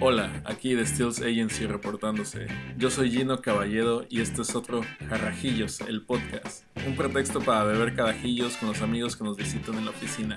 Hola, 0.00 0.42
aquí 0.44 0.74
de 0.74 0.86
Steels 0.86 1.20
Agency 1.20 1.66
reportándose. 1.66 2.46
Yo 2.76 2.88
soy 2.88 3.10
Gino 3.10 3.42
Caballero 3.42 4.06
y 4.08 4.20
este 4.20 4.42
es 4.42 4.54
otro 4.54 4.82
Jarrajillos, 5.08 5.80
el 5.80 6.02
podcast. 6.02 6.62
Un 6.86 6.94
pretexto 6.94 7.40
para 7.40 7.64
beber 7.64 7.96
carajillos 7.96 8.56
con 8.58 8.68
los 8.68 8.80
amigos 8.80 9.16
que 9.16 9.24
nos 9.24 9.36
visitan 9.36 9.74
en 9.74 9.86
la 9.86 9.90
oficina. 9.90 10.36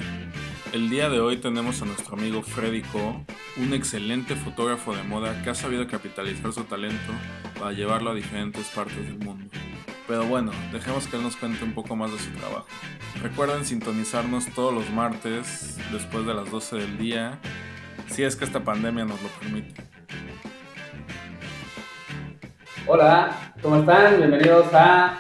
El 0.74 0.90
día 0.90 1.10
de 1.10 1.20
hoy 1.20 1.38
tenemos 1.38 1.80
a 1.84 1.86
nuestro 1.86 2.16
amigo 2.16 2.42
Freddy 2.42 2.82
Co, 2.82 3.24
un 3.58 3.74
excelente 3.76 4.36
fotógrafo 4.36 4.96
de 4.96 5.04
moda 5.04 5.44
que 5.44 5.52
ha 5.52 5.56
sabido 5.56 5.86
capitalizar 5.86 6.52
su 6.54 6.64
talento 6.64 7.14
para 7.60 7.72
llevarlo 7.72 8.10
a 8.10 8.16
diferentes 8.16 8.66
partes 8.70 8.98
del 8.98 9.20
mundo. 9.20 9.52
Pero 10.08 10.26
bueno, 10.26 10.52
dejemos 10.74 11.06
que 11.06 11.18
él 11.18 11.22
nos 11.22 11.36
cuente 11.36 11.64
un 11.64 11.74
poco 11.74 11.96
más 11.96 12.12
de 12.12 12.18
su 12.18 12.32
trabajo. 12.32 12.68
Recuerden 13.22 13.64
sintonizarnos 13.64 14.48
todos 14.56 14.74
los 14.74 14.90
martes 14.90 15.78
después 15.92 16.26
de 16.26 16.34
las 16.34 16.50
12 16.50 16.78
del 16.78 16.98
día 16.98 17.40
si 18.12 18.24
es 18.24 18.36
que 18.36 18.44
esta 18.44 18.60
pandemia 18.60 19.06
nos 19.06 19.22
lo 19.24 19.30
permite. 19.40 19.82
Hola, 22.86 23.54
¿cómo 23.62 23.78
están? 23.78 24.18
Bienvenidos 24.18 24.68
a 24.74 25.18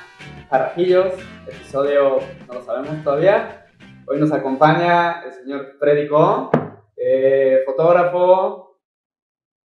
Jarrajillos, 0.49 1.13
episodio 1.47 2.19
no 2.47 2.53
lo 2.53 2.61
sabemos 2.63 3.01
todavía. 3.01 3.65
Hoy 4.07 4.19
nos 4.19 4.33
acompaña 4.33 5.23
el 5.23 5.31
señor 5.31 5.77
Freddy 5.79 6.09
Co, 6.09 6.51
eh, 6.97 7.61
fotógrafo. 7.65 8.81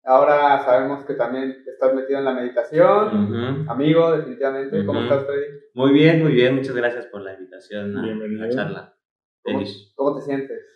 Ahora 0.05 0.65
sabemos 0.65 1.05
que 1.05 1.15
también 1.15 1.63
estás 1.65 1.95
metido 1.95 2.19
en 2.19 2.25
la 2.25 2.35
meditación, 2.35 3.69
amigo, 3.69 4.17
definitivamente. 4.17 4.85
¿Cómo 4.85 5.01
estás, 5.03 5.25
Freddy? 5.27 5.47
Muy 5.75 5.93
bien, 5.93 6.25
muy 6.25 6.33
bien. 6.33 6.57
Muchas 6.57 6.75
gracias 6.75 7.07
por 7.07 7.21
la 7.21 7.35
invitación 7.35 7.97
a 7.97 8.03
la 8.03 8.51
charla. 8.51 8.97
¿Cómo, 9.45 9.63
¿Cómo 9.95 10.17
te 10.17 10.23
sientes? 10.23 10.73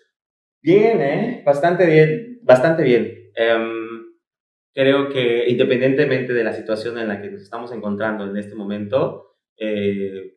Bien, 0.67 1.01
¿eh? 1.01 1.43
Bastante 1.47 1.87
bien, 1.87 2.26
bastante 2.47 2.85
bien. 2.85 3.33
Em, 3.35 4.15
creo 4.73 5.09
que 5.09 5.49
independientemente 5.49 6.33
de 6.33 6.45
la 6.45 6.53
situación 6.53 6.99
en 6.99 7.09
la 7.09 7.21
que 7.21 7.31
nos 7.31 7.43
estamos 7.43 7.73
encontrando 7.73 8.25
en 8.25 8.37
este 8.37 8.55
momento, 8.55 9.37
eh, 9.59 10.35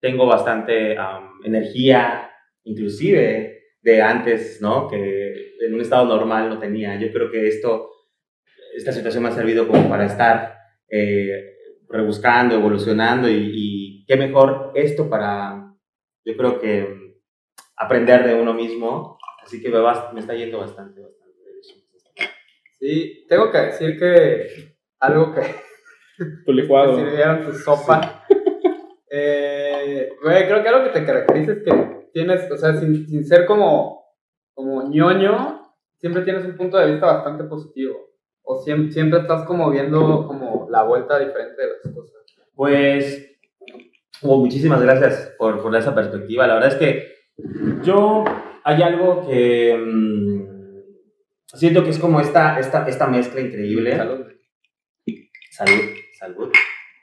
tengo 0.00 0.26
bastante 0.26 0.96
energía, 1.44 2.30
inclusive 2.64 3.62
de 3.80 4.02
antes, 4.02 4.60
¿no? 4.60 4.88
Que 4.88 5.54
en 5.60 5.74
un 5.74 5.80
estado 5.80 6.04
normal 6.04 6.48
no 6.48 6.58
tenía. 6.58 6.98
Yo 7.00 7.10
creo 7.12 7.30
que 7.30 7.48
esto, 7.48 7.90
esta 8.76 8.92
situación 8.92 9.22
me 9.22 9.30
ha 9.30 9.32
servido 9.32 9.66
como 9.66 9.88
para 9.88 10.06
estar 10.06 10.56
eh, 10.88 11.56
rebuscando, 11.88 12.56
evolucionando 12.56 13.28
y, 13.30 14.04
qué 14.06 14.16
mejor 14.16 14.72
esto 14.74 15.08
para, 15.08 15.72
yo 16.24 16.36
creo 16.36 16.60
que 16.60 17.22
aprender 17.76 18.26
de 18.26 18.34
uno 18.34 18.52
mismo 18.52 19.18
Así 19.42 19.60
que 19.60 19.68
me, 19.68 19.78
me 20.12 20.20
está 20.20 20.34
yendo 20.34 20.58
bastante, 20.58 21.00
bastante. 21.00 21.21
Sí, 22.82 23.26
tengo 23.28 23.52
que 23.52 23.58
decir 23.58 23.96
que 23.96 24.74
algo 24.98 25.32
que... 25.32 25.40
Tu 26.44 26.52
licuado. 26.52 26.96
Que 26.96 27.04
sirvieron 27.04 27.46
tu 27.46 27.52
sopa. 27.52 28.24
eh, 29.10 30.10
güey, 30.20 30.46
creo 30.48 30.62
que 30.62 30.68
algo 30.68 30.84
que 30.84 30.98
te 30.98 31.06
caracteriza 31.06 31.52
es 31.52 31.58
que 31.62 32.08
tienes, 32.12 32.50
o 32.50 32.56
sea, 32.56 32.74
sin, 32.74 33.06
sin 33.06 33.24
ser 33.24 33.46
como, 33.46 34.04
como 34.52 34.88
ñoño, 34.88 35.62
siempre 35.98 36.22
tienes 36.22 36.44
un 36.44 36.56
punto 36.56 36.76
de 36.76 36.90
vista 36.90 37.06
bastante 37.06 37.44
positivo. 37.44 37.96
O 38.42 38.58
siempre, 38.58 38.90
siempre 38.90 39.20
estás 39.20 39.44
como 39.44 39.70
viendo 39.70 40.26
como 40.26 40.66
la 40.68 40.82
vuelta 40.82 41.20
diferente 41.20 41.62
de 41.62 41.68
las 41.68 41.94
cosas. 41.94 42.20
Pues, 42.52 43.30
oh, 44.22 44.38
muchísimas 44.38 44.82
gracias 44.82 45.32
por, 45.38 45.62
por 45.62 45.74
esa 45.76 45.94
perspectiva. 45.94 46.48
La 46.48 46.54
verdad 46.54 46.72
es 46.72 46.78
que 46.78 47.12
yo 47.84 48.24
hay 48.64 48.82
algo 48.82 49.24
que 49.28 49.76
mm, 49.76 50.61
siento 51.58 51.84
que 51.84 51.90
es 51.90 51.98
como 51.98 52.20
esta, 52.20 52.58
esta, 52.58 52.86
esta 52.88 53.06
mezcla 53.06 53.40
increíble. 53.40 53.96
Salud. 53.96 54.26
Salud, 55.50 55.80
salud. 56.18 56.52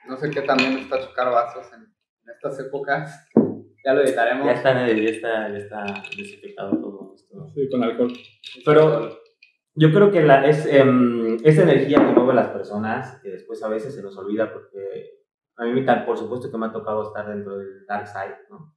No 0.08 0.18
sé 0.18 0.30
qué 0.32 0.42
también 0.42 0.78
está 0.78 1.00
chocar 1.00 1.32
vasos 1.32 1.72
en, 1.74 1.94
estas 2.34 2.60
épocas. 2.60 3.28
Ya 3.86 3.94
lo 3.94 4.02
editaremos. 4.02 4.46
Ya 4.46 4.54
está, 4.54 4.88
ya 4.88 5.10
está, 5.10 5.50
ya 5.50 5.58
está 5.58 5.86
desinfectado 6.18 6.72
todo 6.80 7.14
esto. 7.16 7.48
Sí, 7.54 7.70
con 7.70 7.84
alcohol. 7.84 8.12
Pero 8.66 9.20
yo 9.76 9.92
creo 9.92 10.12
que 10.12 10.24
la, 10.24 10.48
es 10.48 10.66
eh, 10.66 10.84
esa 11.44 11.64
energía 11.64 11.98
que 11.98 12.14
mueve 12.14 12.32
a 12.32 12.36
las 12.36 12.50
personas, 12.50 13.20
que 13.22 13.30
después 13.30 13.62
a 13.64 13.70
veces 13.70 13.94
se 13.94 14.02
nos 14.02 14.18
olvida 14.18 14.52
porque 14.52 15.20
a 15.58 15.66
mí, 15.66 15.86
por 16.06 16.18
supuesto 16.18 16.50
que 16.50 16.58
me 16.58 16.68
ha 16.68 16.72
tocado 16.72 17.04
estar 17.04 17.28
dentro 17.28 17.58
del 17.58 17.86
dark 17.86 18.08
side, 18.08 18.38
¿no? 18.50 18.76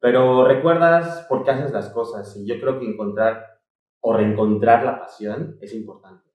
Pero 0.00 0.46
recuerdas 0.46 1.26
por 1.28 1.44
qué 1.44 1.50
haces 1.50 1.72
las 1.72 1.90
cosas 1.90 2.36
y 2.36 2.46
yo 2.46 2.60
creo 2.60 2.78
que 2.78 2.86
encontrar 2.86 3.53
o 4.06 4.12
reencontrar 4.12 4.84
la 4.84 4.98
pasión 4.98 5.56
es 5.62 5.74
importante. 5.74 6.28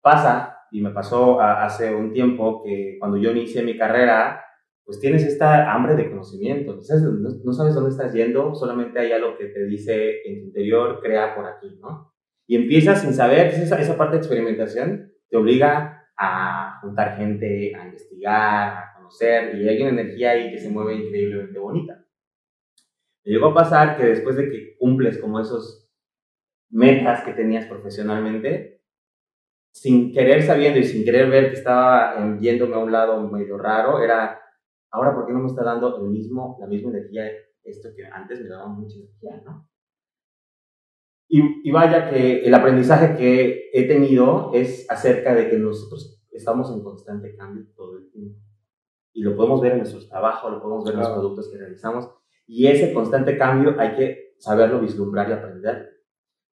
Pasa, 0.00 0.56
y 0.70 0.80
me 0.80 0.90
pasó 0.90 1.40
hace 1.40 1.92
un 1.92 2.12
tiempo 2.12 2.62
que 2.62 2.96
cuando 3.00 3.18
yo 3.18 3.32
inicié 3.32 3.64
mi 3.64 3.76
carrera, 3.76 4.40
pues 4.84 5.00
tienes 5.00 5.24
esta 5.24 5.72
hambre 5.72 5.96
de 5.96 6.08
conocimiento, 6.08 6.76
no, 6.76 7.52
sabes 7.52 7.74
dónde 7.74 7.90
estás 7.90 8.14
yendo, 8.14 8.54
solamente 8.54 9.00
hay 9.00 9.10
algo 9.10 9.36
que 9.36 9.46
te 9.46 9.64
dice 9.66 10.22
en 10.24 10.38
tu 10.38 10.46
interior, 10.46 11.00
crea 11.02 11.34
por 11.34 11.44
aquí, 11.44 11.76
¿no? 11.80 12.14
Y 12.46 12.54
empiezas 12.54 13.02
sin 13.02 13.14
saber, 13.14 13.48
esa, 13.48 13.80
esa 13.80 13.96
parte 13.96 14.12
de 14.12 14.18
experimentación 14.18 15.12
te 15.28 15.36
obliga 15.36 16.06
a 16.16 16.78
juntar 16.82 17.16
gente, 17.16 17.74
a 17.74 17.86
investigar, 17.86 18.74
a 18.74 18.92
conocer, 18.96 19.56
y 19.56 19.68
hay 19.68 19.82
una 19.82 20.00
energía 20.00 20.30
ahí 20.30 20.52
que 20.52 20.58
se 20.58 20.70
mueve 20.70 20.94
increíblemente 20.94 21.58
bonita. 21.58 22.06
Me 23.24 23.32
llegó 23.32 23.48
a 23.48 23.54
pasar 23.54 23.96
que 23.96 24.04
después 24.04 24.36
de 24.36 24.48
que 24.48 24.76
cumples 24.78 25.18
como 25.18 25.40
esos 25.40 25.89
metas 26.70 27.24
que 27.24 27.32
tenías 27.32 27.66
profesionalmente, 27.66 28.80
sin 29.72 30.12
querer 30.12 30.42
sabiendo 30.42 30.78
y 30.78 30.84
sin 30.84 31.04
querer 31.04 31.30
ver 31.30 31.50
que 31.50 31.58
estaba 31.58 32.38
yéndome 32.38 32.74
a 32.74 32.78
un 32.78 32.92
lado 32.92 33.28
medio 33.28 33.56
raro, 33.58 34.02
era, 34.02 34.40
ahora, 34.90 35.14
¿por 35.14 35.26
qué 35.26 35.32
no 35.32 35.40
me 35.40 35.46
está 35.46 35.64
dando 35.64 36.02
el 36.02 36.10
mismo, 36.10 36.56
la 36.60 36.66
misma 36.66 36.90
energía 36.90 37.24
esto 37.62 37.90
que 37.94 38.04
antes 38.06 38.40
me 38.40 38.48
daba 38.48 38.68
mucha 38.68 38.96
energía, 38.96 39.42
¿no? 39.44 39.68
Y, 41.28 41.68
y, 41.68 41.70
vaya 41.70 42.10
que 42.10 42.40
el 42.40 42.52
aprendizaje 42.52 43.16
que 43.16 43.70
he 43.72 43.86
tenido 43.86 44.50
es 44.52 44.84
acerca 44.90 45.32
de 45.32 45.48
que 45.48 45.58
nosotros 45.58 46.20
estamos 46.32 46.72
en 46.72 46.82
constante 46.82 47.36
cambio 47.36 47.66
todo 47.76 47.98
el 47.98 48.10
tiempo. 48.10 48.40
Y 49.12 49.22
lo 49.22 49.36
podemos 49.36 49.60
ver 49.60 49.72
en 49.72 49.78
nuestros 49.78 50.08
trabajos, 50.08 50.50
lo 50.50 50.60
podemos 50.60 50.84
ver 50.84 50.94
en 50.94 51.00
los 51.00 51.10
productos 51.10 51.48
que 51.48 51.58
realizamos. 51.58 52.10
Y 52.48 52.66
ese 52.66 52.92
constante 52.92 53.38
cambio 53.38 53.76
hay 53.78 53.94
que 53.94 54.34
saberlo 54.38 54.80
vislumbrar 54.80 55.28
y 55.28 55.32
aprender. 55.32 55.99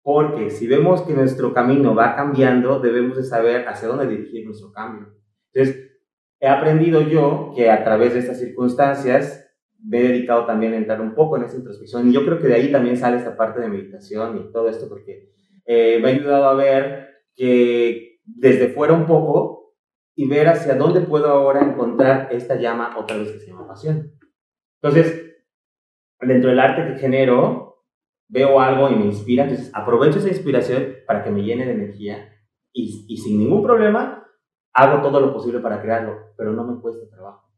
Porque 0.04 0.50
si 0.50 0.68
vemos 0.68 1.04
que 1.04 1.14
nuestro 1.14 1.54
camino 1.54 1.94
va 1.94 2.16
cambiando, 2.16 2.80
debemos 2.80 3.18
de 3.18 3.24
saber 3.24 3.68
hacia 3.68 3.88
dónde 3.88 4.08
dirigir 4.08 4.46
nuestro 4.46 4.72
cambio. 4.72 5.14
Entonces, 5.54 5.92
he 6.40 6.48
aprendido 6.48 7.02
yo 7.02 7.54
que 7.56 7.70
a 7.70 7.84
través 7.84 8.14
de 8.14 8.20
estas 8.20 8.40
circunstancias 8.40 9.48
me 9.84 10.00
he 10.00 10.08
dedicado 10.10 10.46
también 10.46 10.74
a 10.74 10.78
entrar 10.78 11.02
un 11.02 11.14
poco 11.14 11.38
en 11.38 11.44
esa 11.44 11.58
introspección. 11.58 12.10
Y 12.10 12.14
yo 12.14 12.26
creo 12.26 12.40
que 12.40 12.48
de 12.48 12.56
ahí 12.56 12.72
también 12.72 12.98
sale 12.98 13.18
esta 13.18 13.38
parte 13.38 13.62
de 13.62 13.70
meditación 13.70 14.38
y 14.38 14.52
todo 14.52 14.70
esto, 14.70 14.88
porque 14.90 15.30
eh, 15.66 16.00
me 16.02 16.10
ha 16.10 16.14
ayudado 16.14 16.46
a 16.46 16.56
ver 16.56 17.10
que 17.36 18.20
desde 18.26 18.70
fuera 18.70 18.94
un 18.94 19.06
poco 19.06 19.76
y 20.16 20.28
ver 20.28 20.48
hacia 20.48 20.76
dónde 20.76 21.02
puedo 21.02 21.28
ahora 21.28 21.62
encontrar 21.62 22.30
esta 22.32 22.56
llama 22.56 22.98
otra 22.98 23.18
vez 23.18 23.32
que 23.32 23.40
se 23.40 23.48
llama 23.48 23.68
pasión. 23.68 24.12
Entonces, 24.82 25.36
dentro 26.20 26.50
del 26.50 26.60
arte 26.60 26.94
que 26.94 27.00
genero, 27.00 27.71
veo 28.32 28.60
algo 28.60 28.90
y 28.90 28.96
me 28.96 29.06
inspira, 29.06 29.44
entonces 29.44 29.70
aprovecho 29.74 30.20
esa 30.20 30.30
inspiración 30.30 30.96
para 31.06 31.24
que 31.24 31.32
me 31.32 31.44
llene 31.44 31.66
de 31.66 31.74
energía 31.74 32.30
y, 32.74 33.06
y 33.08 33.18
sin 33.18 33.38
ningún 33.38 33.62
problema 33.62 34.26
hago 34.74 35.02
todo 35.02 35.20
lo 35.20 35.34
posible 35.34 35.60
para 35.60 35.82
crearlo, 35.82 36.34
pero 36.38 36.54
no 36.54 36.64
me 36.64 36.82
cuesta 36.82 37.10
trabajo. 37.10 37.50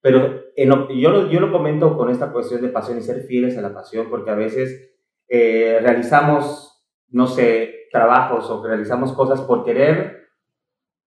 Pero 0.00 0.42
en, 0.56 0.70
yo, 1.00 1.10
lo, 1.10 1.30
yo 1.30 1.40
lo 1.40 1.52
comento 1.52 1.96
con 1.96 2.10
esta 2.10 2.32
cuestión 2.32 2.60
de 2.60 2.68
pasión 2.68 2.98
y 2.98 3.02
ser 3.02 3.22
fieles 3.22 3.56
a 3.56 3.62
la 3.62 3.72
pasión, 3.72 4.08
porque 4.10 4.30
a 4.30 4.34
veces 4.34 4.98
eh, 5.28 5.78
realizamos, 5.80 6.84
no 7.08 7.28
sé, 7.28 7.86
trabajos 7.92 8.50
o 8.50 8.66
realizamos 8.66 9.12
cosas 9.12 9.40
por 9.42 9.64
querer 9.64 10.26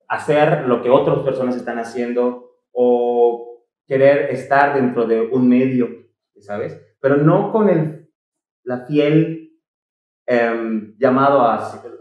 hacer 0.08 0.66
lo 0.66 0.82
que 0.82 0.90
otras 0.90 1.20
personas 1.20 1.58
están 1.58 1.78
haciendo 1.78 2.52
o 2.72 3.66
querer 3.86 4.32
estar 4.32 4.74
dentro 4.74 5.06
de 5.06 5.22
un 5.22 5.50
medio, 5.50 5.90
¿sabes? 6.40 6.82
pero 7.00 7.18
no 7.18 7.52
con 7.52 7.70
el, 7.70 7.99
la 8.64 8.86
fiel 8.86 9.52
em, 10.26 10.96
llamado 10.98 11.42
a, 11.42 11.56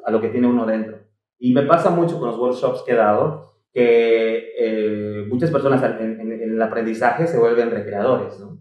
a, 0.04 0.10
lo 0.10 0.20
que 0.20 0.28
tiene 0.28 0.46
uno 0.46 0.66
dentro. 0.66 0.98
Y 1.38 1.52
me 1.52 1.62
pasa 1.62 1.90
mucho 1.90 2.18
con 2.18 2.28
los 2.28 2.38
workshops 2.38 2.82
que 2.82 2.92
he 2.92 2.96
dado, 2.96 3.52
que 3.72 4.52
eh, 4.58 5.24
muchas 5.28 5.50
personas 5.50 5.82
en, 5.82 6.20
en, 6.20 6.32
el 6.32 6.60
aprendizaje 6.60 7.26
se 7.26 7.38
vuelven 7.38 7.70
recreadores, 7.70 8.38
¿no? 8.40 8.58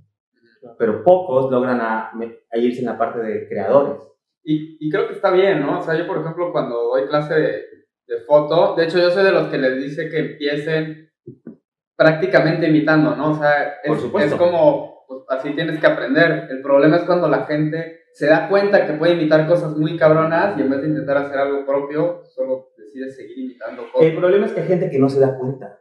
Pero 0.77 1.03
pocos 1.03 1.51
logran 1.51 1.79
a, 1.79 2.11
a 2.51 2.57
irse 2.57 2.79
en 2.79 2.87
la 2.87 2.97
parte 2.97 3.19
de 3.19 3.47
creadores. 3.47 4.01
Y, 4.43 4.77
y, 4.79 4.89
creo 4.89 5.07
que 5.07 5.13
está 5.13 5.31
bien, 5.31 5.61
¿no? 5.61 5.79
O 5.79 5.81
sea, 5.81 5.95
yo, 5.95 6.07
por 6.07 6.19
ejemplo, 6.19 6.51
cuando 6.51 6.75
doy 6.75 7.07
clase 7.07 7.33
de, 7.33 7.51
de 8.07 8.21
foto, 8.25 8.75
de 8.75 8.85
hecho, 8.85 8.97
yo 8.97 9.09
soy 9.11 9.23
de 9.23 9.31
los 9.31 9.47
que 9.47 9.57
les 9.57 9.77
dice 9.77 10.09
que 10.09 10.19
empiecen 10.19 11.09
prácticamente 11.97 12.69
imitando, 12.69 13.15
¿no? 13.15 13.31
O 13.31 13.35
sea, 13.35 13.79
es, 13.83 14.03
es 14.03 14.35
como 14.35 14.96
pues 15.07 15.21
así 15.29 15.51
tienes 15.55 15.79
que 15.79 15.87
aprender. 15.87 16.47
El 16.49 16.61
problema 16.61 16.97
es 16.97 17.03
cuando 17.03 17.27
la 17.27 17.45
gente 17.45 18.01
se 18.13 18.27
da 18.27 18.49
cuenta 18.49 18.85
que 18.85 18.93
puede 18.93 19.13
imitar 19.13 19.47
cosas 19.47 19.75
muy 19.77 19.95
cabronas 19.95 20.57
y 20.57 20.61
en 20.61 20.69
vez 20.69 20.81
de 20.81 20.89
intentar 20.89 21.17
hacer 21.17 21.37
algo 21.39 21.65
propio, 21.65 22.21
solo 22.35 22.69
decide 22.77 23.09
seguir 23.09 23.37
imitando 23.39 23.83
cosas. 23.91 24.07
El 24.07 24.17
problema 24.17 24.45
es 24.45 24.51
que 24.53 24.61
hay 24.61 24.67
gente 24.67 24.89
que 24.89 24.99
no 24.99 25.07
se 25.09 25.19
da 25.19 25.37
cuenta. 25.37 25.79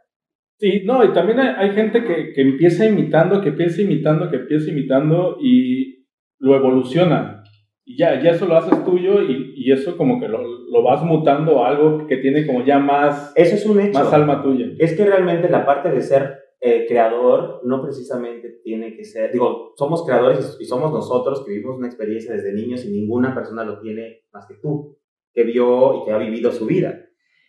Sí, 0.59 0.83
no, 0.87 1.05
y 1.05 1.13
también 1.13 1.39
hay, 1.41 1.55
hay 1.57 1.75
gente 1.75 2.03
que, 2.05 2.33
que 2.33 2.41
empieza 2.41 2.87
imitando, 2.87 3.41
que 3.43 3.51
empieza 3.51 3.83
imitando, 3.83 4.31
que 4.31 4.37
empieza 4.37 4.71
imitando 4.71 5.37
y 5.41 6.07
lo 6.39 6.57
evoluciona. 6.57 7.43
Y 7.85 7.99
ya, 7.99 8.21
ya 8.21 8.31
eso 8.31 8.47
lo 8.47 8.57
haces 8.57 8.85
tuyo 8.85 9.23
y, 9.23 9.53
y 9.57 9.71
eso 9.71 9.97
como 9.97 10.19
que 10.21 10.29
lo, 10.29 10.43
lo 10.43 10.83
vas 10.83 11.03
mutando 11.03 11.65
a 11.65 11.69
algo 11.69 12.07
que 12.07 12.17
tiene 12.17 12.47
como 12.47 12.65
ya 12.65 12.79
más, 12.79 13.33
Eso 13.37 13.55
es 13.55 13.67
un 13.67 13.81
hecho. 13.81 13.99
más 13.99 14.13
alma 14.13 14.43
tuya. 14.43 14.67
Es 14.79 14.97
que 14.97 15.05
realmente 15.05 15.49
la 15.49 15.65
parte 15.65 15.91
de 15.91 16.01
ser 16.01 16.39
eh, 16.61 16.87
creador 16.89 17.61
no 17.65 17.83
precisamente 17.83 18.61
tiene 18.63 18.97
que 18.97 19.05
ser, 19.05 19.33
digo, 19.33 19.75
somos 19.77 20.05
creadores 20.05 20.57
y 20.59 20.65
somos 20.65 20.93
nosotros 20.93 21.45
que 21.45 21.53
vivimos 21.53 21.77
una 21.77 21.87
experiencia 21.87 22.33
desde 22.33 22.55
niños 22.55 22.85
y 22.85 22.91
ninguna 22.91 23.35
persona 23.35 23.65
lo 23.65 23.81
tiene 23.81 24.25
más 24.33 24.47
que 24.47 24.55
tú, 24.55 24.97
que 25.33 25.45
vio 25.45 26.03
y 26.03 26.05
que 26.07 26.13
ha 26.13 26.19
vivido 26.19 26.51
su 26.51 26.67
vida. 26.67 27.03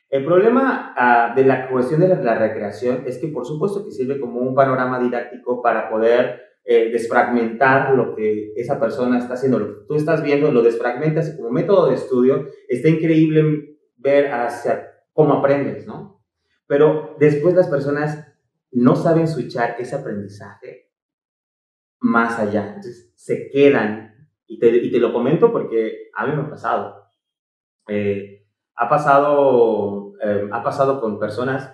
El 0.10 0.24
problema 0.24 0.94
ah, 0.98 1.34
de 1.36 1.44
la 1.44 1.70
cuestión 1.70 2.00
de 2.00 2.10
la, 2.10 2.22
la 2.22 2.38
recreación 2.38 3.04
es 3.06 3.18
que 3.18 3.28
por 3.28 3.46
supuesto 3.46 3.84
que 3.84 3.92
sirve 3.92 4.20
como 4.20 4.40
un 4.40 4.56
panorama 4.56 5.00
didáctico 5.00 5.62
para 5.62 5.90
poder 5.90 6.48
eh, 6.70 6.90
desfragmentar 6.92 7.96
lo 7.96 8.14
que 8.14 8.52
esa 8.58 8.78
persona 8.78 9.18
está 9.20 9.36
haciendo, 9.36 9.58
lo 9.58 9.68
que 9.68 9.86
tú 9.88 9.96
estás 9.96 10.22
viendo, 10.22 10.52
lo 10.52 10.62
desfragmentas 10.62 11.30
y 11.30 11.38
como 11.38 11.50
método 11.50 11.88
de 11.88 11.96
estudio 11.96 12.48
está 12.68 12.90
increíble 12.90 13.78
ver 13.96 14.34
hacia 14.34 14.86
cómo 15.14 15.36
aprendes, 15.36 15.88
¿no? 15.88 16.22
Pero 16.68 17.16
después 17.20 17.56
las 17.56 17.70
personas 17.70 18.37
no 18.72 18.96
saben 18.96 19.28
switchar 19.28 19.76
ese 19.80 19.96
aprendizaje 19.96 20.92
más 22.00 22.40
allá. 22.40 22.68
Entonces 22.68 23.14
se 23.16 23.50
quedan, 23.50 24.30
y 24.46 24.60
te, 24.60 24.70
y 24.70 24.92
te 24.92 25.00
lo 25.00 25.12
comento 25.14 25.52
porque 25.52 26.10
a 26.16 26.26
mí 26.26 26.36
me 26.36 26.44
ha 26.44 26.50
pasado. 26.50 27.12
Eh, 27.88 28.46
ha 28.76 28.90
pasado, 28.90 30.14
eh, 30.22 30.48
ha 30.52 30.64
pasado 30.64 31.02
con 31.02 31.20
personas, 31.20 31.74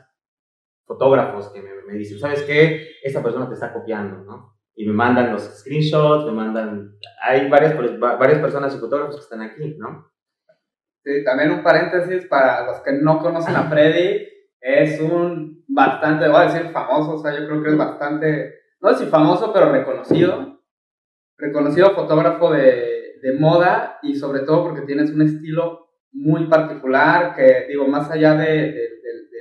fotógrafos, 0.85 1.49
que 1.49 1.61
me, 1.61 1.93
dicen, 1.93 2.19
¿sabes 2.19 2.43
qué? 2.43 2.87
Esta 3.03 3.21
persona 3.21 3.47
te 3.47 3.53
está 3.53 3.73
copiando, 3.73 4.23
¿no? 4.23 4.57
Y 4.75 4.87
me 4.87 4.93
mandan 4.93 5.31
los 5.31 5.43
screenshots, 5.43 6.25
me 6.25 6.31
mandan... 6.31 6.97
Hay 7.21 7.49
varias, 7.49 7.77
varias 7.99 8.39
personas 8.39 8.75
y 8.75 8.79
fotógrafos 8.79 9.15
que 9.15 9.21
están 9.21 9.41
aquí, 9.41 9.75
¿no? 9.77 10.11
Sí, 11.03 11.23
también 11.23 11.51
un 11.51 11.63
paréntesis 11.63 12.25
para 12.27 12.65
los 12.65 12.79
que 12.81 12.93
no 12.93 13.19
conocen 13.19 13.55
a 13.55 13.69
Freddy, 13.69 14.25
es 14.63 14.99
un 15.01 15.63
bastante, 15.67 16.27
voy 16.27 16.37
a 16.37 16.45
decir 16.53 16.71
famoso, 16.71 17.15
o 17.15 17.17
sea, 17.17 17.37
yo 17.37 17.45
creo 17.47 17.61
que 17.63 17.69
es 17.69 17.77
bastante, 17.77 18.53
no 18.81 18.93
sé 18.93 19.05
si 19.05 19.09
famoso, 19.11 19.51
pero 19.53 19.71
reconocido, 19.71 20.61
reconocido 21.37 21.91
fotógrafo 21.91 22.51
de, 22.51 23.19
de 23.21 23.33
moda 23.39 23.99
y 24.01 24.15
sobre 24.15 24.41
todo 24.41 24.63
porque 24.63 24.81
tienes 24.81 25.11
un 25.11 25.21
estilo 25.21 25.89
muy 26.13 26.47
particular 26.47 27.35
que, 27.35 27.65
digo, 27.67 27.87
más 27.87 28.09
allá 28.11 28.35
de, 28.35 28.71
de- 28.71 28.93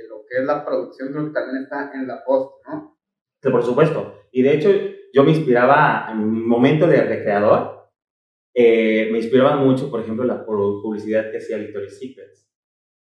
lo 0.09 0.25
que 0.27 0.37
es 0.41 0.45
la 0.45 0.65
producción, 0.65 1.11
creo 1.11 1.25
que 1.27 1.33
también 1.33 1.63
está 1.63 1.91
en 1.93 2.07
la 2.07 2.23
post, 2.25 2.51
¿no? 2.67 2.97
Sí, 3.41 3.49
por 3.49 3.63
supuesto. 3.63 4.15
Y 4.31 4.41
de 4.41 4.53
hecho, 4.55 4.69
yo 5.13 5.23
me 5.23 5.31
inspiraba 5.31 6.07
en 6.11 6.31
mi 6.31 6.39
momento 6.39 6.87
de 6.87 7.01
recreador, 7.03 7.89
eh, 8.55 9.09
me 9.11 9.19
inspiraba 9.19 9.55
mucho, 9.55 9.89
por 9.91 9.99
ejemplo, 10.01 10.25
la 10.25 10.45
pu- 10.45 10.81
publicidad 10.81 11.29
que 11.31 11.37
hacía 11.37 11.57
Victoria's 11.57 11.97
Secrets. 11.99 12.49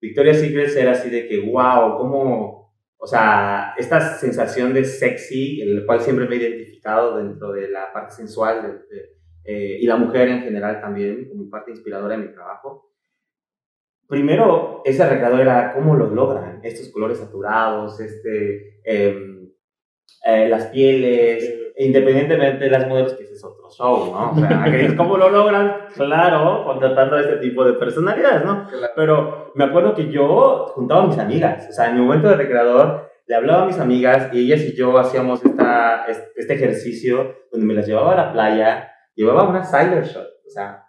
Victoria's 0.07 0.39
Secrets 0.39 0.75
era 0.75 0.91
así 0.91 1.09
de 1.09 1.27
que, 1.27 1.39
wow, 1.39 1.97
cómo, 1.97 2.73
o 2.97 3.07
sea, 3.07 3.73
esta 3.77 3.99
sensación 4.17 4.73
de 4.73 4.83
sexy, 4.83 5.61
el 5.61 5.85
cual 5.85 6.01
siempre 6.01 6.27
me 6.27 6.35
he 6.35 6.39
identificado 6.39 7.17
dentro 7.17 7.51
de 7.51 7.69
la 7.69 7.91
parte 7.93 8.15
sensual 8.15 8.85
eh, 9.43 9.77
y 9.79 9.85
la 9.85 9.97
mujer 9.97 10.29
en 10.29 10.41
general 10.41 10.81
también, 10.81 11.27
como 11.29 11.49
parte 11.49 11.71
inspiradora 11.71 12.17
de 12.17 12.23
mi 12.23 12.33
trabajo. 12.33 12.91
Primero, 14.07 14.81
ese 14.85 15.07
recreador 15.07 15.41
era 15.41 15.73
cómo 15.73 15.95
lo 15.95 16.09
logran, 16.09 16.59
estos 16.63 16.89
colores 16.89 17.17
saturados, 17.17 17.99
este... 17.99 18.81
em, 18.83 19.35
eh, 20.27 20.49
las 20.49 20.67
pieles, 20.67 21.64
independientemente 21.77 22.65
de 22.65 22.69
las 22.69 22.87
modelos, 22.87 23.13
que 23.13 23.23
ese 23.23 23.33
es 23.33 23.43
otro 23.43 23.69
show, 23.69 24.11
¿no? 24.13 24.31
O 24.31 24.35
sea, 24.35 24.65
cómo 24.97 25.17
lo 25.17 25.29
logran, 25.29 25.75
claro, 25.95 26.63
contratando 26.65 27.15
a 27.17 27.21
este 27.21 27.37
tipo 27.37 27.63
de 27.65 27.73
personalidades, 27.73 28.45
¿no? 28.45 28.67
La- 28.79 28.91
Pero 28.95 29.51
me 29.55 29.65
acuerdo 29.65 29.93
que 29.93 30.09
yo 30.11 30.67
juntaba 30.75 31.03
a 31.03 31.07
mis 31.07 31.17
amigas, 31.17 31.67
o 31.69 31.73
sea, 31.73 31.89
en 31.89 31.95
mi 31.95 32.01
momento 32.01 32.29
de 32.29 32.35
recreador, 32.37 33.09
le 33.27 33.35
hablaba 33.35 33.63
a 33.63 33.65
mis 33.65 33.79
amigas 33.79 34.29
y 34.33 34.39
ellas 34.45 34.61
y 34.61 34.75
yo 34.75 34.97
hacíamos 34.97 35.43
esta, 35.43 36.05
es- 36.07 36.31
este 36.35 36.53
ejercicio 36.53 37.35
donde 37.51 37.65
me 37.67 37.73
las 37.73 37.87
llevaba 37.87 38.13
a 38.13 38.15
la 38.27 38.31
playa, 38.33 38.91
llevaba 39.15 39.49
una 39.49 39.63
Siler 39.63 40.03
Shot, 40.05 40.27
o 40.45 40.49
sea, 40.49 40.83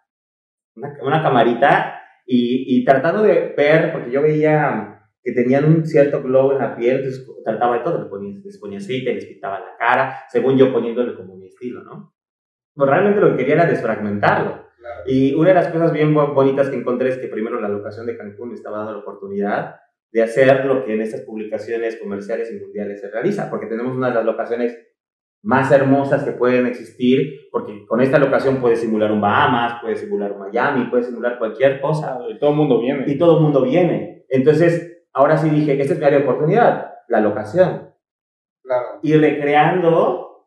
una, 0.77 0.93
una 1.03 1.23
camarita 1.23 2.01
y, 2.27 2.77
y 2.81 2.85
tratando 2.85 3.23
de 3.23 3.55
ver, 3.57 3.93
porque 3.93 4.11
yo 4.11 4.21
veía 4.23 4.96
que 5.27 5.33
tenían 5.33 5.65
un 5.65 5.85
cierto 5.85 6.23
glow 6.23 6.53
en 6.53 6.59
la 6.59 6.77
piel, 6.77 6.99
entonces 6.99 7.27
trataba 7.45 7.79
de 7.79 7.85
todo, 7.85 7.99
les 7.99 8.09
ponía, 8.09 8.39
les 8.45 8.59
ponía 8.61 8.79
aceite, 8.79 9.13
les 9.13 9.27
pintaba 9.27 9.59
la 9.59 9.77
cara, 9.77 10.17
según 10.31 10.57
yo 10.57 10.73
poniéndole 10.73 11.17
como 11.17 11.37
mi 11.37 11.47
estilo, 11.49 11.83
¿no? 11.83 12.15
Pero 12.77 12.87
realmente 12.91 13.21
lo 13.21 13.31
que 13.33 13.39
quería 13.39 13.55
era 13.55 13.67
desfragmentarlo. 13.67 14.51
claro. 14.79 15.01
Y 15.07 15.35
una 15.35 15.49
de 15.49 15.55
las 15.55 15.69
cosas 15.69 15.93
bien 15.93 16.15
bo- 16.15 16.33
bonitas 16.33 16.71
que 16.71 16.77
encontré 16.77 17.09
es 17.09 17.19
que 17.19 17.27
primero 17.27 17.61
la 17.61 17.69
locación 17.69 18.07
de 18.07 18.17
Cancún 18.17 18.51
me 18.51 18.55
estaba 18.55 18.79
dando 18.79 18.93
la 18.93 18.99
oportunidad 18.99 19.77
de 20.13 20.23
hacer 20.23 20.65
lo 20.65 20.85
que 20.85 20.95
en 20.95 21.01
estas 21.01 21.23
publicaciones 21.23 21.97
comerciales 22.01 22.53
y 22.53 22.61
mundiales 22.61 23.01
se 23.01 23.11
realiza, 23.11 23.51
porque 23.51 23.67
tenemos 23.67 23.97
una 23.97 24.09
de 24.11 24.15
las 24.15 24.25
locaciones 24.25 24.79
más 25.43 25.71
hermosas 25.73 26.23
que 26.25 26.33
pueden 26.33 26.67
existir, 26.67 27.49
porque 27.51 27.85
con 27.87 28.01
esta 28.01 28.19
locación 28.19 28.57
puedes 28.61 28.81
simular 28.81 29.11
un 29.13 29.21
Bahamas, 29.21 29.81
puedes 29.83 30.01
simular 30.01 30.33
un 30.33 30.39
Miami, 30.41 30.87
puedes 30.89 31.07
simular 31.07 31.39
cualquier 31.39 31.81
cosa 31.81 32.19
Y 32.31 32.39
todo 32.39 32.51
el 32.51 32.57
mundo 32.57 32.81
viene. 32.81 33.05
y 33.09 33.19
todo 33.19 33.37
el 33.39 33.43
mundo 33.43 33.63
viene. 33.63 34.25
Entonces, 34.29 34.96
ahora 35.17 35.39
sí 35.39 35.49
dije, 35.49 35.81
esta 35.81 35.95
es 35.95 35.99
mi 35.99 36.05
área 36.05 36.19
de 36.19 36.25
oportunidad, 36.25 36.93
la 37.09 37.21
locación. 37.21 37.91
Claro. 38.63 39.01
Y 39.03 39.15
recreando 39.17 40.47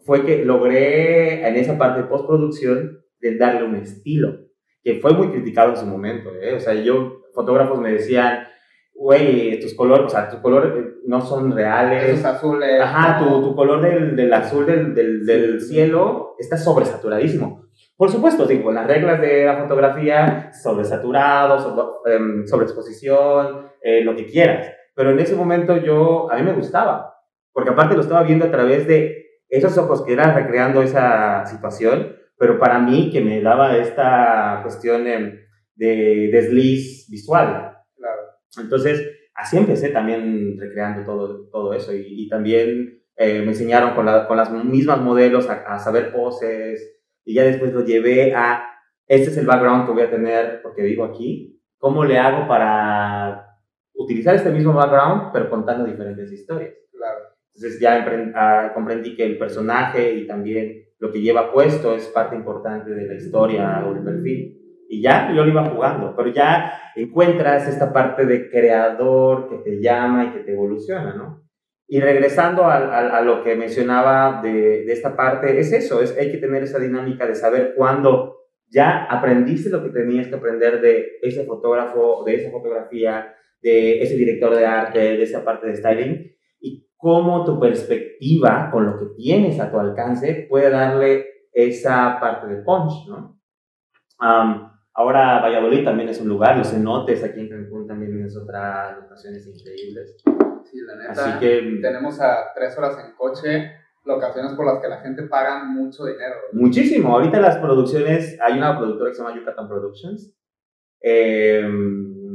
fue 0.00 0.26
que 0.26 0.44
logré 0.44 1.46
en 1.46 1.56
esa 1.56 1.78
parte 1.78 2.02
de 2.02 2.08
postproducción 2.08 3.04
de 3.20 3.36
darle 3.36 3.64
un 3.64 3.76
estilo, 3.76 4.40
que 4.82 4.96
fue 5.00 5.12
muy 5.12 5.28
criticado 5.30 5.70
en 5.70 5.76
su 5.76 5.86
momento. 5.86 6.30
¿eh? 6.34 6.54
O 6.54 6.60
sea, 6.60 6.74
yo, 6.74 7.22
fotógrafos 7.32 7.78
me 7.78 7.92
decían, 7.92 8.48
güey, 8.92 9.60
tus 9.60 9.74
colores, 9.74 10.06
o 10.06 10.08
sea, 10.08 10.28
tus 10.28 10.40
colores 10.40 10.72
eh, 10.74 10.94
no 11.06 11.20
son 11.20 11.52
reales. 11.52 12.04
Esos 12.04 12.24
azules. 12.24 12.80
Ajá, 12.80 13.20
tu, 13.20 13.42
tu 13.42 13.54
color 13.54 13.80
del, 13.80 14.16
del 14.16 14.32
azul 14.32 14.66
del, 14.66 14.94
del, 14.94 15.24
del 15.24 15.60
cielo 15.60 16.34
está 16.38 16.56
sobresaturadísimo. 16.56 17.67
Por 17.98 18.10
supuesto, 18.10 18.46
digo, 18.46 18.70
las 18.72 18.86
reglas 18.86 19.20
de 19.20 19.44
la 19.44 19.58
fotografía, 19.58 20.52
sobresaturado, 20.52 21.58
sobre, 21.58 22.14
em, 22.16 22.46
sobreexposición, 22.46 23.66
eh, 23.82 24.02
lo 24.04 24.14
que 24.16 24.24
quieras. 24.26 24.72
Pero 24.94 25.10
en 25.10 25.18
ese 25.18 25.34
momento 25.34 25.76
yo, 25.78 26.30
a 26.30 26.36
mí 26.36 26.42
me 26.44 26.52
gustaba, 26.52 27.14
porque 27.52 27.70
aparte 27.70 27.96
lo 27.96 28.02
estaba 28.02 28.22
viendo 28.22 28.46
a 28.46 28.50
través 28.52 28.86
de 28.86 29.26
esos 29.48 29.76
ojos 29.78 30.04
que 30.04 30.12
eran 30.12 30.34
recreando 30.34 30.80
esa 30.82 31.44
situación, 31.46 32.14
pero 32.38 32.58
para 32.60 32.78
mí 32.78 33.10
que 33.10 33.20
me 33.20 33.40
daba 33.42 33.76
esta 33.76 34.60
cuestión 34.62 35.06
em, 35.08 35.40
de 35.74 36.30
desliz 36.32 37.08
visual. 37.10 37.74
Claro. 37.96 38.22
Entonces, 38.62 39.10
así 39.34 39.56
empecé 39.58 39.88
también 39.90 40.56
recreando 40.58 41.04
todo, 41.04 41.48
todo 41.50 41.72
eso 41.74 41.92
y, 41.94 42.04
y 42.06 42.28
también 42.28 43.02
eh, 43.16 43.40
me 43.42 43.48
enseñaron 43.48 43.94
con, 43.96 44.06
la- 44.06 44.28
con 44.28 44.36
las 44.36 44.52
mismas 44.52 45.00
modelos 45.00 45.48
a, 45.50 45.64
a 45.74 45.78
saber 45.80 46.12
poses 46.12 46.97
y 47.28 47.34
ya 47.34 47.44
después 47.44 47.74
lo 47.74 47.84
llevé 47.84 48.34
a, 48.34 48.64
este 49.06 49.28
es 49.28 49.36
el 49.36 49.44
background 49.44 49.84
que 49.84 49.92
voy 49.92 50.00
a 50.00 50.10
tener 50.10 50.62
porque 50.62 50.80
vivo 50.80 51.04
aquí, 51.04 51.60
¿cómo 51.76 52.02
le 52.02 52.16
hago 52.16 52.48
para 52.48 53.58
utilizar 53.92 54.34
este 54.34 54.50
mismo 54.50 54.72
background 54.72 55.30
pero 55.30 55.50
contando 55.50 55.84
diferentes 55.84 56.32
historias? 56.32 56.72
Claro. 56.90 57.18
Entonces 57.54 57.78
ya 57.80 58.02
ah, 58.34 58.72
comprendí 58.72 59.14
que 59.14 59.26
el 59.26 59.36
personaje 59.36 60.14
y 60.14 60.26
también 60.26 60.86
lo 60.98 61.12
que 61.12 61.20
lleva 61.20 61.52
puesto 61.52 61.94
es 61.94 62.06
parte 62.06 62.34
importante 62.34 62.94
de 62.94 63.06
la 63.06 63.14
historia 63.16 63.84
o 63.86 63.92
del 63.92 64.04
perfil. 64.04 64.86
Y 64.88 65.02
ya 65.02 65.30
yo 65.30 65.44
lo 65.44 65.50
iba 65.50 65.68
jugando, 65.68 66.14
pero 66.16 66.30
ya 66.30 66.72
encuentras 66.96 67.68
esta 67.68 67.92
parte 67.92 68.24
de 68.24 68.48
creador 68.48 69.50
que 69.50 69.56
te 69.58 69.82
llama 69.82 70.24
y 70.24 70.30
que 70.30 70.44
te 70.44 70.54
evoluciona, 70.54 71.14
¿no? 71.14 71.46
Y 71.90 72.00
regresando 72.00 72.66
al- 72.66 72.92
al- 72.92 73.10
a, 73.12 73.20
lo 73.22 73.42
que 73.42 73.56
mencionaba 73.56 74.42
de, 74.42 74.84
de 74.84 74.92
esta 74.92 75.16
parte, 75.16 75.58
es 75.58 75.72
eso, 75.72 76.02
es, 76.02 76.16
hay 76.18 76.30
que 76.30 76.36
tener 76.38 76.62
esa 76.62 76.78
dinámica 76.78 77.26
de 77.26 77.34
saber 77.34 77.72
cuándo 77.74 78.36
ya 78.68 79.04
aprendiste 79.04 79.70
lo 79.70 79.82
que 79.82 79.88
tenías 79.88 80.28
que 80.28 80.34
aprender 80.34 80.82
de 80.82 81.18
ese 81.22 81.44
fotógrafo, 81.46 82.22
de 82.26 82.34
esa 82.34 82.50
fotografía, 82.50 83.34
de 83.62 84.02
ese 84.02 84.16
director 84.16 84.54
de 84.54 84.66
arte, 84.66 84.98
de 84.98 85.22
esa 85.22 85.42
parte 85.42 85.66
de 85.66 85.76
styling, 85.76 86.30
y 86.60 86.86
cómo 86.98 87.44
tu 87.46 87.58
perspectiva 87.58 88.68
con 88.70 88.84
lo 88.84 88.98
que 88.98 89.06
tienes 89.16 89.58
a 89.58 89.70
tu 89.70 89.78
alcance 89.80 90.46
puede 90.50 90.68
darle 90.68 91.26
esa 91.52 92.18
parte 92.20 92.46
de 92.48 92.62
punch, 92.62 93.08
¿no? 93.08 93.40
Am, 94.18 94.70
ahora 94.92 95.40
Valladolid 95.40 95.84
también 95.84 96.10
es 96.10 96.20
un 96.20 96.28
lugar, 96.28 96.58
los 96.58 96.70
cenotes 96.70 97.24
aquí 97.24 97.40
en 97.40 97.48
Cancún 97.48 97.86
también 97.86 98.22
es 98.22 98.36
otra 98.36 98.98
locaciones 99.00 99.46
increíbles. 99.46 100.16
Sí, 100.70 100.78
la 100.86 100.96
neta. 100.96 101.12
Así 101.12 101.38
que 101.40 101.78
tenemos 101.80 102.20
a 102.20 102.52
tres 102.54 102.76
horas 102.78 102.98
en 103.04 103.14
coche. 103.16 103.72
locaciones 104.04 104.52
por 104.54 104.64
las 104.64 104.80
que 104.80 104.88
la 104.88 105.00
gente 105.00 105.24
paga 105.24 105.64
mucho 105.64 106.06
dinero. 106.06 106.36
Muchísimo. 106.52 107.12
Ahorita 107.14 107.40
las 107.40 107.58
producciones, 107.58 108.38
hay 108.40 108.56
una 108.56 108.78
productora 108.78 109.10
que 109.10 109.16
se 109.16 109.22
llama 109.22 109.36
Yucatan 109.36 109.68
Productions. 109.68 110.34
Eh, 111.02 111.62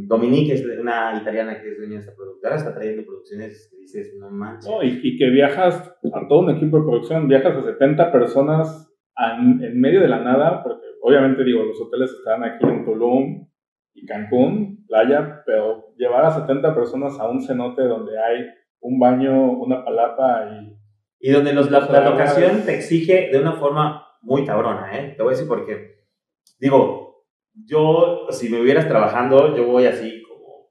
Dominique 0.07 0.53
es 0.53 0.65
una 0.79 1.17
italiana 1.19 1.59
que 1.59 1.71
es 1.71 1.77
dueña 1.77 1.95
de 1.95 1.99
esta 2.01 2.15
productora, 2.15 2.55
está 2.55 2.73
trayendo 2.73 3.05
producciones 3.05 3.69
que 3.71 3.77
dices, 3.77 4.15
no 4.19 4.29
manches. 4.29 4.71
y, 4.83 4.99
y, 5.01 5.17
que 5.17 5.29
viajas 5.29 5.95
a 6.13 6.27
todo 6.27 6.39
un 6.39 6.55
equipo 6.55 6.77
de 6.77 6.83
producción, 6.83 7.27
viajas 7.27 7.57
a 7.57 7.63
70 7.63 8.11
personas 8.11 8.93
en 9.17 9.79
medio 9.79 10.01
de 10.01 10.07
la 10.07 10.19
nada, 10.19 10.63
porque 10.63 10.85
obviamente 11.01 11.43
digo, 11.43 11.63
los 11.63 11.79
hoteles 11.81 12.11
están 12.11 12.43
aquí 12.43 12.65
en 12.65 12.85
Tulum 12.85 13.47
y 13.93 14.05
Cancún, 14.05 14.85
playa, 14.87 15.43
pero 15.45 15.93
llevar 15.97 16.25
a 16.25 16.31
70 16.31 16.73
personas 16.75 17.19
a 17.19 17.29
un 17.29 17.41
cenote 17.41 17.83
donde 17.83 18.19
hay 18.19 18.45
un 18.79 18.99
baño, 18.99 19.51
una 19.51 19.83
palapa 19.83 20.49
y... 20.51 20.77
Y 21.25 21.31
donde 21.31 21.53
los, 21.53 21.71
la, 21.71 21.79
la 21.79 22.09
locación 22.09 22.63
te 22.65 22.75
exige 22.75 23.29
de 23.31 23.39
una 23.39 23.53
forma 23.53 24.05
muy 24.23 24.45
cabrona, 24.45 24.91
¿eh? 24.97 25.13
Te 25.15 25.23
voy 25.23 25.31
a 25.33 25.35
decir 25.37 25.47
por 25.47 25.65
qué. 25.65 26.03
Digo, 26.59 27.23
yo, 27.65 28.27
si 28.29 28.49
me 28.49 28.59
hubieras 28.59 28.89
trabajando, 28.89 29.55
yo 29.55 29.65
voy 29.65 29.85
así 29.85 30.21
como 30.23 30.69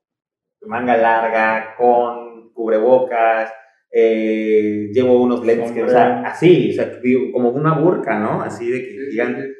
manga 0.62 0.96
larga, 0.98 1.74
con 1.78 2.52
cubrebocas, 2.52 3.50
eh, 3.90 4.90
llevo 4.92 5.22
unos 5.22 5.44
lentes 5.44 5.72
que, 5.72 5.84
o 5.84 5.88
sea, 5.88 6.22
así, 6.22 6.70
o 6.70 6.72
sea, 6.74 7.00
como 7.32 7.50
una 7.50 7.78
burka, 7.78 8.18
¿no? 8.18 8.42
Así 8.42 8.70
de 8.70 8.82
que 8.82 9.10
gigante 9.10 9.54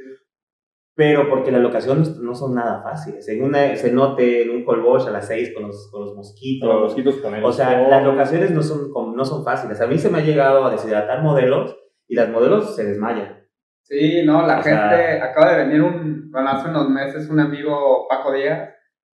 pero 1.03 1.29
porque 1.29 1.51
las 1.51 1.61
locaciones 1.61 2.17
no 2.19 2.33
son 2.33 2.55
nada 2.55 2.81
fáciles. 2.81 3.29
En 3.29 3.43
una 3.43 3.75
cenote, 3.75 4.45
en 4.45 4.51
un 4.51 4.65
colboche 4.65 5.09
a 5.09 5.11
las 5.11 5.27
6 5.27 5.53
con 5.53 5.65
los, 5.65 5.91
con 5.91 6.03
los 6.03 6.15
mosquitos. 6.15 6.69
Con 6.69 6.77
los 6.77 6.85
mosquitos 6.85 7.17
con 7.17 7.45
O 7.45 7.51
sea, 7.51 7.89
las 7.89 8.05
locaciones 8.05 8.53
no 8.53 8.63
son, 8.63 8.93
no 9.17 9.25
son 9.25 9.45
fáciles. 9.45 9.81
A 9.81 9.89
mí 9.89 9.99
se 9.99 10.11
me 10.11 10.19
ha 10.19 10.23
llegado 10.23 10.65
a 10.65 10.71
deshidratar 10.71 11.21
modelos 11.21 11.77
y 12.07 12.15
las 12.15 12.29
modelos 12.29 12.77
se 12.77 12.85
desmayan. 12.85 13.49
Sí, 13.81 14.23
no, 14.25 14.47
la 14.47 14.63
gente, 14.63 15.21
acaba 15.21 15.57
de 15.57 15.65
venir 15.65 15.83
un, 15.83 16.31
bueno, 16.31 16.51
hace 16.51 16.69
unos 16.69 16.89
meses 16.89 17.29
un 17.29 17.41
amigo, 17.41 18.07
Paco 18.09 18.33
Díaz, 18.33 18.71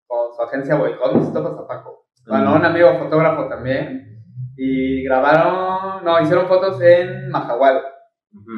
con 0.06 0.34
su 0.36 0.42
agencia 0.42 0.74
Boicot, 0.74 1.14
no 1.14 1.32
topas 1.32 1.58
a 1.58 1.66
Paco. 1.66 2.04
Bueno, 2.26 2.54
un 2.54 2.66
amigo 2.66 2.98
fotógrafo 2.98 3.48
también, 3.48 4.20
y 4.58 5.04
grabaron, 5.04 6.04
no, 6.04 6.20
hicieron 6.20 6.48
fotos 6.48 6.82
en 6.82 7.30
Mahahual. 7.30 7.80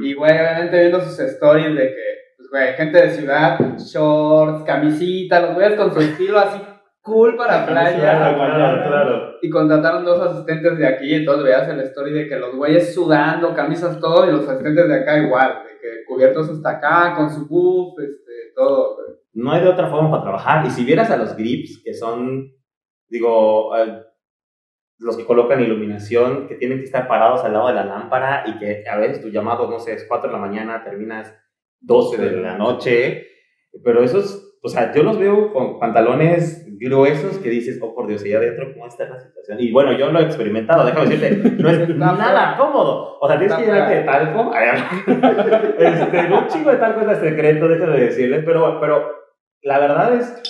Y, 0.02 0.14
güey, 0.14 0.32
obviamente 0.32 0.80
viendo 0.80 1.00
sus 1.00 1.16
stories 1.20 1.76
de 1.76 1.86
que 1.94 2.19
güey, 2.48 2.72
gente 2.74 3.00
de 3.00 3.10
ciudad, 3.10 3.58
shorts, 3.76 4.64
camisita, 4.64 5.40
los 5.40 5.54
güeyes 5.54 5.78
con 5.78 5.92
su 5.92 6.00
estilo 6.00 6.38
así 6.38 6.60
cool 7.02 7.36
para 7.36 7.66
playa. 7.66 7.98
Claro, 7.98 8.36
claro. 8.36 9.38
Y 9.42 9.50
contrataron 9.50 10.04
dos 10.04 10.20
asistentes 10.20 10.78
de 10.78 10.86
aquí, 10.86 11.14
entonces 11.14 11.44
veías 11.44 11.68
el 11.68 11.80
story 11.80 12.12
de 12.12 12.28
que 12.28 12.36
los 12.36 12.54
güeyes 12.56 12.94
sudando, 12.94 13.54
camisas, 13.54 13.98
todo, 14.00 14.28
y 14.28 14.32
los 14.32 14.48
asistentes 14.48 14.88
de 14.88 14.94
acá 14.94 15.18
igual, 15.18 15.62
de 15.64 15.78
que 15.80 16.04
cubiertos 16.06 16.50
hasta 16.50 16.70
acá, 16.70 17.14
con 17.16 17.30
su 17.30 17.46
buff, 17.46 17.98
este, 17.98 18.52
todo, 18.54 18.96
güey. 18.96 19.16
No 19.32 19.52
hay 19.52 19.62
de 19.62 19.68
otra 19.68 19.88
forma 19.88 20.10
para 20.10 20.22
trabajar. 20.22 20.66
Y 20.66 20.70
si 20.70 20.84
vieras 20.84 21.10
a 21.10 21.16
los 21.16 21.36
grips, 21.36 21.82
que 21.84 21.94
son, 21.94 22.52
digo, 23.08 23.76
eh, 23.76 24.02
los 24.98 25.16
que 25.16 25.24
colocan 25.24 25.60
iluminación, 25.60 26.48
que 26.48 26.56
tienen 26.56 26.78
que 26.78 26.84
estar 26.84 27.06
parados 27.06 27.44
al 27.44 27.52
lado 27.52 27.68
de 27.68 27.74
la 27.74 27.84
lámpara 27.84 28.42
y 28.46 28.58
que 28.58 28.84
a 28.90 28.96
veces 28.98 29.22
tu 29.22 29.28
llamado, 29.28 29.70
no 29.70 29.78
sé, 29.78 29.94
es 29.94 30.04
4 30.06 30.28
de 30.28 30.36
la 30.36 30.40
mañana, 30.40 30.82
terminas 30.82 31.32
12 31.80 32.18
de 32.18 32.40
la 32.40 32.56
noche, 32.56 33.26
pero 33.84 34.02
esos, 34.02 34.58
o 34.62 34.68
sea, 34.68 34.92
yo 34.92 35.02
los 35.02 35.18
veo 35.18 35.52
con 35.52 35.78
pantalones 35.78 36.66
gruesos 36.80 37.38
que 37.38 37.50
dices, 37.50 37.78
oh 37.82 37.94
por 37.94 38.06
Dios, 38.06 38.24
y 38.24 38.32
adentro, 38.32 38.72
¿cómo 38.72 38.86
está 38.86 39.08
la 39.08 39.20
situación? 39.20 39.58
Y 39.60 39.70
bueno, 39.70 39.92
yo 39.92 40.10
lo 40.10 40.18
he 40.18 40.24
experimentado, 40.24 40.84
déjame 40.84 41.10
decirte, 41.10 41.50
no 41.62 41.68
es 41.68 41.88
nada 41.96 42.56
cómodo. 42.56 43.18
O 43.20 43.28
sea, 43.28 43.38
tienes 43.38 43.56
que 43.56 43.64
llenarte 43.64 43.94
de 43.96 44.02
talco. 44.02 44.50
este, 45.78 46.32
un 46.32 46.46
chingo 46.48 46.70
de 46.70 46.76
talco 46.78 47.00
es 47.02 47.08
el 47.08 47.30
secreto, 47.30 47.68
déjame 47.68 48.00
decirles, 48.00 48.42
pero, 48.44 48.80
pero 48.80 49.10
la 49.62 49.78
verdad 49.78 50.14
es, 50.14 50.42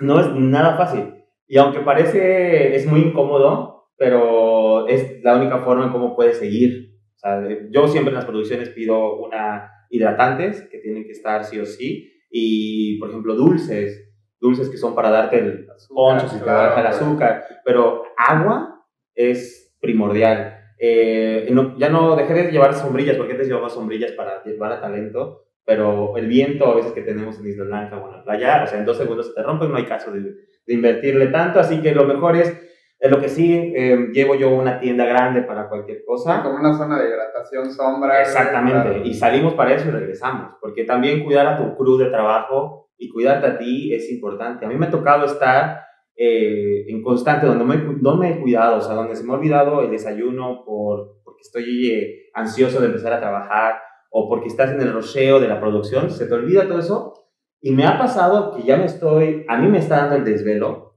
no 0.00 0.18
es 0.18 0.28
nada 0.34 0.76
fácil. 0.76 1.14
Y 1.46 1.58
aunque 1.58 1.80
parece, 1.80 2.74
es 2.74 2.86
muy 2.86 3.00
incómodo, 3.00 3.90
pero 3.96 4.86
es 4.88 5.22
la 5.22 5.36
única 5.36 5.58
forma 5.58 5.84
en 5.84 5.92
cómo 5.92 6.16
puedes 6.16 6.38
seguir. 6.38 6.94
O 7.16 7.18
sea, 7.18 7.42
yo 7.70 7.88
siempre 7.88 8.10
en 8.10 8.16
las 8.16 8.24
producciones 8.24 8.70
pido 8.70 9.16
una 9.16 9.72
hidratantes 9.90 10.62
que 10.62 10.78
tienen 10.78 11.04
que 11.04 11.12
estar 11.12 11.44
sí 11.44 11.58
o 11.58 11.66
sí, 11.66 12.12
y 12.30 12.98
por 12.98 13.10
ejemplo 13.10 13.34
dulces, 13.34 14.10
dulces 14.40 14.68
que 14.68 14.76
son 14.76 14.94
para 14.94 15.10
darte 15.10 15.38
el 15.38 15.66
poncho, 15.88 16.26
y 16.34 16.42
el 16.42 16.86
azúcar, 16.86 17.44
pero 17.64 18.04
agua 18.16 18.84
es 19.14 19.76
primordial. 19.80 20.54
Eh, 20.78 21.52
ya 21.78 21.88
no 21.88 22.14
dejé 22.14 22.34
de 22.34 22.52
llevar 22.52 22.74
sombrillas, 22.74 23.16
porque 23.16 23.32
antes 23.32 23.48
llevaba 23.48 23.68
sombrillas 23.68 24.12
para 24.12 24.44
llevar 24.44 24.72
a 24.72 24.80
talento, 24.80 25.46
pero 25.64 26.16
el 26.16 26.28
viento 26.28 26.66
a 26.66 26.76
veces 26.76 26.92
que 26.92 27.02
tenemos 27.02 27.38
en 27.38 27.48
Isla 27.48 27.64
Blanca 27.64 27.98
o 27.98 28.06
en 28.06 28.16
la 28.16 28.24
playa, 28.24 28.62
o 28.64 28.66
sea, 28.66 28.78
en 28.78 28.86
dos 28.86 28.96
segundos 28.96 29.26
se 29.26 29.34
te 29.34 29.42
rompe, 29.42 29.68
no 29.68 29.76
hay 29.76 29.84
caso 29.84 30.12
de, 30.12 30.20
de 30.20 30.74
invertirle 30.74 31.26
tanto, 31.26 31.58
así 31.58 31.82
que 31.82 31.94
lo 31.94 32.04
mejor 32.04 32.36
es 32.36 32.67
es 32.98 33.10
lo 33.10 33.20
que 33.20 33.28
sí, 33.28 33.72
eh, 33.76 34.08
llevo 34.12 34.34
yo 34.34 34.50
una 34.50 34.80
tienda 34.80 35.04
grande 35.04 35.42
para 35.42 35.68
cualquier 35.68 36.04
cosa. 36.04 36.42
Como 36.42 36.58
una 36.58 36.76
zona 36.76 36.98
de 36.98 37.08
hidratación, 37.08 37.70
sombra. 37.70 38.20
Exactamente, 38.20 39.02
y 39.04 39.14
salimos 39.14 39.54
para 39.54 39.74
eso 39.74 39.88
y 39.88 39.92
regresamos, 39.92 40.56
porque 40.60 40.84
también 40.84 41.24
cuidar 41.24 41.46
a 41.46 41.56
tu 41.56 41.76
crew 41.76 41.96
de 41.96 42.10
trabajo 42.10 42.90
y 42.96 43.08
cuidarte 43.10 43.46
a 43.46 43.58
ti 43.58 43.94
es 43.94 44.10
importante. 44.10 44.66
A 44.66 44.68
mí 44.68 44.76
me 44.76 44.86
ha 44.86 44.90
tocado 44.90 45.26
estar 45.26 45.82
eh, 46.16 46.86
en 46.88 47.00
constante, 47.00 47.46
donde 47.46 47.64
me, 47.64 47.76
no 48.00 48.16
me 48.16 48.32
he 48.32 48.40
cuidado, 48.40 48.78
o 48.78 48.80
sea, 48.80 48.96
donde 48.96 49.14
se 49.14 49.22
me 49.22 49.32
ha 49.32 49.36
olvidado 49.36 49.82
el 49.82 49.90
desayuno 49.90 50.64
por, 50.64 51.20
porque 51.22 51.42
estoy 51.42 51.92
eh, 51.92 52.30
ansioso 52.34 52.80
de 52.80 52.86
empezar 52.86 53.12
a 53.12 53.20
trabajar 53.20 53.76
o 54.10 54.28
porque 54.28 54.48
estás 54.48 54.72
en 54.72 54.80
el 54.80 54.92
rocheo 54.92 55.38
de 55.38 55.46
la 55.46 55.60
producción, 55.60 56.10
se 56.10 56.26
te 56.26 56.34
olvida 56.34 56.66
todo 56.66 56.80
eso. 56.80 57.14
Y 57.60 57.72
me 57.72 57.86
ha 57.86 57.98
pasado 57.98 58.56
que 58.56 58.64
ya 58.64 58.76
me 58.76 58.86
estoy, 58.86 59.44
a 59.48 59.58
mí 59.58 59.68
me 59.68 59.78
está 59.78 59.98
dando 59.98 60.16
el 60.16 60.24
desvelo, 60.24 60.87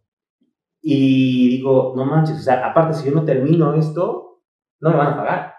y 0.82 1.50
digo, 1.50 1.94
no 1.96 2.06
manches, 2.06 2.38
o 2.38 2.42
sea, 2.42 2.66
aparte, 2.66 2.94
si 2.94 3.10
yo 3.10 3.16
no 3.16 3.24
termino 3.24 3.74
esto, 3.76 4.42
no 4.80 4.90
me 4.90 4.98
van 4.98 5.14
a 5.14 5.18
pagar. 5.18 5.54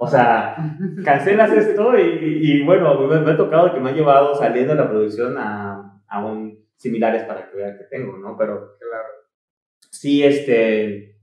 O 0.00 0.06
sea, 0.06 0.56
cancelas 1.04 1.50
esto 1.52 1.98
y, 1.98 2.38
y, 2.42 2.64
bueno, 2.64 3.00
me, 3.00 3.20
me, 3.20 3.32
ha 3.32 3.36
tocado 3.36 3.74
que 3.74 3.80
me 3.80 3.90
ha 3.90 3.94
llevado 3.94 4.34
saliendo 4.34 4.74
de 4.74 4.80
la 4.80 4.88
producción 4.88 5.36
a, 5.38 6.00
a 6.06 6.24
un 6.24 6.58
similares 6.76 7.24
para 7.24 7.50
que 7.50 7.56
vean 7.56 7.76
que 7.76 7.84
tengo, 7.84 8.16
¿no? 8.16 8.36
Pero 8.38 8.76
claro. 8.78 9.08
sí, 9.90 10.22
este, 10.22 11.18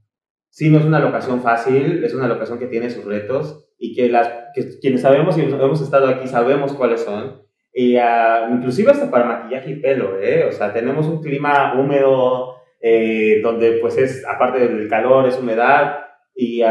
sí 0.50 0.68
no 0.70 0.78
es 0.78 0.84
una 0.84 1.00
locación 1.00 1.40
fácil, 1.40 2.04
es 2.04 2.14
una 2.14 2.28
locación 2.28 2.58
que 2.58 2.66
tiene 2.66 2.90
sus 2.90 3.04
retos 3.04 3.66
y 3.78 3.94
que, 3.94 4.08
las, 4.08 4.28
que 4.54 4.78
quienes 4.78 5.00
sabemos 5.00 5.36
y 5.38 5.42
hemos 5.42 5.80
estado 5.80 6.08
aquí 6.08 6.28
sabemos 6.28 6.72
cuáles 6.74 7.00
son. 7.00 7.42
Y 7.72 7.96
uh, 7.96 8.52
inclusive 8.52 8.90
hasta 8.90 9.10
para 9.10 9.26
maquillaje 9.26 9.72
y 9.72 9.80
pelo, 9.80 10.18
¿eh? 10.18 10.46
O 10.48 10.52
sea, 10.52 10.72
tenemos 10.72 11.06
un 11.06 11.22
clima 11.22 11.74
húmedo, 11.78 12.55
eh, 12.88 13.40
donde 13.42 13.78
pues 13.80 13.98
es, 13.98 14.24
aparte 14.24 14.60
del 14.60 14.88
calor, 14.88 15.26
es 15.26 15.36
humedad 15.40 16.04
y 16.36 16.62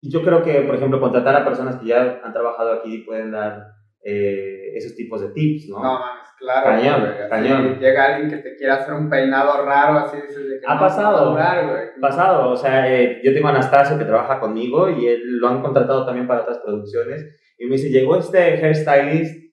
yo 0.00 0.22
creo 0.22 0.42
que, 0.42 0.60
por 0.62 0.76
ejemplo, 0.76 1.00
contratar 1.00 1.36
a 1.36 1.44
personas 1.44 1.76
que 1.76 1.88
ya 1.88 2.20
han 2.24 2.32
trabajado 2.32 2.72
aquí 2.72 2.98
pueden 2.98 3.32
dar 3.32 3.66
eh, 4.02 4.72
esos 4.74 4.94
tipos 4.94 5.20
de 5.20 5.28
tips, 5.34 5.68
¿no? 5.68 5.82
No, 5.82 5.98
mames, 5.98 6.28
claro. 6.38 6.66
Cañón, 6.66 7.14
cañón. 7.28 7.78
Llega 7.78 8.04
alguien 8.04 8.30
que 8.30 8.38
te 8.38 8.56
quiera 8.56 8.76
hacer 8.76 8.94
un 8.94 9.10
peinado 9.10 9.66
raro, 9.66 9.98
así 9.98 10.16
dices 10.16 10.48
de 10.48 10.60
que 10.60 10.66
Ha 10.66 10.76
no, 10.76 10.80
pasado, 10.80 11.30
durar, 11.30 11.92
pasado. 12.00 12.50
O 12.50 12.56
sea, 12.56 12.90
eh, 12.90 13.20
yo 13.22 13.34
tengo 13.34 13.48
a 13.48 13.50
Anastasio 13.50 13.98
que 13.98 14.04
trabaja 14.04 14.40
conmigo 14.40 14.88
y 14.88 15.08
él 15.08 15.38
lo 15.38 15.48
han 15.48 15.60
contratado 15.60 16.06
también 16.06 16.26
para 16.26 16.42
otras 16.42 16.58
producciones. 16.64 17.26
Y 17.58 17.66
me 17.66 17.72
dice, 17.72 17.90
llegó 17.90 18.16
este 18.16 18.38
hairstylist 18.38 19.47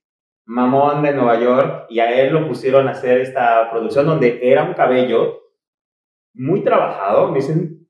mamón 0.46 1.04
de 1.04 1.14
Nueva 1.14 1.40
York 1.40 1.88
y 1.90 2.00
a 2.00 2.22
él 2.22 2.34
lo 2.34 2.48
pusieron 2.48 2.88
a 2.88 2.92
hacer 2.92 3.20
esta 3.20 3.70
producción 3.72 4.06
donde 4.06 4.40
era 4.42 4.64
un 4.64 4.74
cabello 4.74 5.42
muy 6.34 6.64
trabajado. 6.64 7.30
Me 7.30 7.40
dicen, 7.40 7.88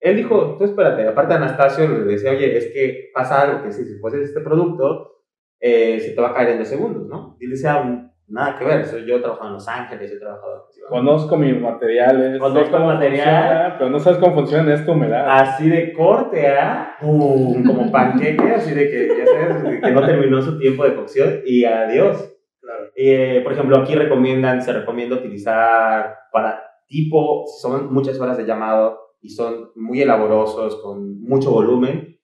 él 0.00 0.16
dijo, 0.16 0.56
tú 0.58 0.64
espérate, 0.64 1.06
aparte 1.06 1.34
Anastasio 1.34 1.88
le 1.88 2.12
decía, 2.12 2.30
oye, 2.30 2.56
es 2.56 2.72
que 2.72 3.10
pasa 3.14 3.42
algo 3.42 3.62
que 3.62 3.72
si, 3.72 3.98
fueses 3.98 4.28
este 4.28 4.40
producto, 4.40 5.22
eh, 5.60 6.00
se 6.00 6.10
te 6.10 6.20
va 6.20 6.30
a 6.30 6.34
caer 6.34 6.50
en 6.50 6.58
dos 6.58 6.68
segundos, 6.68 7.06
¿no? 7.06 7.36
Y 7.40 7.46
él 7.46 7.50
decía, 7.52 8.12
nada 8.28 8.58
que 8.58 8.64
ver, 8.64 8.84
soy 8.84 9.06
yo 9.06 9.16
he 9.16 9.20
trabajado 9.20 9.48
en 9.48 9.54
Los 9.54 9.68
Ángeles, 9.68 10.12
he 10.12 10.18
trabajado 10.18 10.66
Conozco 10.88 11.36
mis 11.36 11.60
materiales. 11.60 12.38
Conozco 12.38 12.76
el 12.76 12.84
material. 12.84 13.74
pero 13.78 13.90
no 13.90 13.98
sabes 13.98 14.18
cómo 14.18 14.34
funciona 14.34 14.74
esta 14.74 14.92
humedad. 14.92 15.26
Así 15.28 15.68
de 15.68 15.92
corte, 15.92 16.46
¿ah? 16.48 16.96
Como 17.00 17.90
panqueque, 17.90 18.52
así 18.52 18.72
de 18.72 18.90
que, 18.90 19.08
ya 19.08 19.26
sabes, 19.26 19.80
que 19.80 19.90
no 19.90 20.06
terminó 20.06 20.40
su 20.42 20.58
tiempo 20.58 20.84
de 20.84 20.94
cocción 20.94 21.40
y 21.44 21.64
adiós. 21.64 22.32
Claro. 22.60 22.90
Eh, 22.96 23.40
por 23.42 23.52
ejemplo, 23.52 23.78
aquí 23.78 23.94
recomiendan, 23.94 24.62
se 24.62 24.72
recomienda 24.72 25.16
utilizar 25.16 26.16
para 26.32 26.62
tipo, 26.86 27.44
son 27.60 27.92
muchas 27.92 28.20
horas 28.20 28.36
de 28.36 28.46
llamado 28.46 29.14
y 29.20 29.30
son 29.30 29.70
muy 29.74 30.02
elaborosos, 30.02 30.80
con 30.82 31.20
mucho 31.22 31.50
volumen. 31.50 32.18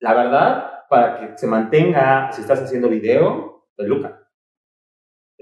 La 0.00 0.14
verdad, 0.14 0.70
para 0.88 1.14
que 1.14 1.38
se 1.38 1.46
mantenga, 1.46 2.30
si 2.32 2.42
estás 2.42 2.62
haciendo 2.62 2.88
video, 2.88 3.66
peluca. 3.76 4.19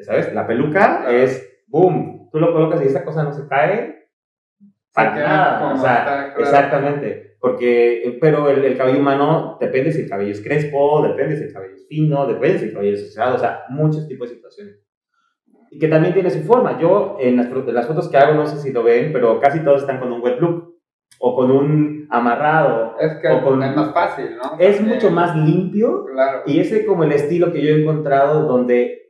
¿Sabes? 0.03 0.33
La 0.35 0.47
peluca 0.47 1.11
es, 1.11 1.63
boom, 1.67 2.29
tú 2.31 2.39
lo 2.39 2.53
colocas 2.53 2.83
y 2.83 2.87
esa 2.87 3.05
cosa 3.05 3.23
no 3.23 3.33
se 3.33 3.47
cae. 3.49 4.09
Para 4.93 5.15
nada. 5.15 5.73
O 5.75 5.77
sea, 5.77 6.35
exactamente. 6.39 7.37
porque, 7.41 8.19
pero 8.21 8.49
el, 8.49 8.65
el, 8.65 8.77
cabello 8.77 8.99
humano 8.99 9.57
depende 9.61 9.93
si 9.93 10.03
el 10.03 10.09
cabello 10.09 10.33
es 10.33 10.43
crespo, 10.43 11.03
depende 11.03 11.37
si 11.37 11.45
el 11.45 11.53
cabello 11.53 11.75
es 11.75 11.87
fino, 11.87 12.27
depende 12.27 12.59
si 12.59 12.65
el 12.67 12.73
cabello 12.73 12.95
es 12.95 13.03
asociado, 13.03 13.37
o 13.37 13.39
sea, 13.39 13.65
muchos 13.69 14.09
tipos 14.09 14.29
de 14.29 14.37
situaciones. 14.37 14.81
Y 15.71 15.79
que 15.79 15.89
también 15.89 16.15
tiene 16.15 16.31
su 16.31 16.41
forma. 16.41 16.81
Yo, 16.81 17.17
en 17.21 17.37
las, 17.37 17.51
las 17.51 17.87
fotos 17.87 18.09
que 18.09 18.17
hago, 18.17 18.35
no 18.35 18.47
sé 18.47 18.57
si 18.57 18.73
lo 18.73 18.83
ven, 18.83 19.13
pero 19.13 19.39
casi 19.39 19.61
todos 19.61 19.83
están 19.83 20.01
con 20.01 20.11
un 20.13 20.23
wet 20.23 20.41
look 20.41 20.79
o 21.21 21.37
con 21.37 21.51
un 21.51 22.07
amarrado. 22.11 22.97
Es 22.99 23.19
que 23.21 23.29
o 23.29 23.43
con, 23.43 23.63
es 23.63 23.77
más 23.77 23.93
fácil, 23.93 24.37
¿no? 24.37 24.59
Es 24.59 24.77
Porque, 24.77 24.95
mucho 24.95 25.11
más 25.11 25.37
limpio. 25.37 26.07
Claro. 26.07 26.43
Y 26.47 26.61
ese 26.61 26.87
como 26.87 27.05
el 27.05 27.13
estilo 27.13 27.53
que 27.53 27.63
yo 27.63 27.75
he 27.75 27.83
encontrado 27.83 28.47
donde 28.47 29.08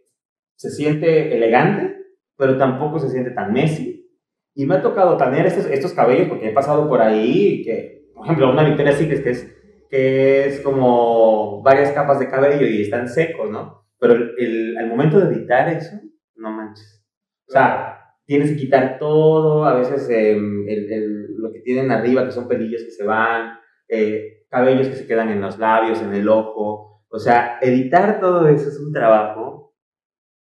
se 0.58 0.70
siente 0.70 1.36
elegante, 1.36 2.04
pero 2.36 2.58
tampoco 2.58 2.98
se 2.98 3.08
siente 3.08 3.30
tan 3.30 3.52
Messi. 3.52 4.10
Y 4.54 4.66
me 4.66 4.74
ha 4.74 4.82
tocado 4.82 5.16
tener 5.16 5.46
estos, 5.46 5.66
estos 5.66 5.92
cabellos 5.92 6.28
porque 6.28 6.48
he 6.48 6.52
pasado 6.52 6.88
por 6.88 7.00
ahí, 7.00 7.62
que, 7.62 8.10
por 8.12 8.24
ejemplo, 8.24 8.50
una 8.50 8.64
Victoria 8.64 8.92
Secret 8.92 9.22
que 9.22 9.30
es, 9.30 9.56
que 9.88 10.46
es 10.46 10.60
como 10.60 11.62
varias 11.62 11.92
capas 11.92 12.18
de 12.18 12.28
cabello 12.28 12.66
y 12.66 12.82
están 12.82 13.08
secos, 13.08 13.48
¿no? 13.48 13.84
Pero 14.00 14.14
el, 14.14 14.76
al 14.76 14.88
momento 14.88 15.20
de 15.20 15.32
editar 15.32 15.68
eso, 15.68 15.96
no 16.34 16.50
manches. 16.50 17.04
O 17.48 17.52
sea, 17.52 18.16
tienes 18.26 18.50
que 18.50 18.56
quitar 18.56 18.98
todo, 18.98 19.64
a 19.64 19.74
veces 19.74 20.10
eh, 20.10 20.32
el, 20.32 21.36
lo 21.36 21.52
que 21.52 21.60
tienen 21.60 21.92
arriba, 21.92 22.24
que 22.24 22.32
son 22.32 22.48
pelillos 22.48 22.82
que 22.82 22.90
se 22.90 23.04
van, 23.04 23.60
eh, 23.88 24.44
cabellos 24.50 24.88
que 24.88 24.96
se 24.96 25.06
quedan 25.06 25.28
en 25.28 25.40
los 25.40 25.56
labios, 25.56 26.02
en 26.02 26.14
el 26.14 26.28
ojo. 26.28 27.04
O 27.08 27.18
sea, 27.20 27.58
editar 27.62 28.18
todo 28.18 28.48
eso 28.48 28.68
es 28.68 28.80
un 28.80 28.92
trabajo 28.92 29.67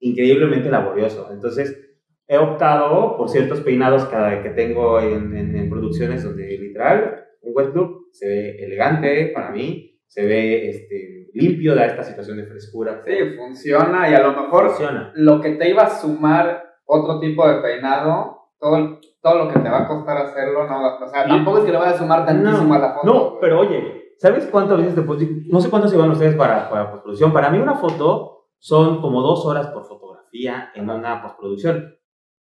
increíblemente 0.00 0.71
laborioso. 0.71 1.29
Entonces, 1.33 1.87
he 2.29 2.38
optado 2.38 3.17
por 3.17 3.29
ciertos 3.29 3.61
peinados 3.61 4.05
que, 4.07 4.41
que 4.43 4.50
tengo 4.50 5.00
en, 5.00 5.37
en, 5.37 5.57
en, 5.57 5.71
producciones 5.71 6.25
donde 6.25 6.59
literal 6.59 7.25
un 7.43 7.53
wet 7.55 7.75
look 7.75 8.09
se 8.12 8.26
ve 8.26 8.65
elegante 8.65 9.31
para 9.33 9.50
mí, 9.50 10.00
se 10.07 10.26
ve 10.26 10.69
este, 10.69 11.29
limpio, 11.35 11.75
da 11.75 11.87
esta 11.87 12.03
situación 12.03 12.38
de 12.38 12.47
frescura. 12.47 13.03
Sí, 13.05 13.12
funciona 13.37 14.11
y 14.11 14.15
a 14.15 14.23
lo 14.23 14.33
mejor 14.33 14.69
funciona. 14.71 15.12
lo 15.15 15.41
que 15.41 15.50
te 15.53 15.69
iba 15.69 15.83
a 15.83 15.91
sumar 15.91 16.65
otro 16.85 17.21
tipo 17.21 17.47
de 17.47 17.61
peinado, 17.61 18.50
todo, 18.59 18.99
todo 19.21 19.45
lo 19.45 19.53
que 19.53 19.61
te 19.61 19.69
va 19.69 19.83
a 19.83 19.88
costar 19.88 20.17
hacerlo, 20.19 20.67
no, 20.67 20.97
o 21.05 21.09
sea, 21.09 21.26
tampoco 21.26 21.59
es 21.59 21.65
que 21.65 21.73
le 21.73 21.79
vaya 21.79 21.93
a 21.93 21.99
sumar 21.99 22.25
tantísimo 22.25 22.69
no, 22.69 22.75
a 22.75 22.79
la 22.79 22.95
foto. 22.95 23.07
No, 23.07 23.38
pero 23.41 23.61
oye, 23.61 24.15
¿sabes 24.19 24.47
cuántas 24.47 24.79
veces 24.79 24.97
después, 24.97 25.21
no 25.49 25.61
sé 25.61 25.71
cuántos 25.71 25.93
llevan 25.93 26.11
ustedes 26.11 26.35
para, 26.35 26.71
para 26.71 26.91
postproducción? 26.91 27.33
Para 27.33 27.50
mí 27.50 27.59
una 27.59 27.75
foto 27.75 28.36
son 28.59 29.01
como 29.01 29.23
dos 29.23 29.45
horas 29.47 29.69
por 29.69 29.85
fotografía 29.85 30.71
en 30.75 30.89
una 30.89 31.23
postproducción. 31.23 31.97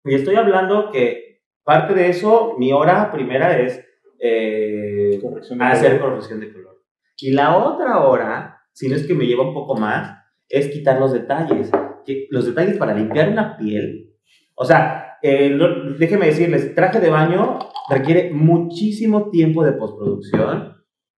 Y 0.03 0.15
estoy 0.15 0.35
hablando 0.35 0.91
que 0.91 1.41
parte 1.63 1.93
de 1.93 2.09
eso, 2.09 2.55
mi 2.57 2.71
hora 2.71 3.11
primera 3.11 3.59
es 3.59 3.83
eh, 4.19 5.19
corrección 5.21 5.61
hacer 5.61 5.97
color. 5.97 6.09
corrección 6.09 6.39
de 6.39 6.53
color. 6.53 6.81
Y 7.17 7.31
la 7.31 7.57
otra 7.57 7.99
hora, 8.05 8.61
si 8.73 8.87
no 8.87 8.95
es 8.95 9.05
que 9.05 9.13
me 9.13 9.25
lleva 9.25 9.47
un 9.47 9.53
poco 9.53 9.75
más, 9.75 10.17
es 10.47 10.69
quitar 10.69 10.99
los 10.99 11.13
detalles. 11.13 11.71
Que 12.05 12.27
los 12.29 12.45
detalles 12.45 12.77
para 12.77 12.93
limpiar 12.93 13.29
una 13.29 13.57
piel. 13.57 14.15
O 14.55 14.65
sea, 14.65 15.17
eh, 15.21 15.49
lo, 15.49 15.93
déjenme 15.97 16.27
decirles, 16.27 16.73
traje 16.73 16.99
de 16.99 17.09
baño 17.09 17.59
requiere 17.89 18.31
muchísimo 18.31 19.29
tiempo 19.29 19.63
de 19.63 19.73
postproducción. 19.73 20.76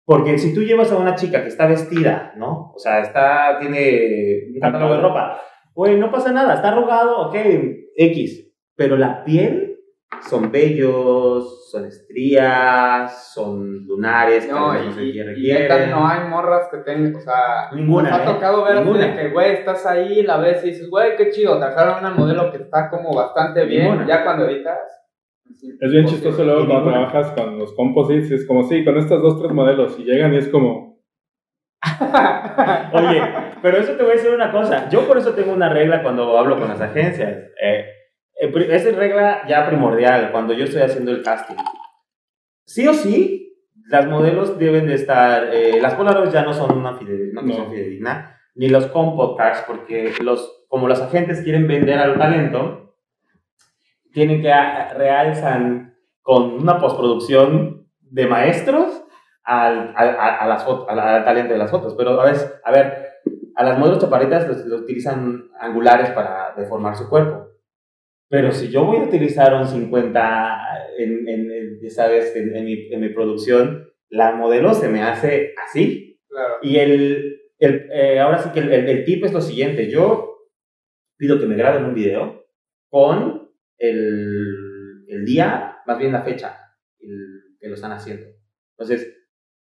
Porque 0.09 0.39
si 0.39 0.55
tú 0.55 0.61
llevas 0.61 0.91
a 0.91 0.97
una 0.97 1.13
chica 1.13 1.43
que 1.43 1.49
está 1.49 1.67
vestida, 1.67 2.33
¿no? 2.35 2.71
O 2.73 2.79
sea, 2.79 3.01
está, 3.01 3.59
tiene 3.59 4.47
un 4.55 4.59
catálogo 4.59 4.95
de 4.95 5.01
ropa, 5.01 5.39
pues 5.71 5.99
no 5.99 6.11
pasa 6.11 6.31
nada, 6.31 6.55
está 6.55 6.69
arrugado, 6.69 7.27
ok, 7.27 7.35
X 7.95 8.49
pero 8.79 8.95
la 8.95 9.23
piel 9.23 9.77
son 10.21 10.51
vellos, 10.51 11.69
son 11.69 11.85
estrías, 11.85 13.31
son 13.33 13.85
lunares, 13.85 14.49
no, 14.49 14.81
y, 14.81 14.87
no, 14.87 14.93
sé 14.93 15.03
y, 15.03 15.51
y 15.51 15.89
no 15.91 16.07
hay 16.07 16.27
morras 16.27 16.69
que 16.71 16.77
tengan, 16.77 17.13
o 17.15 17.19
sea, 17.19 17.69
ninguna. 17.73 18.09
Nos 18.09 18.19
ha 18.21 18.25
tocado 18.25 18.63
ver 18.63 18.77
ninguna. 18.77 19.15
que, 19.15 19.29
güey, 19.29 19.51
estás 19.51 19.85
ahí, 19.85 20.23
la 20.23 20.37
ves 20.37 20.63
y 20.63 20.69
dices, 20.69 20.89
güey, 20.89 21.17
qué 21.17 21.29
chido, 21.29 21.59
trajeron 21.59 21.99
una 21.99 22.11
modelo 22.11 22.51
que 22.51 22.63
está 22.63 22.89
como 22.89 23.13
bastante 23.13 23.65
bien, 23.65 23.83
Ninguna. 23.83 24.07
ya 24.07 24.23
cuando 24.23 24.47
editas. 24.47 24.79
Es 25.79 25.91
bien 25.91 26.05
chistoso 26.05 26.43
luego 26.43 26.67
cuando 26.67 26.91
trabajas 26.91 27.31
con 27.31 27.57
los 27.57 27.73
composites, 27.73 28.31
es 28.31 28.47
como, 28.47 28.63
sí, 28.63 28.83
con 28.85 28.97
estas 28.97 29.21
dos, 29.21 29.41
tres 29.41 29.51
modelos, 29.51 29.97
y 29.99 30.03
llegan 30.03 30.33
y 30.33 30.37
es 30.37 30.47
como, 30.47 30.89
Oye, 32.93 33.21
pero 33.61 33.77
eso 33.77 33.93
te 33.93 34.03
voy 34.03 34.11
a 34.11 34.15
decir 34.15 34.31
una 34.31 34.51
cosa. 34.51 34.89
Yo 34.89 35.07
por 35.07 35.17
eso 35.17 35.33
tengo 35.33 35.53
una 35.53 35.69
regla 35.69 36.03
cuando 36.03 36.37
hablo 36.37 36.59
con 36.59 36.67
las 36.67 36.81
agencias. 36.81 37.37
Eh, 37.61 37.85
esa 38.39 38.89
es 38.89 38.95
regla 38.95 39.43
ya 39.47 39.65
primordial 39.67 40.31
cuando 40.31 40.53
yo 40.53 40.65
estoy 40.65 40.81
haciendo 40.81 41.11
el 41.11 41.23
casting. 41.23 41.55
Sí 42.65 42.87
o 42.87 42.93
sí, 42.93 43.57
las 43.87 44.07
modelos 44.07 44.57
deben 44.59 44.87
de 44.87 44.95
estar. 44.95 45.49
Eh, 45.53 45.79
las 45.81 45.95
Polaroids 45.95 46.33
ya 46.33 46.43
no 46.43 46.53
son 46.53 46.77
una 46.77 46.97
fidedigna, 46.97 47.41
no. 47.41 47.53
son 47.53 47.71
fidedigna, 47.71 48.37
ni 48.55 48.67
los 48.69 48.87
compost 48.87 49.37
cards, 49.37 49.63
porque 49.65 50.13
los, 50.21 50.65
como 50.67 50.87
los 50.87 51.01
agentes 51.01 51.41
quieren 51.41 51.67
vender 51.67 51.97
al 51.97 52.17
talento, 52.17 52.88
tienen 54.11 54.41
que 54.41 54.51
realzan 54.95 55.95
con 56.21 56.53
una 56.53 56.79
postproducción 56.79 57.87
de 58.01 58.27
maestros 58.27 59.03
al, 59.43 59.93
al, 59.95 60.09
a, 60.09 60.37
a 60.37 60.47
las 60.47 60.63
fotos, 60.63 60.87
al, 60.89 60.99
al, 60.99 61.23
talento 61.23 61.53
de 61.53 61.59
las 61.59 61.71
fotos. 61.71 61.95
Pero 61.95 62.19
a 62.19 62.25
ver, 62.25 62.35
a 62.63 62.71
ver 62.71 63.09
a 63.55 63.63
las 63.63 63.77
modelos 63.77 63.99
chaparritas 63.99 64.47
los 64.65 64.81
utilizan 64.81 65.49
angulares 65.59 66.11
para 66.11 66.53
deformar 66.55 66.95
su 66.95 67.09
cuerpo. 67.09 67.49
Pero 68.29 68.51
si 68.51 68.69
yo 68.69 68.85
voy 68.85 68.97
a 68.97 69.03
utilizar 69.03 69.53
un 69.53 69.67
50, 69.67 70.59
en, 70.97 71.27
en, 71.27 71.51
en 71.51 71.89
¿sabes? 71.89 72.35
En, 72.35 72.55
en, 72.55 72.65
mi, 72.65 72.87
en 72.91 73.01
mi 73.01 73.09
producción, 73.09 73.91
la 74.09 74.33
modelo 74.33 74.73
se 74.73 74.87
me 74.87 75.01
hace 75.01 75.55
así. 75.67 76.21
Claro. 76.29 76.55
Y 76.61 76.77
el, 76.77 77.41
el 77.57 77.89
eh, 77.91 78.19
ahora 78.19 78.37
sí 78.37 78.49
que 78.53 78.59
el, 78.59 78.71
el, 78.71 78.87
el, 78.87 79.03
tip 79.03 79.25
es 79.25 79.33
lo 79.33 79.41
siguiente. 79.41 79.89
Yo 79.89 80.37
pido 81.17 81.39
que 81.39 81.47
me 81.47 81.55
graben 81.55 81.85
un 81.85 81.95
video 81.95 82.45
con 82.89 83.38
el, 83.79 85.05
el 85.07 85.25
día, 85.25 85.77
más 85.87 85.97
bien 85.97 86.11
la 86.11 86.21
fecha 86.21 86.59
el, 86.99 87.57
que 87.59 87.67
lo 87.67 87.73
están 87.73 87.93
haciendo. 87.93 88.27
Entonces, 88.77 89.15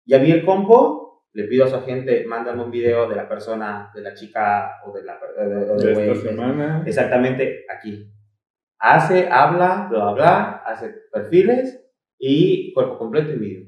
ya 0.04 0.18
vi 0.18 0.32
el 0.32 0.44
compo, 0.44 1.24
le 1.32 1.44
pido 1.44 1.64
a 1.64 1.68
su 1.68 1.76
agente, 1.76 2.26
mándame 2.26 2.62
un 2.62 2.70
video 2.70 3.08
de 3.08 3.16
la 3.16 3.28
persona, 3.28 3.90
de 3.94 4.02
la 4.02 4.12
chica 4.12 4.80
o 4.84 4.92
de 4.92 5.04
la... 5.04 5.18
De, 5.38 5.48
de, 5.48 5.64
de, 5.64 5.94
de 5.94 6.12
esta 6.12 6.28
semana. 6.28 6.82
Exactamente 6.86 7.64
aquí 7.74 8.12
hace, 8.80 9.28
habla, 9.28 9.86
bla, 9.90 9.98
bla, 9.98 10.12
bla, 10.12 10.62
hace 10.64 10.94
perfiles 11.12 11.86
y 12.18 12.72
cuerpo 12.72 12.98
completo 12.98 13.30
y 13.32 13.38
video. 13.38 13.66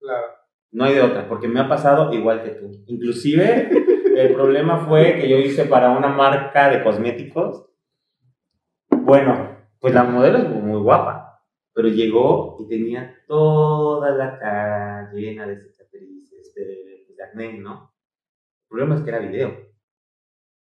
Claro. 0.00 0.26
No 0.72 0.84
hay 0.84 0.94
de 0.94 1.02
otra, 1.02 1.28
porque 1.28 1.48
me 1.48 1.60
ha 1.60 1.68
pasado 1.68 2.12
igual 2.14 2.42
que 2.42 2.52
tú. 2.52 2.70
Inclusive, 2.86 3.68
el 4.16 4.32
problema 4.32 4.78
fue 4.86 5.16
que 5.16 5.28
yo 5.28 5.36
hice 5.38 5.66
para 5.66 5.90
una 5.90 6.08
marca 6.08 6.70
de 6.70 6.82
cosméticos. 6.82 7.68
Bueno, 8.88 9.51
pues 9.82 9.92
la 9.94 10.04
modelo 10.04 10.38
es 10.38 10.48
muy 10.48 10.80
guapa, 10.80 11.42
pero 11.74 11.88
llegó 11.88 12.56
y 12.60 12.68
tenía 12.68 13.16
toda 13.26 14.12
la 14.12 14.38
cara 14.38 15.10
llena 15.12 15.44
de 15.44 15.60
cicatrices, 15.60 16.54
de, 16.54 17.04
de 17.16 17.24
acné, 17.24 17.58
¿no? 17.58 17.92
El 18.62 18.68
problema 18.68 18.94
es 18.94 19.00
que 19.02 19.10
era 19.10 19.18
video. 19.18 19.56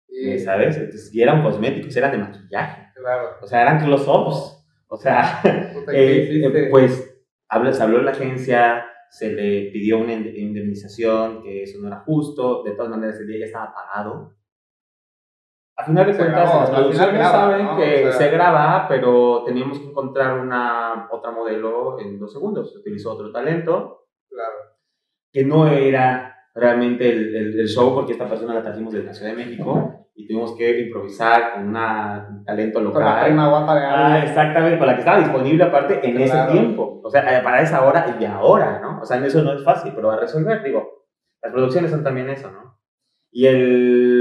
Sí. 0.07 0.39
¿Sabes? 0.41 0.77
Entonces, 0.77 1.15
y 1.15 1.23
eran 1.23 1.43
cosméticos, 1.43 1.97
eran 1.97 2.13
de 2.13 2.19
maquillaje. 2.19 2.89
Claro. 2.95 3.31
O 3.41 3.47
sea, 3.47 3.63
eran 3.63 3.83
close-ups. 3.83 4.67
O 4.89 4.97
sea, 4.99 5.41
eh, 5.93 6.43
eh, 6.45 6.69
pues 6.71 7.19
habló, 7.49 7.73
se 7.73 7.83
habló 7.83 8.03
la 8.03 8.11
agencia, 8.11 8.85
se 9.11 9.33
le 9.33 9.71
pidió 9.71 9.99
una 9.99 10.13
indemnización, 10.13 11.43
que 11.43 11.63
eso 11.63 11.79
no 11.81 11.89
era 11.89 12.01
justo. 12.01 12.63
De 12.63 12.73
todas 12.73 12.91
maneras, 12.91 13.19
el 13.21 13.27
día 13.27 13.39
ya 13.39 13.47
estaba 13.47 13.73
pagado. 13.73 14.38
A 15.81 15.85
final 15.85 16.07
de 16.07 16.17
cuentas, 16.17 16.55
las 16.55 16.71
producciones 16.71 17.15
graba, 17.15 17.31
saben 17.31 17.65
¿no? 17.67 17.77
que 17.77 18.09
O 18.09 18.11
sea- 18.11 18.13
se 18.13 18.31
graba, 18.31 18.87
pero 18.89 19.45
teníamos 19.47 19.79
que 19.79 19.87
encontrar 19.87 20.41
una 20.41 21.07
otra 21.11 21.31
modelo 21.31 21.99
en 22.01 22.19
dos 22.19 22.33
segundos. 22.33 22.73
Se 22.73 22.79
utilizó 22.81 23.13
otro 23.13 23.31
talento 23.31 24.07
Claro. 24.29 24.77
que 25.33 25.45
no 25.45 25.69
era 25.69 26.35
realmente 26.55 27.09
el, 27.09 27.35
el, 27.37 27.61
el 27.61 27.69
show, 27.69 27.95
porque 27.95 28.13
esta 28.13 28.27
persona 28.29 28.55
la 28.55 28.63
trajimos 28.63 28.93
desde 28.93 29.07
la 29.07 29.15
Ciudad 29.15 29.31
de 29.31 29.37
México 29.37 30.07
y 30.17 30.27
tuvimos 30.27 30.57
que 30.57 30.81
improvisar 30.81 31.53
con 31.55 31.69
un 31.69 32.45
talento 32.45 32.81
local. 32.81 32.93
Con 33.01 33.05
la 33.15 33.25
prima 33.25 33.49
guapa 33.49 33.75
de 33.79 33.87
Ah, 33.87 34.21
exactamente, 34.25 34.79
con 34.79 34.87
la 34.89 34.95
que 34.95 34.99
estaba 35.01 35.19
disponible 35.21 35.63
aparte 35.63 36.01
en 36.03 36.21
ese 36.21 36.33
Claro. 36.33 36.53
tiempo. 36.53 37.01
O 37.05 37.09
sea, 37.09 37.39
eh, 37.39 37.43
para 37.45 37.61
esa 37.63 37.85
hora 37.87 38.17
y 38.19 38.25
ahora, 38.25 38.81
¿no? 38.83 39.01
O 39.01 39.05
sea, 39.05 39.19
en 39.19 39.25
eso 39.27 39.43
no 39.45 39.53
es 39.53 39.63
fácil, 39.65 39.93
pero 39.95 40.09
va 40.09 40.15
a 40.15 40.21
resolver, 40.21 40.61
digo. 40.65 41.05
Las 41.41 41.53
producciones 41.53 41.93
son 41.93 42.03
también 42.03 42.29
eso, 42.31 42.51
¿no? 42.51 42.81
Y 43.31 43.47
el, 43.47 44.18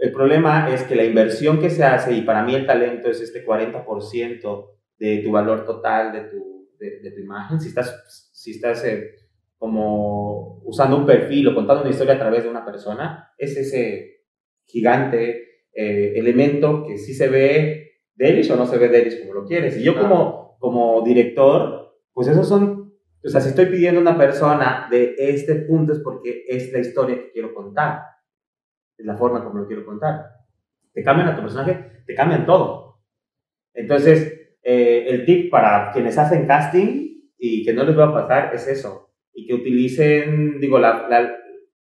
el 0.00 0.12
problema 0.12 0.72
es 0.72 0.84
que 0.84 0.94
la 0.94 1.04
inversión 1.04 1.60
que 1.60 1.70
se 1.70 1.84
hace, 1.84 2.12
y 2.12 2.22
para 2.22 2.42
mí 2.44 2.54
el 2.54 2.66
talento 2.66 3.10
es 3.10 3.20
este 3.20 3.44
40% 3.44 4.70
de 4.98 5.18
tu 5.18 5.30
valor 5.30 5.64
total 5.64 6.12
de 6.12 6.20
tu, 6.22 6.68
de, 6.78 7.00
de 7.00 7.10
tu 7.10 7.20
imagen, 7.20 7.60
si 7.60 7.68
estás, 7.68 8.30
si 8.32 8.52
estás 8.52 8.84
eh, 8.84 9.14
como 9.56 10.60
usando 10.64 10.96
un 10.96 11.06
perfil 11.06 11.48
o 11.48 11.54
contando 11.54 11.82
una 11.82 11.90
historia 11.90 12.14
a 12.14 12.18
través 12.18 12.44
de 12.44 12.50
una 12.50 12.64
persona, 12.64 13.32
es 13.36 13.56
ese 13.56 14.24
gigante 14.64 15.48
eh, 15.72 16.12
elemento 16.16 16.84
que 16.86 16.98
sí 16.98 17.14
se 17.14 17.28
ve 17.28 18.02
Delish 18.14 18.50
o 18.50 18.56
no 18.56 18.66
se 18.66 18.78
ve 18.78 18.88
Delish 18.88 19.20
como 19.20 19.34
lo 19.34 19.44
quieres. 19.44 19.76
Y 19.76 19.82
yo 19.82 19.98
como, 19.98 20.56
como 20.58 21.02
director, 21.02 21.96
pues 22.12 22.28
esos 22.28 22.48
son 22.48 22.94
O 23.24 23.28
sea, 23.28 23.40
si 23.40 23.50
estoy 23.50 23.66
pidiendo 23.66 24.00
a 24.00 24.02
una 24.02 24.18
persona 24.18 24.88
de 24.90 25.14
este 25.18 25.54
punto 25.54 25.92
es 25.92 26.00
porque 26.00 26.44
es 26.48 26.72
la 26.72 26.78
historia 26.78 27.16
que 27.16 27.30
quiero 27.32 27.54
contar. 27.54 28.02
Es 28.98 29.06
la 29.06 29.16
forma 29.16 29.42
como 29.42 29.60
lo 29.60 29.66
quiero 29.66 29.86
contar. 29.86 30.26
Te 30.92 31.02
cambian 31.02 31.28
a 31.28 31.36
tu 31.36 31.42
personaje, 31.42 32.02
te 32.06 32.14
cambian 32.14 32.44
todo. 32.44 33.00
Entonces, 33.72 34.56
eh, 34.62 35.06
el 35.08 35.24
tip 35.24 35.50
para 35.50 35.92
quienes 35.92 36.18
hacen 36.18 36.46
casting 36.46 37.30
y 37.38 37.64
que 37.64 37.72
no 37.72 37.84
les 37.84 37.96
va 37.96 38.08
a 38.08 38.12
pasar 38.12 38.54
es 38.54 38.66
eso. 38.66 39.12
Y 39.32 39.46
que 39.46 39.54
utilicen, 39.54 40.60
digo, 40.60 40.78
la, 40.78 41.08
la, 41.08 41.36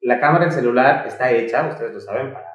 la 0.01 0.19
cámara 0.19 0.45
del 0.45 0.53
celular 0.53 1.07
está 1.07 1.31
hecha, 1.31 1.67
ustedes 1.67 1.93
lo 1.93 1.99
saben, 1.99 2.31
para, 2.31 2.45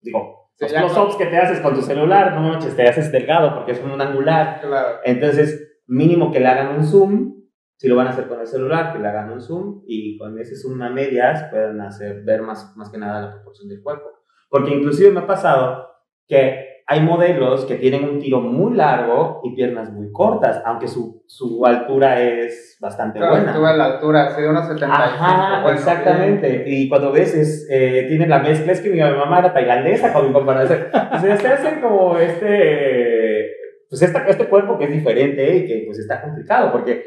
digo, 0.00 0.50
los 0.60 0.72
close-ups 0.72 1.16
que 1.16 1.26
te 1.26 1.36
haces 1.36 1.60
con 1.60 1.74
tu 1.74 1.82
celular, 1.82 2.32
no 2.34 2.42
manches, 2.42 2.76
te 2.76 2.88
haces 2.88 3.10
delgado 3.10 3.54
porque 3.56 3.72
es 3.72 3.80
un 3.80 4.00
angular. 4.00 4.60
Claro. 4.60 5.00
Entonces, 5.04 5.80
mínimo 5.86 6.30
que 6.30 6.40
le 6.40 6.46
hagan 6.46 6.76
un 6.76 6.84
zoom, 6.84 7.43
si 7.76 7.88
lo 7.88 7.96
van 7.96 8.06
a 8.06 8.10
hacer 8.10 8.28
con 8.28 8.40
el 8.40 8.46
celular, 8.46 8.92
que 8.92 8.98
le 9.00 9.08
hagan 9.08 9.30
un 9.32 9.40
zoom 9.40 9.82
y 9.86 10.16
con 10.18 10.38
ese 10.38 10.56
zoom 10.56 10.80
a 10.82 10.90
medias 10.90 11.44
puedan 11.50 11.80
hacer, 11.80 12.22
ver 12.24 12.42
más, 12.42 12.74
más 12.76 12.90
que 12.90 12.98
nada 12.98 13.20
la 13.20 13.32
proporción 13.32 13.68
del 13.68 13.82
cuerpo. 13.82 14.10
Porque 14.48 14.72
inclusive 14.74 15.10
me 15.10 15.20
ha 15.20 15.26
pasado 15.26 15.88
que 16.26 16.74
hay 16.86 17.00
modelos 17.00 17.64
que 17.64 17.76
tienen 17.76 18.04
un 18.04 18.18
tiro 18.18 18.40
muy 18.42 18.74
largo 18.76 19.40
y 19.42 19.54
piernas 19.56 19.90
muy 19.90 20.12
cortas, 20.12 20.62
aunque 20.66 20.86
su, 20.86 21.24
su 21.26 21.64
altura 21.64 22.20
es 22.20 22.76
bastante 22.78 23.18
Claro, 23.18 23.36
buena. 23.36 23.70
a 23.70 23.76
la 23.76 23.84
altura, 23.86 24.36
de 24.36 24.48
unos 24.48 24.66
75. 24.68 24.92
Ajá, 24.92 25.62
bueno, 25.62 25.78
exactamente. 25.78 26.64
Y 26.66 26.88
cuando 26.90 27.10
ves, 27.10 27.34
es, 27.34 27.66
eh, 27.70 28.04
tienen 28.06 28.28
la 28.28 28.40
mezcla, 28.40 28.70
es 28.72 28.80
que 28.82 28.90
mi 28.90 29.00
mamá 29.00 29.38
era 29.38 29.52
tailandesa 29.54 30.12
con 30.12 30.26
mi 30.26 30.32
comparación. 30.34 30.86
O 30.92 31.18
sea, 31.18 31.36
se 31.38 31.48
hacen 31.48 31.80
como 31.80 32.18
este, 32.18 33.50
pues 33.88 34.02
esta, 34.02 34.26
este 34.26 34.46
cuerpo 34.46 34.78
que 34.78 34.84
es 34.84 34.92
diferente 34.92 35.56
y 35.56 35.66
que 35.66 35.82
pues 35.86 35.98
está 35.98 36.20
complicado, 36.20 36.70
porque 36.70 37.02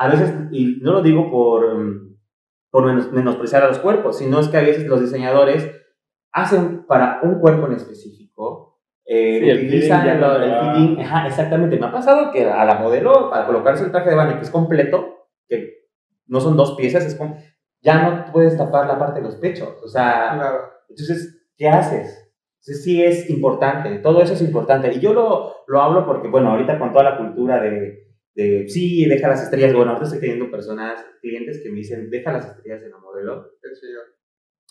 a 0.00 0.08
veces, 0.08 0.34
y 0.50 0.78
no 0.80 0.92
lo 0.92 1.02
digo 1.02 1.30
por, 1.30 1.74
mm, 1.78 2.16
por 2.70 2.86
menos- 2.86 3.12
menospreciar 3.12 3.62
a 3.64 3.68
los 3.68 3.78
cuerpos, 3.80 4.16
sino 4.18 4.40
es 4.40 4.48
que 4.48 4.56
a 4.56 4.62
veces 4.62 4.86
los 4.86 5.00
diseñadores 5.00 5.70
hacen 6.32 6.86
para 6.86 7.20
un 7.22 7.38
cuerpo 7.40 7.66
en 7.66 7.72
específico, 7.74 8.78
eh, 9.04 9.40
Sí, 9.42 9.50
el 9.50 9.56
utilizan 9.66 10.02
fitting 10.02 10.20
no 10.20 10.36
el 10.36 10.42
te 10.42 10.48
va. 10.48 10.74
fitting, 10.74 11.00
ajá, 11.00 11.26
exactamente. 11.26 11.78
Me 11.78 11.86
ha 11.86 11.92
pasado 11.92 12.30
que 12.32 12.44
a 12.48 12.64
la 12.64 12.76
modelo, 12.76 13.28
para 13.28 13.46
colocarse 13.46 13.84
el 13.84 13.90
traje 13.90 14.10
de 14.10 14.16
baño 14.16 14.36
que 14.36 14.42
es 14.42 14.50
completo, 14.50 15.26
que 15.48 15.88
no 16.28 16.40
son 16.40 16.56
dos 16.56 16.76
piezas, 16.76 17.04
es 17.04 17.16
como, 17.16 17.36
ya 17.82 18.02
no 18.02 18.32
puedes 18.32 18.56
tapar 18.56 18.86
la 18.86 18.98
parte 18.98 19.20
de 19.20 19.26
los 19.26 19.36
pechos. 19.36 19.68
O 19.84 19.88
sea, 19.88 20.32
Claro. 20.34 20.58
entonces, 20.88 21.46
¿qué 21.56 21.68
haces? 21.68 22.32
Entonces, 22.60 22.84
sí 22.84 23.02
es 23.02 23.28
importante, 23.28 23.98
todo 23.98 24.22
eso 24.22 24.32
es 24.34 24.42
importante. 24.42 24.92
Y 24.94 25.00
yo 25.00 25.12
lo, 25.12 25.54
lo 25.66 25.82
hablo 25.82 26.06
porque, 26.06 26.28
bueno, 26.28 26.50
ahorita 26.52 26.78
con 26.78 26.92
toda 26.92 27.04
la 27.04 27.16
cultura 27.18 27.60
de, 27.60 28.09
de, 28.42 28.68
sí, 28.68 29.04
deja 29.06 29.28
las 29.28 29.42
estrellas, 29.42 29.72
bueno, 29.74 29.90
ahorita 29.90 30.06
estoy 30.06 30.20
teniendo 30.20 30.50
personas, 30.50 31.04
clientes 31.20 31.60
que 31.62 31.68
me 31.70 31.76
dicen, 31.76 32.08
deja 32.10 32.32
las 32.32 32.46
estrellas 32.46 32.82
en 32.82 32.90
la 32.90 32.98
modelo. 32.98 33.50
Chido. 33.62 34.00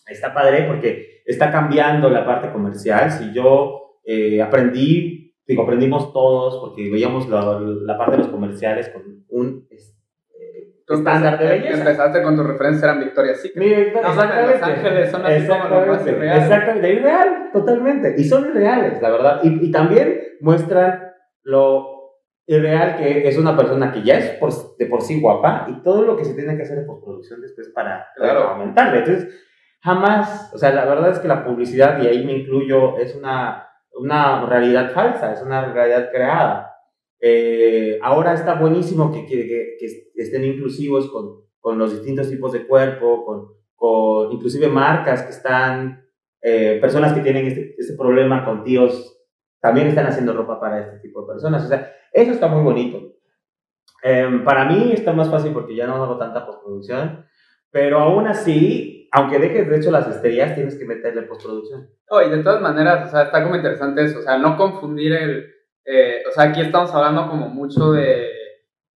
Está 0.07 0.33
padre 0.33 0.65
porque 0.67 1.21
está 1.25 1.51
cambiando 1.51 2.09
la 2.09 2.25
parte 2.25 2.51
comercial. 2.51 3.11
Si 3.11 3.31
yo 3.33 3.99
eh, 4.03 4.41
aprendí, 4.41 5.35
digo, 5.45 5.63
aprendimos 5.63 6.11
todos 6.13 6.59
porque 6.61 6.89
veíamos 6.89 7.29
la, 7.29 7.59
la 7.59 7.97
parte 7.97 8.13
de 8.13 8.17
los 8.19 8.27
comerciales 8.29 8.89
con 8.89 9.25
un 9.29 9.67
eh, 9.69 10.73
estándar 10.87 11.37
de 11.37 11.45
empezaste- 11.45 11.61
belleza. 11.61 11.77
Empezaste 11.77 12.23
con 12.23 12.35
tus 12.35 12.47
referencias, 12.47 12.83
eran 12.83 12.99
Victoria's 13.01 13.41
Secret. 13.41 13.93
Los 13.93 14.17
Ángeles 14.17 15.11
son 15.11 15.25
así 15.25 15.47
como 15.47 15.59
más 15.59 16.07
Exactamente, 16.07 16.11
irreal. 16.11 16.37
Exactamente, 16.41 16.93
irreal, 16.93 17.49
totalmente. 17.53 18.15
Y 18.17 18.23
son 18.23 18.45
irreales, 18.49 19.01
la 19.01 19.09
verdad. 19.11 19.39
Y, 19.43 19.67
y 19.67 19.71
también 19.71 20.19
muestran 20.41 21.03
lo 21.43 21.98
irreal 22.49 22.97
que 22.97 23.27
es 23.27 23.37
una 23.37 23.55
persona 23.55 23.91
que 23.91 24.01
ya 24.03 24.17
es 24.17 24.31
por, 24.39 24.51
de 24.77 24.85
por 24.87 25.01
sí 25.01 25.21
guapa 25.21 25.67
y 25.69 25.83
todo 25.83 26.01
lo 26.01 26.17
que 26.17 26.25
se 26.25 26.33
tiene 26.33 26.57
que 26.57 26.63
hacer 26.63 26.79
en 26.79 26.87
postproducción 26.87 27.41
después 27.41 27.69
para, 27.69 28.07
para 28.17 28.31
Claro. 28.33 28.49
aumentarle. 28.49 28.99
Entonces, 28.99 29.45
jamás, 29.81 30.51
o 30.53 30.57
sea, 30.57 30.73
la 30.73 30.85
verdad 30.85 31.11
es 31.11 31.19
que 31.19 31.27
la 31.27 31.45
publicidad, 31.45 32.01
y 32.01 32.07
ahí 32.07 32.25
me 32.25 32.33
incluyo, 32.33 32.97
es 32.97 33.15
una, 33.15 33.67
una 33.93 34.45
realidad 34.47 34.91
falsa, 34.91 35.31
es 35.33 35.41
una 35.41 35.71
realidad 35.71 36.09
creada. 36.11 36.75
Eh, 37.21 37.99
ahora 38.01 38.33
está 38.33 38.55
buenísimo 38.55 39.11
que, 39.11 39.25
que, 39.25 39.47
que- 39.47 39.75
que 40.13 40.21
estén 40.23 40.43
inclusivos 40.45 41.09
con, 41.11 41.43
con 41.59 41.77
los 41.77 41.91
distintos 41.91 42.29
tipos 42.29 42.51
de 42.53 42.65
cuerpo, 42.65 43.25
con, 43.25 43.47
con 43.75 44.31
inclusive 44.31 44.67
marcas 44.69 45.23
que 45.23 45.29
están, 45.31 46.03
eh, 46.41 46.77
personas 46.81 47.13
que 47.13 47.21
tienen 47.21 47.45
este, 47.47 47.75
este 47.77 47.93
problema 47.95 48.43
con 48.45 48.63
tíos, 48.63 49.17
también 49.61 49.87
están 49.87 50.07
haciendo 50.07 50.33
ropa 50.33 50.59
para 50.59 50.79
este 50.79 50.99
tipo 50.99 51.21
de 51.21 51.27
personas. 51.33 51.63
O 51.65 51.67
sea, 51.67 51.91
eso 52.13 52.31
está 52.31 52.47
muy 52.47 52.63
bonito. 52.63 53.13
Em, 54.01 54.43
para 54.43 54.65
mí 54.65 54.91
está 54.93 55.11
más 55.13 55.29
fácil 55.29 55.51
porque 55.51 55.75
ya 55.75 55.85
no 55.87 55.95
hago 56.01 56.17
tanta 56.17 56.45
postproducción, 56.45 57.25
pero 57.71 57.99
aún 57.99 58.27
así, 58.27 59.09
aunque 59.11 59.39
dejes 59.39 59.69
de 59.69 59.77
hecho 59.77 59.91
las 59.91 60.07
estrellas, 60.07 60.55
tienes 60.55 60.77
que 60.77 60.85
meterle 60.85 61.23
postproducción. 61.23 61.89
Oh, 62.09 62.21
y 62.21 62.29
de 62.29 62.43
todas 62.43 62.61
maneras, 62.61 63.07
o 63.07 63.11
sea, 63.11 63.23
está 63.23 63.43
como 63.43 63.55
interesante 63.55 64.03
eso, 64.05 64.19
o 64.19 64.21
sea, 64.21 64.37
no 64.37 64.55
confundir 64.57 65.13
el, 65.13 65.51
eh, 65.85 66.23
o 66.27 66.31
sea, 66.31 66.45
aquí 66.45 66.61
estamos 66.61 66.93
hablando 66.93 67.27
como 67.29 67.49
mucho 67.49 67.91
de, 67.91 68.29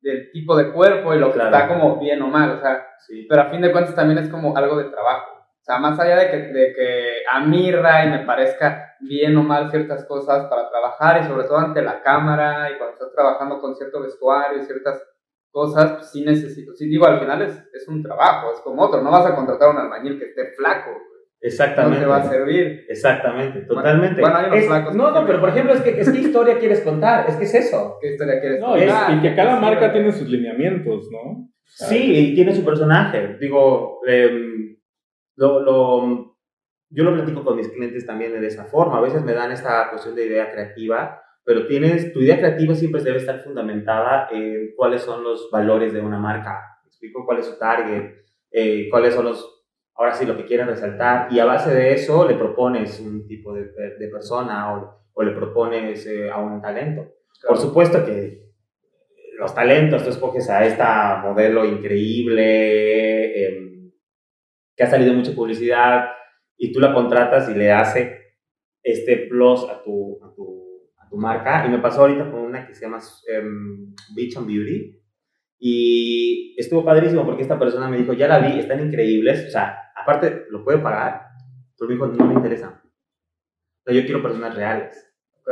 del 0.01 0.31
tipo 0.31 0.55
de 0.55 0.71
cuerpo 0.71 1.13
y 1.13 1.19
lo 1.19 1.27
que 1.27 1.33
Claro. 1.39 1.55
está 1.55 1.67
como 1.67 1.99
bien 1.99 2.21
o 2.21 2.27
mal, 2.27 2.51
o 2.51 2.59
sea, 2.61 2.87
Sí. 3.07 3.25
pero 3.27 3.41
a 3.41 3.49
fin 3.49 3.61
de 3.61 3.71
cuentas 3.71 3.95
también 3.95 4.19
es 4.19 4.29
como 4.29 4.55
algo 4.55 4.77
de 4.77 4.85
trabajo. 4.91 5.40
O 5.61 5.63
sea, 5.63 5.77
más 5.77 5.99
allá 5.99 6.17
de 6.17 6.31
que, 6.31 6.37
de 6.37 6.73
que 6.73 7.13
a 7.31 7.39
mí, 7.45 7.71
Ray, 7.71 8.09
me 8.09 8.25
parezca 8.25 8.95
bien 8.99 9.37
o 9.37 9.43
mal 9.43 9.69
ciertas 9.69 10.05
cosas 10.05 10.47
para 10.49 10.67
trabajar 10.69 11.21
y 11.21 11.27
sobre 11.27 11.43
todo 11.43 11.57
ante 11.59 11.83
la 11.83 12.01
cámara 12.01 12.69
y 12.71 12.77
cuando 12.79 12.93
estás 12.95 13.11
trabajando 13.13 13.59
con 13.59 13.75
cierto 13.75 14.01
vestuario 14.01 14.59
y 14.59 14.65
ciertas 14.65 15.03
cosas, 15.51 15.91
pues 15.97 16.11
sí 16.11 16.25
necesito. 16.25 16.73
Sí, 16.73 16.87
digo, 16.89 17.05
al 17.05 17.19
final 17.19 17.43
es, 17.43 17.53
es 17.73 17.87
un 17.87 18.01
trabajo, 18.01 18.51
es 18.53 18.59
como 18.61 18.81
otro. 18.81 19.03
No 19.03 19.11
vas 19.11 19.25
a 19.27 19.35
contratar 19.35 19.69
a 19.69 19.71
un 19.71 19.77
albañil 19.77 20.17
que 20.17 20.25
esté 20.25 20.47
flaco, 20.57 20.89
no 20.91 20.97
Exactamente. 21.41 21.99
te 21.99 22.05
va 22.07 22.17
a 22.17 22.23
servir. 22.23 22.85
Exactamente, 22.89 23.61
totalmente. 23.61 24.19
bueno, 24.21 24.37
hay 24.37 24.45
unos 24.47 24.57
Es- 24.59 24.67
flacos 24.67 24.95
no, 24.95 25.11
no, 25.11 25.25
pero 25.27 25.39
por 25.41 25.49
ejemplo, 25.49 25.73
es 25.73 25.81
que, 25.81 25.99
es 26.01 26.09
que 26.11 26.17
historia 26.27 26.57
quieres 26.57 26.81
contar, 26.81 27.25
es 27.29 27.35
que 27.35 27.43
es 27.43 27.53
eso. 27.53 27.97
¿Qué 28.01 28.13
historia 28.13 28.39
quieres 28.39 28.59
No, 28.59 28.75
y, 28.77 28.79
contar? 28.81 29.13
y 29.13 29.21
que 29.21 29.35
cada 29.35 29.59
marca 29.59 29.91
tiene 29.93 30.11
sus 30.11 30.27
lineamientos, 30.27 31.07
¿no? 31.11 31.49
Sí, 31.65 32.31
y 32.31 32.35
tiene 32.35 32.53
su 32.55 32.65
personaje. 32.65 33.37
Digo, 33.39 33.99
em, 34.07 34.77
lo, 35.35 35.59
lo- 35.61 36.37
yo 36.89 37.03
lo 37.05 37.13
platico 37.13 37.43
con 37.43 37.55
mis 37.57 37.69
clientes 37.69 38.05
también 38.05 38.39
de 38.39 38.45
esa 38.47 38.65
forma. 38.65 38.97
A 38.97 39.01
veces 39.01 39.23
me 39.23 39.33
dan 39.33 39.51
esta 39.51 39.89
cuestión 39.89 40.15
de 40.15 40.25
idea 40.25 40.51
creativa, 40.51 41.21
pero 41.45 41.65
tienes, 41.65 42.11
tu 42.13 42.19
idea 42.19 42.37
creativa 42.37 42.75
siempre 42.75 43.01
debe 43.01 43.17
estar 43.17 43.39
fundamentada 43.41 44.27
en 44.31 44.73
cuáles 44.75 45.01
son 45.01 45.23
los 45.23 45.49
valores 45.51 45.93
de 45.93 46.01
una 46.01 46.19
marca. 46.19 46.59
¿Me 46.83 46.87
explico 46.89 47.25
cuál 47.25 47.39
es 47.39 47.45
su 47.45 47.57
target, 47.57 48.11
eh, 48.51 48.89
cuáles 48.89 49.13
son 49.13 49.25
los, 49.25 49.63
ahora 49.95 50.13
sí, 50.13 50.25
lo 50.25 50.35
que 50.35 50.45
quieren 50.45 50.67
resaltar. 50.67 51.31
Y 51.31 51.39
a 51.39 51.45
base 51.45 51.73
de 51.73 51.93
eso 51.93 52.27
le 52.27 52.35
propones 52.35 52.99
un 52.99 53.25
tipo 53.25 53.53
de, 53.53 53.71
de 53.97 54.07
persona 54.09 54.73
o, 54.75 55.01
o 55.13 55.23
le 55.23 55.31
propones 55.31 56.05
eh, 56.07 56.29
a 56.29 56.39
un 56.39 56.61
talento. 56.61 57.07
Por 57.47 57.57
supuesto 57.57 58.03
que 58.05 58.51
los 59.37 59.55
talentos, 59.55 60.03
tú 60.03 60.09
escoges 60.09 60.49
a 60.49 60.65
esta 60.65 61.21
modelo 61.23 61.65
increíble, 61.65 63.47
em, 63.47 63.70
que 64.75 64.83
ha 64.83 64.89
salido 64.89 65.13
mucha 65.13 65.33
publicidad, 65.33 66.09
y 66.63 66.71
tú 66.71 66.79
la 66.79 66.93
contratas 66.93 67.49
y 67.49 67.55
le 67.55 67.71
hace 67.71 68.35
este 68.83 69.17
plus 69.27 69.63
a 69.67 69.81
tu, 69.81 70.23
a 70.23 70.31
tu, 70.35 70.91
a 70.99 71.09
tu 71.09 71.17
marca. 71.17 71.65
Y 71.65 71.69
me 71.69 71.79
pasó 71.79 72.01
ahorita 72.01 72.29
con 72.29 72.41
una 72.41 72.67
que 72.67 72.75
se 72.75 72.85
llama 72.85 72.99
em, 73.33 73.95
Beach 74.15 74.37
and 74.37 74.45
Beauty. 74.45 75.01
Y 75.57 76.55
estuvo 76.59 76.85
padrísimo 76.85 77.25
porque 77.25 77.41
esta 77.41 77.57
persona 77.57 77.89
me 77.89 77.97
dijo, 77.97 78.13
ya 78.13 78.27
la 78.27 78.37
vi, 78.37 78.59
están 78.59 78.79
increíbles. 78.79 79.47
O 79.47 79.49
sea, 79.49 79.91
aparte, 79.95 80.45
lo 80.51 80.63
puede 80.63 80.77
pagar, 80.77 81.29
pero 81.75 81.87
me 81.89 81.95
dijo, 81.95 82.05
no 82.05 82.25
me 82.27 82.35
interesa. 82.35 82.79
O 82.83 83.83
sea, 83.83 83.95
yo 83.95 84.05
quiero 84.05 84.21
personas 84.21 84.55
reales. 84.55 85.11
Ok. 85.39 85.49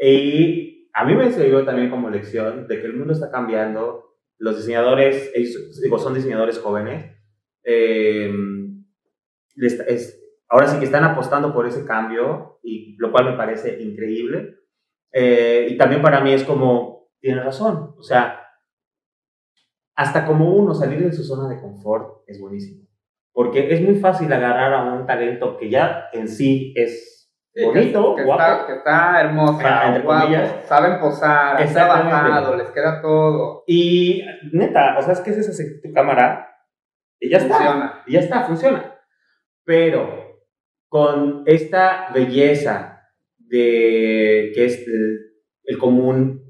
Y 0.00 0.88
a 0.92 1.04
mí 1.04 1.16
me 1.16 1.32
sirvió 1.32 1.64
también 1.64 1.90
como 1.90 2.10
lección 2.10 2.68
de 2.68 2.80
que 2.80 2.86
el 2.86 2.94
mundo 2.94 3.12
está 3.12 3.32
cambiando. 3.32 4.04
Los 4.38 4.56
diseñadores, 4.56 5.32
ellos, 5.34 5.80
digo, 5.80 5.98
son 5.98 6.14
diseñadores 6.14 6.60
jóvenes. 6.60 7.17
Eh, 7.70 8.32
es, 9.56 10.24
ahora 10.48 10.68
sí 10.68 10.78
que 10.78 10.86
están 10.86 11.04
apostando 11.04 11.52
por 11.52 11.66
ese 11.66 11.84
cambio, 11.84 12.60
y 12.62 12.96
lo 12.96 13.12
cual 13.12 13.26
me 13.26 13.36
parece 13.36 13.82
increíble. 13.82 14.56
Eh, 15.12 15.68
y 15.70 15.76
también 15.76 16.00
para 16.00 16.20
mí 16.20 16.32
es 16.32 16.44
como, 16.44 17.10
tiene 17.20 17.42
razón. 17.42 17.94
O 17.98 18.02
sea, 18.02 18.42
hasta 19.94 20.24
como 20.24 20.54
uno 20.54 20.72
salir 20.72 21.04
de 21.04 21.12
su 21.12 21.22
zona 21.24 21.48
de 21.48 21.60
confort 21.60 22.22
es 22.26 22.40
buenísimo. 22.40 22.86
Porque 23.32 23.72
es 23.72 23.82
muy 23.82 23.96
fácil 23.96 24.32
agarrar 24.32 24.72
a 24.72 24.94
un 24.94 25.06
talento 25.06 25.58
que 25.58 25.68
ya 25.68 26.06
en 26.12 26.26
sí 26.28 26.72
es 26.74 27.30
bonito, 27.62 28.14
que, 28.14 28.22
que 28.22 28.26
guapo. 28.26 28.42
está, 28.42 28.66
que 28.66 28.72
está 28.72 29.20
hermosa, 29.20 30.00
guapo, 30.02 30.32
saben 30.66 31.00
posar, 31.00 31.60
han 31.60 31.72
trabajado, 31.72 32.56
les 32.56 32.70
queda 32.70 33.02
todo. 33.02 33.64
Y 33.66 34.24
neta, 34.52 34.96
o 34.98 35.02
sea, 35.02 35.12
es 35.12 35.20
que 35.20 35.30
es 35.30 35.36
esa 35.38 35.62
tu 35.82 35.92
cámara 35.92 36.47
y 37.20 37.30
ya 37.30 37.38
está. 37.38 37.56
Funciona. 37.56 38.02
Y 38.06 38.12
ya 38.12 38.20
está, 38.20 38.42
funciona. 38.44 38.94
Pero 39.64 40.44
con 40.88 41.42
esta 41.46 42.10
belleza 42.14 43.08
de 43.38 44.52
que 44.54 44.64
es 44.64 44.86
el, 44.86 45.32
el 45.64 45.78
común, 45.78 46.48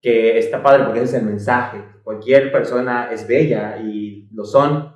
que 0.00 0.38
está 0.38 0.62
padre 0.62 0.84
porque 0.84 1.00
ese 1.00 1.16
es 1.16 1.22
el 1.22 1.28
mensaje. 1.28 1.82
Cualquier 2.02 2.52
persona 2.52 3.10
es 3.10 3.26
bella 3.26 3.78
y 3.78 4.28
lo 4.32 4.44
son. 4.44 4.94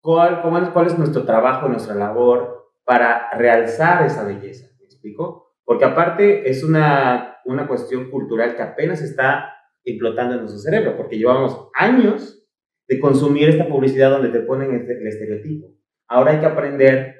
¿Cuál, 0.00 0.42
cuál 0.72 0.86
es 0.86 0.98
nuestro 0.98 1.24
trabajo, 1.24 1.68
nuestra 1.68 1.94
labor 1.94 2.72
para 2.84 3.30
realzar 3.36 4.04
esa 4.06 4.24
belleza? 4.24 4.66
¿Me 4.78 4.86
explico? 4.86 5.54
Porque 5.64 5.84
aparte 5.84 6.48
es 6.48 6.64
una, 6.64 7.38
una 7.44 7.66
cuestión 7.66 8.10
cultural 8.10 8.56
que 8.56 8.62
apenas 8.62 9.02
está 9.02 9.54
implotando 9.84 10.34
en 10.34 10.40
nuestro 10.40 10.60
cerebro, 10.60 10.96
porque 10.96 11.18
llevamos 11.18 11.68
años 11.74 12.43
de 12.86 13.00
consumir 13.00 13.48
esta 13.48 13.66
publicidad 13.66 14.10
donde 14.10 14.28
te 14.28 14.40
ponen 14.40 14.74
este, 14.74 15.00
el 15.00 15.06
estereotipo. 15.06 15.74
Ahora 16.08 16.32
hay 16.32 16.40
que 16.40 16.46
aprender 16.46 17.16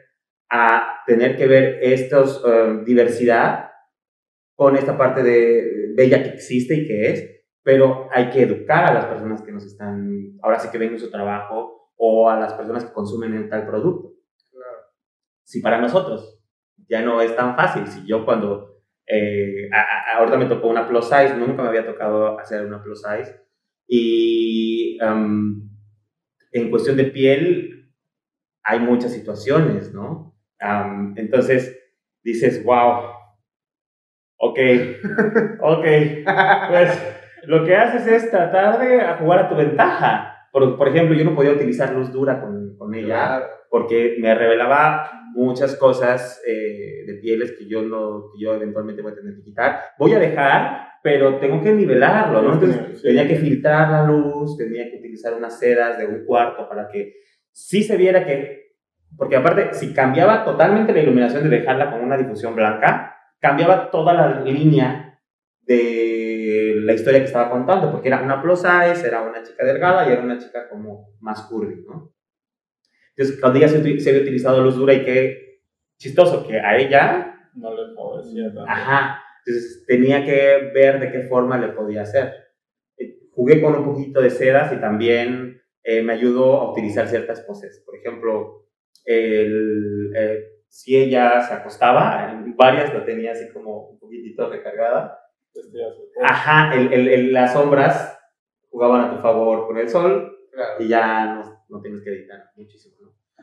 a 0.50 1.03
tener 1.07 1.37
que 1.37 1.46
ver 1.46 1.79
esta 1.83 2.22
um, 2.22 2.85
diversidad 2.85 3.70
con 4.55 4.77
esta 4.77 4.96
parte 4.96 5.22
de 5.22 5.92
bella 5.96 6.22
que 6.22 6.31
existe 6.31 6.74
y 6.74 6.87
que 6.87 7.11
es, 7.11 7.44
pero 7.62 8.09
hay 8.12 8.31
que 8.31 8.42
educar 8.42 8.85
a 8.85 8.94
las 8.94 9.07
personas 9.07 9.42
que 9.42 9.53
nos 9.53 9.64
están, 9.64 10.38
ahora 10.42 10.59
sí 10.59 10.68
que 10.70 10.79
ven 10.79 10.98
su 10.98 11.11
trabajo, 11.11 11.90
o 11.96 12.29
a 12.29 12.38
las 12.38 12.53
personas 12.55 12.85
que 12.85 12.92
consumen 12.92 13.35
el 13.35 13.48
tal 13.48 13.66
producto. 13.66 14.12
Si 15.42 15.61
para 15.61 15.81
nosotros 15.81 16.40
ya 16.88 17.03
no 17.03 17.20
es 17.20 17.35
tan 17.37 17.57
fácil, 17.57 17.87
si 17.87 18.07
yo 18.07 18.24
cuando, 18.24 18.83
eh, 19.07 19.68
ahorita 20.16 20.37
me 20.37 20.46
tocó 20.46 20.68
una 20.68 20.88
plus 20.88 21.07
size, 21.07 21.37
nunca 21.37 21.62
me 21.62 21.68
había 21.68 21.87
tocado 21.87 22.38
hacer 22.38 22.64
una 22.64 22.83
plus 22.83 23.03
size, 23.03 23.43
y 23.87 24.99
um, 25.03 25.70
en 26.53 26.70
cuestión 26.70 26.97
de 26.97 27.05
piel 27.05 27.90
hay 28.62 28.81
muchas 28.81 29.12
situaciones, 29.12 29.92
¿no? 29.92 30.35
Um, 30.61 31.14
entonces 31.18 31.79
dices, 32.23 32.64
wow, 32.64 33.11
ok, 34.38 34.59
ok, 35.61 35.85
pues 36.68 37.16
lo 37.44 37.64
que 37.64 37.77
haces 37.77 38.07
es 38.07 38.31
tratar 38.31 38.79
de 38.79 39.01
jugar 39.18 39.40
a 39.40 39.49
tu 39.49 39.57
ventaja. 39.57 40.49
Por, 40.51 40.79
por 40.79 40.88
ejemplo, 40.88 41.14
yo 41.16 41.25
no 41.25 41.35
podía 41.35 41.53
utilizar 41.53 41.92
luz 41.92 42.12
dura 42.12 42.40
con, 42.40 42.77
con 42.79 42.94
ella 42.94 43.42
porque 43.75 44.15
me 44.21 44.33
revelaba 44.37 45.11
muchas 45.35 45.75
cosas 45.75 46.41
eh, 46.47 47.03
de 47.09 47.15
pieles 47.15 47.57
que 47.59 47.67
yo, 47.67 47.83
no, 47.83 48.31
que 48.33 48.45
yo 48.45 48.55
eventualmente 48.55 49.03
voy 49.03 49.11
a 49.11 49.17
tener 49.17 49.35
que 49.35 49.43
quitar. 49.43 49.81
Voy 49.99 50.13
a 50.13 50.21
dejar 50.21 50.91
pero 51.03 51.41
tengo 51.41 51.61
que 51.61 51.73
nivelarlo, 51.73 52.41
¿no? 52.41 52.53
Entonces 52.53 53.03
tenía 53.03 53.27
que 53.27 53.35
filtrar 53.35 53.91
la 53.91 54.05
luz, 54.05 54.57
tenía 54.57 54.89
que 54.89 54.99
utilizar 54.99 55.35
unas 55.35 55.59
sedas 55.59 55.99
de 55.99 56.07
un 56.07 56.25
cuarto 56.25 56.69
para 56.69 56.87
que 56.87 57.15
sí 57.51 57.83
se 57.83 57.97
viera 57.97 58.25
que, 58.25 58.77
porque 59.17 59.35
aparte, 59.35 59.75
si 59.75 59.93
cambiaba 59.93 60.45
totalmente 60.45 60.93
la 60.93 61.01
iluminación 61.01 61.43
de 61.43 61.59
dejarla 61.59 61.91
con 61.91 62.01
una 62.01 62.17
difusión 62.17 62.55
blanca, 62.55 63.17
cambiaba 63.41 63.91
toda 63.91 64.15
la 64.15 64.41
línea 64.43 65.19
de 65.63 66.77
la 66.77 66.93
historia 66.93 67.19
que 67.19 67.27
estaba 67.27 67.51
contando, 67.51 67.91
porque 67.91 68.07
era 68.07 68.23
una 68.23 68.41
plus 68.41 68.61
size, 68.61 69.05
era 69.05 69.23
una 69.23 69.43
chica 69.43 69.65
delgada 69.67 70.09
y 70.09 70.13
era 70.13 70.23
una 70.23 70.39
chica 70.39 70.69
como 70.71 71.17
más 71.19 71.43
curvy, 71.43 71.85
¿no? 71.89 72.13
Entonces, 73.16 73.40
cuando 73.40 73.59
ella 73.59 73.68
se, 73.68 74.00
se 74.00 74.11
había 74.11 74.22
utilizado 74.22 74.62
luz 74.62 74.77
dura 74.77 74.94
y 74.94 75.05
qué 75.05 75.61
chistoso 75.98 76.46
que 76.46 76.59
a 76.59 76.77
ella... 76.77 77.50
No 77.55 77.70
le 77.70 77.94
favorecía 77.94 78.46
tanto. 78.46 78.64
Ajá 78.68 79.20
entonces 79.46 79.85
tenía 79.87 80.24
que 80.24 80.70
ver 80.74 81.00
de 81.00 81.12
qué 81.12 81.20
forma 81.22 81.59
le 81.59 81.68
podía 81.68 82.03
hacer. 82.03 82.33
Eh, 82.96 83.18
jugué 83.33 83.61
con 83.61 83.74
un 83.74 83.85
poquito 83.85 84.20
de 84.20 84.31
sedas 84.31 84.72
y 84.72 84.81
también 84.81 85.61
eh, 85.83 86.03
me 86.03 86.14
ayudó 86.14 86.61
a 86.61 86.72
utilizar 86.72 87.09
ciertas 87.09 87.40
poses. 87.42 87.83
Por 87.85 87.96
ejemplo, 87.96 88.66
el, 89.05 90.12
eh, 90.16 90.44
si 90.68 90.96
ella 90.96 91.42
se 91.42 91.55
acostaba, 91.55 92.33
en 92.33 92.57
varias 92.57 92.94
la 92.94 93.05
tenía 93.05 93.33
así 93.33 93.53
como 93.53 93.90
un 93.90 93.98
poquitito 93.98 94.48
recargada. 94.48 95.20
Ajá, 96.22 96.74
el, 96.74 97.09
el, 97.09 97.33
las 97.33 97.53
sombras 97.53 98.18
jugaban 98.70 99.03
a 99.03 99.14
tu 99.14 99.22
favor 99.22 99.66
con 99.66 99.79
el 99.79 99.88
sol 99.88 100.37
y 100.81 100.88
ya 100.88 101.35
no, 101.35 101.54
no, 101.75 101.81
tienes 101.81 102.03
que 102.03 102.11
editar 102.11 102.51
muchísimo. 102.57 102.95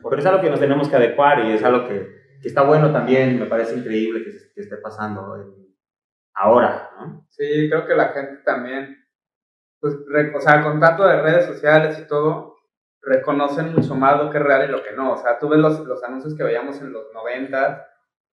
Pero 0.02 0.18
es 0.18 0.26
algo 0.26 0.40
que 0.40 0.50
nos 0.50 0.60
tenemos 0.60 0.88
que 0.88 0.96
adecuar 0.96 1.44
y 1.44 1.52
es 1.52 1.62
algo 1.62 1.86
que, 1.86 2.38
que 2.40 2.48
está 2.48 2.62
bueno 2.62 2.92
también, 2.92 3.38
me 3.38 3.46
parece 3.46 3.76
increíble 3.76 4.24
que, 4.24 4.32
que 4.54 4.60
esté 4.60 4.76
pasando 4.78 5.36
en, 5.36 5.62
ahora, 6.34 6.90
¿no? 6.98 7.26
Sí, 7.30 7.68
creo 7.68 7.86
que 7.86 7.94
la 7.94 8.08
gente 8.08 8.42
también, 8.44 9.04
pues, 9.80 9.94
o 10.34 10.40
sea, 10.40 10.62
con 10.62 10.80
tanto 10.80 11.04
de 11.06 11.20
redes 11.20 11.46
sociales 11.46 11.98
y 11.98 12.06
todo, 12.06 12.56
reconocen 13.02 13.74
mucho 13.74 13.94
más 13.94 14.16
lo 14.16 14.30
que 14.30 14.38
es 14.38 14.44
real 14.44 14.68
y 14.68 14.72
lo 14.72 14.82
que 14.82 14.92
no. 14.92 15.12
O 15.12 15.16
sea, 15.16 15.38
tú 15.38 15.48
ves 15.48 15.58
los, 15.58 15.80
los 15.80 16.02
anuncios 16.04 16.36
que 16.36 16.44
veíamos 16.44 16.80
en 16.80 16.92
los 16.92 17.12
90, 17.12 17.86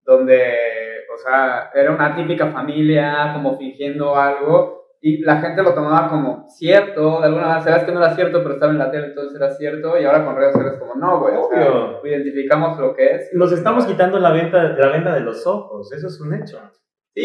donde, 0.04 1.06
o 1.14 1.18
sea, 1.18 1.72
era 1.74 1.92
una 1.92 2.16
típica 2.16 2.48
familia, 2.52 3.32
como 3.34 3.58
fingiendo 3.58 4.16
algo, 4.16 4.79
y 5.02 5.22
la 5.22 5.38
gente 5.38 5.64
lo 5.64 5.74
tomaba 5.74 6.10
como 6.10 6.46
cierto, 6.50 7.20
de 7.20 7.26
alguna 7.28 7.48
manera, 7.48 7.62
sabes 7.62 7.84
que 7.84 7.92
no 7.92 8.00
era 8.00 8.16
cierto, 8.16 8.42
pero 8.42 8.56
estaba 8.56 8.72
en 8.72 8.80
la 8.80 8.92
tele, 8.92 9.08
entonces 9.08 9.36
era 9.36 9.52
cierto, 9.52 9.98
y 9.98 10.04
ahora 10.04 10.26
con 10.26 10.36
redes 10.36 10.54
sociales 10.54 10.80
como, 10.80 10.96
no, 10.96 11.20
güey, 11.22 11.36
o 11.36 11.50
sea, 11.50 12.00
identificamos 12.04 12.78
lo 12.80 12.94
que 12.96 13.16
es. 13.16 13.30
Nos 13.34 13.52
estamos 13.52 13.86
quitando 13.86 14.20
la 14.20 14.32
venta, 14.32 14.62
la 14.64 14.90
venta 14.90 15.14
de 15.14 15.22
los 15.22 15.48
ojos, 15.48 15.92
eso 15.94 16.08
es 16.08 16.20
un 16.20 16.34
hecho 16.34 16.60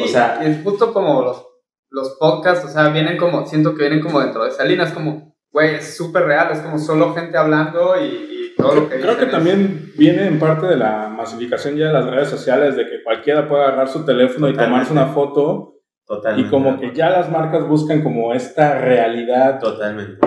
o 0.03 0.07
sea, 0.07 0.41
es 0.45 0.63
justo 0.63 0.93
como 0.93 1.23
los, 1.23 1.47
los 1.91 2.17
podcasts, 2.19 2.65
o 2.65 2.69
sea, 2.69 2.89
vienen 2.89 3.17
como, 3.17 3.47
siento 3.47 3.75
que 3.75 3.83
vienen 3.83 4.01
como 4.01 4.21
dentro 4.21 4.45
de 4.45 4.51
esa 4.51 4.65
línea, 4.65 4.87
es 4.87 4.93
como, 4.93 5.35
güey, 5.53 5.77
es 5.77 5.97
súper 5.97 6.25
real, 6.25 6.49
es 6.53 6.61
como 6.61 6.79
solo 6.79 7.15
gente 7.15 7.37
hablando 7.37 7.95
y, 8.01 8.33
todo 8.57 8.73
lo 8.73 8.89
que 8.89 9.01
Creo 9.01 9.19
que 9.19 9.27
también 9.27 9.93
viene 9.99 10.29
en 10.29 10.39
parte 10.39 10.67
de 10.67 10.77
la 10.77 11.09
masificación 11.09 11.75
ya 11.75 11.89
de 11.89 11.93
las 11.93 12.09
redes 12.09 12.29
sociales, 12.29 12.77
de 12.77 12.89
que 12.89 13.03
cualquiera 13.03 13.49
pueda 13.49 13.65
agarrar 13.65 13.89
su 13.89 14.05
teléfono 14.05 14.49
y 14.49 14.55
tomarse 14.55 14.93
una 14.93 15.07
foto. 15.07 15.74
Totalmente. 16.07 16.49
Y 16.49 16.51
como 16.51 16.79
que 16.79 16.95
ya 16.95 17.11
las 17.11 17.31
marcas 17.31 17.67
buscan 17.67 18.03
como 18.03 18.33
esta 18.33 18.79
realidad. 18.79 19.61
Totalmente. 19.61 20.19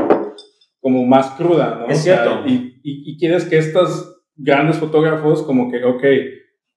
Como 0.79 1.05
más 1.05 1.31
cruda, 1.31 1.75
¿no? 1.79 1.87
Es 1.87 2.03
cierto. 2.03 2.43
y, 2.45 2.79
y, 2.83 3.11
y 3.11 3.17
quieres 3.17 3.45
que 3.45 3.57
estos 3.57 4.21
grandes 4.35 4.77
fotógrafos 4.77 5.43
como 5.43 5.69
que, 5.71 5.83
ok, 5.83 6.03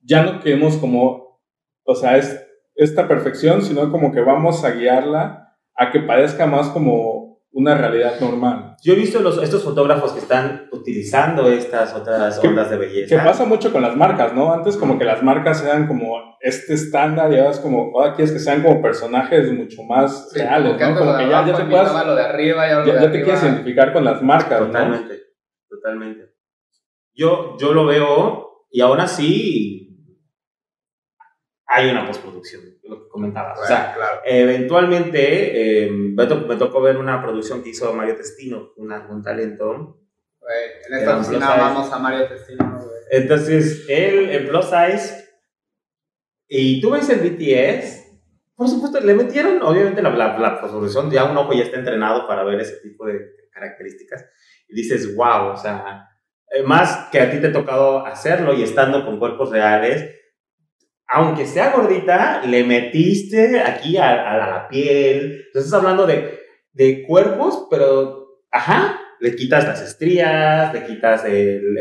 ya 0.02 0.22
no 0.22 0.40
queremos 0.40 0.76
como, 0.76 1.40
o 1.84 1.94
sea, 1.94 2.16
es 2.16 2.46
esta 2.74 3.06
perfección, 3.06 3.62
sino 3.62 3.90
como 3.90 4.12
que 4.12 4.20
vamos 4.20 4.64
a 4.64 4.70
guiarla 4.70 5.56
a 5.74 5.90
que 5.90 6.00
parezca 6.00 6.46
más 6.46 6.68
como 6.68 7.19
una 7.52 7.76
realidad 7.76 8.20
normal. 8.20 8.76
Yo 8.82 8.92
he 8.92 8.96
visto 8.96 9.20
los, 9.20 9.42
estos 9.42 9.64
fotógrafos 9.64 10.12
que 10.12 10.20
están 10.20 10.68
utilizando 10.72 11.50
estas 11.50 11.94
otras 11.94 12.42
ondas 12.42 12.70
de 12.70 12.76
belleza. 12.76 13.16
Que 13.16 13.22
pasa 13.22 13.44
mucho 13.44 13.72
con 13.72 13.82
las 13.82 13.96
marcas, 13.96 14.34
¿no? 14.34 14.52
Antes 14.52 14.76
como 14.76 14.98
que 14.98 15.04
las 15.04 15.22
marcas 15.22 15.64
eran 15.64 15.86
como 15.88 16.36
este 16.40 16.74
estándar 16.74 17.32
y 17.32 17.36
ahora 17.36 17.50
es 17.50 17.58
como, 17.58 17.90
ahora 17.98 18.14
quieres 18.14 18.32
que 18.32 18.38
sean 18.38 18.62
como 18.62 18.80
personajes 18.80 19.52
mucho 19.52 19.82
más 19.82 20.30
reales, 20.34 20.78
¿no? 20.80 20.98
Como 20.98 21.16
que 21.16 21.28
ya, 21.28 21.46
ya 21.46 21.56
te 21.56 21.64
puedas... 21.64 22.06
Lo 22.06 22.14
de 22.14 22.22
arriba 22.22 22.66
y 22.66 22.86
ya, 22.86 23.00
ya 23.00 23.10
te 23.10 23.22
quieres 23.22 23.42
identificar 23.42 23.92
con 23.92 24.04
las 24.04 24.22
marcas, 24.22 24.60
Totalmente, 24.60 25.20
totalmente. 25.68 26.34
Yo, 27.12 27.56
yo 27.58 27.74
lo 27.74 27.84
veo 27.84 28.66
y 28.70 28.80
aún 28.80 29.00
así 29.00 29.80
hay 31.66 31.90
una 31.90 32.06
postproducción, 32.06 32.62
lo 32.90 33.04
que 33.04 33.08
comentabas. 33.08 33.58
o 33.60 33.64
sea, 33.64 33.94
eventualmente 34.24 35.84
eh, 35.84 35.90
me, 35.90 36.26
tocó 36.26 36.82
ver 36.82 36.96
una 36.96 37.22
producción 37.22 37.62
que 37.62 37.70
hizo 37.70 37.92
Mario 37.94 38.16
Testino, 38.16 38.72
una, 38.76 39.06
un 39.08 39.22
talento. 39.22 40.00
en 40.88 40.98
esta 40.98 41.18
oficina 41.18 41.56
vamos 41.56 41.92
a 41.92 41.98
Mario 41.98 42.28
Testino. 42.28 42.78
Entonces, 43.10 43.86
él 43.88 44.30
en 44.30 44.48
Plus 44.48 44.66
Size, 44.66 45.28
y 46.48 46.80
tú 46.80 46.90
ves 46.90 47.08
el 47.08 47.20
BTS, 47.20 48.00
por 48.56 48.68
supuesto, 48.68 49.00
le 49.00 49.14
metieron, 49.14 49.62
obviamente, 49.62 50.02
la, 50.02 50.10
la, 50.10 50.38
la 50.38 50.60
postproducción, 50.60 51.10
ya 51.10 51.24
un 51.24 51.36
ojo 51.36 51.52
ya 51.54 51.64
está 51.64 51.78
entrenado 51.78 52.26
para 52.26 52.44
ver 52.44 52.60
ese 52.60 52.76
tipo 52.76 53.06
de 53.06 53.20
características, 53.52 54.26
y 54.68 54.74
dices, 54.74 55.16
wow, 55.16 55.52
o 55.52 55.56
sea, 55.56 56.08
eh, 56.50 56.62
más 56.62 57.08
que 57.10 57.20
a 57.20 57.30
ti 57.30 57.38
te 57.40 57.48
ha 57.48 57.52
tocado 57.52 58.04
hacerlo 58.04 58.54
y 58.54 58.62
estando 58.62 59.04
con 59.04 59.18
cuerpos 59.18 59.50
reales, 59.50 60.19
aunque 61.12 61.44
sea 61.44 61.72
gordita, 61.72 62.40
le 62.46 62.62
metiste 62.62 63.60
aquí 63.60 63.96
a, 63.96 64.36
la 64.36 64.68
piel. 64.68 65.42
Entonces 65.46 65.64
estás 65.64 65.80
hablando 65.80 66.06
de, 66.06 66.38
de, 66.72 67.02
cuerpos, 67.02 67.66
pero, 67.68 68.44
ajá, 68.50 69.00
le 69.18 69.34
quitas 69.34 69.64
las 69.64 69.82
estrías, 69.82 70.72
le 70.72 70.84
quitas 70.84 71.24
el, 71.24 71.74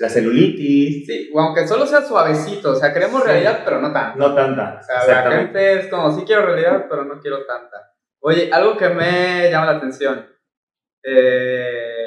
la 0.00 0.08
celulitis. 0.08 1.06
Sí, 1.06 1.30
o 1.32 1.40
aunque 1.40 1.68
solo 1.68 1.86
sea 1.86 2.02
suavecito, 2.02 2.72
o 2.72 2.74
sea, 2.74 2.92
queremos 2.92 3.24
realidad, 3.24 3.62
pero 3.64 3.80
no 3.80 3.92
tanta. 3.92 4.16
No 4.16 4.34
tanta. 4.34 4.80
O 4.80 4.84
sea, 4.84 5.28
la 5.28 5.36
gente 5.36 5.78
es 5.78 5.86
como, 5.86 6.10
sí 6.10 6.24
quiero 6.26 6.44
realidad, 6.44 6.86
pero 6.90 7.04
no 7.04 7.20
quiero 7.20 7.46
tanta. 7.46 7.92
Oye, 8.20 8.50
algo 8.52 8.76
que 8.76 8.88
me 8.88 9.48
llama 9.48 9.66
la 9.66 9.78
atención. 9.78 10.26
Eh, 11.04 12.03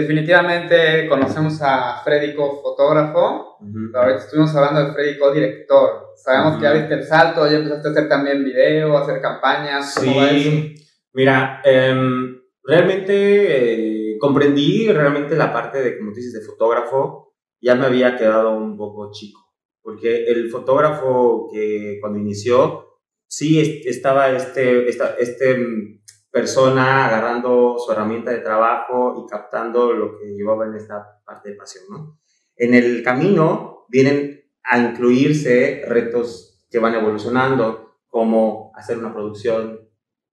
definitivamente 0.00 1.08
conocemos 1.08 1.58
a 1.62 2.02
Freddy 2.04 2.34
fotógrafo, 2.34 3.56
ahorita 3.94 4.18
estuvimos 4.18 4.54
hablando 4.54 4.84
de 4.84 4.92
Freddy 4.92 5.16
director. 5.34 6.12
Sabemos 6.16 6.56
que 6.56 6.64
ya 6.64 6.72
viste 6.72 6.94
el 6.94 7.04
salto, 7.04 7.50
ya 7.50 7.56
empezaste 7.56 7.88
a 7.88 7.90
hacer 7.92 8.08
también 8.08 8.44
video, 8.44 8.94
a 8.94 9.02
hacer 9.02 9.22
campañas. 9.22 9.94
sí, 9.94 10.74
mira, 11.14 11.62
em, 11.64 12.42
realmente 12.62 14.12
eh, 14.12 14.18
comprendí 14.18 14.88
realmente 14.92 15.34
la 15.34 15.50
parte 15.50 15.82
de, 15.82 15.96
como 15.96 16.12
dices, 16.12 16.34
de 16.34 16.46
fotógrafo, 16.46 17.34
ya 17.62 17.74
me 17.74 17.86
había 17.86 18.16
quedado 18.16 18.54
un 18.54 18.76
poco 18.76 19.10
chico, 19.12 19.40
porque 19.80 20.26
el 20.26 20.50
fotógrafo 20.50 21.48
que 21.50 21.96
cuando 22.02 22.18
inició 22.18 22.98
sí 23.28 23.82
estaba 23.86 24.30
este, 24.30 24.88
esta, 24.90 25.16
este 25.18 26.02
persona 26.36 27.06
agarrando 27.06 27.78
su 27.78 27.90
herramienta 27.90 28.30
de 28.30 28.40
trabajo 28.40 29.24
y 29.24 29.30
captando 29.30 29.94
lo 29.94 30.18
que 30.18 30.34
llevaba 30.34 30.66
en 30.66 30.74
esta 30.74 31.18
parte 31.24 31.48
de 31.48 31.56
pasión, 31.56 31.84
¿no? 31.88 32.18
En 32.54 32.74
el 32.74 33.02
camino 33.02 33.86
vienen 33.88 34.44
a 34.62 34.76
incluirse 34.76 35.82
retos 35.88 36.62
que 36.70 36.78
van 36.78 36.94
evolucionando, 36.94 38.00
como 38.06 38.70
hacer 38.74 38.98
una 38.98 39.14
producción, 39.14 39.80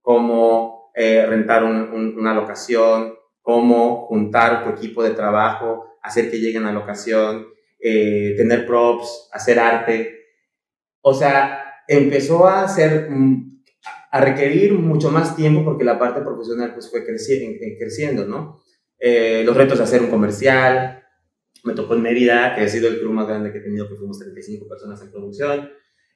como 0.01 0.91
eh, 0.93 1.25
rentar 1.25 1.63
una 1.63 2.33
locación, 2.33 3.15
cómo 3.41 4.05
juntar 4.07 4.65
tu 4.65 4.71
equipo 4.71 5.03
de 5.03 5.11
trabajo, 5.11 5.85
hacer 6.01 6.29
que 6.29 6.41
lleguen 6.41 6.65
a 6.65 6.73
la 6.73 6.79
locación, 6.79 7.47
eh, 7.79 8.33
tener 8.35 8.65
props, 8.65 9.29
hacer 9.31 9.57
arte. 9.57 10.19
O 10.99 11.13
sea, 11.13 11.63
empezó 11.87 12.45
a 12.45 12.63
hacer, 12.63 13.09
mm, 13.09 13.52
a 14.13 14.21
requerir 14.21 14.73
mucho 14.73 15.09
más 15.09 15.35
tiempo 15.35 15.65
porque 15.65 15.83
la 15.83 15.97
parte 15.97 16.21
profesional 16.21 16.71
pues 16.75 16.87
fue 16.91 17.03
creciendo, 17.03 17.57
creciendo 17.79 18.25
¿no? 18.25 18.61
Eh, 18.99 19.41
los 19.43 19.57
retos 19.57 19.79
de 19.79 19.85
hacer 19.85 20.03
un 20.03 20.11
comercial, 20.11 21.03
me 21.63 21.73
tocó 21.73 21.95
en 21.95 22.03
Mérida, 22.03 22.53
que 22.53 22.61
ha 22.61 22.67
sido 22.67 22.89
el 22.89 22.99
club 22.99 23.11
más 23.11 23.27
grande 23.27 23.51
que 23.51 23.57
he 23.57 23.61
tenido, 23.61 23.89
que 23.89 23.95
fuimos 23.95 24.19
35 24.19 24.69
personas 24.69 25.01
en 25.01 25.09
producción. 25.09 25.67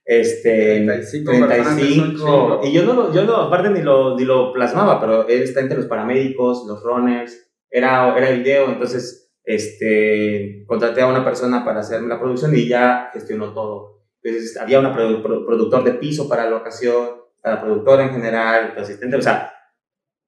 Este, 0.05 0.75
35, 0.85 1.31
35 1.47 2.61
y 2.63 2.71
yo 2.71 2.83
no, 2.85 3.11
yo 3.11 3.25
no, 3.25 3.35
aparte 3.37 3.71
ni 3.71 3.81
lo, 3.81 4.15
ni 4.15 4.25
lo 4.25 4.53
plasmaba, 4.53 5.01
pero 5.01 5.27
él 5.27 5.41
está 5.41 5.61
entre 5.61 5.77
los 5.77 5.87
paramédicos, 5.87 6.67
los 6.67 6.83
runners, 6.83 7.49
era, 7.71 8.15
era 8.15 8.29
video, 8.29 8.69
entonces 8.69 9.33
este, 9.43 10.65
contraté 10.67 11.01
a 11.01 11.07
una 11.07 11.25
persona 11.25 11.65
para 11.65 11.79
hacer 11.79 12.03
la 12.03 12.19
producción 12.19 12.55
y 12.55 12.67
ya 12.67 13.09
gestionó 13.11 13.55
todo. 13.55 14.03
Entonces 14.21 14.55
había 14.55 14.79
un 14.79 14.93
productor 14.93 15.83
de 15.83 15.93
piso 15.93 16.29
para 16.29 16.47
la 16.47 16.57
ocasión, 16.57 17.16
para 17.47 17.61
productora 17.61 18.03
en 18.03 18.11
general, 18.11 18.73
asistente, 18.77 19.15
o 19.15 19.21
sea, 19.21 19.53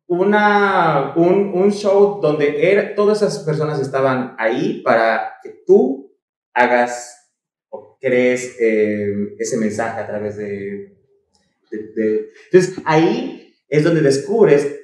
una, 0.08 1.13
un, 1.15 1.51
un 1.53 1.71
show 1.71 2.19
donde 2.21 2.93
todas 2.95 3.21
esas 3.21 3.43
personas 3.43 3.79
estaban 3.79 4.36
ahí 4.39 4.82
para 4.82 5.34
que 5.43 5.63
tú 5.65 6.17
hagas 6.53 7.32
o 7.69 7.97
crees 7.99 8.58
eh, 8.60 9.36
ese 9.38 9.58
mensaje 9.58 10.01
a 10.01 10.08
través 10.08 10.38
de, 10.38 10.97
de, 11.69 12.29
Entonces 12.45 12.82
ahí 12.86 13.53
es 13.67 13.84
donde 13.84 14.01
descubres 14.01 14.79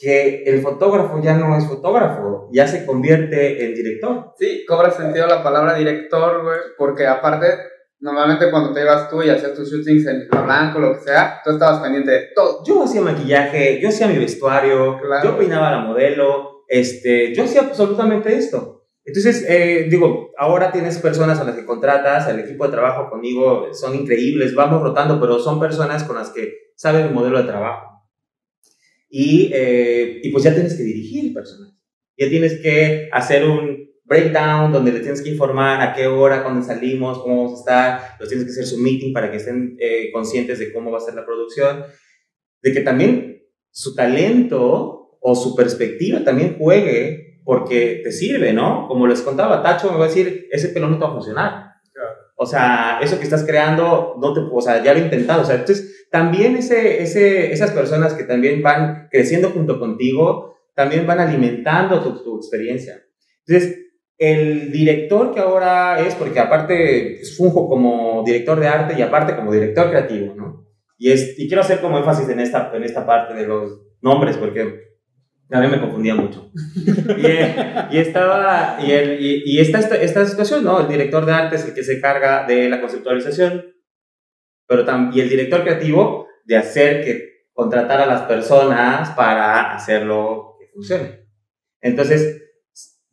que 0.00 0.42
el 0.44 0.60
fotógrafo 0.60 1.22
ya 1.22 1.34
no 1.34 1.56
es 1.56 1.66
fotógrafo, 1.66 2.50
ya 2.52 2.66
se 2.66 2.84
convierte 2.84 3.64
en 3.64 3.74
director. 3.74 4.34
Sí, 4.36 4.64
cobra 4.66 4.90
sentido 4.90 5.26
la 5.26 5.42
palabra 5.42 5.76
director, 5.76 6.42
güey, 6.42 6.58
porque 6.76 7.06
aparte, 7.06 7.46
normalmente 8.06 8.52
cuando 8.52 8.72
te 8.72 8.82
ibas 8.82 9.10
tú 9.10 9.20
y 9.20 9.30
hacías 9.30 9.52
tus 9.52 9.68
shootings 9.68 10.06
en 10.06 10.28
blanco, 10.28 10.78
lo 10.78 10.94
que 10.94 11.00
sea, 11.00 11.40
tú 11.44 11.50
estabas 11.50 11.80
pendiente 11.82 12.12
de 12.12 12.28
todo. 12.36 12.62
Yo 12.64 12.84
hacía 12.84 13.00
maquillaje, 13.00 13.80
yo 13.82 13.88
hacía 13.88 14.06
mi 14.06 14.16
vestuario, 14.16 15.00
yo 15.24 15.36
peinaba 15.36 15.72
la 15.72 15.80
modelo, 15.80 16.64
este, 16.68 17.34
yo 17.34 17.42
hacía 17.42 17.62
absolutamente 17.62 18.32
esto. 18.32 18.84
Entonces, 19.04 19.44
eh, 19.48 19.88
digo, 19.90 20.30
ahora 20.38 20.70
tienes 20.70 20.98
personas 20.98 21.40
a 21.40 21.44
las 21.44 21.56
que 21.56 21.66
contratas, 21.66 22.28
el 22.28 22.38
equipo 22.38 22.66
de 22.66 22.70
trabajo 22.70 23.10
conmigo 23.10 23.74
son 23.74 23.96
increíbles, 23.96 24.54
vamos 24.54 24.82
rotando, 24.82 25.20
pero 25.20 25.40
son 25.40 25.58
personas 25.58 26.04
con 26.04 26.14
las 26.14 26.30
que 26.30 26.70
saben 26.76 27.06
el 27.06 27.12
modelo 27.12 27.38
de 27.38 27.48
trabajo. 27.48 28.04
Y, 29.08 29.50
eh, 29.52 30.20
y 30.22 30.30
pues 30.30 30.44
ya 30.44 30.54
tienes 30.54 30.76
que 30.76 30.84
dirigir 30.84 31.34
personas. 31.34 31.72
Ya 32.16 32.28
tienes 32.28 32.60
que 32.60 33.08
hacer 33.12 33.44
un 33.48 33.85
breakdown 34.06 34.72
donde 34.72 34.92
le 34.92 35.00
tienes 35.00 35.20
que 35.20 35.30
informar 35.30 35.80
a 35.80 35.92
qué 35.92 36.06
hora, 36.06 36.42
cuándo 36.42 36.64
salimos, 36.64 37.18
cómo 37.18 37.44
vamos 37.44 37.52
a 37.52 37.60
estar, 37.60 38.16
los 38.20 38.28
tienes 38.28 38.46
que 38.46 38.52
hacer 38.52 38.66
su 38.66 38.78
meeting 38.78 39.12
para 39.12 39.30
que 39.30 39.36
estén 39.36 39.76
eh, 39.80 40.10
conscientes 40.12 40.58
de 40.58 40.72
cómo 40.72 40.90
va 40.90 40.98
a 40.98 41.00
ser 41.00 41.14
la 41.14 41.26
producción, 41.26 41.84
de 42.62 42.72
que 42.72 42.80
también 42.80 43.42
su 43.70 43.94
talento 43.94 45.18
o 45.20 45.34
su 45.34 45.54
perspectiva 45.54 46.22
también 46.24 46.56
juegue 46.58 47.40
porque 47.44 48.00
te 48.02 48.12
sirve, 48.12 48.52
¿no? 48.52 48.86
Como 48.88 49.06
les 49.06 49.22
contaba, 49.22 49.62
Tacho 49.62 49.92
me 49.92 49.98
va 49.98 50.06
a 50.06 50.08
decir, 50.08 50.48
ese 50.50 50.68
pelo 50.68 50.88
no 50.88 50.98
te 50.98 51.04
va 51.04 51.10
a 51.10 51.14
funcionar. 51.14 51.66
O 52.38 52.44
sea, 52.44 52.98
eso 53.00 53.18
que 53.18 53.24
estás 53.24 53.44
creando, 53.44 54.16
no 54.20 54.34
te, 54.34 54.40
o 54.52 54.60
sea, 54.60 54.82
ya 54.82 54.92
lo 54.92 55.00
he 55.00 55.04
intentado. 55.04 55.42
O 55.42 55.44
sea, 55.44 55.54
entonces, 55.54 56.06
también 56.10 56.56
ese, 56.56 57.02
ese, 57.02 57.52
esas 57.52 57.70
personas 57.70 58.14
que 58.14 58.24
también 58.24 58.62
van 58.62 59.08
creciendo 59.10 59.50
junto 59.50 59.78
contigo, 59.78 60.56
también 60.74 61.06
van 61.06 61.20
alimentando 61.20 62.02
tu, 62.02 62.22
tu 62.22 62.36
experiencia. 62.36 63.02
Entonces, 63.46 63.85
el 64.18 64.72
director 64.72 65.34
que 65.34 65.40
ahora 65.40 66.00
es, 66.00 66.14
porque 66.14 66.40
aparte 66.40 67.20
funjo 67.36 67.68
como 67.68 68.22
director 68.24 68.58
de 68.58 68.68
arte 68.68 68.94
y 68.98 69.02
aparte 69.02 69.36
como 69.36 69.52
director 69.52 69.90
creativo, 69.90 70.34
¿no? 70.34 70.66
Y, 70.98 71.10
es, 71.10 71.38
y 71.38 71.46
quiero 71.46 71.60
hacer 71.60 71.80
como 71.80 71.98
énfasis 71.98 72.28
en 72.30 72.40
esta, 72.40 72.70
en 72.74 72.82
esta 72.82 73.04
parte 73.04 73.34
de 73.34 73.46
los 73.46 73.82
nombres, 74.00 74.38
porque 74.38 74.86
a 75.50 75.60
mí 75.60 75.68
me 75.68 75.80
confundía 75.80 76.14
mucho. 76.14 76.50
y, 77.16 77.94
y, 77.94 77.98
estaba, 77.98 78.78
y, 78.80 78.90
el, 78.92 79.20
y, 79.20 79.42
y 79.44 79.60
esta, 79.60 79.78
esta, 79.78 79.96
esta, 79.96 80.24
situación, 80.24 80.64
¿no? 80.64 80.80
El 80.80 80.88
director 80.88 81.26
de 81.26 81.32
arte 81.32 81.56
es 81.56 81.66
el 81.66 81.74
que 81.74 81.84
se 81.84 82.00
carga 82.00 82.46
de 82.46 82.70
la 82.70 82.80
conceptualización, 82.80 83.66
pero 84.66 84.84
y 85.12 85.20
el 85.20 85.28
director 85.28 85.62
creativo 85.62 86.26
de 86.44 86.56
hacer 86.56 87.04
que 87.04 87.36
contratar 87.52 88.00
a 88.00 88.06
las 88.06 88.22
personas 88.22 89.10
para 89.10 89.74
hacerlo 89.74 90.56
que 90.58 90.68
funcione. 90.68 91.26
Entonces, 91.80 92.45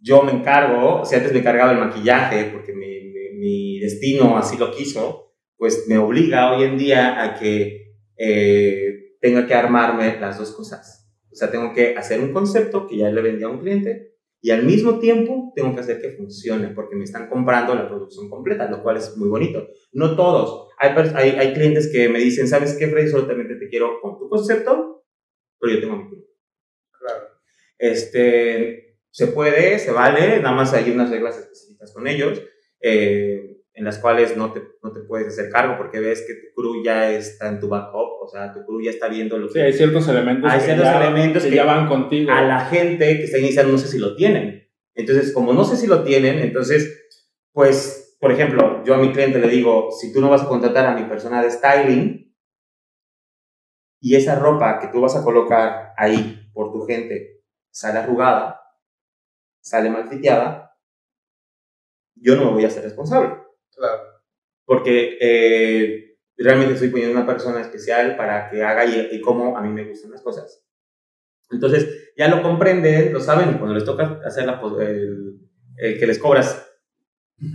yo 0.03 0.21
me 0.21 0.33
encargo, 0.33 1.05
si 1.05 1.15
antes 1.15 1.31
me 1.31 1.41
cargaba 1.41 1.71
el 1.71 1.79
maquillaje 1.79 2.49
porque 2.51 2.73
mi, 2.73 3.13
mi, 3.39 3.79
destino 3.79 4.37
así 4.37 4.57
lo 4.57 4.71
quiso, 4.71 5.33
pues 5.57 5.85
me 5.87 5.97
obliga 5.97 6.53
hoy 6.53 6.63
en 6.63 6.77
día 6.77 7.23
a 7.23 7.39
que 7.39 7.95
eh, 8.17 9.15
tenga 9.19 9.47
que 9.47 9.53
armarme 9.53 10.19
las 10.19 10.37
dos 10.37 10.51
cosas. 10.51 11.09
O 11.31 11.35
sea, 11.35 11.49
tengo 11.49 11.73
que 11.73 11.95
hacer 11.95 12.19
un 12.19 12.33
concepto 12.33 12.85
que 12.85 12.97
ya 12.97 13.09
le 13.09 13.21
vendí 13.21 13.43
a 13.43 13.49
un 13.49 13.59
cliente 13.59 14.13
y 14.41 14.51
al 14.51 14.63
mismo 14.63 14.99
tiempo 14.99 15.53
tengo 15.55 15.73
que 15.73 15.79
hacer 15.79 16.01
que 16.01 16.11
funcione 16.11 16.67
porque 16.69 16.97
me 16.97 17.05
están 17.05 17.29
comprando 17.29 17.73
la 17.73 17.87
producción 17.87 18.29
completa, 18.29 18.69
lo 18.69 18.83
cual 18.83 18.97
es 18.97 19.15
muy 19.15 19.29
bonito. 19.29 19.67
No 19.93 20.17
todos. 20.17 20.69
Hay, 20.79 20.91
hay, 21.15 21.29
hay 21.31 21.53
clientes 21.53 21.89
que 21.91 22.09
me 22.09 22.19
dicen, 22.19 22.47
¿sabes 22.49 22.75
qué, 22.77 22.87
Freddy? 22.87 23.09
Solamente 23.09 23.55
te 23.55 23.69
quiero 23.69 24.01
con 24.01 24.17
tu 24.17 24.27
concepto, 24.27 25.05
pero 25.59 25.73
yo 25.73 25.79
tengo 25.79 25.95
mi 25.95 26.07
cliente. 26.09 26.29
Claro. 26.91 27.27
Este, 27.77 28.92
se 29.13 29.27
puede, 29.27 29.77
se 29.77 29.91
vale, 29.91 30.39
nada 30.39 30.55
más 30.55 30.73
hay 30.73 30.89
unas 30.89 31.11
reglas 31.11 31.37
específicas 31.37 31.93
con 31.93 32.07
ellos. 32.07 32.41
Eh, 32.81 33.53
en 33.75 33.85
las 33.85 33.97
cuales 33.97 34.37
no 34.37 34.51
te, 34.51 34.61
no 34.83 34.91
te 34.91 35.01
puedes 35.01 35.27
hacer 35.27 35.49
cargo 35.49 35.77
porque 35.77 35.99
ves 35.99 36.23
que 36.27 36.33
tu 36.35 36.53
crew 36.55 36.83
ya 36.83 37.11
está 37.11 37.49
en 37.49 37.59
tu 37.59 37.67
backup, 37.67 38.21
o 38.21 38.27
sea, 38.27 38.53
tu 38.53 38.63
crew 38.65 38.81
ya 38.81 38.91
está 38.91 39.07
viendo 39.07 39.37
lo 39.37 39.47
que... 39.47 39.53
Sí, 39.53 39.59
hay 39.61 39.73
ciertos 39.73 40.07
elementos, 40.07 40.51
hay 40.51 40.59
ciertos 40.59 40.85
ya, 40.85 41.01
elementos 41.01 41.43
que, 41.43 41.55
ya 41.55 41.65
van 41.65 41.87
contigo. 41.87 42.31
A 42.31 42.41
la 42.43 42.65
gente 42.65 43.17
que 43.17 43.23
está 43.23 43.39
iniciando 43.39 43.71
no 43.71 43.77
sé 43.79 43.87
si 43.87 43.97
lo 43.97 44.15
tienen. 44.15 44.69
Entonces, 44.93 45.31
como 45.31 45.53
no 45.53 45.63
sé 45.63 45.77
si 45.77 45.87
lo 45.87 46.03
tienen, 46.03 46.39
entonces, 46.39 47.07
pues, 47.51 48.17
por 48.19 48.31
ejemplo, 48.31 48.83
yo 48.83 48.93
a 48.93 48.99
mi 48.99 49.11
cliente 49.11 49.39
le 49.39 49.47
digo, 49.47 49.89
si 49.91 50.13
tú 50.13 50.21
no 50.21 50.29
vas 50.29 50.43
a 50.43 50.47
contratar 50.47 50.85
a 50.85 50.95
mi 50.95 51.05
persona 51.05 51.41
de 51.41 51.49
styling 51.49 52.35
y 54.01 54.15
esa 54.15 54.35
ropa 54.37 54.79
que 54.79 54.87
tú 54.87 55.01
vas 55.01 55.15
a 55.15 55.23
colocar 55.23 55.93
ahí 55.97 56.49
por 56.53 56.71
tu 56.71 56.85
gente 56.85 57.43
sale 57.71 57.99
arrugada, 57.99 58.62
sale 59.63 59.89
mal 59.89 60.07
fiteada, 60.09 60.77
yo 62.15 62.35
no 62.35 62.45
me 62.45 62.51
voy 62.51 62.65
a 62.65 62.69
ser 62.69 62.83
responsable. 62.83 63.35
Claro. 63.75 64.03
Porque 64.65 65.17
eh, 65.19 66.17
realmente 66.37 66.73
estoy 66.73 66.89
poniendo 66.89 67.17
una 67.17 67.25
persona 67.25 67.61
especial 67.61 68.15
para 68.15 68.49
que 68.49 68.63
haga 68.63 68.85
y, 68.85 69.09
y 69.11 69.21
cómo 69.21 69.57
a 69.57 69.61
mí 69.61 69.69
me 69.69 69.85
gustan 69.85 70.11
las 70.11 70.21
cosas. 70.21 70.65
Entonces, 71.49 72.13
ya 72.17 72.27
lo 72.27 72.41
comprenden, 72.41 73.13
lo 73.13 73.19
saben, 73.19 73.51
y 73.51 73.53
cuando 73.53 73.73
les 73.73 73.85
toca 73.85 74.19
hacer 74.25 74.45
la, 74.45 74.61
el, 74.79 75.39
el 75.77 75.99
que 75.99 76.07
les 76.07 76.19
cobras 76.19 76.69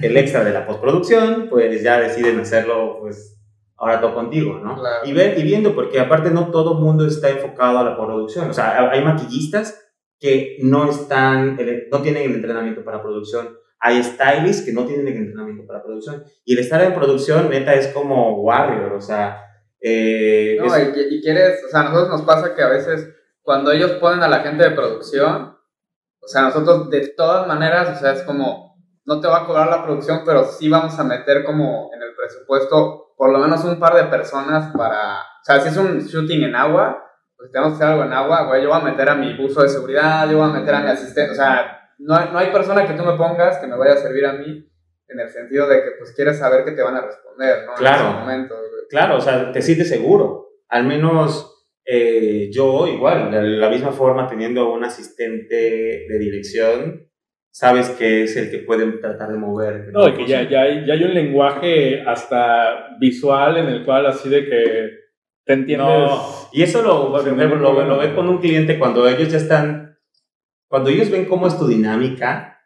el 0.03 0.16
extra 0.16 0.44
de 0.44 0.53
la 0.53 0.66
postproducción, 0.66 1.49
pues 1.49 1.83
ya 1.83 2.01
deciden 2.01 2.40
hacerlo, 2.40 2.99
pues 3.01 3.40
ahora 3.77 4.01
todo 4.01 4.14
contigo, 4.14 4.59
¿no? 4.59 4.77
Y, 5.05 5.12
ver, 5.12 5.38
y 5.38 5.42
viendo, 5.42 5.75
porque 5.75 6.01
aparte 6.01 6.31
no 6.31 6.51
todo 6.51 6.75
mundo 6.75 7.07
está 7.07 7.31
enfocado 7.31 7.79
a 7.79 7.85
la 7.85 7.97
producción. 7.97 8.51
O 8.51 8.53
sea, 8.53 8.90
hay 8.90 9.05
maquillistas 9.05 9.88
que 10.18 10.58
no 10.62 10.90
están, 10.90 11.58
no 11.90 12.02
tienen 12.02 12.25
el 12.25 12.37
entrenamiento 12.37 12.85
para 12.85 13.02
producción 13.02 13.58
hay 13.81 14.02
stylists 14.02 14.64
que 14.64 14.73
no 14.73 14.85
tienen 14.85 15.06
el 15.08 15.16
entrenamiento 15.16 15.66
para 15.66 15.83
producción. 15.83 16.25
Y 16.44 16.54
el 16.54 16.60
estar 16.60 16.83
en 16.83 16.94
producción, 16.94 17.48
neta, 17.48 17.75
es 17.75 17.88
como 17.88 18.42
warrior, 18.42 18.92
o 18.92 19.00
sea... 19.00 19.44
Eh, 19.81 20.58
no, 20.58 20.66
y, 20.66 21.23
quieres, 21.23 21.62
o 21.64 21.69
sea, 21.69 21.81
a 21.81 21.85
nosotros 21.85 22.08
nos 22.08 22.23
pasa 22.23 22.56
que 22.56 22.62
a 22.62 22.69
veces 22.69 23.14
cuando 23.42 23.71
ellos 23.71 23.92
ponen 23.92 24.25
a 24.25 24.29
la 24.29 24.40
gente 24.40 24.64
de 24.64 24.73
producción, 24.73 25.56
o 26.21 26.27
sea, 26.27 26.42
nosotros 26.42 26.90
de 26.90 27.06
todas 27.16 27.46
maneras, 27.46 27.96
o 27.96 28.00
sea, 28.00 28.12
es 28.12 28.23
como, 28.23 28.77
no 29.04 29.21
te 29.21 29.29
va 29.29 29.42
a 29.42 29.46
cobrar 29.46 29.71
la 29.71 29.85
producción, 29.85 30.23
pero 30.27 30.44
sí 30.44 30.69
vamos 30.69 30.98
a 30.98 31.04
meter 31.04 31.44
como 31.44 31.90
en 31.94 32.02
el 32.02 32.14
presupuesto 32.16 33.14
por 33.16 33.33
lo 33.33 33.38
menos 33.38 33.64
un 33.64 33.79
par 33.79 33.94
de 33.94 34.04
personas 34.04 34.73
para, 34.77 35.21
o 35.21 35.44
sea, 35.44 35.60
si 35.60 35.69
es 35.69 35.77
un 35.77 36.00
shooting 36.00 36.42
en 36.42 36.56
agua, 36.56 37.04
pues 37.39 37.53
tenemos 37.53 37.79
que 37.79 37.85
hacer 37.85 37.95
algo 37.95 38.05
en 38.05 38.13
agua, 38.13 38.47
güey, 38.47 38.63
yo 38.63 38.69
voy 38.69 38.81
a 38.81 38.85
meter 38.85 39.09
a 39.09 39.15
mi 39.15 39.35
buzo 39.35 39.63
de 39.63 39.69
seguridad, 39.69 40.29
yo 40.29 40.39
voy 40.39 40.51
a 40.51 40.53
meter 40.53 40.75
a 40.75 40.81
mi 40.81 40.89
asistente, 40.89 41.31
o 41.31 41.35
sea, 41.35 41.93
no 41.99 42.17
hay, 42.17 42.31
no 42.33 42.39
hay 42.39 42.51
persona 42.51 42.85
que 42.85 42.95
tú 42.95 43.05
me 43.05 43.17
pongas 43.17 43.59
que 43.59 43.69
me 43.69 43.77
vaya 43.77 43.93
a 43.93 43.99
servir 43.99 44.27
a 44.27 44.33
mí 44.33 44.69
en 45.09 45.21
el 45.21 45.29
sentido 45.29 45.69
de 45.69 45.83
que 45.83 45.91
pues 45.99 46.13
quieres 46.13 46.39
saber 46.39 46.65
que 46.65 46.73
te 46.73 46.83
van 46.83 46.97
a 46.97 47.01
responder, 47.01 47.65
¿no? 47.65 47.75
Claro. 47.75 48.05
En 48.05 48.11
ese 48.11 48.19
momento, 48.19 48.55
claro, 48.91 49.17
o 49.17 49.21
sea, 49.21 49.53
te 49.53 49.63
sientes 49.63 49.89
seguro. 49.89 50.49
Al 50.69 50.85
menos 50.85 51.67
eh, 51.85 52.51
yo 52.53 52.87
igual, 52.87 53.31
de 53.31 53.43
la 53.43 53.71
misma 53.71 53.93
forma, 53.93 54.27
teniendo 54.27 54.73
un 54.73 54.85
asistente 54.85 56.07
de 56.09 56.19
dirección, 56.19 57.09
sabes 57.51 57.89
que 57.91 58.25
es 58.25 58.37
el 58.37 58.51
que 58.51 58.59
puede 58.59 58.87
tratar 58.99 59.31
de 59.33 59.39
mover. 59.39 59.91
No, 59.93 60.09
y 60.09 60.13
que 60.13 60.27
ya, 60.27 60.49
ya, 60.49 60.63
hay, 60.63 60.87
ya 60.87 60.95
hay 60.95 61.05
un 61.05 61.15
lenguaje 61.15 62.03
hasta 62.07 62.99
visual 62.99 63.57
en 63.57 63.69
el 63.69 63.85
cual 63.85 64.07
así 64.07 64.29
de 64.29 64.45
que 64.45 64.91
te 65.49 65.55
entiendes. 65.55 65.88
No, 65.88 66.49
y 66.53 66.63
eso 66.63 66.83
lo, 66.83 67.09
lo, 67.09 67.85
lo, 67.87 67.99
ve 67.99 68.15
con 68.15 68.29
un 68.29 68.37
cliente 68.37 68.79
cuando 68.79 69.09
ellos 69.09 69.33
ya 69.33 69.38
están, 69.38 69.99
cuando 70.69 70.90
ellos 70.90 71.11
ven 71.11 71.25
cómo 71.25 71.46
es 71.46 71.59
tu 71.59 71.67
dinámica, 71.67 72.61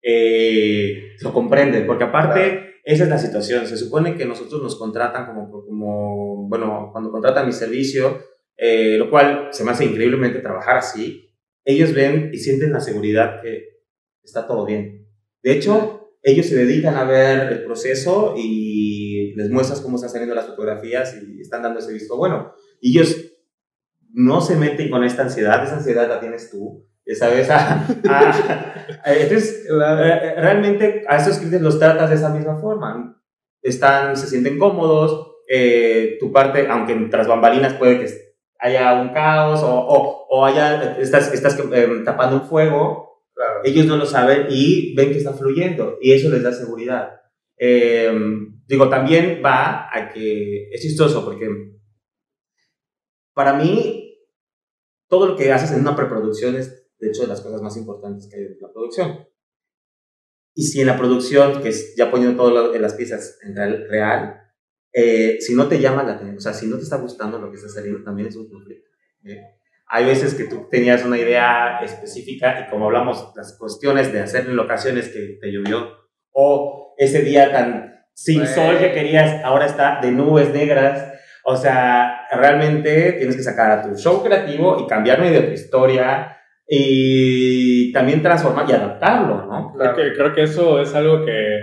eh, 0.00 1.16
lo 1.20 1.32
comprenden, 1.32 1.84
porque 1.84 2.04
aparte 2.04 2.76
esa 2.84 3.02
es 3.02 3.10
la 3.10 3.18
situación, 3.18 3.66
se 3.66 3.76
supone 3.76 4.14
que 4.14 4.24
nosotros 4.24 4.62
nos 4.62 4.76
contratan 4.78 5.26
como, 5.26 5.50
como 5.50 6.48
bueno, 6.48 6.90
cuando 6.92 7.10
contratan 7.10 7.46
mi 7.46 7.52
servicio, 7.52 8.20
eh, 8.56 8.96
lo 8.98 9.10
cual 9.10 9.48
se 9.50 9.64
me 9.64 9.72
hace 9.72 9.86
increíblemente 9.86 10.38
trabajar 10.38 10.76
así, 10.76 11.28
ellos 11.64 11.92
ven 11.92 12.30
y 12.32 12.38
sienten 12.38 12.72
la 12.72 12.80
seguridad 12.80 13.42
que 13.42 13.80
está 14.22 14.46
todo 14.46 14.64
bien. 14.64 15.08
De 15.42 15.50
hecho, 15.50 16.12
ellos 16.22 16.46
se 16.46 16.54
dedican 16.54 16.94
a 16.94 17.02
ver 17.02 17.52
el 17.52 17.64
proceso 17.64 18.36
y 18.38 19.11
les 19.34 19.50
muestras 19.50 19.80
cómo 19.80 19.96
están 19.96 20.10
saliendo 20.10 20.34
las 20.34 20.46
fotografías 20.46 21.16
y 21.16 21.40
están 21.40 21.62
dando 21.62 21.78
ese 21.78 21.92
visto 21.92 22.16
bueno. 22.16 22.54
Y 22.80 22.98
ellos 22.98 23.16
no 24.12 24.40
se 24.40 24.56
meten 24.56 24.90
con 24.90 25.04
esta 25.04 25.22
ansiedad, 25.22 25.62
esa 25.64 25.76
ansiedad 25.76 26.08
la 26.08 26.20
tienes 26.20 26.50
tú. 26.50 26.86
¿Sabes? 27.14 27.48
entonces, 29.04 29.66
eh, 29.68 30.34
realmente 30.36 31.04
a 31.08 31.16
esos 31.16 31.38
clientes 31.38 31.60
los 31.60 31.78
tratas 31.78 32.10
de 32.10 32.16
esa 32.16 32.28
misma 32.30 32.58
forma. 32.58 33.20
Están, 33.60 34.16
se 34.16 34.26
sienten 34.26 34.58
cómodos, 34.58 35.32
eh, 35.48 36.16
tu 36.20 36.32
parte, 36.32 36.66
aunque 36.68 36.94
tras 37.10 37.26
bambalinas 37.26 37.74
puede 37.74 37.98
que 37.98 38.10
haya 38.58 39.00
un 39.00 39.12
caos 39.12 39.62
o, 39.62 39.74
o, 39.74 40.26
o 40.28 40.46
haya, 40.46 40.96
estás, 40.98 41.32
estás 41.32 41.58
eh, 41.72 41.88
tapando 42.04 42.36
un 42.36 42.42
fuego, 42.42 43.12
ellos 43.64 43.86
no 43.86 43.96
lo 43.96 44.06
saben 44.06 44.46
y 44.50 44.94
ven 44.94 45.10
que 45.10 45.18
está 45.18 45.32
fluyendo 45.32 45.98
y 46.00 46.12
eso 46.12 46.30
les 46.30 46.42
da 46.42 46.52
seguridad. 46.52 47.21
Em, 47.64 48.60
digo, 48.66 48.88
también 48.88 49.40
va 49.44 49.88
a 49.96 50.08
que 50.08 50.68
es 50.72 50.80
chistoso 50.80 51.24
porque 51.24 51.48
para 53.32 53.52
mí 53.52 54.18
todo 55.06 55.28
lo 55.28 55.36
que 55.36 55.52
haces 55.52 55.70
en 55.70 55.82
una 55.82 55.94
preproducción 55.94 56.56
es 56.56 56.90
de 56.98 57.08
hecho 57.08 57.22
de 57.22 57.28
las 57.28 57.40
cosas 57.40 57.62
más 57.62 57.76
importantes 57.76 58.28
que 58.28 58.34
hay 58.34 58.46
en 58.46 58.56
la 58.60 58.72
producción. 58.72 59.28
Y 60.56 60.64
si 60.64 60.80
en 60.80 60.88
la 60.88 60.98
producción, 60.98 61.62
que 61.62 61.68
es 61.68 61.94
ya 61.96 62.10
poniendo 62.10 62.36
todas 62.36 62.80
las 62.80 62.94
piezas 62.94 63.38
en 63.42 63.54
real, 63.54 63.86
real 63.88 64.40
eh, 64.92 65.36
si 65.40 65.54
no 65.54 65.68
te 65.68 65.78
llama 65.78 66.02
la 66.02 66.14
atención, 66.14 66.38
o 66.38 66.40
sea, 66.40 66.52
si 66.52 66.66
no 66.66 66.78
te 66.78 66.82
está 66.82 66.96
gustando 66.96 67.38
lo 67.38 67.48
que 67.48 67.58
está 67.58 67.68
saliendo, 67.68 68.02
también 68.02 68.26
es 68.26 68.34
un 68.34 68.50
conflicto. 68.50 68.90
¿eh? 69.24 69.40
Hay 69.86 70.04
veces 70.04 70.34
que 70.34 70.46
tú 70.46 70.66
tenías 70.68 71.04
una 71.04 71.16
idea 71.16 71.78
específica 71.84 72.66
y 72.66 72.70
como 72.70 72.86
hablamos, 72.86 73.32
las 73.36 73.56
cuestiones 73.56 74.12
de 74.12 74.18
hacer 74.18 74.46
en 74.46 74.56
locaciones 74.56 75.10
que 75.10 75.38
te 75.40 75.52
llovió 75.52 76.02
o 76.32 76.91
ese 77.04 77.22
día 77.22 77.50
tan 77.50 78.04
sin 78.14 78.46
sol 78.46 78.78
que 78.78 78.92
querías, 78.92 79.42
ahora 79.44 79.66
está 79.66 80.00
de 80.00 80.12
nubes 80.12 80.52
negras. 80.52 81.12
O 81.44 81.56
sea, 81.56 82.26
realmente 82.30 83.12
tienes 83.12 83.36
que 83.36 83.42
sacar 83.42 83.70
a 83.70 83.82
tu 83.82 83.96
show 83.96 84.22
creativo 84.22 84.78
y 84.80 84.86
cambiar 84.86 85.20
medio 85.20 85.44
tu 85.44 85.52
historia 85.52 86.36
y 86.68 87.92
también 87.92 88.22
transformar 88.22 88.66
y 88.68 88.72
adaptarlo, 88.72 89.46
¿no? 89.46 89.72
Creo, 89.76 89.94
que, 89.96 90.12
creo 90.14 90.34
que 90.34 90.42
eso 90.44 90.80
es 90.80 90.94
algo 90.94 91.24
que 91.24 91.58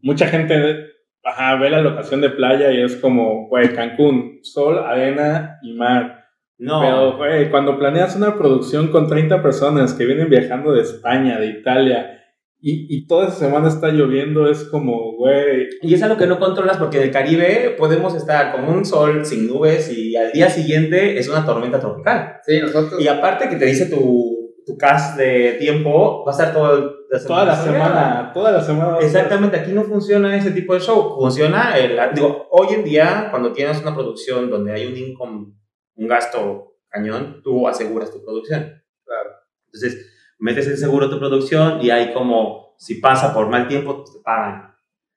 mucha 0.00 0.28
gente 0.28 0.56
ve 0.56 1.70
la 1.70 1.82
locación 1.82 2.22
de 2.22 2.30
playa 2.30 2.72
y 2.72 2.82
es 2.82 2.96
como, 2.96 3.48
güey, 3.48 3.74
Cancún, 3.74 4.40
sol, 4.42 4.78
arena 4.78 5.58
y 5.62 5.74
mar 5.74 6.18
no. 6.58 6.80
Pero, 6.80 7.16
güey, 7.16 7.50
cuando 7.50 7.78
planeas 7.78 8.16
una 8.16 8.36
producción 8.36 8.88
con 8.88 9.08
30 9.08 9.40
personas 9.42 9.94
que 9.94 10.04
vienen 10.04 10.28
viajando 10.28 10.72
de 10.72 10.82
España, 10.82 11.38
de 11.38 11.46
Italia, 11.46 12.17
y, 12.60 12.96
y 12.96 13.06
toda 13.06 13.28
esa 13.28 13.36
semana 13.36 13.68
está 13.68 13.88
lloviendo, 13.88 14.48
es 14.48 14.64
como, 14.64 15.16
güey. 15.16 15.68
Y 15.82 15.94
es 15.94 16.02
algo 16.02 16.16
que 16.16 16.26
no 16.26 16.38
controlas 16.38 16.76
porque 16.76 16.98
en 16.98 17.04
el 17.04 17.10
Caribe 17.10 17.76
podemos 17.78 18.14
estar 18.14 18.52
con 18.52 18.64
un 18.64 18.84
sol 18.84 19.24
sin 19.24 19.46
nubes 19.46 19.90
y 19.90 20.16
al 20.16 20.32
día 20.32 20.50
siguiente 20.50 21.18
es 21.18 21.28
una 21.28 21.44
tormenta 21.44 21.78
tropical. 21.78 22.40
Sí, 22.44 22.60
nosotros. 22.60 23.00
Y 23.00 23.08
aparte 23.08 23.48
que 23.48 23.56
te 23.56 23.66
dice 23.66 23.86
tu, 23.86 24.54
tu 24.66 24.76
cast 24.76 25.16
de 25.16 25.52
tiempo, 25.60 26.24
va 26.24 26.32
a 26.32 26.34
estar 26.34 26.52
todo 26.52 26.98
toda 27.26 27.44
la 27.44 27.56
semana. 27.56 28.30
Toda 28.34 28.52
la 28.52 28.62
semana. 28.62 28.98
Exactamente, 29.00 29.56
aquí 29.56 29.72
no 29.72 29.84
funciona 29.84 30.36
ese 30.36 30.50
tipo 30.50 30.74
de 30.74 30.80
show. 30.80 31.16
Funciona, 31.18 31.78
el, 31.78 31.98
digo, 32.14 32.48
hoy 32.50 32.74
en 32.74 32.84
día, 32.84 33.28
cuando 33.30 33.52
tienes 33.52 33.80
una 33.80 33.94
producción 33.94 34.50
donde 34.50 34.72
hay 34.72 34.86
un 34.86 34.96
income 34.96 35.54
un 35.98 36.06
gasto 36.06 36.76
cañón, 36.88 37.40
tú 37.42 37.66
aseguras 37.66 38.10
tu 38.10 38.22
producción. 38.24 38.82
Claro. 39.04 39.30
Entonces, 39.66 40.06
metes 40.38 40.66
el 40.66 40.76
seguro 40.76 41.10
tu 41.10 41.18
producción 41.18 41.80
y 41.82 41.90
hay 41.90 42.12
como, 42.12 42.74
si 42.78 42.96
pasa 42.96 43.34
por 43.34 43.48
mal 43.48 43.68
tiempo, 43.68 43.98
pues 43.98 44.12
te 44.12 44.20
pagan. 44.20 44.74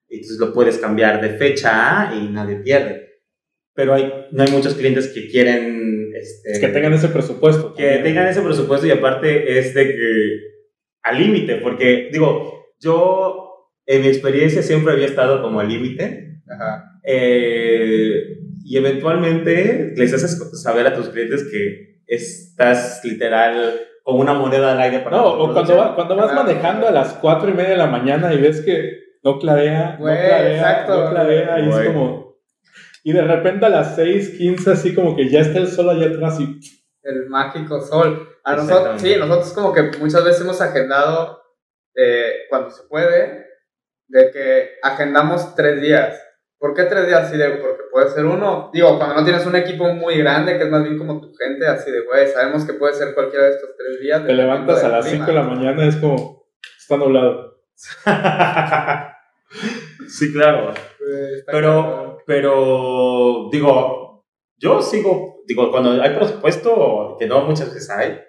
Entonces 0.09 0.39
lo 0.39 0.53
puedes 0.53 0.77
cambiar 0.77 1.21
de 1.21 1.29
fecha 1.37 2.13
y 2.13 2.27
nadie 2.27 2.57
pierde. 2.57 3.09
Pero 3.73 3.93
hay, 3.93 4.11
no 4.31 4.43
hay 4.43 4.51
muchos 4.51 4.75
clientes 4.75 5.07
que 5.07 5.27
quieren... 5.27 6.11
Este, 6.13 6.59
que 6.59 6.67
tengan 6.67 6.93
ese 6.93 7.07
presupuesto. 7.07 7.73
Que 7.73 7.99
tengan 7.99 8.27
ese 8.27 8.41
presupuesto 8.41 8.85
y 8.85 8.91
aparte 8.91 9.57
es 9.57 9.73
de 9.73 9.87
que 9.87 10.51
al 11.03 11.17
límite, 11.17 11.55
porque 11.55 12.09
digo, 12.11 12.73
yo 12.79 13.71
en 13.85 14.01
mi 14.01 14.07
experiencia 14.07 14.61
siempre 14.61 14.93
había 14.93 15.07
estado 15.07 15.41
como 15.41 15.61
al 15.61 15.69
límite. 15.69 16.41
Ajá. 16.47 16.99
Eh, 17.03 18.37
y 18.63 18.77
eventualmente 18.77 19.93
les 19.95 20.13
haces 20.13 20.37
saber 20.61 20.85
a 20.87 20.95
tus 20.95 21.09
clientes 21.09 21.47
que 21.49 22.01
estás 22.05 23.01
literal 23.03 23.79
con 24.03 24.17
una 24.17 24.33
moneda 24.33 24.71
al 24.71 24.81
aire 24.81 24.99
para 24.99 25.17
No, 25.17 25.27
o 25.27 25.53
cuando, 25.53 25.95
cuando 25.95 26.15
vas 26.15 26.33
manejando 26.33 26.87
a 26.87 26.91
las 26.91 27.13
4 27.13 27.49
y 27.49 27.53
media 27.53 27.71
de 27.71 27.77
la 27.77 27.87
mañana 27.87 28.33
y 28.33 28.41
ves 28.41 28.61
que 28.61 29.17
no 29.23 29.37
clarea, 29.39 29.97
no 29.99 30.05
clarea, 30.05 30.53
exacto, 30.53 31.03
no 31.03 31.09
clarea, 31.11 31.59
y 31.59 31.69
es 31.69 31.87
como... 31.87 32.31
Y 33.03 33.13
de 33.13 33.21
repente 33.23 33.65
a 33.65 33.69
las 33.69 33.97
6.15 33.97 34.71
así 34.71 34.93
como 34.93 35.15
que 35.15 35.27
ya 35.29 35.39
está 35.39 35.59
el 35.59 35.67
sol 35.67 35.89
allá 35.89 36.07
atrás 36.07 36.39
y... 36.39 36.59
El 37.03 37.29
mágico 37.29 37.81
sol. 37.81 38.27
A 38.43 38.55
nosotros, 38.55 39.01
sí, 39.01 39.15
nosotros 39.17 39.53
como 39.53 39.73
que 39.73 39.91
muchas 39.99 40.23
veces 40.23 40.41
hemos 40.41 40.61
agendado, 40.61 41.41
eh, 41.95 42.45
cuando 42.49 42.69
se 42.69 42.83
puede, 42.87 43.47
de 44.07 44.31
que 44.31 44.69
agendamos 44.83 45.55
tres 45.55 45.81
días 45.81 46.19
¿Por 46.61 46.73
qué 46.75 46.83
tres 46.83 47.07
días 47.07 47.23
así 47.23 47.37
de, 47.37 47.49
porque 47.57 47.85
puede 47.91 48.11
ser 48.11 48.23
uno, 48.23 48.69
digo, 48.71 48.95
cuando 48.99 49.15
no 49.15 49.23
tienes 49.23 49.43
un 49.47 49.55
equipo 49.55 49.91
muy 49.95 50.19
grande, 50.19 50.59
que 50.59 50.65
es 50.65 50.69
más 50.69 50.83
bien 50.83 50.95
como 50.95 51.19
tu 51.19 51.33
gente, 51.33 51.65
así 51.65 51.89
de, 51.89 52.01
güey, 52.01 52.27
sabemos 52.27 52.65
que 52.65 52.73
puede 52.73 52.93
ser 52.93 53.15
cualquiera 53.15 53.45
de 53.45 53.51
estos 53.53 53.71
tres 53.75 53.99
días. 53.99 54.23
Te 54.23 54.31
levantas 54.31 54.83
a 54.83 54.89
las 54.89 55.09
5 55.09 55.25
de 55.25 55.33
la 55.33 55.41
mañana, 55.41 55.87
es 55.87 55.95
como, 55.95 56.45
está 56.77 56.97
nublado. 56.97 57.63
sí, 60.07 60.31
claro. 60.31 60.71
pero, 61.47 62.19
pero, 62.27 63.49
digo, 63.51 64.23
yo 64.57 64.83
sigo, 64.83 65.41
digo, 65.47 65.71
cuando 65.71 65.99
hay 65.99 66.15
presupuesto, 66.15 67.15
que 67.17 67.25
no 67.25 67.43
muchas 67.43 67.73
veces 67.73 67.89
hay, 67.89 68.21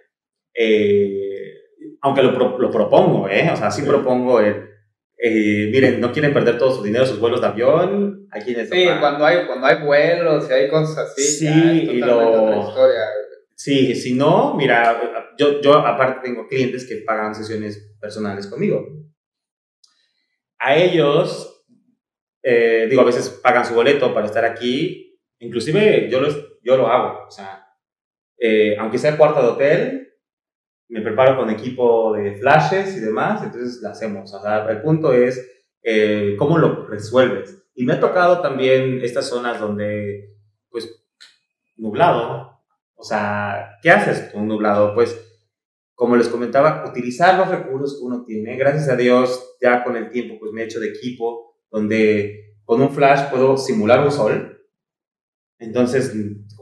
eh, 0.54 1.52
aunque 2.00 2.22
lo, 2.22 2.58
lo, 2.58 2.70
propongo, 2.70 3.28
¿eh? 3.28 3.50
O 3.52 3.56
sea, 3.56 3.70
sí, 3.70 3.82
propongo 3.82 4.40
el 4.40 4.71
eh, 5.24 5.68
miren, 5.70 6.00
no 6.00 6.10
quieren 6.10 6.34
perder 6.34 6.58
todo 6.58 6.74
su 6.74 6.82
dinero, 6.82 7.06
sus 7.06 7.20
vuelos 7.20 7.40
de 7.40 7.46
avión, 7.46 8.26
hay 8.32 8.42
quienes... 8.42 8.68
Sí, 8.68 8.88
cuando 8.98 9.24
hay, 9.24 9.46
cuando 9.46 9.68
hay 9.68 9.76
vuelos 9.80 10.50
y 10.50 10.52
hay 10.52 10.68
cosas 10.68 10.98
así, 10.98 11.22
sí, 11.22 11.46
y 11.46 11.98
lo... 11.98 12.74
Sí, 13.54 13.94
si 13.94 14.14
no, 14.14 14.56
mira, 14.56 15.00
yo, 15.38 15.60
yo 15.60 15.74
aparte 15.74 16.28
tengo 16.28 16.48
clientes 16.48 16.84
que 16.88 17.04
pagan 17.06 17.36
sesiones 17.36 17.94
personales 18.00 18.48
conmigo. 18.48 18.84
A 20.58 20.74
ellos, 20.74 21.64
eh, 22.42 22.88
digo, 22.90 23.02
a 23.02 23.04
veces 23.04 23.28
pagan 23.28 23.64
su 23.64 23.74
boleto 23.74 24.12
para 24.12 24.26
estar 24.26 24.44
aquí, 24.44 25.20
inclusive 25.38 26.08
yo, 26.10 26.20
yo 26.64 26.76
lo 26.76 26.88
hago, 26.88 27.28
o 27.28 27.30
sea, 27.30 27.64
eh, 28.38 28.74
aunque 28.76 28.98
sea 28.98 29.16
cuarto 29.16 29.40
de 29.40 29.48
hotel, 29.48 30.11
me 30.92 31.00
preparo 31.00 31.38
con 31.38 31.48
equipo 31.48 32.12
de 32.12 32.34
flashes 32.34 32.94
y 32.96 33.00
demás, 33.00 33.42
entonces 33.42 33.80
lo 33.82 33.88
hacemos. 33.88 34.32
O 34.34 34.42
sea, 34.42 34.68
el 34.68 34.82
punto 34.82 35.14
es 35.14 35.64
eh, 35.82 36.36
cómo 36.38 36.58
lo 36.58 36.86
resuelves. 36.86 37.64
Y 37.74 37.86
me 37.86 37.94
ha 37.94 38.00
tocado 38.00 38.42
también 38.42 39.00
estas 39.02 39.26
zonas 39.26 39.58
donde, 39.58 40.36
pues, 40.68 41.02
nublado. 41.76 42.60
O 42.94 43.02
sea, 43.02 43.78
¿qué 43.82 43.90
haces 43.90 44.30
con 44.32 44.46
nublado? 44.46 44.94
Pues, 44.94 45.18
como 45.94 46.14
les 46.16 46.28
comentaba, 46.28 46.84
utilizar 46.86 47.38
los 47.38 47.48
recursos 47.48 47.98
que 47.98 48.04
uno 48.04 48.24
tiene. 48.26 48.56
Gracias 48.58 48.90
a 48.90 48.96
Dios, 48.96 49.56
ya 49.62 49.84
con 49.84 49.96
el 49.96 50.10
tiempo, 50.10 50.38
pues 50.38 50.52
me 50.52 50.60
he 50.60 50.64
hecho 50.66 50.78
de 50.78 50.88
equipo 50.88 51.56
donde 51.70 52.58
con 52.66 52.82
un 52.82 52.90
flash 52.90 53.30
puedo 53.30 53.56
simular 53.56 54.04
un 54.04 54.12
sol. 54.12 54.62
Entonces, 55.58 56.14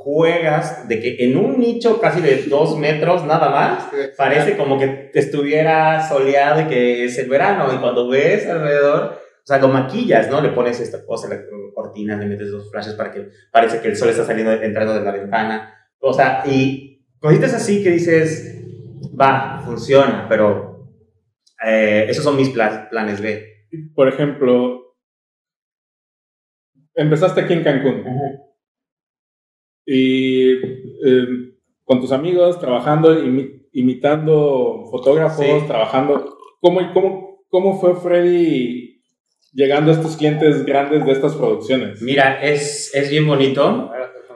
juegas 0.02 0.88
de 0.88 0.98
que 0.98 1.16
en 1.20 1.36
un 1.36 1.58
nicho 1.58 2.00
casi 2.00 2.22
de 2.22 2.44
dos 2.44 2.78
metros 2.78 3.26
nada 3.26 3.50
más, 3.50 3.88
parece 4.16 4.56
como 4.56 4.78
que 4.78 5.10
estuviera 5.12 6.08
soleado 6.08 6.62
y 6.62 6.64
que 6.64 7.04
es 7.04 7.18
el 7.18 7.28
verano. 7.28 7.66
Y 7.74 7.76
cuando 7.76 8.08
ves 8.08 8.46
alrededor, 8.46 9.18
o 9.42 9.46
sea, 9.46 9.58
lo 9.58 9.68
maquillas, 9.68 10.30
¿no? 10.30 10.40
Le 10.40 10.50
pones 10.50 10.80
esta 10.80 11.04
cosa, 11.04 11.28
cortinas, 11.74 12.18
le 12.18 12.26
metes 12.26 12.50
dos 12.50 12.70
flashes 12.70 12.94
para 12.94 13.10
que 13.10 13.28
parece 13.52 13.80
que 13.80 13.88
el 13.88 13.96
sol 13.96 14.08
está 14.08 14.24
saliendo, 14.24 14.52
entrando 14.52 14.94
de 14.94 15.04
la 15.04 15.12
ventana. 15.12 15.74
O 15.98 16.14
sea, 16.14 16.44
y 16.46 17.04
cositas 17.18 17.52
así 17.52 17.82
que 17.82 17.90
dices, 17.90 18.58
va, 19.20 19.60
funciona, 19.64 20.26
pero 20.30 20.88
eh, 21.66 22.06
esos 22.08 22.24
son 22.24 22.36
mis 22.36 22.48
planes 22.48 23.20
B. 23.20 23.66
Por 23.94 24.08
ejemplo, 24.08 24.96
empezaste 26.94 27.42
aquí 27.42 27.52
en 27.52 27.64
Cancún. 27.64 28.04
Y 29.92 30.52
eh, 30.52 31.54
con 31.84 32.00
tus 32.00 32.12
amigos, 32.12 32.60
trabajando, 32.60 33.12
imitando 33.72 34.84
fotógrafos, 34.88 35.66
trabajando. 35.66 36.38
¿Cómo, 36.60 36.80
cómo, 36.92 37.44
¿Cómo 37.48 37.80
fue 37.80 37.96
Freddy 37.96 39.02
llegando 39.52 39.90
a 39.90 39.94
estos 39.94 40.16
clientes 40.16 40.64
grandes 40.64 41.04
de 41.04 41.10
estas 41.10 41.34
producciones? 41.34 42.00
Mira, 42.02 42.40
es, 42.40 42.94
es 42.94 43.10
bien 43.10 43.26
bonito. 43.26 43.90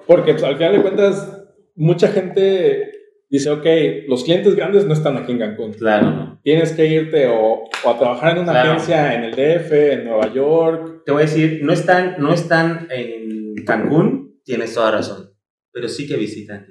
Porque 0.09 0.33
pues, 0.33 0.43
al 0.43 0.57
final 0.57 0.73
de 0.73 0.83
cuentas, 0.83 1.45
mucha 1.77 2.09
gente 2.09 2.91
dice, 3.31 3.51
ok, 3.51 3.67
los 4.09 4.25
clientes 4.25 4.57
grandes 4.57 4.85
no 4.87 4.93
están 4.93 5.17
aquí 5.17 5.31
en 5.31 5.39
Cancún. 5.39 5.73
Claro. 5.75 6.41
Tienes 6.43 6.73
que 6.73 6.87
irte 6.87 7.29
o, 7.29 7.65
a 7.87 7.97
trabajar 7.97 8.37
en 8.37 8.43
una 8.43 8.61
agencia 8.61 9.15
en 9.15 9.25
el 9.25 9.31
DF, 9.31 9.73
en 9.73 10.05
Nueva 10.07 10.33
York. 10.33 11.03
Te 11.07 11.13
voy 11.13 11.23
a 11.23 11.27
decir, 11.27 11.61
no 11.63 11.73
están, 11.73 12.17
no 12.19 12.33
están 12.33 12.89
en 12.91 13.55
Cancún, 13.65 14.41
tienes 14.45 14.75
toda 14.75 14.91
razón, 14.91 15.34
pero 15.75 15.89
sí 15.89 16.07
que 16.07 16.17
visitan 16.17 16.67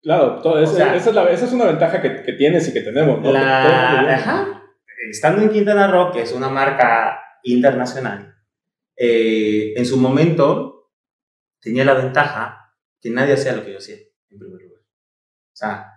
Claro, 0.00 0.40
todo, 0.40 0.58
esa, 0.60 0.96
es 0.96 1.12
la, 1.12 1.28
esa, 1.28 1.44
es 1.44 1.52
una 1.52 1.66
ventaja 1.66 2.00
que, 2.00 2.22
que, 2.22 2.32
tienes 2.32 2.66
y 2.68 2.72
que 2.72 2.80
tenemos. 2.80 3.20
¿no? 3.20 3.32
La, 3.32 4.14
ajá. 4.14 4.62
Estando 5.10 5.42
en 5.42 5.50
Quintana 5.50 5.88
Roo, 5.88 6.12
que 6.12 6.22
es 6.22 6.32
una 6.32 6.48
marca 6.48 7.20
internacional, 7.42 8.34
eh, 8.96 9.74
en 9.76 9.84
su 9.84 9.96
momento 9.98 10.92
tenía 11.60 11.84
la 11.84 11.94
ventaja 11.94 12.74
que 13.00 13.10
nadie 13.10 13.34
hacía 13.34 13.54
lo 13.54 13.64
que 13.64 13.72
yo 13.72 13.78
hacía, 13.78 13.96
en 14.30 14.38
primer 14.38 14.62
lugar. 14.62 14.80
O 14.80 15.56
sea, 15.56 15.92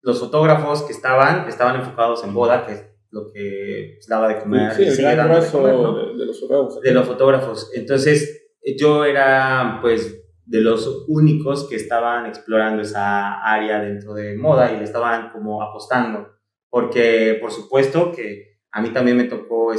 los 0.00 0.18
fotógrafos 0.18 0.82
que 0.82 0.92
estaban, 0.92 1.46
estaban 1.48 1.76
enfocados 1.76 2.24
en 2.24 2.34
boda, 2.34 2.66
que 2.66 2.72
es 2.72 2.84
lo 3.10 3.30
que 3.32 3.98
daba 4.08 4.28
de 4.28 4.38
comer. 4.40 4.72
Sí, 4.72 4.84
el 4.84 4.96
gran 4.96 5.28
grueso 5.28 5.66
de, 5.66 6.18
de, 6.18 6.26
los 6.26 6.40
fotógrafos. 6.40 6.80
De 6.80 6.90
los 6.90 7.06
fotógrafos. 7.06 7.70
Entonces, 7.74 8.50
yo 8.76 9.04
era, 9.04 9.78
pues, 9.82 10.25
de 10.46 10.60
los 10.60 11.04
únicos 11.08 11.68
que 11.68 11.76
estaban 11.76 12.26
explorando 12.26 12.82
esa 12.82 13.42
área 13.42 13.80
dentro 13.80 14.14
de 14.14 14.36
moda 14.36 14.72
y 14.72 14.78
le 14.78 14.84
estaban 14.84 15.30
como 15.30 15.62
apostando. 15.62 16.36
Porque, 16.70 17.36
por 17.40 17.50
supuesto, 17.50 18.12
que 18.12 18.60
a 18.70 18.80
mí 18.80 18.90
también 18.90 19.16
me 19.16 19.24
tocó 19.24 19.72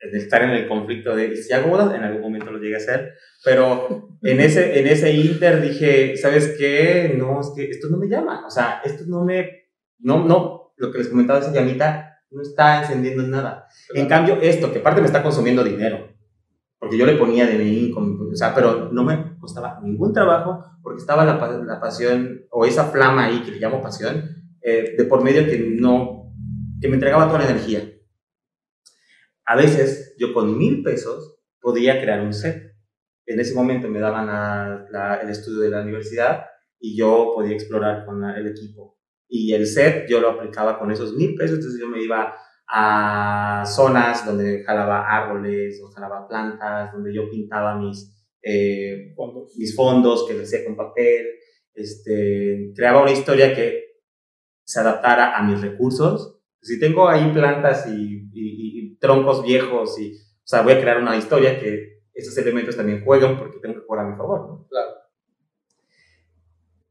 estar 0.00 0.42
en 0.42 0.50
el 0.50 0.66
conflicto 0.66 1.14
de 1.14 1.36
si 1.36 1.52
hago 1.52 1.68
moda, 1.68 1.94
en 1.96 2.02
algún 2.02 2.22
momento 2.22 2.50
lo 2.50 2.58
llegué 2.58 2.74
a 2.74 2.78
hacer, 2.78 3.12
pero 3.44 4.18
en 4.22 4.40
ese, 4.40 4.80
en 4.80 4.86
ese 4.86 5.12
inter 5.12 5.60
dije, 5.60 6.16
¿sabes 6.16 6.56
qué? 6.58 7.14
No, 7.16 7.40
es 7.40 7.52
que 7.54 7.70
esto 7.70 7.88
no 7.90 7.98
me 7.98 8.08
llama, 8.08 8.46
o 8.46 8.50
sea, 8.50 8.80
esto 8.84 9.04
no 9.06 9.24
me, 9.24 9.68
no, 9.98 10.24
no, 10.24 10.72
lo 10.76 10.90
que 10.90 10.98
les 10.98 11.08
comentaba 11.08 11.38
esa 11.38 11.52
llamita 11.52 12.10
no 12.30 12.42
está 12.42 12.80
encendiendo 12.80 13.22
nada. 13.24 13.66
En 13.94 14.06
cambio, 14.06 14.38
esto, 14.40 14.72
que 14.72 14.78
aparte 14.78 15.00
me 15.00 15.06
está 15.06 15.22
consumiendo 15.22 15.62
dinero, 15.62 16.09
porque 16.90 16.98
yo 16.98 17.06
le 17.06 17.18
ponía 17.18 17.46
de 17.46 17.56
mí, 17.56 17.94
o 17.94 18.34
sea, 18.34 18.52
pero 18.52 18.90
no 18.90 19.04
me 19.04 19.38
costaba 19.38 19.78
ningún 19.80 20.12
trabajo 20.12 20.60
porque 20.82 20.98
estaba 20.98 21.24
la, 21.24 21.34
la 21.64 21.80
pasión 21.80 22.46
o 22.50 22.64
esa 22.64 22.86
flama 22.86 23.26
ahí 23.26 23.44
que 23.44 23.52
le 23.52 23.60
llamo 23.60 23.80
pasión 23.80 24.24
eh, 24.60 24.96
de 24.98 25.04
por 25.04 25.22
medio 25.22 25.46
que 25.46 25.56
no, 25.56 26.34
que 26.80 26.88
me 26.88 26.94
entregaba 26.94 27.28
toda 27.28 27.44
la 27.44 27.50
energía. 27.50 27.88
A 29.44 29.54
veces 29.54 30.16
yo 30.18 30.34
con 30.34 30.58
mil 30.58 30.82
pesos 30.82 31.38
podía 31.60 32.00
crear 32.00 32.22
un 32.22 32.32
set. 32.32 32.74
En 33.24 33.38
ese 33.38 33.54
momento 33.54 33.86
me 33.86 34.00
daban 34.00 34.88
el 35.22 35.28
estudio 35.28 35.60
de 35.60 35.70
la 35.70 35.82
universidad 35.82 36.46
y 36.80 36.96
yo 36.96 37.30
podía 37.36 37.54
explorar 37.54 38.04
con 38.04 38.24
el 38.24 38.48
equipo. 38.48 38.98
Y 39.28 39.52
el 39.52 39.64
set 39.64 40.08
yo 40.10 40.20
lo 40.20 40.30
aplicaba 40.30 40.76
con 40.76 40.90
esos 40.90 41.14
mil 41.14 41.36
pesos, 41.36 41.58
entonces 41.58 41.80
yo 41.80 41.86
me 41.86 42.02
iba 42.02 42.34
a 42.72 43.64
zonas 43.66 44.24
donde 44.24 44.62
jalaba 44.64 45.04
árboles 45.08 45.80
o 45.82 45.90
jalaba 45.90 46.28
plantas, 46.28 46.92
donde 46.92 47.12
yo 47.12 47.28
pintaba 47.28 47.76
mis, 47.76 48.16
eh, 48.42 49.12
fondos. 49.16 49.56
mis 49.56 49.74
fondos 49.74 50.26
que 50.26 50.34
lo 50.34 50.42
hacía 50.42 50.64
con 50.64 50.76
papel, 50.76 51.26
este, 51.74 52.72
creaba 52.74 53.02
una 53.02 53.10
historia 53.10 53.54
que 53.54 54.02
se 54.64 54.80
adaptara 54.80 55.36
a 55.36 55.42
mis 55.42 55.60
recursos. 55.60 56.40
Si 56.62 56.78
tengo 56.78 57.08
ahí 57.08 57.32
plantas 57.32 57.88
y, 57.88 58.30
y, 58.32 58.96
troncos 58.98 59.42
viejos, 59.42 59.98
y, 59.98 60.12
o 60.12 60.46
sea, 60.46 60.62
voy 60.62 60.74
a 60.74 60.80
crear 60.80 60.98
una 60.98 61.16
historia 61.16 61.58
que 61.58 62.02
esos 62.14 62.36
elementos 62.38 62.76
también 62.76 63.02
jueguen 63.04 63.38
porque 63.38 63.58
tengo 63.58 63.74
que 63.74 63.86
jugar 63.86 64.06
a 64.06 64.10
mi 64.10 64.16
favor. 64.16 64.40
¿no? 64.48 64.66
Claro. 64.68 64.90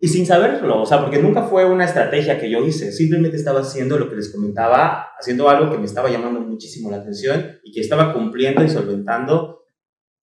Y 0.02 0.08
sin 0.08 0.26
saberlo, 0.26 0.82
o 0.82 0.86
sea, 0.86 1.02
porque 1.02 1.22
nunca 1.22 1.43
fue 1.43 1.66
una 1.66 1.84
estrategia 1.84 2.39
que 2.39 2.50
yo 2.50 2.66
hice, 2.66 2.93
simplemente 2.93 3.36
estaba 3.36 3.60
haciendo 3.60 3.97
lo 3.97 4.10
que 4.10 4.16
les 4.16 4.32
comentaba, 4.32 5.10
haciendo 5.20 5.50
algo 5.50 5.70
que 5.70 5.78
me 5.78 5.86
estaba 5.86 6.10
llamando 6.10 6.39
muchísimo 6.39 6.89
la 6.89 6.97
atención 6.97 7.60
y 7.64 7.74
que 7.74 7.82
estaba 7.82 8.14
cumpliendo 8.14 8.64
y 8.64 8.70
solventando 8.70 9.66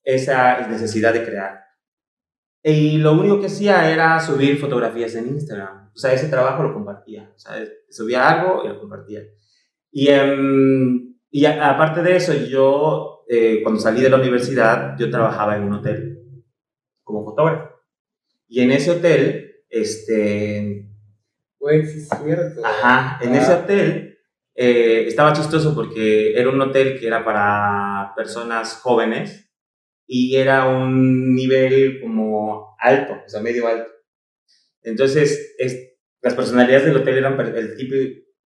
esa 0.02 0.66
necesidad 0.68 1.12
de 1.12 1.24
crear. 1.24 1.60
Y 2.62 2.96
lo 2.98 3.12
único 3.12 3.38
que 3.38 3.46
hacía 3.46 3.92
era 3.92 4.18
subir 4.18 4.58
fotografías 4.58 5.14
en 5.14 5.28
Instagram. 5.28 5.90
O 5.94 5.98
sea, 5.98 6.12
ese 6.12 6.28
trabajo 6.28 6.62
lo 6.62 6.72
compartía. 6.72 7.30
O 7.34 7.38
sea, 7.38 7.52
subía 7.90 8.28
algo 8.28 8.64
y 8.64 8.68
lo 8.68 8.80
compartía. 8.80 9.20
Y, 9.92 10.08
em, 10.08 11.16
y 11.30 11.44
aparte 11.44 12.02
de 12.02 12.16
eso, 12.16 12.32
yo, 12.32 13.24
eh, 13.28 13.60
cuando 13.62 13.80
salí 13.80 14.00
de 14.00 14.10
la 14.10 14.16
universidad, 14.16 14.96
yo 14.98 15.10
trabajaba 15.10 15.56
en 15.56 15.64
un 15.64 15.74
hotel 15.74 16.44
como 17.04 17.24
fotógrafo. 17.24 17.82
Y 18.48 18.62
en 18.62 18.72
ese 18.72 18.90
hotel 18.90 19.45
este. 19.68 20.88
Pues 21.58 21.92
sí, 21.92 21.98
es 22.00 22.08
cierto. 22.08 22.64
Ajá, 22.64 23.18
en 23.22 23.34
ese 23.34 23.52
hotel 23.52 24.18
eh, 24.54 25.04
estaba 25.06 25.34
chistoso 25.34 25.74
porque 25.74 26.38
era 26.38 26.48
un 26.48 26.60
hotel 26.60 26.98
que 26.98 27.06
era 27.06 27.24
para 27.24 28.12
personas 28.16 28.74
jóvenes 28.80 29.50
y 30.06 30.36
era 30.36 30.68
un 30.68 31.34
nivel 31.34 32.00
como 32.00 32.74
alto, 32.78 33.14
o 33.26 33.28
sea, 33.28 33.40
medio 33.42 33.66
alto. 33.66 33.90
Entonces, 34.82 35.54
es, 35.58 35.96
las 36.22 36.34
personalidades 36.34 36.86
del 36.86 36.96
hotel 36.96 37.18
eran, 37.18 37.38
el 37.54 37.76
tipo, 37.76 37.94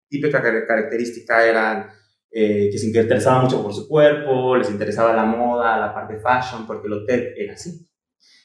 típica 0.08 0.42
característica 0.42 1.46
eran 1.46 1.90
eh, 2.32 2.70
que 2.72 2.78
se 2.78 2.86
interesaban 2.86 3.44
mucho 3.44 3.62
por 3.62 3.72
su 3.72 3.86
cuerpo, 3.86 4.56
les 4.56 4.70
interesaba 4.70 5.14
la 5.14 5.24
moda, 5.24 5.78
la 5.78 5.94
parte 5.94 6.18
fashion, 6.18 6.66
porque 6.66 6.88
el 6.88 6.94
hotel 6.94 7.34
era 7.36 7.52
así. 7.52 7.86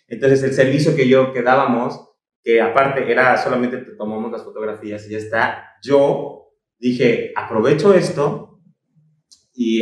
Entonces, 0.08 0.44
el 0.44 0.54
servicio 0.54 0.96
que 0.96 1.08
yo 1.08 1.34
que 1.34 1.42
dábamos 1.42 2.15
que 2.46 2.62
aparte 2.62 3.12
era 3.12 3.36
solamente 3.38 3.78
tomamos 3.98 4.32
las 4.32 4.44
fotografías 4.44 5.08
y 5.08 5.14
ya 5.14 5.18
está. 5.18 5.78
Yo 5.82 6.52
dije, 6.78 7.34
aprovecho 7.36 7.92
esto 7.96 8.62
y, 9.52 9.82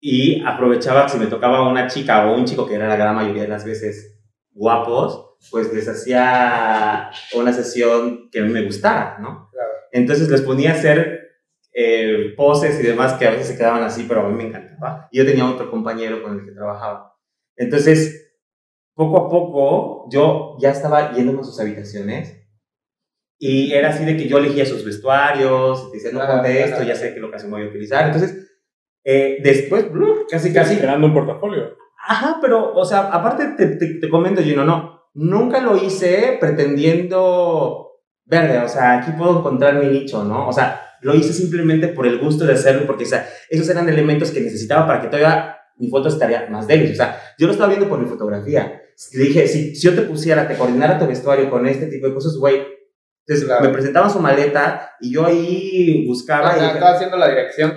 y 0.00 0.44
aprovechaba 0.46 1.08
si 1.08 1.18
me 1.18 1.26
tocaba 1.26 1.68
una 1.68 1.88
chica 1.88 2.24
o 2.28 2.36
un 2.36 2.44
chico, 2.44 2.64
que 2.64 2.76
era 2.76 2.86
la 2.86 2.94
gran 2.94 3.16
mayoría 3.16 3.42
de 3.42 3.48
las 3.48 3.64
veces 3.64 4.20
guapos, 4.52 5.36
pues 5.50 5.74
les 5.74 5.88
hacía 5.88 7.10
una 7.34 7.52
sesión 7.52 8.30
que 8.30 8.40
me 8.42 8.62
gustara, 8.62 9.18
¿no? 9.18 9.50
Entonces 9.90 10.28
les 10.28 10.42
ponía 10.42 10.70
a 10.70 10.74
hacer 10.74 11.26
eh, 11.72 12.34
poses 12.36 12.78
y 12.78 12.84
demás 12.84 13.14
que 13.14 13.26
a 13.26 13.32
veces 13.32 13.48
se 13.48 13.56
quedaban 13.56 13.82
así, 13.82 14.04
pero 14.06 14.24
a 14.24 14.28
mí 14.28 14.36
me 14.36 14.46
encantaba. 14.46 15.08
Y 15.10 15.18
yo 15.18 15.26
tenía 15.26 15.44
otro 15.44 15.68
compañero 15.72 16.22
con 16.22 16.38
el 16.38 16.44
que 16.44 16.52
trabajaba. 16.52 17.16
Entonces, 17.56 18.25
poco 18.96 19.18
a 19.18 19.28
poco 19.28 20.08
yo 20.10 20.56
ya 20.58 20.70
estaba 20.70 21.12
yendo 21.12 21.38
a 21.38 21.44
sus 21.44 21.60
habitaciones 21.60 22.42
y 23.38 23.72
era 23.72 23.90
así 23.90 24.04
de 24.04 24.16
que 24.16 24.26
yo 24.26 24.38
elegía 24.38 24.64
sus 24.64 24.84
vestuarios, 24.84 25.92
decía, 25.92 26.10
no 26.12 26.26
ponte 26.26 26.64
esto, 26.64 26.82
ya 26.82 26.96
sé 26.96 27.12
qué 27.12 27.20
locación 27.20 27.50
voy 27.50 27.64
a 27.64 27.68
utilizar. 27.68 28.06
Entonces, 28.06 28.58
eh, 29.04 29.38
después, 29.42 29.86
casi, 30.30 30.54
casi... 30.54 30.78
Creando 30.78 31.08
un 31.08 31.12
portafolio. 31.12 31.76
Ajá, 32.08 32.38
pero, 32.40 32.72
o 32.72 32.84
sea, 32.86 33.00
aparte 33.00 33.48
te, 33.58 33.76
te, 33.76 34.08
comento, 34.08 34.42
Gino, 34.42 34.64
no, 34.64 35.02
nunca 35.12 35.60
lo 35.60 35.76
hice 35.76 36.38
pretendiendo 36.40 37.90
verde, 38.24 38.58
o 38.58 38.68
sea, 38.68 38.98
aquí 38.98 39.12
puedo 39.12 39.40
encontrar 39.40 39.74
mi 39.74 39.86
nicho, 39.86 40.24
¿no? 40.24 40.48
O 40.48 40.52
sea, 40.52 40.80
lo 41.02 41.14
hice 41.14 41.34
simplemente 41.34 41.88
por 41.88 42.06
el 42.06 42.18
gusto 42.18 42.46
de 42.46 42.54
hacerlo, 42.54 42.86
porque, 42.86 43.04
o 43.04 43.08
sea, 43.08 43.28
esos 43.50 43.68
eran 43.68 43.88
elementos 43.90 44.30
que 44.30 44.40
necesitaba 44.40 44.86
para 44.86 45.02
que 45.02 45.08
todavía 45.08 45.58
mi 45.76 45.90
foto 45.90 46.08
estaría 46.08 46.48
más 46.48 46.66
débil. 46.66 46.92
O 46.92 46.94
sea, 46.94 47.20
yo 47.38 47.46
lo 47.46 47.52
estaba 47.52 47.68
viendo 47.68 47.88
por 47.88 47.98
mi 47.98 48.06
fotografía. 48.06 48.82
Le 49.12 49.24
dije, 49.24 49.46
si, 49.46 49.74
si 49.74 49.86
yo 49.86 49.94
te 49.94 50.02
pusiera, 50.02 50.48
te 50.48 50.56
coordinara 50.56 50.98
tu 50.98 51.06
vestuario 51.06 51.50
con 51.50 51.66
este 51.66 51.86
tipo 51.86 52.06
de 52.06 52.14
cosas, 52.14 52.36
güey. 52.38 52.76
Entonces 53.26 53.60
me 53.60 53.68
presentaban 53.70 54.08
su 54.08 54.20
maleta 54.20 54.92
y 55.00 55.12
yo 55.12 55.26
ahí 55.26 56.06
buscaba. 56.06 56.56
y 56.56 56.64
estaba 56.64 56.92
haciendo 56.92 57.16
la 57.16 57.28
dirección. 57.28 57.76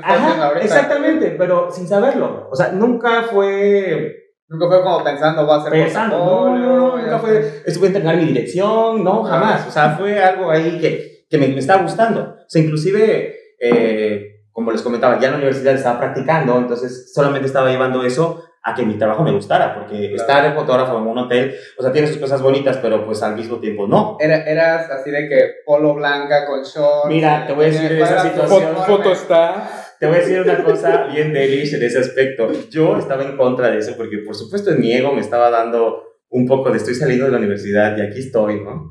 exactamente, 0.61 1.35
pero 1.37 1.71
sin 1.71 1.87
saberlo. 1.87 2.47
O 2.51 2.55
sea, 2.55 2.71
nunca 2.71 3.23
fue. 3.23 4.15
Nunca 4.47 4.67
fue 4.67 4.81
como 4.81 5.03
pensando, 5.03 5.45
voy 5.45 5.55
a 5.55 5.57
hacer 5.59 5.71
Pensando, 5.71 6.17
no, 6.17 6.57
no, 6.57 6.77
no, 6.77 6.97
nunca 6.97 7.19
fue. 7.19 7.61
Esto 7.65 7.79
voy 7.79 7.87
a 7.87 7.91
entregar 7.91 8.15
mi 8.15 8.25
dirección, 8.25 9.03
no, 9.03 9.23
jamás. 9.23 9.67
O 9.67 9.71
sea, 9.71 9.95
fue 9.97 10.19
algo 10.21 10.49
ahí 10.49 10.79
que, 10.79 11.25
que 11.29 11.37
me, 11.37 11.47
me 11.47 11.59
estaba 11.59 11.81
gustando. 11.81 12.21
O 12.21 12.49
sea, 12.49 12.61
inclusive. 12.61 13.35
Eh, 13.59 14.25
como 14.51 14.71
les 14.71 14.81
comentaba, 14.81 15.19
ya 15.19 15.27
en 15.27 15.31
la 15.33 15.37
universidad 15.37 15.73
estaba 15.73 15.99
practicando, 15.99 16.57
entonces 16.57 17.13
solamente 17.13 17.47
estaba 17.47 17.69
llevando 17.69 18.03
eso 18.03 18.43
a 18.69 18.75
que 18.75 18.85
mi 18.85 18.97
trabajo 18.97 19.23
me 19.23 19.31
gustara, 19.31 19.75
porque 19.75 20.13
estar 20.13 20.43
de 20.43 20.55
fotógrafo 20.55 20.97
en 20.97 21.07
un 21.07 21.17
hotel, 21.17 21.55
o 21.77 21.81
sea, 21.81 21.91
tiene 21.91 22.07
sus 22.07 22.17
cosas 22.17 22.41
bonitas, 22.41 22.77
pero 22.77 23.05
pues 23.05 23.21
al 23.23 23.35
mismo 23.35 23.59
tiempo 23.59 23.87
no. 23.87 24.17
Era, 24.19 24.43
eras 24.43 24.89
así 24.89 25.11
de 25.11 25.27
que 25.27 25.51
polo 25.65 25.95
blanca 25.95 26.45
con 26.45 26.63
shorts. 26.63 27.07
Mira, 27.07 27.45
te 27.45 27.53
voy 27.53 27.65
a 27.65 27.67
decir 27.69 27.97
¿cuál 27.97 28.13
esa 28.13 28.23
situación. 28.23 28.75
Foto 28.85 29.11
está. 29.11 29.69
Te 29.99 30.07
voy 30.07 30.15
a 30.15 30.19
decir 30.19 30.39
una 30.39 30.63
cosa 30.63 31.07
bien 31.07 31.33
delish 31.33 31.73
en 31.73 31.83
ese 31.83 31.99
aspecto. 31.99 32.49
Yo 32.69 32.97
estaba 32.97 33.23
en 33.23 33.35
contra 33.35 33.69
de 33.69 33.79
eso 33.79 33.95
porque, 33.97 34.19
por 34.19 34.35
supuesto, 34.35 34.71
en 34.71 34.79
mi 34.79 34.93
ego 34.93 35.11
me 35.11 35.21
estaba 35.21 35.49
dando 35.49 36.03
un 36.29 36.47
poco 36.47 36.71
de 36.71 36.77
estoy 36.77 36.95
saliendo 36.95 37.25
de 37.25 37.31
la 37.31 37.37
universidad 37.37 37.97
y 37.97 38.01
aquí 38.01 38.19
estoy, 38.19 38.61
¿no? 38.61 38.89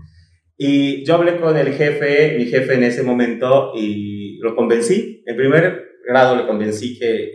Y 0.56 1.04
yo 1.04 1.14
hablé 1.14 1.36
con 1.40 1.56
el 1.56 1.72
jefe, 1.72 2.34
mi 2.36 2.46
jefe 2.46 2.74
en 2.74 2.82
ese 2.82 3.04
momento, 3.04 3.72
y 3.74 4.38
lo 4.40 4.56
convencí. 4.56 5.22
En 5.24 5.36
primer 5.36 5.84
grado 6.06 6.34
le 6.36 6.46
convencí 6.46 6.98
que, 6.98 7.30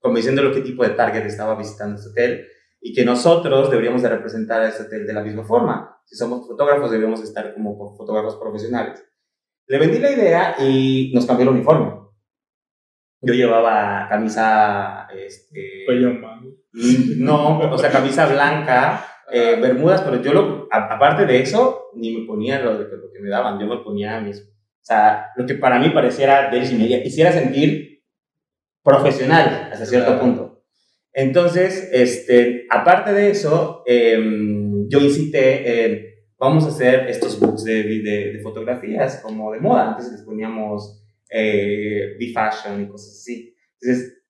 convenciéndolo 0.00 0.52
qué 0.52 0.60
tipo 0.60 0.82
de 0.82 0.90
target 0.90 1.24
estaba 1.26 1.54
visitando 1.56 1.96
este 1.96 2.10
hotel 2.10 2.46
y 2.80 2.92
que 2.94 3.04
nosotros 3.04 3.70
deberíamos 3.70 4.02
de 4.02 4.08
representar 4.10 4.60
a 4.62 4.68
este 4.68 4.84
hotel 4.84 5.06
de 5.06 5.12
la 5.12 5.22
misma 5.22 5.44
forma. 5.44 5.98
Si 6.04 6.14
somos 6.16 6.46
fotógrafos, 6.46 6.90
debemos 6.90 7.22
estar 7.22 7.52
como 7.54 7.96
fotógrafos 7.96 8.36
profesionales. 8.36 9.04
Le 9.66 9.78
vendí 9.78 9.98
la 9.98 10.12
idea 10.12 10.56
y 10.60 11.10
nos 11.14 11.26
cambió 11.26 11.44
el 11.48 11.54
uniforme. 11.56 11.92
Yo 13.22 13.34
llevaba 13.34 14.06
camisa, 14.08 15.08
este, 15.12 15.84
no, 17.18 17.58
o 17.72 17.78
sea, 17.78 17.90
camisa 17.90 18.26
blanca, 18.26 19.04
eh, 19.32 19.58
bermudas, 19.60 20.02
pero 20.02 20.22
yo 20.22 20.32
lo, 20.32 20.68
a- 20.70 20.94
aparte 20.94 21.24
de 21.26 21.40
eso, 21.40 21.86
ni 21.94 22.16
me 22.16 22.26
ponía 22.26 22.60
lo, 22.60 22.74
lo 22.74 22.88
que 23.12 23.20
me 23.20 23.28
daban, 23.30 23.58
yo 23.58 23.66
me 23.66 23.78
ponía 23.78 24.20
mis, 24.20 24.40
o 24.42 24.84
sea, 24.84 25.30
lo 25.34 25.46
que 25.46 25.54
para 25.54 25.78
mí 25.80 25.90
pareciera 25.90 26.50
de 26.50 26.58
y 26.64 26.74
media, 26.74 27.02
quisiera 27.02 27.32
sentir 27.32 27.95
profesional 28.86 29.68
hasta 29.72 29.84
cierto 29.84 30.12
Claro. 30.12 30.22
punto. 30.22 30.62
Entonces, 31.12 31.88
este, 31.92 32.66
aparte 32.70 33.12
de 33.12 33.30
eso, 33.30 33.82
em, 33.86 34.88
yo 34.88 35.00
incité, 35.00 35.84
em, 35.84 36.06
vamos 36.38 36.64
a 36.64 36.68
hacer 36.68 37.08
estos 37.08 37.38
books 37.40 37.64
de, 37.64 37.82
de, 37.82 38.32
de 38.32 38.40
fotografías 38.42 39.20
como 39.22 39.52
de 39.52 39.60
moda, 39.60 39.90
antes 39.92 40.12
les 40.12 40.22
poníamos 40.22 41.02
eh, 41.30 42.16
B-Fashion 42.18 42.82
y 42.82 42.88
cosas 42.88 43.14
así. 43.20 43.54
Entonces, 43.80 44.22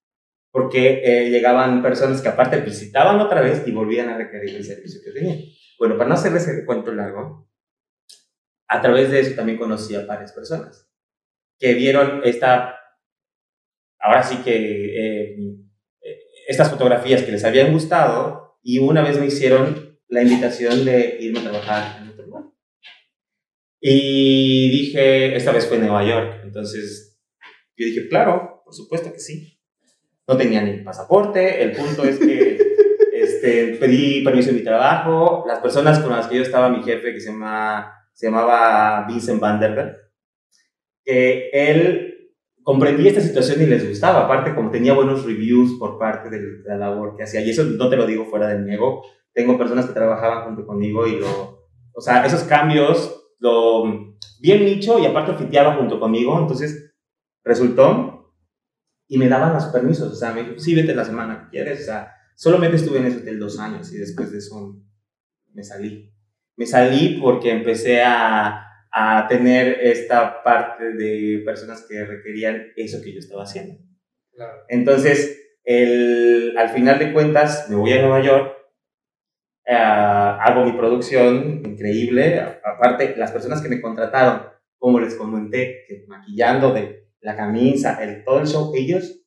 porque 0.51 1.03
eh, 1.05 1.29
llegaban 1.29 1.83
personas 1.83 2.23
que 2.23 2.29
aparte 2.29 2.61
visitaban 2.61 3.21
otra 3.21 3.43
vez 3.43 3.63
y 3.67 3.73
volvían 3.73 4.09
a 4.09 4.17
requerir 4.17 4.57
el 4.57 4.65
servicio 4.65 5.01
que 5.05 5.11
tenían. 5.11 5.39
Bueno, 5.79 5.99
para 5.99 6.09
no 6.09 6.15
hacerles 6.15 6.49
el 6.49 6.65
cuento 6.65 6.93
largo, 6.95 7.47
a 8.69 8.81
través 8.81 9.11
de 9.11 9.21
eso 9.21 9.35
también 9.37 9.59
conocí 9.59 9.95
a 9.95 10.07
varias 10.07 10.33
personas 10.33 10.89
que 11.59 11.75
vieron 11.75 12.23
esta, 12.25 12.75
ahora 14.07 14.23
sí 14.23 14.37
que, 14.45 14.55
eh, 14.55 15.37
eh, 16.01 16.19
estas 16.47 16.71
fotografías 16.71 17.23
que 17.23 17.33
les 17.33 17.45
habían 17.45 17.73
gustado 17.73 18.59
y 18.63 18.79
una 18.79 19.03
vez 19.03 19.19
me 19.19 19.27
hicieron 19.27 19.99
la 20.09 20.23
invitación 20.23 20.85
de 20.85 21.17
irme 21.21 21.41
a 21.41 21.43
trabajar 21.43 22.03
en 22.03 22.09
otro 22.09 22.27
lugar. 22.27 22.45
Y 23.81 24.71
dije, 24.71 25.35
esta 25.35 25.51
vez 25.51 25.67
fue 25.67 25.79
en 25.79 25.87
Nueva 25.87 26.05
York, 26.05 26.41
entonces 26.45 27.19
yo 27.77 27.87
dije, 27.87 28.09
claro, 28.09 28.63
por 28.65 28.75
supuesto 28.75 29.13
que 29.13 29.19
sí. 29.19 29.53
No 30.29 30.37
tenía 30.37 30.63
ni 30.63 30.83
pasaporte, 30.83 31.63
el 31.63 31.73
punto 31.73 32.05
es 32.05 32.19
que 32.19 32.59
este, 33.13 33.77
pedí 33.77 34.23
permiso 34.23 34.51
en 34.51 34.57
mi 34.57 34.63
trabajo, 34.63 35.45
las 35.47 35.61
personas 35.61 35.99
con 35.99 36.11
las 36.11 36.27
que 36.27 36.37
yo 36.37 36.43
estaba, 36.43 36.69
mi 36.69 36.83
jefe 36.83 37.13
que 37.13 37.21
se, 37.21 37.31
llama, 37.31 37.93
se 38.13 38.27
llamaba 38.27 39.05
Vincent 39.07 39.41
Vanderberg, 39.41 39.97
que 41.05 41.51
él 41.53 42.16
comprendía 42.67 43.11
esta 43.11 43.21
situación 43.21 43.63
y 43.63 43.67
les 43.67 43.89
gustaba, 43.89 44.25
aparte 44.25 44.53
como 44.53 44.73
tenía 44.73 44.93
buenos 44.93 45.25
reviews 45.25 45.79
por 45.79 46.01
parte 46.01 46.31
de 46.31 46.65
la 46.65 46.77
labor 46.77 47.17
que 47.17 47.23
hacía, 47.23 47.41
y 47.41 47.51
eso 47.51 47.63
no 47.63 47.89
te 47.89 47.95
lo 47.95 48.09
digo 48.09 48.25
fuera 48.25 48.49
del 48.49 48.69
ego, 48.69 49.05
tengo 49.33 49.57
personas 49.57 49.87
que 49.87 49.93
trabajaban 49.93 50.47
junto 50.47 50.67
conmigo 50.67 51.07
y 51.07 51.21
lo, 51.21 51.71
o 51.95 52.01
sea, 52.01 52.27
esos 52.27 52.43
cambios, 52.43 53.37
lo 53.39 54.17
bien 54.41 54.65
nicho 54.65 54.99
y 54.99 55.07
aparte 55.07 55.31
oficiaba 55.31 55.77
junto 55.77 56.01
conmigo, 56.01 56.37
entonces 56.41 56.93
resultó 57.45 58.35
y 59.07 59.17
me 59.17 59.29
daban 59.29 59.53
los 59.53 59.67
permisos, 59.67 60.13
o 60.13 60.17
sea, 60.17 60.33
me 60.33 60.43
dijo, 60.43 60.59
sí, 60.59 60.75
vete 60.75 60.93
la 60.93 61.05
semana 61.05 61.43
que 61.43 61.51
quieres, 61.51 61.83
o 61.83 61.85
sea, 61.85 62.15
solamente 62.35 62.79
estuve 62.79 62.99
en 62.99 63.07
ese 63.07 63.19
hotel 63.19 63.39
dos 63.39 63.61
años 63.61 63.93
y 63.93 63.99
después 63.99 64.33
de 64.33 64.39
eso 64.39 64.77
me 65.55 65.63
salí. 65.63 66.13
Me 66.57 66.67
salí 66.67 67.21
porque 67.23 67.53
empecé 67.53 68.03
a, 68.03 68.66
a 68.99 69.29
tener 69.29 69.79
esta 69.83 70.43
parte 70.43 70.95
de 70.95 71.43
personas 71.45 71.85
que 71.87 72.03
requerían 72.03 72.69
eso 72.77 73.03
que 73.03 73.13
yo 73.13 73.19
estaba 73.19 73.43
haciendo. 73.43 73.79
Claro. 74.33 74.63
Entonces, 74.71 75.39
el, 75.65 76.57
al 76.57 76.71
final 76.71 76.99
de 76.99 77.13
cuentas, 77.13 77.69
me 77.69 77.77
voy 77.77 77.93
a 77.93 78.01
Nueva 78.01 78.23
York, 78.23 78.57
eh, 79.67 79.75
hago 79.75 80.65
mi 80.65 80.73
producción 80.73 81.61
increíble. 81.67 82.41
Aparte, 82.41 83.15
las 83.19 83.33
personas 83.33 83.61
que 83.61 83.69
me 83.69 83.83
contrataron, 83.83 84.47
como 84.79 84.99
les 84.99 85.15
comenté, 85.15 85.85
que 85.87 86.07
maquillando 86.09 86.73
de 86.73 87.11
la 87.21 87.37
camisa, 87.37 88.03
el, 88.03 88.25
todo 88.25 88.41
el 88.41 88.47
show, 88.47 88.73
ellos 88.75 89.27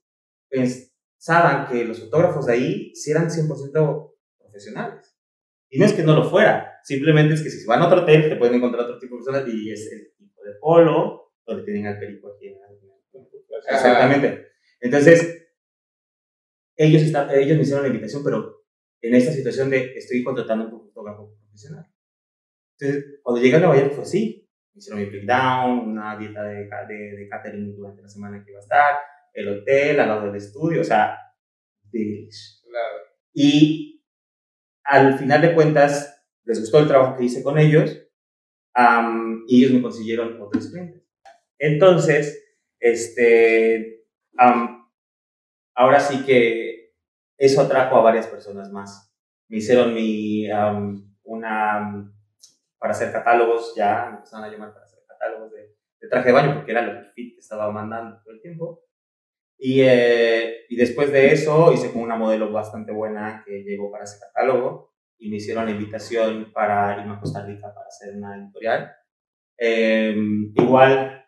pensaban 0.49 1.67
que 1.67 1.85
los 1.85 1.99
fotógrafos 1.99 2.47
de 2.47 2.53
ahí 2.53 2.95
sí 2.95 3.11
eran 3.11 3.29
100% 3.29 4.15
profesionales. 4.39 5.08
Y 5.69 5.79
no 5.79 5.85
es 5.85 5.93
que 5.93 6.03
no 6.03 6.15
lo 6.15 6.23
fuera, 6.29 6.79
simplemente 6.83 7.33
es 7.35 7.43
que 7.43 7.49
si 7.49 7.59
se 7.59 7.67
van 7.67 7.81
a 7.81 7.87
otro 7.87 8.01
hotel, 8.01 8.27
te 8.29 8.35
pueden 8.35 8.55
encontrar 8.55 8.85
otro 8.85 8.97
tipo 8.99 9.15
de 9.15 9.23
personas 9.23 9.53
y 9.53 9.71
es 9.71 9.91
el 9.91 10.13
tipo 10.17 10.43
de 10.43 10.53
polo, 10.59 11.33
donde 11.45 11.63
tienen 11.63 11.87
al 11.87 11.99
perico 11.99 12.33
aquí 12.33 12.55
Exactamente. 13.71 14.47
Entonces, 14.79 15.47
ellos, 16.75 17.01
está- 17.03 17.33
ellos 17.35 17.57
me 17.57 17.63
hicieron 17.63 17.83
la 17.83 17.89
invitación, 17.89 18.23
pero 18.23 18.63
en 19.01 19.13
esta 19.15 19.31
situación 19.31 19.69
de 19.69 19.93
estoy 19.95 20.23
contratando 20.23 20.65
un 20.65 20.81
fotógrafo 20.87 21.35
profesional. 21.37 21.85
Entonces, 22.79 23.19
cuando 23.21 23.41
llegué 23.41 23.55
a 23.57 23.59
Nueva 23.59 23.77
York 23.77 23.93
fue 23.93 24.03
así. 24.03 24.49
Me 24.73 24.79
hicieron 24.79 25.01
mi 25.01 25.09
breakdown, 25.09 25.79
una 25.89 26.17
dieta 26.17 26.43
de, 26.43 26.69
de, 26.87 26.95
de 27.17 27.27
catering 27.29 27.75
durante 27.75 28.01
la 28.01 28.07
semana 28.07 28.41
que 28.43 28.51
iba 28.51 28.59
a 28.59 28.63
estar, 28.63 28.95
el 29.33 29.47
hotel, 29.49 29.99
al 29.99 30.07
lado 30.07 30.25
del 30.27 30.35
estudio, 30.35 30.81
o 30.81 30.83
sea, 30.85 31.17
delish. 31.91 32.61
Claro. 32.63 32.97
Y 33.33 33.98
al 34.89 35.19
final 35.19 35.41
de 35.41 35.53
cuentas, 35.53 36.25
les 36.45 36.59
gustó 36.59 36.79
el 36.79 36.87
trabajo 36.87 37.15
que 37.15 37.25
hice 37.25 37.43
con 37.43 37.59
ellos 37.59 37.95
y 39.47 39.59
ellos 39.63 39.71
me 39.71 39.81
consiguieron 39.81 40.41
otros 40.41 40.67
clientes. 40.67 41.03
Entonces, 41.59 42.43
este, 42.79 44.05
ahora 45.75 45.99
sí 45.99 46.25
que 46.25 46.95
eso 47.37 47.61
atrajo 47.61 47.97
a 47.97 48.01
varias 48.01 48.27
personas 48.27 48.71
más. 48.71 49.13
Me 49.47 49.57
hicieron 49.57 49.93
mi, 49.93 50.47
una, 51.23 52.11
para 52.79 52.91
hacer 52.91 53.11
catálogos 53.11 53.73
ya, 53.75 54.07
me 54.09 54.17
empezaron 54.17 54.45
a 54.45 54.51
llamar 54.51 54.73
para 54.73 54.85
hacer 54.85 54.99
catálogos 55.07 55.51
de, 55.51 55.75
de 56.01 56.07
traje 56.07 56.27
de 56.27 56.33
baño 56.33 56.55
porque 56.55 56.71
era 56.71 56.81
lo 56.81 57.13
que 57.13 57.35
estaba 57.37 57.71
mandando 57.71 58.21
todo 58.23 58.33
el 58.33 58.41
tiempo. 58.41 58.88
Y, 59.61 59.81
eh, 59.81 60.65
y 60.69 60.77
después 60.77 61.11
de 61.11 61.33
eso 61.33 61.73
hice 61.73 61.91
con 61.91 62.01
una 62.01 62.15
modelo 62.15 62.49
bastante 62.49 62.93
buena 62.93 63.43
que 63.45 63.61
llegó 63.63 63.91
para 63.91 64.05
ese 64.05 64.17
catálogo 64.17 64.93
y 65.17 65.29
me 65.29 65.35
hicieron 65.35 65.65
la 65.65 65.71
invitación 65.71 66.53
para 66.53 66.97
irme 66.97 67.15
a 67.15 67.19
Costa 67.19 67.45
Rica 67.45 67.73
para 67.73 67.87
hacer 67.87 68.15
una 68.15 68.37
editorial. 68.37 68.89
Eh, 69.57 70.15
igual 70.55 71.25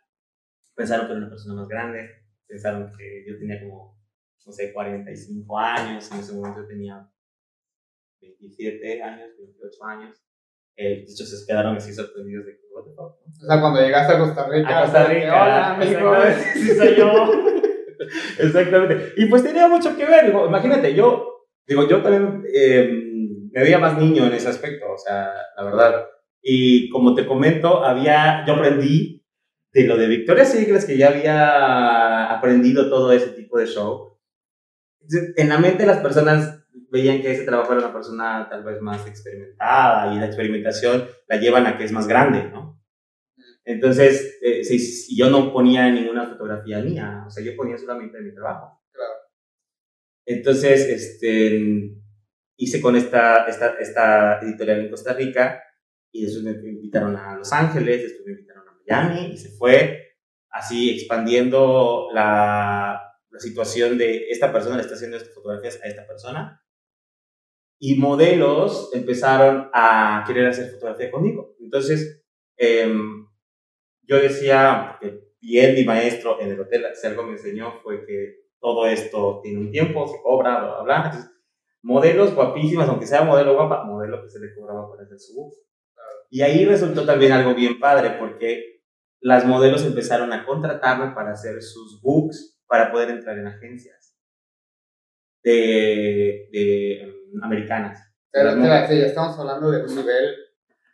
pensaron 0.74 1.08
que 1.08 1.12
era 1.12 1.22
una 1.22 1.30
persona 1.30 1.56
más 1.56 1.68
grande, 1.68 2.10
pensaron 2.48 2.90
que 2.98 3.26
yo 3.28 3.38
tenía 3.38 3.60
como, 3.60 4.00
no 4.46 4.52
sé, 4.54 4.72
45 4.72 5.60
años, 5.60 6.10
en 6.14 6.20
ese 6.20 6.34
momento 6.34 6.62
yo 6.62 6.68
tenía 6.68 7.12
27 8.22 9.04
años, 9.04 9.30
28 9.38 9.86
años. 9.86 10.24
Eh, 10.78 11.04
de 11.06 11.12
hecho, 11.12 11.26
se 11.26 11.46
quedaron 11.46 11.76
así 11.76 11.94
sorprendidos 11.94 12.46
de 12.46 12.54
que, 12.54 12.62
what 12.74 12.86
the. 12.86 12.92
O 12.98 13.46
sea, 13.46 13.60
cuando 13.60 13.82
llegaste 13.82 14.14
a 14.14 14.20
Costa 14.20 14.48
Rica. 14.48 14.80
A 14.80 14.82
Costa 14.84 15.04
Rica. 15.06 15.44
Hola, 15.44 15.76
amigo. 15.76 16.14
Sí 16.54 16.70
soy 16.70 16.96
yo. 16.96 17.58
Exactamente. 18.40 19.14
Y 19.18 19.26
pues 19.26 19.44
tenía 19.44 19.68
mucho 19.68 19.96
que 19.96 20.06
ver. 20.06 20.28
Digo, 20.28 20.46
imagínate, 20.46 20.94
yo, 20.94 21.48
digo, 21.68 21.88
yo 21.88 22.02
también 22.02 22.44
eh, 22.54 22.90
me 23.52 23.62
veía 23.62 23.80
más 23.80 23.98
niño 23.98 24.26
en 24.26 24.34
ese 24.34 24.50
aspecto, 24.50 24.92
o 24.92 24.98
sea, 24.98 25.32
la 25.56 25.64
verdad. 25.64 26.06
Y 26.42 26.90
como 26.90 27.14
te 27.14 27.26
comento, 27.26 27.84
había, 27.84 28.44
yo 28.48 28.54
aprendí 28.54 29.24
de 29.74 29.84
lo 29.86 29.98
de 29.98 30.08
Victoria 30.08 30.46
Secret, 30.46 30.86
que 30.86 30.98
ya 30.98 31.10
había 31.10 32.32
aprendido 32.32 32.90
todo 32.90 33.12
ese 33.12 33.30
tipo 33.30 33.58
de 33.58 33.68
show. 33.68 34.18
En 35.36 35.50
la 35.50 35.60
mente 35.60 35.80
de 35.80 35.88
las 35.88 36.00
personas 36.00 36.62
veían 36.92 37.22
que 37.22 37.32
ese 37.32 37.46
trabajo 37.46 37.72
era 37.74 37.86
una 37.86 37.94
persona 37.94 38.48
tal 38.50 38.64
vez 38.64 38.82
más 38.82 39.08
experimentada 39.08 40.14
y 40.14 40.20
la 40.20 40.26
experimentación 40.26 41.08
la 41.28 41.38
llevan 41.38 41.66
a 41.66 41.78
que 41.78 41.86
es 41.86 41.92
más 41.92 42.08
grande, 42.08 42.50
¿no? 42.52 42.81
Entonces, 43.66 44.40
eh, 44.42 44.64
si, 44.64 45.16
yo 45.16 45.30
no 45.30 45.54
ponía 45.54 45.90
ninguna 45.90 46.28
fotografía 46.28 46.80
mía, 46.80 47.24
o 47.28 47.30
sea, 47.30 47.44
yo 47.44 47.56
ponía 47.56 47.78
solamente 47.78 48.20
mi 48.22 48.34
trabajo. 48.34 48.82
Claro. 48.92 49.14
Entonces, 50.26 50.88
este, 50.88 51.96
hice 52.58 52.82
con 52.82 52.96
esta, 52.96 53.46
esta, 53.46 53.76
esta 53.80 54.40
editorial 54.42 54.82
en 54.82 54.90
Costa 54.90 55.14
Rica 55.14 55.64
y 56.12 56.26
después 56.26 56.44
me 56.44 56.70
invitaron 56.70 57.16
a 57.16 57.38
Los 57.38 57.54
Ángeles, 57.54 58.02
después 58.02 58.26
me 58.26 58.34
invitaron 58.34 58.68
a 58.68 58.78
Miami 58.86 59.34
y 59.34 59.38
se 59.38 59.50
fue 59.52 60.18
así 60.50 60.90
expandiendo 60.92 62.10
la, 62.14 63.02
la 63.30 63.40
situación 63.40 63.98
de 63.98 64.30
esta 64.30 64.52
persona 64.52 64.76
le 64.76 64.82
está 64.82 64.96
haciendo 64.96 65.18
estas 65.18 65.34
fotografías 65.34 65.80
a 65.84 65.88
esta 65.88 66.06
persona 66.06 66.62
y 67.80 67.96
modelos 67.96 68.92
empezaron 68.94 69.70
a 69.74 70.24
querer 70.28 70.46
hacer 70.48 70.70
fotografía 70.70 71.10
conmigo. 71.10 71.56
Entonces, 71.60 72.24
em, 72.58 73.26
yo 74.12 74.20
decía, 74.22 74.98
porque 75.00 75.32
bien 75.40 75.74
mi 75.74 75.86
maestro 75.86 76.42
en 76.42 76.52
el 76.52 76.60
hotel, 76.60 76.86
si 76.94 77.08
algo 77.08 77.24
me 77.24 77.32
enseñó 77.32 77.80
fue 77.82 78.06
que 78.06 78.42
todo 78.60 78.86
esto 78.86 79.40
tiene 79.42 79.60
un 79.60 79.72
tiempo, 79.72 80.06
se 80.06 80.22
cobra, 80.22 80.60
bla, 80.60 80.68
bla, 80.68 80.84
bla. 80.84 81.06
Entonces, 81.06 81.32
modelos 81.82 82.36
guapísimas, 82.36 82.90
aunque 82.90 83.08
sea 83.08 83.24
modelo 83.24 83.56
guapa, 83.56 83.86
modelo 83.86 84.22
que 84.22 84.30
se 84.30 84.42
le 84.42 84.54
cobraba 84.54 84.86
por 84.86 85.02
hacer 85.02 85.18
su 85.18 85.34
book. 85.34 85.54
Y 86.30 86.42
ahí 86.42 86.66
resultó 86.66 87.06
también 87.06 87.32
algo 87.32 87.56
bien 87.56 87.80
padre, 87.80 88.18
porque 88.20 88.82
las 89.22 89.46
modelos 89.46 89.86
empezaron 89.86 90.34
a 90.34 90.46
contratarme 90.46 91.16
para 91.16 91.32
hacer 91.32 91.62
sus 91.62 92.02
books, 92.02 92.60
para 92.68 92.92
poder 92.92 93.12
entrar 93.12 93.38
en 93.38 93.48
agencias 93.48 94.18
de, 95.42 96.50
de 96.52 97.30
um, 97.34 97.44
americanas. 97.46 97.98
Pero 98.30 98.58
ya 98.58 98.86
estamos 98.86 99.40
hablando 99.40 99.72
de 99.72 99.86
un 99.86 99.96
nivel. 99.96 100.36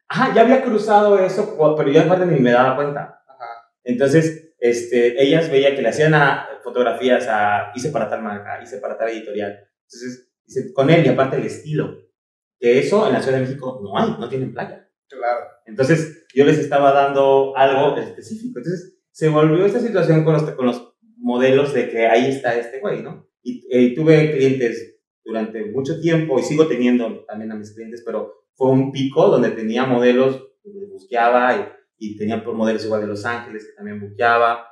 Ajá, 0.10 0.34
ya 0.34 0.41
había 0.41 0.64
cruzado 0.64 1.20
eso, 1.20 1.58
pero 1.76 1.89
yo 1.89 2.01
aparte 2.01 2.26
ni 2.26 2.39
me 2.39 2.51
daba 2.51 2.76
cuenta. 2.76 3.24
Ajá. 3.28 3.72
Entonces, 3.84 4.53
este, 4.60 5.22
ellas 5.22 5.51
veían 5.51 5.76
que 5.76 5.82
le 5.82 5.89
hacían 5.89 6.14
a, 6.14 6.47
fotografías 6.64 7.28
a, 7.30 7.72
hice 7.76 7.89
para 7.89 8.10
tal 8.10 8.24
marca, 8.24 8.62
hice 8.62 8.78
para 8.78 8.97
tal 8.97 9.10
editorial. 9.10 9.58
Entonces, 9.84 10.74
con 10.74 10.89
él 10.89 11.05
y 11.05 11.10
aparte 11.10 11.38
el 11.38 11.45
estilo. 11.45 12.08
Que 12.60 12.80
eso 12.80 13.05
en 13.05 13.14
la 13.14 13.22
Ciudad 13.22 13.38
de 13.38 13.45
México 13.45 13.80
no 13.84 13.97
hay, 13.97 14.16
no 14.20 14.28
tienen 14.30 14.53
playa. 14.53 14.89
Claro. 15.08 15.45
Entonces, 15.66 16.26
yo 16.34 16.43
les 16.43 16.58
estaba 16.58 16.91
dando 16.91 17.55
algo 17.55 17.97
específico. 17.97 18.60
Entonces, 18.60 18.99
se 19.12 19.30
volvió 19.30 19.66
esta 19.66 19.80
situación 19.80 20.24
con 20.24 20.34
los, 20.34 20.43
con 20.51 20.66
los 20.66 20.95
modelos 21.18 21.74
de 21.74 21.89
que 21.89 22.08
ahí 22.08 22.30
está 22.30 22.55
este 22.58 22.80
güey, 22.80 23.01
¿no? 23.01 23.28
Y, 23.43 23.66
eh, 23.70 23.95
tuve 23.95 24.32
clientes 24.32 24.99
durante 25.24 25.66
mucho 25.66 25.99
tiempo 25.99 26.39
y 26.39 26.43
sigo 26.43 26.68
teniendo 26.68 27.26
también 27.26 27.51
a 27.51 27.55
mis 27.55 27.74
clientes, 27.74 28.03
pero 28.05 28.46
fue 28.58 28.72
un 28.72 28.91
pico 28.91 29.30
donde 29.30 29.51
tenía 29.51 29.86
modelos, 29.86 30.43
busqueaba 30.91 31.55
y, 31.97 32.10
y 32.10 32.18
tenía 32.18 32.38
modelos 32.38 32.84
igual 32.84 33.01
de 33.01 33.08
Los 33.08 33.24
Ángeles 33.26 33.66
que 33.66 33.76
también 33.78 34.01
busqueaba 34.01 34.68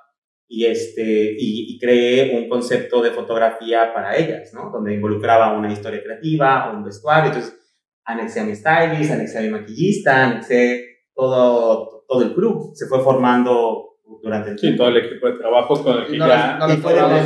y, 0.47 0.65
este, 0.65 1.35
y, 1.37 1.79
creé 1.79 2.37
un 2.37 2.49
concepto 2.49 3.01
de 3.01 3.11
fotografía 3.11 3.93
para 3.93 4.15
ellas, 4.15 4.53
¿no? 4.53 4.69
Donde 4.69 4.93
involucraba 4.93 5.57
una 5.57 5.71
historia 5.71 6.03
creativa, 6.03 6.71
un 6.71 6.83
vestuario, 6.83 7.31
entonces 7.31 7.59
anexé 8.03 8.41
a 8.41 8.43
mi 8.43 8.55
stylist, 8.55 9.11
anexé 9.11 9.39
a 9.39 9.41
mi 9.41 9.49
maquillista, 9.49 10.25
anexé 10.25 10.85
todo, 11.15 12.05
todo 12.07 12.21
el 12.21 12.33
club, 12.35 12.75
se 12.75 12.85
fue 12.85 13.03
formando 13.03 13.97
durante 14.21 14.51
el 14.51 14.55
tiempo. 14.55 14.73
Sí, 14.73 14.77
todo 14.77 14.89
el 14.89 15.05
equipo 15.05 15.27
de 15.27 15.33
trabajo 15.33 15.83
con 15.83 15.97
el 15.97 16.07
que 16.07 16.17
no 16.17 16.27
ya... 16.27 16.57
no, 16.57 16.67
los 16.67 16.77
cobrabas, 16.77 17.25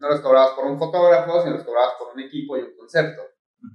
no 0.00 0.08
los 0.08 0.20
cobrabas 0.20 0.50
por 0.50 0.70
un 0.70 0.78
fotógrafo, 0.78 1.42
sino 1.42 1.56
los 1.56 1.64
cobrabas 1.64 1.94
por 1.98 2.14
un 2.14 2.20
equipo 2.20 2.56
y 2.56 2.60
un 2.60 2.76
concepto. 2.76 3.22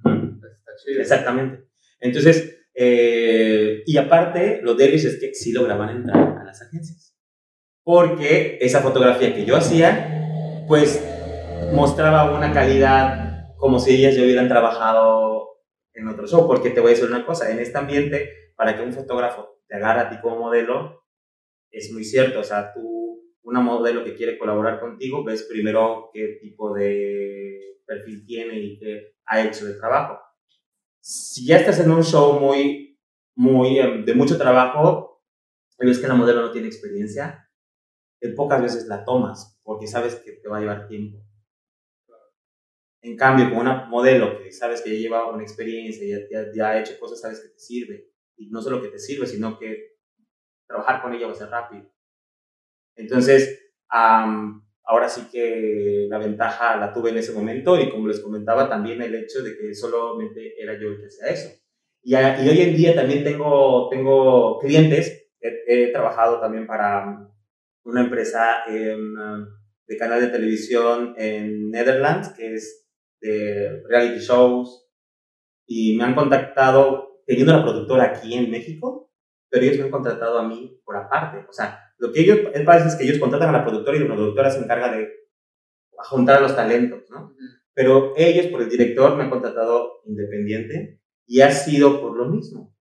Está 0.02 0.72
chido. 0.82 1.00
Exactamente. 1.02 1.65
Entonces, 2.00 2.56
eh, 2.74 3.82
y 3.86 3.96
aparte, 3.96 4.60
lo 4.62 4.74
de 4.74 4.94
es 4.94 5.18
que 5.18 5.34
sí 5.34 5.52
lograban 5.52 5.90
entrar 5.90 6.38
a 6.40 6.44
las 6.44 6.60
agencias. 6.62 7.16
Porque 7.82 8.58
esa 8.60 8.80
fotografía 8.80 9.34
que 9.34 9.44
yo 9.44 9.56
hacía, 9.56 10.64
pues 10.68 11.02
mostraba 11.72 12.36
una 12.36 12.52
calidad 12.52 13.54
como 13.56 13.78
si 13.78 13.94
ellas 13.94 14.14
ya 14.14 14.22
hubieran 14.22 14.48
trabajado 14.48 15.62
en 15.94 16.08
otro 16.08 16.26
show, 16.26 16.46
porque 16.46 16.70
te 16.70 16.80
voy 16.80 16.90
a 16.90 16.94
decir 16.94 17.08
una 17.08 17.24
cosa, 17.24 17.50
en 17.50 17.58
este 17.58 17.78
ambiente, 17.78 18.52
para 18.54 18.76
que 18.76 18.82
un 18.82 18.92
fotógrafo 18.92 19.60
te 19.66 19.76
agarre 19.76 20.00
a 20.00 20.10
ti 20.10 20.16
como 20.20 20.38
modelo, 20.38 21.04
es 21.70 21.90
muy 21.92 22.04
cierto, 22.04 22.40
o 22.40 22.44
sea, 22.44 22.72
tú, 22.72 23.22
una 23.42 23.60
modelo 23.60 24.04
que 24.04 24.14
quiere 24.14 24.38
colaborar 24.38 24.78
contigo, 24.80 25.24
ves 25.24 25.44
primero 25.44 26.10
qué 26.12 26.38
tipo 26.40 26.74
de 26.74 27.78
perfil 27.86 28.26
tiene 28.26 28.58
y 28.58 28.78
qué 28.78 29.14
ha 29.26 29.42
hecho 29.42 29.66
de 29.66 29.74
trabajo. 29.74 30.18
Si 31.08 31.46
ya 31.46 31.58
estás 31.58 31.78
en 31.78 31.92
un 31.92 32.02
show 32.02 32.40
muy, 32.40 32.98
muy, 33.36 33.78
em, 33.78 34.04
de 34.04 34.12
mucho 34.12 34.36
trabajo, 34.36 35.22
y 35.78 35.86
ves 35.86 36.00
que 36.00 36.08
la 36.08 36.14
modelo 36.14 36.42
no 36.42 36.50
tiene 36.50 36.66
experiencia, 36.66 37.48
pocas 38.34 38.60
veces 38.60 38.86
la 38.86 39.04
tomas 39.04 39.60
porque 39.62 39.86
sabes 39.86 40.16
que 40.16 40.32
te 40.32 40.48
va 40.48 40.56
a 40.56 40.60
llevar 40.60 40.88
tiempo. 40.88 41.22
En 43.02 43.16
cambio, 43.16 43.50
con 43.50 43.58
una 43.58 43.84
modelo 43.84 44.36
que 44.42 44.50
sabes 44.50 44.82
que 44.82 44.90
ya 44.90 44.98
lleva 44.98 45.30
una 45.30 45.44
experiencia, 45.44 46.26
ya, 46.28 46.46
ya, 46.52 46.70
ha 46.70 46.80
hecho 46.80 46.98
cosas, 46.98 47.20
sabes 47.20 47.38
que 47.38 47.50
te 47.50 47.58
sirve. 47.60 48.10
Y 48.36 48.50
no 48.50 48.60
solo 48.60 48.82
que 48.82 48.88
te 48.88 48.98
sirve, 48.98 49.28
sino 49.28 49.60
que 49.60 49.98
trabajar 50.66 51.02
con 51.02 51.14
ella 51.14 51.28
va 51.28 51.34
a 51.34 51.36
ser 51.36 51.50
rápido. 51.50 51.88
Entonces, 52.96 53.60
ahora 54.86 55.08
sí 55.08 55.28
que 55.30 56.06
la 56.08 56.18
ventaja 56.18 56.76
la 56.76 56.92
tuve 56.92 57.10
en 57.10 57.18
ese 57.18 57.32
momento 57.32 57.78
y 57.78 57.90
como 57.90 58.08
les 58.08 58.20
comentaba, 58.20 58.68
también 58.68 59.02
el 59.02 59.14
hecho 59.14 59.42
de 59.42 59.56
que 59.56 59.74
solamente 59.74 60.54
era 60.60 60.78
yo 60.80 60.88
el 60.88 61.00
que 61.00 61.06
hacía 61.06 61.28
eso. 61.28 61.48
Y, 62.02 62.14
y 62.14 62.48
hoy 62.48 62.60
en 62.60 62.76
día 62.76 62.94
también 62.94 63.24
tengo, 63.24 63.88
tengo 63.90 64.58
clientes, 64.58 65.28
he 65.40 65.92
trabajado 65.92 66.40
también 66.40 66.66
para 66.66 67.28
una 67.84 68.00
empresa 68.00 68.64
de 68.68 69.96
canal 69.96 70.20
de 70.20 70.28
televisión 70.28 71.14
en 71.16 71.70
Netherlands, 71.70 72.30
que 72.30 72.54
es 72.54 72.86
de 73.20 73.82
reality 73.88 74.20
shows, 74.20 74.88
y 75.66 75.96
me 75.96 76.04
han 76.04 76.14
contactado 76.14 77.22
teniendo 77.26 77.52
la 77.52 77.62
productora 77.62 78.04
aquí 78.04 78.34
en 78.34 78.50
México, 78.50 79.12
pero 79.48 79.64
ellos 79.64 79.78
me 79.78 79.84
han 79.84 79.90
contratado 79.90 80.38
a 80.38 80.46
mí 80.46 80.80
por 80.84 80.96
aparte. 80.96 81.44
O 81.48 81.52
sea, 81.52 81.85
lo 81.98 82.12
que 82.12 82.20
ellos, 82.20 82.38
es 82.52 82.86
es 82.86 82.94
que 82.96 83.04
ellos 83.04 83.18
contratan 83.18 83.50
a 83.50 83.58
la 83.58 83.64
productora 83.64 83.96
y 83.96 84.00
la 84.00 84.14
productora 84.14 84.50
se 84.50 84.58
encarga 84.58 84.92
de 84.92 85.08
juntar 85.92 86.42
los 86.42 86.54
talentos, 86.54 87.08
¿no? 87.10 87.34
Pero 87.74 88.14
ellos, 88.16 88.46
por 88.46 88.62
el 88.62 88.68
director, 88.68 89.16
me 89.16 89.24
han 89.24 89.30
contratado 89.30 90.02
independiente 90.06 91.00
y 91.26 91.40
ha 91.40 91.50
sido 91.50 92.00
por 92.00 92.16
lo 92.16 92.26
mismo. 92.26 92.74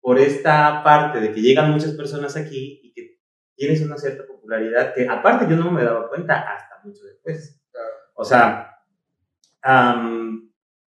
Por 0.00 0.18
esta 0.18 0.82
parte 0.84 1.20
de 1.20 1.32
que 1.32 1.40
llegan 1.40 1.70
muchas 1.70 1.94
personas 1.94 2.36
aquí 2.36 2.80
y 2.82 2.92
que 2.92 3.18
tienes 3.56 3.82
una 3.82 3.96
cierta 3.96 4.26
popularidad 4.26 4.94
que 4.94 5.08
aparte 5.08 5.46
yo 5.50 5.56
no 5.56 5.70
me 5.70 5.82
daba 5.82 6.08
cuenta 6.08 6.40
hasta 6.40 6.80
mucho 6.84 7.04
después. 7.04 7.60
O 8.14 8.24
sea, 8.24 8.76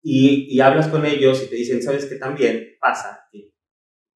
y, 0.01 0.55
y, 0.55 0.59
hablas 0.61 0.87
con 0.87 1.05
ellos 1.05 1.43
y 1.43 1.49
te 1.49 1.55
dicen, 1.55 1.81
¿sabes 1.81 2.05
qué 2.05 2.15
también 2.15 2.77
pasa? 2.79 3.27
Y 3.31 3.51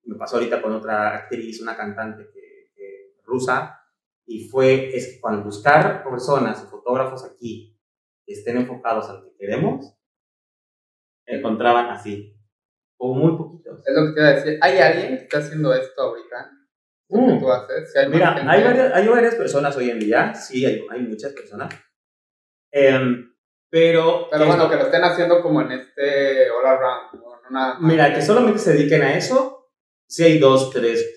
me 0.06 0.16
pasó 0.16 0.38
ahorita 0.38 0.62
con 0.62 0.74
otra 0.74 1.16
actriz, 1.16 1.62
una 1.62 1.76
cantante 1.76 2.30
que, 2.32 2.43
rusa, 3.24 3.80
y 4.26 4.48
fue, 4.48 4.96
es 4.96 5.14
que 5.14 5.20
cuando 5.20 5.44
buscar 5.44 6.04
personas 6.04 6.64
o 6.64 6.68
fotógrafos 6.68 7.26
aquí 7.26 7.78
que 8.26 8.34
estén 8.34 8.58
enfocados 8.58 9.10
a 9.10 9.14
lo 9.14 9.24
que 9.24 9.36
queremos, 9.38 9.94
encontraban 11.26 11.88
así, 11.88 12.38
o 12.98 13.14
muy 13.14 13.38
poquitos. 13.38 13.80
Es 13.86 13.96
lo 13.96 14.08
que 14.08 14.14
te 14.14 14.20
iba 14.22 14.30
a 14.30 14.34
decir, 14.34 14.60
¿hay 14.62 14.78
alguien 14.80 15.18
que 15.18 15.24
está 15.24 15.40
haciendo 15.40 15.74
esto 15.74 16.02
ahorita? 16.02 16.52
Mm. 17.10 18.10
Mira, 18.10 18.36
hay 18.50 18.64
varias, 18.64 18.94
hay 18.94 19.08
varias 19.08 19.36
personas 19.36 19.76
hoy 19.78 19.90
en 19.90 20.00
día, 20.00 20.34
sí, 20.34 20.66
hay, 20.66 20.86
hay 20.90 21.02
muchas 21.02 21.34
personas. 21.34 21.74
Em, 22.72 23.34
pero. 23.70 24.28
Pero 24.32 24.48
bueno, 24.48 24.70
que 24.70 24.76
lo 24.76 24.84
estén 24.84 25.04
haciendo 25.04 25.42
como 25.42 25.62
en 25.62 25.72
este 25.74 26.50
all 26.50 26.66
around. 26.66 27.24
Mira, 27.82 28.14
que 28.14 28.22
solamente 28.22 28.60
se 28.60 28.74
dediquen 28.74 29.04
a 29.04 29.16
eso, 29.16 29.72
sí 30.08 30.24
hay 30.24 30.40
dos, 30.40 30.72
tres. 30.72 31.16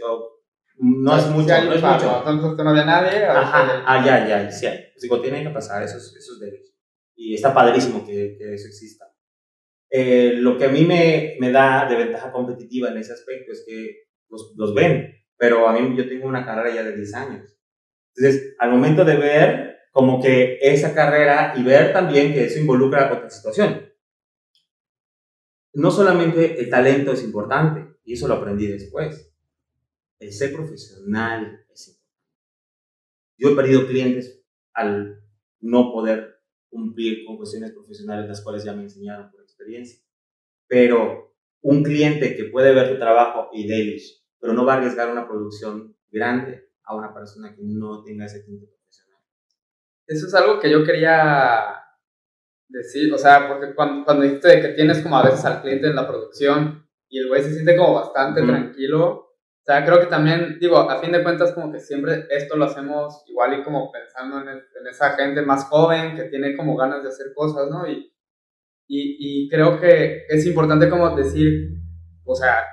No 0.78 1.16
es 1.16 1.26
mucho, 1.28 1.48
no 1.64 1.72
es 1.72 1.82
mucho. 1.82 2.24
Entonces 2.26 2.64
no 2.64 2.70
había 2.70 2.84
nadie. 2.84 3.24
Ajá, 3.24 3.82
ah, 3.86 4.04
ya, 4.04 4.26
ya, 4.26 4.50
sí 4.50 4.66
hay. 4.66 4.78
Pues 4.92 5.02
digo, 5.02 5.20
tienen 5.20 5.44
que 5.44 5.50
pasar 5.50 5.82
esos, 5.82 6.14
esos 6.16 6.40
derechos. 6.40 6.74
Y 7.14 7.34
está 7.34 7.54
padrísimo 7.54 8.04
que, 8.04 8.36
que 8.38 8.54
eso 8.54 8.68
exista. 8.68 9.06
Eh, 9.90 10.32
lo 10.36 10.58
que 10.58 10.64
a 10.64 10.68
mí 10.68 10.84
me, 10.84 11.36
me 11.40 11.50
da 11.50 11.88
de 11.88 11.96
ventaja 11.96 12.32
competitiva 12.32 12.90
en 12.90 12.98
ese 12.98 13.12
aspecto 13.12 13.52
es 13.52 13.64
que 13.66 14.08
los, 14.28 14.52
los 14.56 14.74
ven 14.74 15.16
pero 15.36 15.68
a 15.68 15.72
mí 15.72 15.96
yo 15.96 16.08
tengo 16.08 16.26
una 16.26 16.44
carrera 16.44 16.74
ya 16.74 16.82
de 16.82 16.96
10 16.96 17.14
años. 17.14 17.58
Entonces, 18.14 18.54
al 18.58 18.70
momento 18.70 19.04
de 19.04 19.16
ver 19.16 19.76
como 19.92 20.20
que 20.20 20.58
esa 20.60 20.94
carrera 20.94 21.54
y 21.56 21.62
ver 21.62 21.92
también 21.92 22.32
que 22.32 22.44
eso 22.44 22.58
involucra 22.58 23.12
otra 23.12 23.30
situación. 23.30 23.92
No 25.74 25.90
solamente 25.90 26.58
el 26.58 26.70
talento 26.70 27.12
es 27.12 27.22
importante, 27.22 27.96
y 28.04 28.14
eso 28.14 28.28
lo 28.28 28.34
aprendí 28.34 28.66
después. 28.66 29.34
El 30.18 30.32
ser 30.32 30.52
profesional 30.52 31.64
es 31.72 31.88
importante. 31.88 32.16
Yo 33.38 33.50
he 33.50 33.56
perdido 33.56 33.86
clientes 33.86 34.42
al 34.72 35.22
no 35.60 35.92
poder 35.92 36.40
cumplir 36.68 37.24
con 37.26 37.36
cuestiones 37.36 37.72
profesionales 37.72 38.28
las 38.28 38.42
cuales 38.42 38.64
ya 38.64 38.72
me 38.72 38.82
enseñaron 38.82 39.30
por 39.30 39.42
experiencia. 39.42 40.00
Pero 40.66 41.36
un 41.62 41.82
cliente 41.82 42.36
que 42.36 42.44
puede 42.44 42.74
ver 42.74 42.92
tu 42.92 42.98
trabajo 42.98 43.50
y 43.52 43.66
Delish 43.66 44.26
pero 44.40 44.52
no 44.52 44.64
va 44.64 44.74
a 44.74 44.76
arriesgar 44.76 45.10
una 45.10 45.26
producción 45.26 45.96
grande 46.08 46.68
a 46.84 46.94
una 46.94 47.12
persona 47.12 47.54
que 47.54 47.62
no 47.62 48.04
tenga 48.04 48.26
ese 48.26 48.44
tiempo 48.44 48.66
profesional. 48.66 49.20
Eso 50.06 50.26
es 50.26 50.34
algo 50.34 50.60
que 50.60 50.70
yo 50.70 50.84
quería 50.84 51.82
decir, 52.68 53.12
o 53.12 53.18
sea, 53.18 53.48
porque 53.48 53.74
cuando, 53.74 54.04
cuando 54.04 54.22
dijiste 54.22 54.60
que 54.60 54.68
tienes 54.68 55.00
como 55.00 55.18
a 55.18 55.24
veces 55.24 55.44
al 55.44 55.62
cliente 55.62 55.88
en 55.88 55.96
la 55.96 56.06
producción 56.06 56.86
y 57.08 57.18
el 57.18 57.28
güey 57.28 57.42
se 57.42 57.54
siente 57.54 57.76
como 57.76 57.94
bastante 57.94 58.42
tranquilo, 58.42 59.25
o 59.66 59.72
sea, 59.72 59.84
creo 59.84 59.98
que 59.98 60.06
también, 60.06 60.58
digo, 60.60 60.78
a 60.78 61.00
fin 61.00 61.10
de 61.10 61.22
cuentas 61.24 61.52
como 61.52 61.72
que 61.72 61.80
siempre 61.80 62.26
esto 62.30 62.56
lo 62.56 62.66
hacemos 62.66 63.24
igual 63.26 63.58
y 63.58 63.64
como 63.64 63.90
pensando 63.90 64.38
en, 64.40 64.48
en 64.48 64.86
esa 64.88 65.10
gente 65.16 65.42
más 65.42 65.64
joven 65.64 66.14
que 66.14 66.24
tiene 66.24 66.56
como 66.56 66.76
ganas 66.76 67.02
de 67.02 67.08
hacer 67.08 67.32
cosas, 67.34 67.68
¿no? 67.68 67.86
Y, 67.88 68.12
Y, 68.88 69.16
y 69.18 69.48
creo 69.48 69.80
que 69.80 70.22
es 70.28 70.46
importante 70.46 70.88
como 70.88 71.16
decir, 71.16 71.72
o 72.24 72.36
sea, 72.36 72.64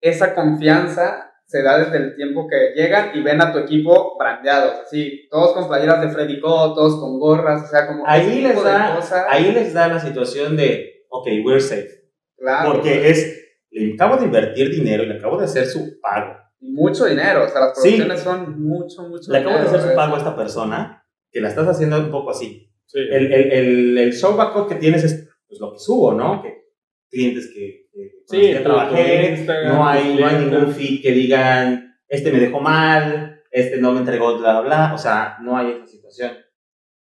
esa 0.00 0.32
confianza 0.32 1.32
se 1.44 1.64
da 1.64 1.76
desde 1.76 1.96
el 1.96 2.14
tiempo 2.14 2.46
que 2.46 2.72
llegan 2.80 3.10
y 3.14 3.22
ven 3.22 3.42
a 3.42 3.50
tu 3.52 3.58
equipo 3.58 4.16
brandeados, 4.16 4.74
así, 4.86 5.26
todos 5.28 5.52
con 5.52 5.66
playeras 5.66 6.00
de 6.00 6.10
Freddy 6.10 6.40
Co, 6.40 6.72
todos 6.74 7.00
con 7.00 7.18
gorras, 7.18 7.64
o 7.64 7.66
sea, 7.66 7.88
como 7.88 8.04
ahí 8.06 8.42
les 8.42 8.62
da, 8.62 8.96
ahí 9.28 9.50
les 9.50 9.74
da 9.74 9.88
la 9.88 9.98
situación 9.98 10.56
de, 10.56 11.04
ok, 11.08 11.26
we're 11.44 11.60
safe. 11.60 11.90
Claro. 12.36 12.70
Porque 12.70 13.10
es, 13.10 13.39
le 13.70 13.94
acabo 13.94 14.16
de 14.16 14.24
invertir 14.26 14.70
dinero 14.70 15.02
y 15.02 15.06
le 15.06 15.14
acabo 15.14 15.38
de 15.38 15.44
hacer 15.44 15.66
su 15.66 16.00
pago. 16.00 16.36
Mucho 16.60 17.06
dinero, 17.06 17.44
o 17.44 17.48
sea, 17.48 17.60
las 17.60 17.72
producciones 17.72 18.20
son 18.20 18.62
mucho, 18.62 19.02
mucho 19.08 19.32
Le 19.32 19.38
acabo 19.38 19.56
de 19.58 19.66
hacer 19.66 19.80
su 19.80 19.94
pago 19.94 20.14
a 20.14 20.18
esta 20.18 20.36
persona 20.36 21.06
que 21.30 21.40
la 21.40 21.48
estás 21.48 21.68
haciendo 21.68 21.98
un 21.98 22.10
poco 22.10 22.30
así. 22.30 22.70
Sí. 22.86 22.98
El, 22.98 23.32
el, 23.32 23.52
el, 23.52 23.98
el 23.98 24.12
show 24.12 24.36
backup 24.36 24.68
que 24.68 24.74
tienes 24.74 25.04
es 25.04 25.28
pues, 25.48 25.60
lo 25.60 25.72
que 25.72 25.78
subo, 25.78 26.12
¿no? 26.12 26.42
Que 26.42 26.60
clientes 27.08 27.50
que, 27.54 27.88
sí, 28.26 28.54
trabajé, 28.62 29.44
no 29.66 29.86
hay, 29.86 30.16
no 30.18 30.26
hay 30.26 30.44
ningún 30.44 30.72
feed 30.72 31.02
que 31.02 31.12
digan, 31.12 31.98
este 32.08 32.30
me 32.32 32.38
dejó 32.38 32.60
mal, 32.60 33.42
este 33.50 33.78
no 33.78 33.92
me 33.92 34.00
entregó, 34.00 34.38
bla, 34.38 34.52
bla, 34.52 34.60
bla, 34.60 34.94
o 34.94 34.98
sea, 34.98 35.36
no 35.42 35.56
hay 35.56 35.72
esa 35.72 35.86
situación. 35.86 36.32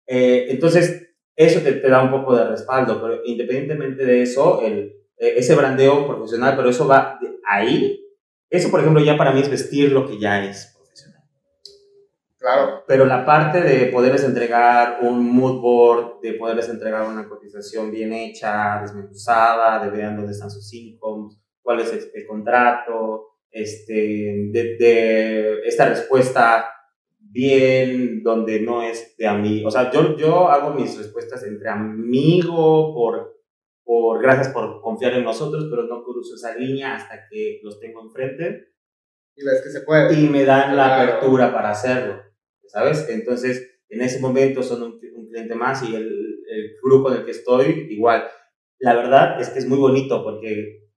Eh, 0.05 0.47
entonces, 0.49 1.15
eso 1.35 1.61
te, 1.61 1.73
te, 1.73 1.89
da 1.89 2.03
un 2.03 2.11
poco 2.11 2.35
de 2.35 2.49
respaldo, 2.49 3.01
pero 3.01 3.21
independientemente 3.25 4.05
de 4.05 4.21
eso, 4.21 4.61
el, 4.61 4.93
ese 5.29 5.55
brandeo 5.55 6.07
profesional, 6.07 6.55
pero 6.55 6.69
eso 6.69 6.87
va 6.87 7.19
ahí, 7.47 7.99
eso 8.49 8.69
por 8.69 8.79
ejemplo 8.79 9.03
ya 9.03 9.17
para 9.17 9.31
mí 9.31 9.41
es 9.41 9.49
vestir 9.49 9.91
lo 9.91 10.05
que 10.05 10.19
ya 10.19 10.43
es 10.43 10.73
Claro. 12.43 12.83
Pero 12.85 13.05
la 13.05 13.25
parte 13.25 13.61
de 13.61 13.85
poderles 13.85 14.25
entregar 14.25 14.97
un 15.01 15.33
mood 15.33 15.61
board, 15.61 16.19
de 16.21 16.33
poderles 16.33 16.67
entregar 16.67 17.07
una 17.07 17.29
cotización 17.29 17.89
bien 17.89 18.11
hecha, 18.11 18.81
desmenuzada, 18.81 19.81
de 19.81 19.89
vean 19.89 20.17
dónde 20.17 20.33
están 20.33 20.51
sus 20.51 20.73
incomes, 20.73 21.39
cuál 21.61 21.79
es 21.79 21.93
el, 21.93 22.27
contrato, 22.27 23.37
este, 23.49 23.93
de, 24.51 24.75
de, 24.77 25.61
esta 25.63 25.87
respuesta 25.87 26.65
bien, 27.17 28.21
donde 28.23 28.59
no 28.59 28.83
es 28.83 29.15
de 29.15 29.25
amigo. 29.25 29.69
O 29.69 29.71
sea, 29.71 29.89
yo, 29.89 30.17
yo 30.17 30.49
hago 30.49 30.73
mis 30.73 30.97
respuestas 30.97 31.45
entre 31.45 31.69
amigo, 31.69 32.93
por, 32.93 33.32
por 33.83 34.21
gracias 34.21 34.49
por 34.49 34.81
confiar 34.81 35.13
en 35.13 35.23
nosotros, 35.23 35.67
pero 35.69 35.83
no 35.83 36.03
cruzo 36.03 36.35
esa 36.35 36.55
línea 36.55 36.95
hasta 36.95 37.27
que 37.29 37.59
los 37.63 37.79
tengo 37.79 38.01
enfrente. 38.01 38.73
Y 39.35 39.45
ves 39.45 39.61
que 39.63 39.69
se 39.69 39.81
puede. 39.81 40.19
Y 40.19 40.29
me 40.29 40.45
dan 40.45 40.75
la 40.75 41.01
apertura 41.01 41.51
para 41.51 41.71
hacerlo. 41.71 42.21
¿sabes? 42.73 43.07
Entonces, 43.09 43.81
en 43.89 44.01
ese 44.01 44.19
momento 44.19 44.63
son 44.63 44.83
un, 44.83 44.99
cliente 44.99 45.55
más 45.55 45.81
y 45.83 45.95
el, 45.95 46.03
el, 46.05 46.75
grupo 46.83 47.11
en 47.11 47.19
el 47.19 47.25
que 47.25 47.31
estoy 47.31 47.87
igual. 47.89 48.23
La 48.79 48.95
verdad 48.95 49.41
es 49.41 49.49
que 49.49 49.59
es 49.59 49.67
muy 49.67 49.79
bonito 49.79 50.23
porque 50.23 50.89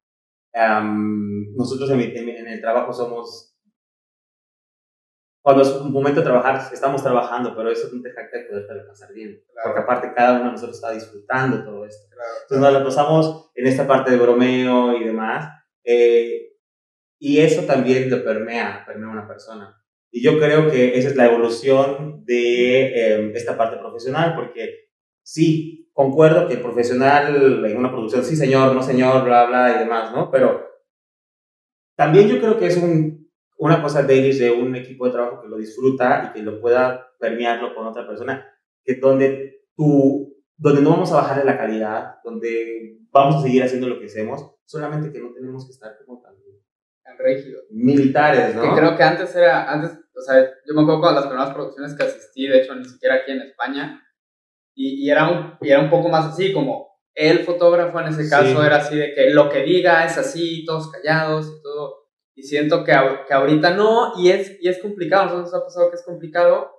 nosotros 1.54 1.90
en, 1.90 2.00
en, 2.00 2.48
el 2.48 2.60
trabajo 2.60 2.92
somos... 2.92 3.55
Cuando 5.46 5.62
es 5.62 5.68
un 5.68 5.92
momento 5.92 6.18
de 6.18 6.26
trabajar, 6.26 6.60
estamos 6.72 7.04
trabajando, 7.04 7.54
pero 7.54 7.70
eso 7.70 7.88
no 7.92 8.02
te 8.02 8.10
jacta 8.10 8.36
de 8.36 8.44
poder 8.46 8.84
pasar 8.84 9.12
bien. 9.12 9.44
Porque 9.62 9.78
aparte 9.78 10.12
cada 10.12 10.40
uno 10.40 10.46
de 10.46 10.50
nosotros 10.50 10.74
está 10.74 10.90
disfrutando 10.90 11.62
todo 11.62 11.86
esto. 11.86 12.04
Entonces 12.42 12.58
nos 12.58 12.72
lo 12.72 12.84
pasamos 12.84 13.52
en 13.54 13.68
esta 13.68 13.86
parte 13.86 14.10
de 14.10 14.16
bromeo 14.16 14.96
y 14.96 15.04
demás. 15.04 15.48
Eh, 15.84 16.56
y 17.20 17.38
eso 17.38 17.62
también 17.62 18.10
lo 18.10 18.24
permea, 18.24 18.82
permea 18.84 19.08
a 19.08 19.12
una 19.12 19.28
persona. 19.28 19.80
Y 20.10 20.20
yo 20.20 20.36
creo 20.40 20.68
que 20.68 20.98
esa 20.98 21.10
es 21.10 21.14
la 21.14 21.26
evolución 21.26 22.24
de 22.24 23.14
em, 23.14 23.36
esta 23.36 23.56
parte 23.56 23.76
profesional, 23.76 24.34
porque 24.34 24.88
sí, 25.22 25.88
concuerdo 25.92 26.48
que 26.48 26.54
el 26.54 26.60
profesional 26.60 27.64
en 27.64 27.76
una 27.76 27.92
producción, 27.92 28.24
sí 28.24 28.34
señor, 28.34 28.74
no 28.74 28.82
señor, 28.82 29.22
bla, 29.22 29.46
bla 29.46 29.76
y 29.76 29.78
demás, 29.78 30.10
¿no? 30.10 30.28
Pero 30.28 30.66
también 31.96 32.26
yo 32.26 32.40
creo 32.40 32.58
que 32.58 32.66
es 32.66 32.76
un, 32.78 33.25
una 33.58 33.82
cosa 33.82 34.02
daily 34.02 34.36
de 34.38 34.50
un 34.50 34.74
equipo 34.76 35.06
de 35.06 35.12
trabajo 35.12 35.42
que 35.42 35.48
lo 35.48 35.56
disfruta 35.56 36.28
y 36.28 36.32
que 36.34 36.42
lo 36.42 36.60
pueda 36.60 37.12
permearlo 37.18 37.74
con 37.74 37.86
otra 37.86 38.06
persona, 38.06 38.46
que 38.84 38.96
donde 38.96 39.64
tú, 39.74 40.36
donde 40.56 40.82
no 40.82 40.90
vamos 40.90 41.12
a 41.12 41.16
bajar 41.16 41.44
la 41.44 41.58
calidad, 41.58 42.16
donde 42.24 42.98
vamos 43.10 43.36
a 43.36 43.42
seguir 43.42 43.62
haciendo 43.62 43.88
lo 43.88 43.98
que 43.98 44.06
hacemos, 44.06 44.54
solamente 44.64 45.12
que 45.12 45.20
no 45.20 45.32
tenemos 45.32 45.66
que 45.66 45.72
estar 45.72 45.96
como 46.04 46.20
tal 46.20 46.36
rígido. 47.18 47.62
Militares, 47.70 48.54
¿no? 48.54 48.62
Que 48.62 48.80
creo 48.80 48.96
que 48.96 49.02
antes 49.02 49.34
era, 49.34 49.70
antes, 49.70 49.90
o 49.92 50.20
sea, 50.20 50.42
yo 50.66 50.74
me 50.74 50.82
acuerdo 50.82 51.00
con 51.00 51.14
las 51.14 51.26
primeras 51.26 51.54
producciones 51.54 51.94
que 51.94 52.04
asistí, 52.04 52.46
de 52.46 52.58
hecho, 52.58 52.74
ni 52.74 52.84
siquiera 52.84 53.16
aquí 53.16 53.32
en 53.32 53.42
España, 53.42 54.02
y, 54.74 55.04
y 55.04 55.10
era, 55.10 55.28
un, 55.30 55.54
y 55.60 55.70
era 55.70 55.80
un 55.80 55.90
poco 55.90 56.08
más 56.08 56.26
así, 56.26 56.52
como 56.52 56.86
el 57.14 57.40
fotógrafo 57.40 57.98
en 58.00 58.08
ese 58.08 58.28
caso 58.28 58.62
era 58.62 58.76
así 58.76 58.96
de 58.96 59.14
que 59.14 59.30
lo 59.30 59.48
que 59.48 59.62
diga 59.62 60.04
es 60.04 60.18
así, 60.18 60.64
todos 60.66 60.90
callados 60.90 61.46
y 61.46 61.62
todo. 61.62 62.05
Y 62.36 62.42
siento 62.42 62.84
que, 62.84 62.92
que 63.26 63.34
ahorita 63.34 63.70
no, 63.70 64.12
y 64.18 64.30
es, 64.30 64.58
y 64.60 64.68
es 64.68 64.78
complicado, 64.80 65.24
nosotros 65.24 65.52
nos 65.52 65.54
ha 65.54 65.64
pasado 65.64 65.90
que 65.90 65.96
es 65.96 66.04
complicado 66.04 66.70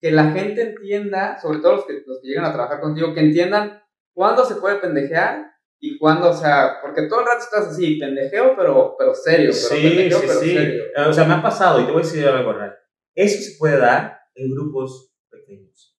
que 0.00 0.12
la 0.12 0.30
gente 0.30 0.62
entienda, 0.62 1.40
sobre 1.40 1.58
todo 1.58 1.76
los 1.76 1.84
que, 1.84 1.94
los 2.06 2.20
que 2.20 2.28
llegan 2.28 2.44
a 2.44 2.52
trabajar 2.52 2.80
contigo, 2.80 3.12
que 3.12 3.20
entiendan 3.20 3.82
cuándo 4.14 4.44
se 4.44 4.56
puede 4.56 4.76
pendejear 4.76 5.50
y 5.80 5.98
cuando, 5.98 6.30
o 6.30 6.34
sea, 6.34 6.78
porque 6.80 7.08
todo 7.08 7.20
el 7.20 7.26
rato 7.26 7.40
estás 7.42 7.66
así, 7.68 7.98
pendejeo, 7.98 8.54
pero, 8.56 8.94
pero 8.96 9.14
serio. 9.14 9.50
Pero 9.50 9.80
sí, 9.80 9.82
pendejeo, 9.82 10.18
sí, 10.18 10.26
pero 10.28 10.40
sí. 10.40 10.54
Serio. 10.54 10.84
O 11.08 11.12
sea, 11.12 11.24
me 11.24 11.34
ha 11.34 11.42
pasado, 11.42 11.80
y 11.80 11.86
te 11.86 11.90
voy 11.90 12.02
a 12.02 12.04
decir 12.04 12.26
algo 12.26 12.52
real. 12.52 12.76
Eso 13.16 13.42
se 13.42 13.58
puede 13.58 13.78
dar 13.78 14.20
en 14.36 14.50
grupos 14.52 15.12
pequeños. 15.28 15.98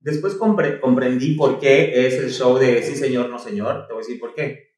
Después 0.00 0.34
comprendí 0.34 1.36
por 1.36 1.60
qué 1.60 2.06
es 2.06 2.14
el 2.14 2.30
show 2.30 2.58
de 2.58 2.82
sí 2.82 2.96
señor, 2.96 3.30
no 3.30 3.38
señor. 3.38 3.86
Te 3.86 3.92
voy 3.92 4.02
a 4.02 4.04
decir 4.04 4.18
por 4.18 4.34
qué. 4.34 4.72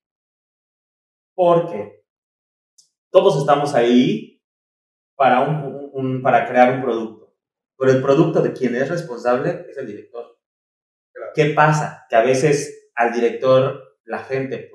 Porque 1.35 2.04
todos 3.15 3.39
estamos 3.39 3.75
ahí 3.75 4.43
para, 5.15 5.43
un, 5.43 5.91
un, 5.93 6.21
para 6.21 6.49
crear 6.49 6.75
un 6.75 6.83
producto. 6.83 7.33
Pero 7.79 7.93
el 7.93 8.03
producto 8.03 8.43
de 8.43 8.53
quien 8.53 8.75
es 8.75 8.89
responsable 8.89 9.67
es 9.71 9.77
el 9.77 9.87
director. 9.87 10.37
¿Qué 11.33 11.51
pasa? 11.55 12.07
Que 12.11 12.17
a 12.17 12.25
veces 12.25 12.91
al 12.97 13.13
director 13.13 14.01
la 14.05 14.19
gente, 14.19 14.69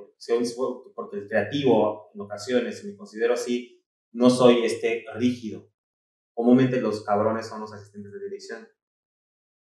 porque 0.95 1.17
el 1.17 1.27
creativo 1.27 2.11
en 2.15 2.21
ocasiones, 2.21 2.81
me 2.85 2.95
considero 2.95 3.33
así, 3.33 3.83
no 4.13 4.29
soy 4.29 4.63
este 4.63 5.03
rígido. 5.15 5.69
Comúnmente 6.33 6.79
los 6.79 7.03
cabrones 7.03 7.45
son 7.45 7.59
los 7.59 7.73
asistentes 7.73 8.13
de 8.13 8.23
dirección, 8.23 8.69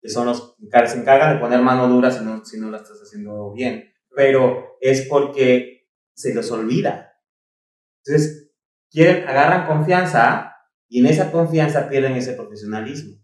que 0.03 0.11
son 0.11 0.27
los 0.27 0.57
que 0.59 0.87
se 0.87 0.99
encargan 0.99 1.35
de 1.35 1.41
poner 1.41 1.63
mano 1.63 1.89
dura 1.89 2.11
si 2.11 2.23
no, 2.23 2.45
si 2.45 2.61
no 2.61 2.71
la 2.71 2.77
estás 2.77 3.01
haciendo 3.01 3.51
bien, 3.55 3.95
pero 4.15 4.77
es 4.83 5.07
porque 5.09 5.89
se 6.15 6.35
los 6.35 6.51
olvida. 6.51 7.15
Entonces, 8.05 8.48
quieren, 8.91 9.29
agarran 9.29 9.67
confianza 9.67 10.57
y 10.89 11.01
en 11.01 11.07
esa 11.07 11.31
confianza 11.31 11.89
pierden 11.89 12.13
ese 12.15 12.35
profesionalismo. 12.35 13.19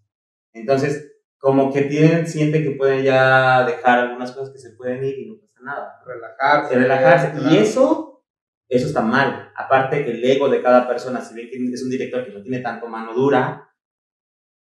Entonces, 0.53 1.12
como 1.39 1.73
que 1.73 1.83
tienen, 1.83 2.27
sienten 2.27 2.62
que 2.62 2.71
pueden 2.73 3.05
ya 3.05 3.65
dejar 3.67 3.99
algunas 3.99 4.33
cosas 4.33 4.51
que 4.51 4.59
se 4.59 4.71
pueden 4.71 5.05
ir 5.05 5.19
y 5.19 5.27
no 5.29 5.45
nada. 5.65 6.01
Relajarse. 6.07 6.75
Relajarse. 6.77 7.33
Y 7.51 7.57
eso, 7.57 8.25
eso 8.69 8.87
está 8.87 9.01
mal. 9.01 9.51
Aparte, 9.57 10.09
el 10.09 10.23
ego 10.25 10.49
de 10.49 10.62
cada 10.62 10.87
persona, 10.87 11.21
si 11.21 11.35
ven 11.35 11.49
que 11.49 11.57
es 11.73 11.83
un 11.83 11.91
director 11.91 12.25
que 12.25 12.33
no 12.33 12.43
tiene 12.43 12.61
tanto 12.61 12.87
mano 12.87 13.15
dura, 13.15 13.69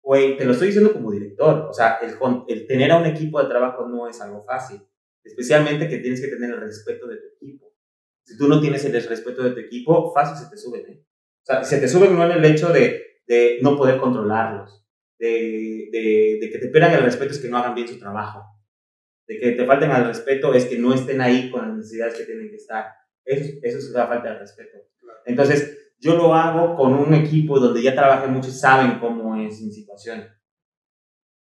güey, 0.02 0.36
te 0.36 0.46
lo 0.46 0.52
estoy 0.52 0.68
diciendo 0.68 0.92
como 0.92 1.12
director. 1.12 1.68
O 1.70 1.74
sea, 1.74 2.00
el, 2.02 2.18
el 2.48 2.68
tener 2.68 2.92
a 2.92 2.98
un 2.98 3.06
equipo 3.06 3.42
de 3.42 3.50
trabajo 3.50 3.88
no 3.88 4.08
es 4.08 4.20
algo 4.20 4.42
fácil. 4.42 4.82
Especialmente 5.24 5.88
que 5.88 6.00
tienes 6.00 6.20
que 6.20 6.28
tener 6.28 6.50
el 6.50 6.62
respeto 6.62 7.08
de 7.08 7.18
tu 7.18 7.28
equipo. 7.36 7.69
Si 8.24 8.38
tú 8.38 8.48
no 8.48 8.62
tienes 8.62 8.84
el 8.86 8.94
respeto 8.94 9.44
de 9.44 9.52
tu 9.52 9.60
equipo, 9.60 10.12
fácil 10.14 10.38
se 10.38 10.50
te 10.50 10.58
suben, 10.58 10.86
¿eh? 10.88 11.04
O 11.42 11.46
sea, 11.46 11.64
se 11.64 11.80
te 11.80 11.88
suben 11.88 12.16
no 12.16 12.26
en 12.26 12.32
el 12.32 12.46
hecho 12.46 12.70
de, 12.70 13.22
de 13.26 13.60
no 13.62 13.76
poder 13.76 14.00
controlarlos, 14.00 14.86
de, 15.18 15.90
de, 15.92 16.38
de, 16.40 16.50
que 16.52 16.60
te 16.60 16.66
esperan 16.66 16.94
el 16.94 17.04
respeto 17.04 17.32
es 17.32 17.40
que 17.40 17.50
no 17.50 17.58
hagan 17.58 17.76
bien 17.76 17.88
su 17.88 17.98
trabajo 17.98 18.60
de 19.30 19.40
que 19.40 19.52
te 19.52 19.66
falten 19.66 19.92
al 19.92 20.08
respeto 20.08 20.56
es 20.56 20.66
que 20.66 20.80
no 20.80 20.92
estén 20.92 21.22
ahí 21.22 21.52
con 21.52 21.62
las 21.62 21.78
necesidades 21.78 22.16
que 22.16 22.24
tienen 22.24 22.50
que 22.50 22.56
estar. 22.56 22.86
Eso, 23.24 23.60
eso 23.62 23.78
es 23.78 23.90
la 23.92 24.08
falta 24.08 24.34
de 24.34 24.40
respeto. 24.40 24.80
Entonces, 25.24 25.94
yo 26.00 26.16
lo 26.16 26.34
hago 26.34 26.76
con 26.76 26.96
un 26.96 27.14
equipo 27.14 27.60
donde 27.60 27.84
ya 27.84 27.94
trabajé 27.94 28.28
mucho 28.28 28.50
y 28.50 28.54
saben 28.54 29.00
cómo 29.00 29.36
es 29.36 29.62
mi 29.62 29.72
situación. 29.72 30.28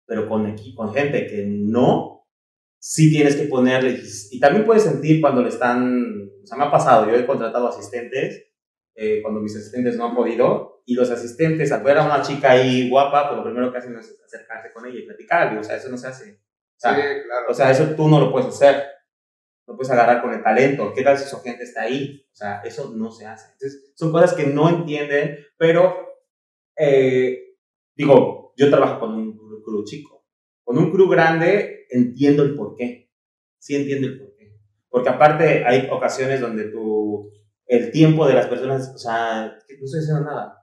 Pero 0.05 0.29
con, 0.29 0.55
con 0.75 0.93
gente 0.93 1.25
que 1.25 1.43
no, 1.47 2.27
sí 2.77 3.09
tienes 3.09 3.35
que 3.35 3.45
ponerle. 3.45 3.99
Y 4.31 4.39
también 4.39 4.65
puedes 4.65 4.83
sentir 4.83 5.19
cuando 5.19 5.41
le 5.41 5.49
están. 5.49 6.28
O 6.43 6.47
sea, 6.47 6.57
me 6.57 6.65
ha 6.65 6.71
pasado, 6.71 7.09
yo 7.09 7.15
he 7.15 7.25
contratado 7.25 7.67
asistentes 7.67 8.49
eh, 8.95 9.21
cuando 9.21 9.39
mis 9.39 9.55
asistentes 9.55 9.95
no 9.95 10.05
han 10.05 10.15
podido, 10.15 10.81
y 10.85 10.95
los 10.95 11.09
asistentes, 11.11 11.71
al 11.71 11.83
ver 11.83 11.99
a 11.99 12.05
una 12.05 12.21
chica 12.21 12.51
ahí 12.51 12.89
guapa, 12.89 13.27
pues 13.27 13.37
lo 13.37 13.43
primero 13.43 13.71
que 13.71 13.77
hacen 13.77 13.95
es 13.95 14.19
acercarse 14.25 14.73
con 14.73 14.85
ella 14.87 14.99
y 14.99 15.05
platicar. 15.05 15.55
O 15.55 15.63
sea, 15.63 15.75
eso 15.75 15.87
no 15.87 15.97
se 15.97 16.07
hace. 16.07 16.31
O 16.33 16.79
sea, 16.79 16.95
claro. 16.95 17.45
o 17.47 17.53
sea, 17.53 17.69
eso 17.69 17.95
tú 17.95 18.09
no 18.09 18.19
lo 18.19 18.31
puedes 18.31 18.49
hacer. 18.49 18.83
No 19.67 19.75
puedes 19.75 19.91
agarrar 19.91 20.21
con 20.21 20.33
el 20.33 20.41
talento. 20.41 20.91
¿Qué 20.95 21.03
tal 21.03 21.15
si 21.15 21.29
su 21.29 21.39
gente 21.41 21.63
está 21.63 21.83
ahí? 21.83 22.25
O 22.31 22.35
sea, 22.35 22.61
eso 22.65 22.91
no 22.95 23.11
se 23.11 23.27
hace. 23.27 23.51
Entonces, 23.51 23.93
son 23.95 24.11
cosas 24.11 24.33
que 24.33 24.47
no 24.47 24.67
entienden, 24.67 25.37
pero 25.57 26.17
eh, 26.75 27.55
digo, 27.95 28.53
yo 28.57 28.69
trabajo 28.69 28.99
con 28.99 29.13
un 29.13 29.61
crew 29.63 29.83
chico. 29.85 30.25
Con 30.63 30.77
un 30.77 30.91
crew 30.91 31.07
grande 31.07 31.85
entiendo 31.89 32.41
el 32.43 32.55
por 32.55 32.75
qué. 32.75 33.11
Sí 33.59 33.75
entiendo 33.75 34.07
el 34.07 34.17
por 34.17 34.27
qué. 34.27 34.28
Porque 34.89 35.09
aparte 35.09 35.63
hay 35.65 35.87
ocasiones 35.91 36.41
donde 36.41 36.65
tu, 36.65 37.29
el 37.67 37.91
tiempo 37.91 38.27
de 38.27 38.33
las 38.33 38.47
personas, 38.47 38.91
o 38.95 38.97
sea, 38.97 39.55
que 39.67 39.77
no 39.77 39.85
estoy 39.85 39.99
haciendo 40.01 40.23
nada. 40.25 40.55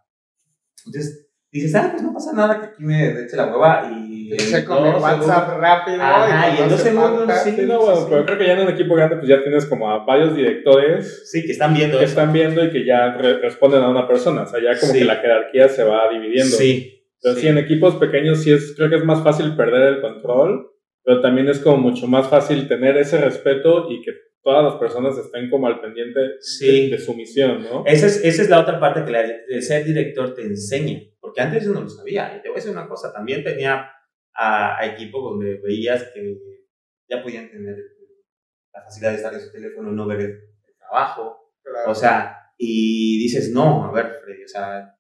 Entonces 0.85 1.29
dices, 1.51 1.75
ah, 1.77 1.89
pues 1.93 2.03
no 2.03 2.13
pasa 2.13 2.33
nada 2.33 2.61
que 2.61 2.67
aquí 2.67 2.83
me 2.85 3.09
eche 3.23 3.37
la 3.37 3.47
hueva 3.47 3.91
y... 3.93 4.17
Checo 4.37 4.81
mi 4.81 4.89
WhatsApp 4.89 5.57
rápido. 5.61 6.03
Ajá, 6.03 6.49
y 6.51 6.57
en 6.57 6.65
no 6.65 6.69
dos 6.71 6.81
segundos, 6.81 7.39
sí. 7.45 7.53
Sí, 7.53 7.63
no, 7.63 7.79
bueno, 7.81 8.07
pero 8.11 8.27
creo 8.27 8.39
que 8.39 8.47
ya 8.49 8.53
en 8.55 8.61
un 8.67 8.69
equipo 8.71 8.97
grande 8.97 9.17
pues 9.17 9.29
ya 9.29 9.41
tienes 9.41 9.67
como 9.67 9.89
a 9.89 10.05
varios 10.05 10.35
directores 10.35 11.31
Sí, 11.31 11.45
que 11.47 11.53
están 11.53 11.73
viendo 11.75 11.99
que 11.99 12.05
eso. 12.05 12.11
están 12.19 12.33
viendo 12.33 12.65
y 12.65 12.71
que 12.73 12.85
ya 12.85 13.13
re- 13.17 13.39
responden 13.39 13.83
a 13.83 13.89
una 13.89 14.09
persona. 14.09 14.43
O 14.43 14.47
sea, 14.47 14.61
ya 14.61 14.79
como 14.81 14.93
Sí. 14.93 14.99
que 14.99 15.05
la 15.05 15.17
jerarquía 15.17 15.69
se 15.69 15.85
va 15.85 16.09
dividiendo. 16.11 16.57
Sí. 16.57 17.05
Pero 17.23 17.37
sí. 17.37 17.47
en 17.47 17.59
equipos 17.59 17.95
pequeños 17.97 18.43
sí 18.43 18.53
es, 18.53 18.75
creo 18.77 18.91
que 18.91 18.97
es 18.97 19.05
más 19.05 19.23
fácil 19.23 19.55
perder 19.57 19.95
el 19.95 20.01
control, 20.01 20.71
pero 21.07 21.21
también 21.23 21.49
es 21.49 21.61
como 21.61 21.77
mucho 21.79 22.09
más 22.09 22.29
fácil 22.29 22.67
tener 22.69 22.97
ese 22.99 23.19
respeto 23.19 23.89
y 23.91 24.03
que 24.03 24.13
todas 24.43 24.65
las 24.65 24.75
personas 24.75 25.17
estén 25.17 25.49
como 25.49 25.69
al 25.69 25.81
pendiente 25.81 26.21
Sí. 26.41 26.91
de, 26.91 26.97
de 26.97 26.99
su 27.03 27.15
misión, 27.15 27.63
¿no? 27.63 27.85
Esa 27.87 28.07
es, 28.07 28.25
esa 28.25 28.43
es 28.43 28.51
la 28.51 28.61
otra 28.61 28.79
parte 28.81 29.05
que 29.05 29.11
la, 29.13 29.23
de 29.23 29.63
ser 29.63 29.85
director 29.85 30.35
te 30.35 30.43
enseña, 30.43 31.01
porque 31.21 31.41
antes 31.41 31.65
yo 31.65 31.73
no 31.73 31.81
lo 31.83 31.89
sabía. 31.89 32.37
Y 32.37 32.43
te 32.43 32.49
voy 32.49 32.57
a 32.57 32.61
decir 32.61 32.73
una 32.73 32.89
cosa, 32.89 33.13
también 33.13 33.43
tenía 33.45 33.89
a, 34.35 34.79
a 34.81 34.87
equipos 34.87 35.23
donde 35.23 35.61
veías 35.63 36.03
que 36.13 36.37
ya 37.09 37.23
podían 37.23 37.49
tener 37.51 37.77
la 38.75 38.83
facilidad 38.83 39.11
de 39.13 39.17
estar 39.17 39.33
en 39.35 39.41
su 39.41 39.53
teléfono, 39.53 39.93
no 39.93 40.07
ver 40.09 40.21
el, 40.21 40.27
el 40.31 40.77
trabajo, 40.79 41.53
Claro. 41.63 41.91
o 41.91 41.95
sea, 41.95 42.37
y 42.59 43.19
dices, 43.19 43.53
no, 43.53 43.85
a 43.87 43.93
ver, 43.93 44.07
Freddy, 44.25 44.43
o 44.45 44.49
sea, 44.49 44.93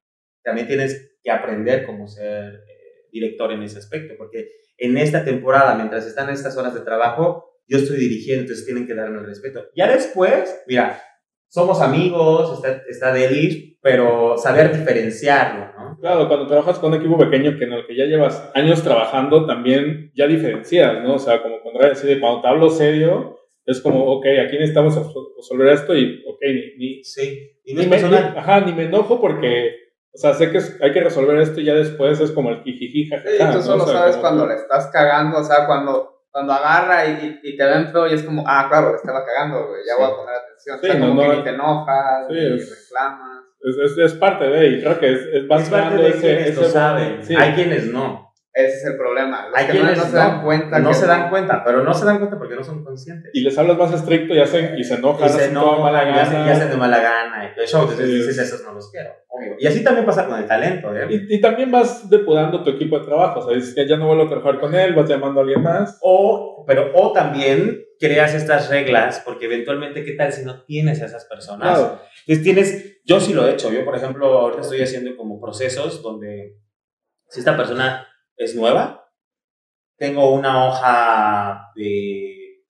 también 0.42 0.66
tienes 0.66 1.16
que 1.22 1.30
aprender 1.30 1.84
cómo 1.86 2.06
ser 2.08 2.54
eh, 2.54 2.75
director 3.20 3.50
en 3.52 3.62
ese 3.62 3.78
aspecto, 3.78 4.14
porque 4.18 4.48
en 4.78 4.96
esta 4.98 5.24
temporada, 5.24 5.74
mientras 5.74 6.06
están 6.06 6.30
estas 6.30 6.56
horas 6.56 6.74
de 6.74 6.80
trabajo, 6.80 7.44
yo 7.68 7.78
estoy 7.78 7.96
dirigiendo, 7.98 8.42
entonces 8.42 8.64
tienen 8.64 8.86
que 8.86 8.94
darme 8.94 9.18
el 9.18 9.26
respeto. 9.26 9.64
Ya 9.74 9.88
después, 9.88 10.62
mira, 10.68 11.00
somos 11.48 11.80
amigos, 11.80 12.52
está, 12.54 12.82
está 12.88 13.12
Delis, 13.12 13.78
pero 13.82 14.36
saber 14.36 14.76
diferenciarlo, 14.76 15.72
¿no? 15.78 15.98
Claro, 16.00 16.28
cuando 16.28 16.46
trabajas 16.46 16.78
con 16.78 16.92
un 16.92 16.98
equipo 17.00 17.16
pequeño 17.18 17.56
que 17.58 17.64
en 17.64 17.72
el 17.72 17.86
que 17.86 17.96
ya 17.96 18.04
llevas 18.04 18.50
años 18.54 18.82
trabajando, 18.82 19.46
también 19.46 20.12
ya 20.14 20.26
diferencias, 20.26 21.02
¿no? 21.02 21.14
O 21.14 21.18
sea, 21.18 21.42
como 21.42 21.60
cuando, 21.62 21.80
te 22.42 22.48
hablo 22.48 22.68
serio, 22.70 23.38
es 23.64 23.80
como, 23.80 24.04
ok, 24.04 24.26
aquí 24.44 24.56
necesitamos 24.58 24.96
resolver 25.36 25.68
esto 25.72 25.96
y, 25.96 26.22
ok, 26.26 26.38
ni, 26.42 26.76
ni, 26.76 27.04
Sí, 27.04 27.52
y 27.64 27.74
no 27.74 27.78
ni 27.80 27.84
es 27.84 27.90
me, 27.90 27.96
personal. 27.96 28.32
ni- 28.32 28.38
ajá, 28.38 28.60
ni 28.60 28.72
me 28.72 28.84
enojo 28.84 29.20
porque, 29.20 29.74
o 30.16 30.18
sea, 30.18 30.34
sé 30.34 30.50
que 30.50 30.58
es- 30.58 30.78
hay 30.82 30.92
que 30.92 31.00
resolver 31.02 31.36
esto 31.38 31.60
y 31.60 31.64
ya 31.64 31.74
después 31.74 32.18
es 32.20 32.30
como 32.32 32.50
el 32.50 32.62
jijiji, 32.62 33.08
jajaja, 33.08 33.28
Sí, 33.30 33.38
tú 33.38 33.44
¿no? 33.58 33.62
solo 33.62 33.84
O 33.84 33.86
sea, 33.86 33.98
sabes 33.98 34.16
como 34.16 34.22
cuando 34.22 34.42
que- 34.48 34.54
le 34.54 34.60
estás 34.60 34.86
cagando, 34.88 35.38
o 35.38 35.44
sea, 35.44 35.66
cuando, 35.66 36.22
cuando 36.30 36.52
agarra 36.54 37.06
y, 37.06 37.40
y, 37.42 37.56
te 37.56 37.64
ven 37.64 37.88
feo 37.88 38.06
y 38.08 38.14
es 38.14 38.22
como, 38.22 38.42
ah, 38.46 38.66
claro, 38.68 38.90
le 38.90 38.96
estaba 38.96 39.24
cagando, 39.24 39.68
güey, 39.68 39.80
ya 39.86 39.94
Sí. 39.94 40.00
voy 40.02 40.10
a 40.10 40.16
poner 40.16 40.34
atención. 40.34 40.78
Sí, 40.80 40.86
o 40.88 40.90
sea, 40.92 41.00
no, 41.00 41.08
como 41.08 41.22
no, 41.22 41.30
que 41.30 41.36
ni 41.36 41.42
te 41.44 41.50
enojas, 41.50 42.26
sí, 42.28 42.34
ni 42.34 42.56
es- 42.56 42.84
reclamas. 42.88 43.42
Es, 43.60 43.76
es, 43.92 43.98
es 43.98 44.14
parte 44.14 44.44
de, 44.44 44.66
y 44.68 44.80
creo 44.80 44.98
que 45.00 45.12
es, 45.12 45.20
es 45.32 45.48
vas 45.48 45.62
Es 45.62 45.68
parte 45.70 45.86
creando 45.86 46.02
de 46.02 46.08
ese- 46.10 46.20
quienes 46.20 46.46
ese 46.50 46.60
lo 46.60 46.68
saben. 46.68 47.18
sí. 47.24 47.34
Hay 47.36 47.52
quienes 47.54 47.86
no. 47.86 48.25
Ese 48.56 48.76
es 48.78 48.84
el 48.86 48.96
problema. 48.96 49.48
Los 49.48 49.54
Hay 49.54 49.66
que 49.66 49.74
no, 49.74 49.80
quienes 49.80 49.98
no 49.98 50.04
se 50.06 50.16
dan 50.16 50.42
cuenta. 50.42 50.78
No 50.78 50.88
que 50.88 50.94
se 50.94 51.06
dan 51.06 51.28
cuenta, 51.28 51.62
pero 51.62 51.82
no 51.84 51.92
se 51.92 52.06
dan 52.06 52.16
cuenta 52.18 52.38
porque 52.38 52.54
no 52.54 52.64
son 52.64 52.82
conscientes. 52.82 53.30
Y 53.34 53.42
les 53.42 53.58
hablas 53.58 53.76
más 53.76 53.92
estricto 53.92 54.32
y, 54.34 54.40
hacen, 54.40 54.78
y 54.78 54.82
se 54.82 54.94
enojan, 54.94 55.26
y 55.28 55.30
se 55.30 55.36
hacen 55.42 55.52
todo 55.54 55.76
de 55.76 55.82
mala 55.82 56.02
enojan, 56.04 56.16
y 56.16 56.20
hacen, 56.22 56.38
gana. 56.38 56.46
y 56.46 56.50
hacen 56.52 56.70
de 56.70 56.76
mala 56.78 56.98
gana 57.02 57.52
y 57.54 57.60
eso. 57.62 57.82
Entonces 57.82 58.06
Sí. 58.08 58.14
dices, 58.16 58.38
esos 58.38 58.64
no 58.64 58.72
los 58.72 58.90
quiero. 58.90 59.10
obvio. 59.28 59.56
Y 59.58 59.66
así 59.66 59.84
también 59.84 60.06
pasa 60.06 60.26
con 60.26 60.38
el 60.38 60.46
talento, 60.46 60.96
¿eh? 60.96 61.06
Y, 61.10 61.34
y 61.36 61.40
también 61.42 61.70
vas 61.70 62.08
depurando 62.08 62.62
tu 62.64 62.70
equipo 62.70 62.98
de 62.98 63.04
trabajo, 63.04 63.40
o 63.40 63.46
sea, 63.46 63.54
dices 63.54 63.74
que 63.74 63.86
ya 63.86 63.98
no 63.98 64.06
vuelvo 64.06 64.22
a 64.22 64.28
trabajar 64.28 64.58
con 64.58 64.74
él, 64.74 64.94
vas 64.94 65.06
llamando 65.06 65.40
a 65.40 65.42
alguien 65.42 65.62
más. 65.62 65.98
O, 66.00 66.64
pero, 66.66 66.92
o 66.94 67.12
también 67.12 67.84
creas 68.00 68.32
estas 68.34 68.70
reglas, 68.70 69.20
porque 69.22 69.44
eventualmente, 69.44 70.02
¿qué 70.02 70.12
tal 70.12 70.32
si 70.32 70.46
no 70.46 70.64
tienes 70.64 71.02
a 71.02 71.06
esas 71.06 71.26
personas? 71.26 71.78
Claro, 71.78 72.00
Entonces 72.26 72.42
tienes, 72.42 73.02
yo 73.04 73.20
sí 73.20 73.34
lo 73.34 73.46
he 73.46 73.52
hecho, 73.52 73.70
yo 73.70 73.84
por 73.84 73.96
ejemplo 73.96 74.26
ahorita 74.38 74.62
estoy 74.62 74.80
haciendo 74.80 75.14
como 75.16 75.38
procesos 75.40 76.02
donde 76.02 76.56
si 77.28 77.40
esta 77.40 77.56
persona 77.56 78.06
es 78.36 78.54
nueva, 78.54 79.10
tengo 79.96 80.32
una 80.32 80.66
hoja 80.66 81.70
de, 81.74 82.64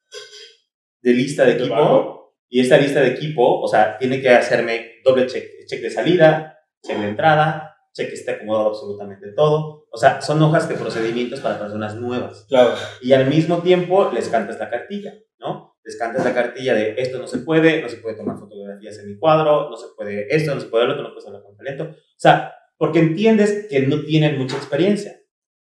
de 1.01 1.13
lista 1.13 1.45
de 1.45 1.53
equipo 1.53 2.37
y 2.49 2.61
esta 2.61 2.79
lista 2.79 3.01
de 3.01 3.09
equipo, 3.09 3.61
o 3.61 3.69
sea, 3.69 3.99
tiene 3.99 4.21
que 4.21 4.31
hacerme 4.31 5.01
doble 5.05 5.27
check, 5.27 5.45
check 5.67 5.83
de 5.83 5.91
salida, 5.91 6.59
check 6.83 6.99
de 6.99 7.09
entrada, 7.09 7.77
check 7.93 8.09
que 8.09 8.15
esté 8.15 8.33
acomodado 8.33 8.69
absolutamente 8.69 9.33
todo, 9.33 9.87
o 9.91 9.97
sea, 9.97 10.21
son 10.21 10.41
hojas 10.43 10.69
de 10.69 10.77
procedimientos 10.77 11.41
para 11.41 11.59
personas 11.59 11.97
nuevas 11.97 12.45
claro. 12.49 12.75
y 13.01 13.13
al 13.13 13.27
mismo 13.27 13.63
tiempo 13.63 14.11
les 14.13 14.29
cantas 14.29 14.59
la 14.59 14.71
cartilla, 14.71 15.15
¿no? 15.39 15.77
Les 15.83 15.97
cantas 15.97 16.25
la 16.25 16.35
cartilla 16.35 16.75
de 16.75 16.95
esto 16.99 17.19
no 17.19 17.27
se 17.27 17.39
puede, 17.39 17.81
no 17.81 17.89
se 17.89 17.99
puede 17.99 18.17
tomar 18.17 18.37
fotografías 18.39 18.99
en 18.99 19.09
mi 19.09 19.19
cuadro, 19.19 19.71
no 19.71 19.77
se 19.77 19.87
puede 19.97 20.27
esto, 20.35 20.55
no 20.55 20.61
se 20.61 20.67
puede 20.67 20.87
lo 20.87 20.93
otro, 20.93 21.05
no 21.05 21.11
puedes 21.11 21.27
hablar 21.27 21.43
con 21.43 21.57
talento. 21.57 21.85
O 21.85 22.19
sea, 22.19 22.53
porque 22.77 22.99
entiendes 22.99 23.69
que 23.71 23.87
no 23.87 24.03
tienen 24.03 24.37
mucha 24.37 24.57
experiencia. 24.57 25.16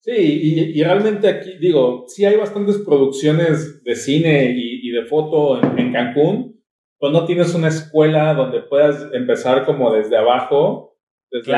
Sí, 0.06 0.12
y, 0.14 0.80
y 0.80 0.84
realmente 0.84 1.26
aquí, 1.28 1.58
digo, 1.58 2.04
sí 2.06 2.24
hay 2.24 2.36
bastantes 2.36 2.78
producciones 2.78 3.82
de 3.82 3.96
cine 3.96 4.54
y, 4.56 4.88
y 4.88 4.92
de 4.92 5.04
foto 5.06 5.60
en, 5.60 5.78
en 5.78 5.92
Cancún, 5.92 6.62
pero 7.00 7.12
no 7.12 7.24
tienes 7.26 7.52
una 7.54 7.68
escuela 7.68 8.32
donde 8.34 8.60
puedas 8.62 9.08
empezar 9.12 9.64
como 9.66 9.92
desde 9.92 10.16
abajo. 10.16 10.96
desde- 11.30 11.50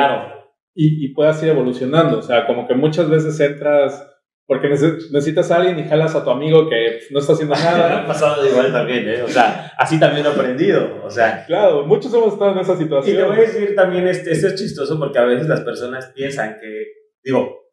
Y, 0.74 1.04
y 1.04 1.08
puedas 1.14 1.42
ir 1.42 1.50
evolucionando. 1.50 2.18
O 2.18 2.22
sea, 2.22 2.46
como 2.46 2.66
que 2.66 2.74
muchas 2.74 3.10
veces 3.10 3.38
entras 3.38 4.04
porque 4.46 4.68
nece- 4.70 5.10
necesitas 5.12 5.50
a 5.50 5.56
alguien 5.56 5.78
y 5.78 5.84
jalas 5.86 6.14
a 6.16 6.24
tu 6.24 6.30
amigo 6.30 6.70
que 6.70 7.00
no 7.10 7.18
está 7.18 7.34
haciendo 7.34 7.54
Me 7.54 7.60
ha 7.68 7.70
nada. 7.76 8.06
pasado 8.06 8.48
igual 8.48 8.72
también, 8.72 9.06
¿eh? 9.10 9.22
O 9.22 9.28
sea, 9.28 9.72
así 9.76 10.00
también 10.00 10.24
he 10.24 10.30
aprendido. 10.30 11.02
O 11.04 11.10
sea, 11.10 11.44
Claro, 11.46 11.84
muchos 11.86 12.14
hemos 12.14 12.32
estado 12.32 12.52
en 12.52 12.58
esa 12.60 12.72
y 12.72 12.76
te 12.76 12.82
situación. 12.84 13.28
voy 13.28 13.36
a 13.36 13.40
decir 13.40 13.74
también, 13.74 14.08
este, 14.08 14.32
esto 14.32 14.46
es 14.46 14.54
chistoso 14.54 14.98
porque 14.98 15.18
a 15.18 15.24
veces 15.26 15.46
las 15.48 15.60
personas 15.60 16.10
piensan 16.16 16.56
que, 16.60 16.84
digo, 17.22 17.67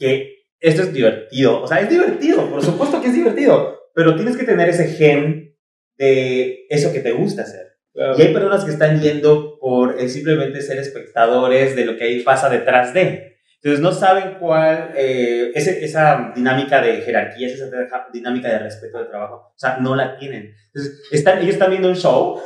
que 0.00 0.46
esto 0.58 0.82
es 0.82 0.92
divertido. 0.92 1.62
O 1.62 1.66
sea, 1.66 1.80
es 1.80 1.88
divertido, 1.88 2.50
por 2.50 2.64
supuesto 2.64 3.00
que 3.00 3.08
es 3.08 3.14
divertido, 3.14 3.78
pero 3.94 4.16
tienes 4.16 4.36
que 4.36 4.44
tener 4.44 4.68
ese 4.68 4.88
gen 4.88 5.56
de 5.98 6.66
eso 6.70 6.92
que 6.92 7.00
te 7.00 7.12
gusta 7.12 7.42
hacer. 7.42 7.66
Claro. 7.92 8.14
Y 8.18 8.22
hay 8.22 8.32
personas 8.32 8.64
que 8.64 8.70
están 8.70 9.00
yendo 9.00 9.58
por 9.60 10.00
el 10.00 10.08
simplemente 10.08 10.62
ser 10.62 10.78
espectadores 10.78 11.76
de 11.76 11.84
lo 11.84 11.96
que 11.96 12.04
ahí 12.04 12.20
pasa 12.20 12.48
detrás 12.48 12.94
de. 12.94 13.36
Entonces 13.62 13.80
no 13.82 13.92
saben 13.92 14.36
cuál, 14.40 14.92
eh, 14.96 15.50
ese- 15.54 15.84
esa 15.84 16.32
dinámica 16.34 16.80
de 16.80 17.02
jerarquías, 17.02 17.52
esa 17.52 17.66
dinámica 18.12 18.48
de 18.48 18.58
respeto 18.60 18.98
de 18.98 19.04
trabajo, 19.04 19.52
o 19.54 19.58
sea, 19.58 19.76
no 19.80 19.94
la 19.94 20.16
tienen. 20.16 20.54
Entonces 20.72 21.02
están, 21.12 21.38
ellos 21.40 21.54
están 21.54 21.68
viendo 21.70 21.88
un 21.88 21.96
show. 21.96 22.40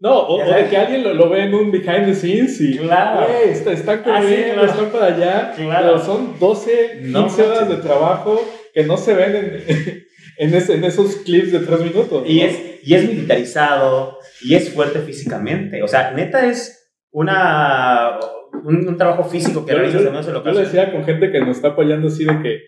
No, 0.00 0.18
o, 0.20 0.40
o 0.40 0.44
de 0.54 0.68
que 0.68 0.76
alguien 0.76 1.02
lo, 1.02 1.14
lo 1.14 1.28
ve 1.30 1.44
en 1.44 1.54
un 1.54 1.72
behind 1.72 2.06
the 2.06 2.14
scenes 2.14 2.60
y. 2.60 2.78
Claro. 2.78 3.26
"Güey, 3.26 3.50
está- 3.50 3.70
Ah, 3.72 4.22
sí, 4.22 4.34
claro. 4.52 4.64
están 4.66 4.86
para 4.90 5.06
allá. 5.06 5.52
Claro. 5.56 5.86
Pero 5.94 5.98
son 5.98 6.38
12, 6.38 6.90
15 7.02 7.42
No 7.42 7.48
horas 7.48 7.68
de 7.68 7.76
trabajo 7.76 8.40
que 8.72 8.84
no 8.84 8.96
se 8.96 9.14
ven 9.14 9.34
en, 9.34 10.04
en, 10.54 10.54
en 10.54 10.84
esos 10.84 11.16
clips 11.16 11.50
de 11.52 11.58
3 11.60 11.80
minutos. 11.80 12.22
Y 12.26 12.38
¿no? 12.40 12.44
es, 12.46 12.58
y 12.84 12.94
es 12.94 13.08
militarizado, 13.08 14.18
y 14.42 14.54
es 14.54 14.72
fuerte 14.72 15.00
físicamente. 15.00 15.82
O 15.82 15.88
sea, 15.88 16.12
neta 16.12 16.46
es 16.46 16.90
una, 17.10 18.18
un, 18.64 18.88
un 18.88 18.96
trabajo 18.96 19.24
físico 19.24 19.64
que 19.64 19.72
Yo, 19.72 19.78
realizas 19.78 20.02
yo- 20.02 20.08
en 20.10 20.16
ese 20.16 20.28
yo 20.28 20.34
local. 20.34 20.54
lo 20.54 20.60
decía 20.60 20.92
con 20.92 21.04
gente 21.04 21.30
que 21.30 21.40
nos 21.40 21.56
está 21.56 21.68
apoyando 21.68 22.08
así 22.08 22.24
de 22.24 22.40
que 22.42 22.58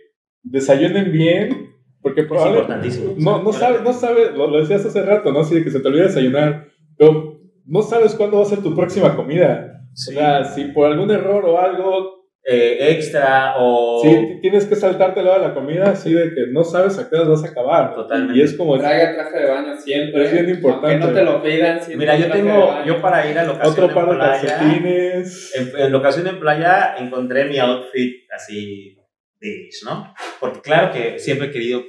desayunen 0.43 1.12
bien, 1.12 1.70
porque 2.03 2.22
Es 2.22 2.26
probablemente 2.26 2.72
importantísimo. 2.72 3.14
no, 3.18 3.43
no 3.43 3.53
sabe, 3.53 3.78
no 3.82 3.93
sabe, 3.93 4.30
lo, 4.32 4.49
lo 4.49 4.59
decías 4.61 4.85
hace 4.85 5.03
rato, 5.03 5.32
¿no? 5.32 5.41
Así 5.41 5.55
de 5.55 5.64
que 5.64 5.70
se 5.70 5.80
te 5.80 5.89
olvida 5.89 6.05
desayunar, 6.05 6.66
pero 6.99 7.39
no 7.66 7.82
sabes 7.82 8.14
cuándo 8.14 8.37
va 8.39 8.43
a 8.43 8.47
ser 8.47 8.59
tu 8.62 8.74
próxima 8.74 9.16
comida. 9.16 9.80
Sí. 9.95 10.11
O 10.14 10.18
sea, 10.18 10.45
si 10.45 10.64
por 10.66 10.87
algún 10.87 11.11
error 11.11 11.45
o 11.47 11.59
algo 11.61 12.23
Eh, 12.47 12.90
extra 12.90 13.55
o... 13.59 14.03
Sí, 14.03 14.38
tienes 14.42 14.66
que 14.66 14.76
saltarte 14.76 15.22
la 15.22 15.38
de 15.38 15.49
la 15.49 15.55
comida, 15.55 15.84
así 15.90 16.12
de 16.12 16.34
que 16.34 16.47
no 16.51 16.62
sabes 16.62 16.99
a 16.99 17.09
qué 17.09 17.16
horas 17.16 17.28
vas 17.28 17.45
a 17.45 17.49
acabar. 17.49 17.95
Totalmente. 17.95 18.38
Y 18.38 18.42
es 18.42 18.55
como 18.55 18.76
Traiga 18.76 19.14
traje 19.14 19.38
de 19.38 19.51
baño 19.51 19.76
siempre. 19.78 20.24
Es 20.24 20.32
bien 20.32 20.51
importante. 20.51 20.90
Aunque 20.92 21.07
no 21.07 21.12
te 21.14 21.24
lo 21.24 21.42
pidan. 21.42 21.82
siempre 21.82 21.97
Mira, 21.97 22.16
yo 22.16 22.26
de 22.26 22.32
tengo, 22.32 22.84
yo 22.84 23.01
para 23.01 23.26
ir 23.30 23.38
a 23.38 23.45
locación 23.45 23.84
otro 23.84 23.95
par 23.95 24.05
de 24.05 24.11
en 24.12 24.18
playa, 24.18 24.59
calcetines. 24.59 25.53
en, 25.55 25.80
en 25.80 25.92
locación 25.92 26.26
en 26.26 26.38
playa 26.40 26.97
encontré 26.99 27.47
mi 27.47 27.59
outfit 27.59 28.30
así 28.30 28.99
beige, 29.40 29.80
¿no? 29.86 30.14
Porque 30.38 30.61
claro 30.61 30.92
que 30.92 31.18
siempre 31.18 31.49
he 31.49 31.51
querido, 31.51 31.82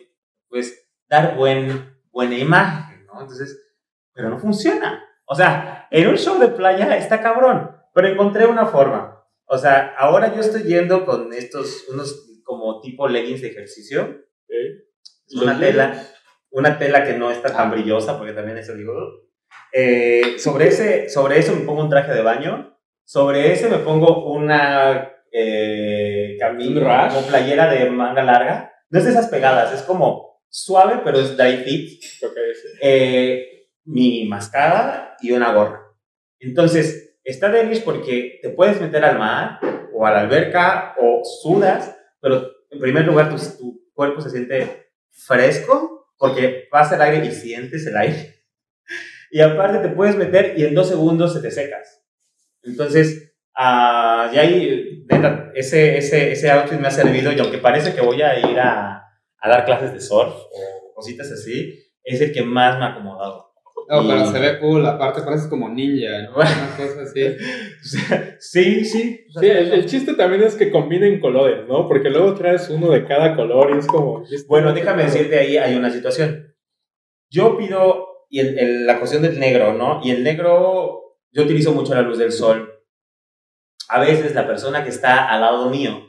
pues, 0.48 0.88
dar 1.10 1.36
buen, 1.36 1.98
buena 2.12 2.38
imagen, 2.38 3.06
¿no? 3.08 3.20
Entonces, 3.20 3.62
pero 4.14 4.30
no 4.30 4.40
funciona. 4.40 5.04
O 5.26 5.36
sea, 5.36 5.88
en 5.92 6.08
un 6.08 6.18
show 6.18 6.40
de 6.40 6.48
playa 6.48 6.96
está 6.96 7.22
cabrón, 7.22 7.72
pero 7.94 8.08
encontré 8.08 8.46
una 8.46 8.66
forma. 8.68 9.15
O 9.48 9.58
sea, 9.58 9.94
ahora 9.98 10.34
yo 10.34 10.42
estoy 10.42 10.64
yendo 10.64 11.06
con 11.06 11.34
estos, 11.34 11.86
unos 11.90 12.26
como 12.44 12.82
tipo 12.82 13.08
leggings 13.08 13.42
de 13.42 13.50
ejercicio, 13.50 14.02
¿ok? 14.04 15.42
una 15.42 15.60
tela, 15.60 15.94
jeans. 15.94 16.14
una 16.52 16.78
tela 16.78 17.04
que 17.04 17.14
no 17.14 17.32
está 17.32 17.54
tan 17.56 17.72
brillosa, 17.72 18.18
porque 18.18 18.34
también 18.34 18.58
eso 18.58 18.76
digo. 18.76 18.94
Eh, 19.72 20.36
sobre, 20.38 20.68
ese, 20.68 21.10
sobre 21.10 21.40
eso 21.40 21.56
me 21.56 21.66
pongo 21.66 21.84
un 21.84 21.90
traje 21.90 22.14
de 22.14 22.22
baño, 22.22 22.78
sobre 23.04 23.52
ese 23.52 23.70
me 23.70 23.80
pongo 23.80 24.32
una 24.32 25.12
eh, 25.38 26.32
¿Un 26.32 26.40
camisa, 26.40 27.10
como 27.10 27.28
playera 27.28 27.70
de 27.70 27.90
manga 27.90 28.24
larga. 28.24 28.72
No 28.90 29.00
es 29.00 29.06
de 29.06 29.12
esas 29.12 29.28
pegadas, 29.28 29.74
es 29.74 29.82
como 29.82 30.42
suave, 30.48 31.02
pero 31.04 31.20
es 31.20 31.36
dry 31.36 31.58
fit. 31.58 32.04
Ok, 32.24 32.38
sí. 32.54 32.68
Eh, 32.82 33.68
mi 33.84 34.26
mascada 34.26 35.18
y 35.22 35.34
una 35.34 35.54
gorra. 35.54 35.94
Entonces, 36.40 37.05
está 37.26 37.50
delish 37.50 37.84
porque 37.84 38.40
te 38.42 38.50
puedes 38.50 38.80
meter 38.80 39.04
al 39.04 39.18
mar 39.18 39.60
o 39.94 40.06
a 40.06 40.12
la 40.12 40.22
alberca 40.22 40.96
o 41.00 41.22
sudas, 41.42 41.96
pero 42.22 42.52
en 42.70 42.80
primer 42.80 43.06
lugar 43.06 43.36
tu, 43.36 43.82
cuerpo 43.94 44.22
se 44.22 44.30
siente 44.30 44.90
fresco 45.10 46.12
porque 46.18 46.68
pasa 46.70 46.96
el 46.96 47.02
aire 47.02 47.26
y 47.26 47.32
sientes 47.32 47.86
el 47.88 47.98
aire. 47.98 48.36
Y 49.32 49.42
aparte 49.42 49.80
te 49.80 49.94
puedes 49.94 50.16
meter 50.16 50.54
y 50.56 50.64
en 50.64 50.76
dos 50.76 50.88
segundos 50.88 51.34
se 51.34 51.42
te 51.42 51.52
secas. 51.52 52.02
Entonces, 52.62 53.36
ah, 53.54 54.32
ya 54.34 54.42
ahí, 54.42 55.04
neta, 55.10 55.52
ese, 55.56 55.98
ese, 55.98 56.32
ese 56.32 56.52
outfit 56.52 56.80
me 56.80 56.88
ha 56.88 56.92
servido 56.92 57.34
y 57.34 57.40
aunque 57.40 57.58
parece 57.58 57.94
que 57.94 58.02
voy 58.02 58.22
a 58.22 58.40
ir 58.40 58.58
a, 58.60 59.04
a 59.40 59.50
dar 59.50 59.66
clases 59.66 59.92
de 59.92 60.00
surf 60.00 60.34
o 60.34 60.94
cositas 60.94 61.30
así, 61.32 61.86
es 62.04 62.22
el 62.22 62.32
que 62.32 62.44
más 62.44 62.78
me 62.78 62.86
ha 62.86 62.90
acomodado. 62.90 63.55
No, 63.88 64.08
pero 64.08 64.22
Y- 64.24 64.28
se 64.28 64.40
ve 64.40 64.60
cool, 64.60 64.86
aparte 64.86 65.22
pareces 65.22 65.48
como 65.48 65.70
ninja, 65.70 66.24
¿no? 66.24 66.36
Una 66.36 66.76
cosa 66.78 67.02
así. 67.04 67.22
sí, 68.40 68.86
sí. 68.86 69.26
Sí, 69.40 69.46
el, 69.48 69.74
el 69.74 69.86
chiste 69.86 70.14
también 70.16 70.44
es 70.44 70.56
que 70.56 70.72
combinen 70.72 71.20
colores, 71.20 71.68
¿no? 71.68 71.88
Porque 71.88 72.10
luego 72.10 72.34
traes 72.36 72.70
uno 72.70 72.90
de 72.92 73.06
cada 73.06 73.36
color 73.36 73.72
y 73.76 73.80
es 73.80 73.88
como... 73.88 74.24
Bueno, 74.48 74.74
déjame 74.74 75.04
decirte 75.04 75.38
ahí, 75.38 75.58
hay 75.58 75.76
una 75.76 75.92
situación. 75.92 76.56
Yo 77.30 77.58
pido 77.58 78.08
y 78.30 78.40
el- 78.40 78.58
el- 78.58 78.86
la 78.88 78.98
cuestión 78.98 79.22
del 79.22 79.40
negro, 79.40 79.74
¿no? 79.74 80.02
Y 80.04 80.12
el 80.12 80.24
negro, 80.24 81.20
yo 81.32 81.44
utilizo 81.44 81.72
mucho 81.74 81.94
la 81.94 82.02
luz 82.02 82.18
del 82.18 82.32
sol. 82.32 82.72
A 83.90 84.00
veces 84.00 84.34
la 84.34 84.48
persona 84.48 84.84
que 84.84 84.90
está 84.90 85.30
al 85.30 85.42
lado 85.42 85.70
mío, 85.70 86.02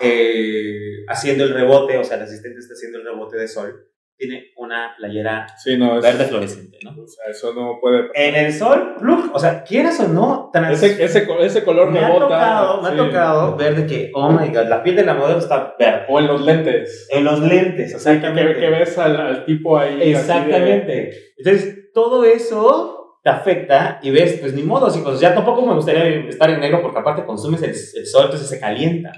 eh, 0.00 1.04
haciendo 1.08 1.44
el 1.44 1.54
rebote, 1.54 1.96
o 1.98 2.04
sea, 2.04 2.16
el 2.16 2.24
asistente 2.24 2.58
está 2.58 2.74
haciendo 2.74 2.98
el 2.98 3.04
rebote 3.04 3.36
de 3.36 3.46
sol, 3.46 3.88
tiene 4.26 4.52
una 4.56 4.94
playera 4.96 5.46
Sí, 5.58 5.76
no, 5.76 5.96
es, 5.98 6.02
verde 6.02 6.24
fluorescente, 6.26 6.78
¿no? 6.84 6.90
o 7.02 7.06
sea, 7.06 7.24
eso 7.30 7.52
no 7.54 7.78
puede... 7.80 8.10
En 8.14 8.34
el 8.36 8.52
sol, 8.52 8.94
¡pluf! 8.98 9.30
o 9.34 9.38
sea, 9.38 9.62
quieras 9.64 9.98
o 10.00 10.08
no, 10.08 10.50
trans- 10.52 10.82
Ese, 10.82 11.02
ese, 11.04 11.26
ese 11.40 11.64
color 11.64 11.90
me 11.90 11.98
ha 11.98 12.06
rebota. 12.08 12.26
tocado, 12.26 12.82
me 12.82 12.88
sí. 12.88 12.94
ha 12.94 12.96
tocado 12.96 13.56
ver 13.56 13.74
de 13.76 13.86
que, 13.86 14.10
oh 14.14 14.30
my 14.30 14.48
god, 14.48 14.66
la 14.68 14.82
piel 14.82 14.96
de 14.96 15.04
la 15.04 15.14
modelo 15.14 15.38
está 15.38 15.74
verde. 15.78 16.06
O 16.08 16.18
en 16.18 16.26
los 16.28 16.40
lentes. 16.40 17.08
En 17.10 17.24
los 17.24 17.40
lentes, 17.40 17.94
O 17.94 17.98
sea, 17.98 18.12
que, 18.12 18.18
exactamente. 18.18 18.54
que, 18.54 18.60
que 18.60 18.70
ves 18.70 18.98
al, 18.98 19.16
al 19.20 19.44
tipo 19.44 19.76
ahí. 19.78 19.94
así 19.94 20.04
de- 20.04 20.10
Exactamente. 20.12 21.10
Entonces, 21.38 21.92
todo 21.92 22.24
eso 22.24 23.18
te 23.22 23.30
afecta 23.30 24.00
y 24.02 24.10
ves, 24.10 24.38
pues 24.40 24.52
ni 24.54 24.62
modo, 24.62 24.90
chicos. 24.92 25.20
Ya 25.20 25.34
tampoco 25.34 25.64
me 25.66 25.74
gustaría 25.74 26.28
estar 26.28 26.48
en 26.50 26.60
negro 26.60 26.80
porque 26.82 26.98
aparte 26.98 27.24
consumes 27.24 27.62
el, 27.62 27.70
el 27.70 28.06
sol, 28.06 28.24
entonces 28.26 28.48
se 28.48 28.58
calienta. 28.60 29.12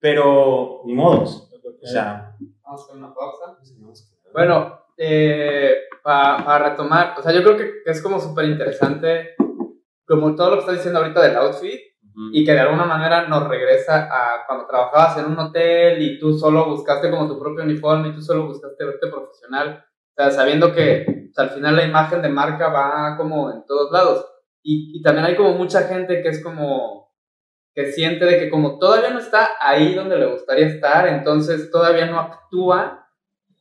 Pero 0.00 0.82
ni 0.86 0.92
modos. 0.94 1.50
O 1.82 1.86
sea, 1.86 2.30
Vamos 2.62 2.80
a 2.80 2.84
hacer 2.84 2.96
una 2.96 3.14
pausa. 3.14 3.58
Bueno, 4.34 4.80
eh, 4.96 5.76
para 6.02 6.70
retomar, 6.70 7.14
o 7.16 7.22
sea, 7.22 7.32
yo 7.32 7.44
creo 7.44 7.56
que, 7.56 7.70
es 7.86 8.02
como 8.02 8.18
súper 8.18 8.46
interesante, 8.46 9.36
como 10.04 10.34
todo 10.34 10.50
lo 10.50 10.54
que 10.56 10.60
estás 10.60 10.74
diciendo 10.74 10.98
ahorita 10.98 11.22
del 11.22 11.36
outfit, 11.36 11.80
y 12.32 12.44
que 12.44 12.52
de 12.52 12.60
alguna 12.60 12.84
manera 12.84 13.28
nos 13.28 13.46
regresa 13.48 14.08
a 14.10 14.44
cuando 14.46 14.66
trabajabas 14.66 15.18
en 15.18 15.26
un 15.26 15.38
hotel 15.38 16.02
y 16.02 16.18
tú 16.18 16.36
solo 16.36 16.66
buscaste 16.66 17.10
como 17.10 17.28
tu 17.28 17.38
propio 17.38 17.64
uniforme 17.64 18.08
y 18.08 18.12
tú 18.12 18.22
solo 18.22 18.46
buscaste 18.46 18.84
verte 18.84 19.06
profesional, 19.06 19.84
o 19.86 20.14
sea, 20.16 20.30
sabiendo 20.32 20.74
que 20.74 21.28
o 21.30 21.32
sea, 21.32 21.44
al 21.44 21.50
final 21.50 21.76
la 21.76 21.84
imagen 21.84 22.20
de 22.20 22.28
marca 22.28 22.68
va 22.68 23.16
como 23.16 23.52
en 23.52 23.64
todos 23.66 23.90
lados. 23.92 24.26
Y, 24.62 24.98
y 24.98 25.02
también 25.02 25.26
hay 25.26 25.36
como 25.36 25.52
mucha 25.52 25.82
gente 25.82 26.22
que 26.22 26.28
es 26.28 26.42
como 26.42 27.12
que 27.74 27.92
siente 27.92 28.24
de 28.24 28.38
que 28.38 28.50
como 28.50 28.78
todavía 28.78 29.10
no 29.10 29.18
está 29.18 29.50
ahí 29.60 29.94
donde 29.94 30.16
le 30.16 30.26
gustaría 30.26 30.66
estar, 30.66 31.08
entonces 31.08 31.70
todavía 31.70 32.06
no 32.06 32.18
actúa 32.20 33.03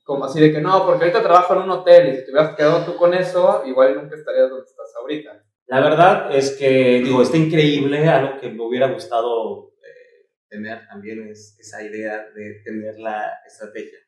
como 0.04 0.26
así 0.26 0.40
de 0.40 0.52
que 0.52 0.62
no, 0.62 0.86
porque 0.86 1.06
ahorita 1.06 1.24
trabajo 1.24 1.54
en 1.54 1.62
un 1.62 1.72
hotel 1.72 2.10
y 2.10 2.18
si 2.18 2.26
te 2.26 2.32
hubieras 2.32 2.56
quedado 2.56 2.86
tú 2.86 2.96
con 2.98 3.14
eso, 3.14 3.64
igual 3.66 3.96
nunca 3.96 4.16
estarías 4.16 4.50
donde 4.50 4.66
estás 4.66 4.94
ahorita. 5.00 5.44
La 5.68 5.80
verdad 5.80 6.36
es 6.36 6.52
que, 6.58 7.02
digo, 7.04 7.22
está 7.22 7.38
increíble. 7.38 8.08
Algo 8.08 8.40
que 8.40 8.50
me 8.50 8.64
hubiera 8.64 8.92
gustado 8.92 9.74
eh, 9.82 10.30
tener 10.50 10.86
también 10.88 11.28
es 11.30 11.58
esa 11.60 11.82
idea 11.82 12.30
de 12.36 12.62
tener 12.66 13.00
la 13.00 13.40
estrategia. 13.48 14.00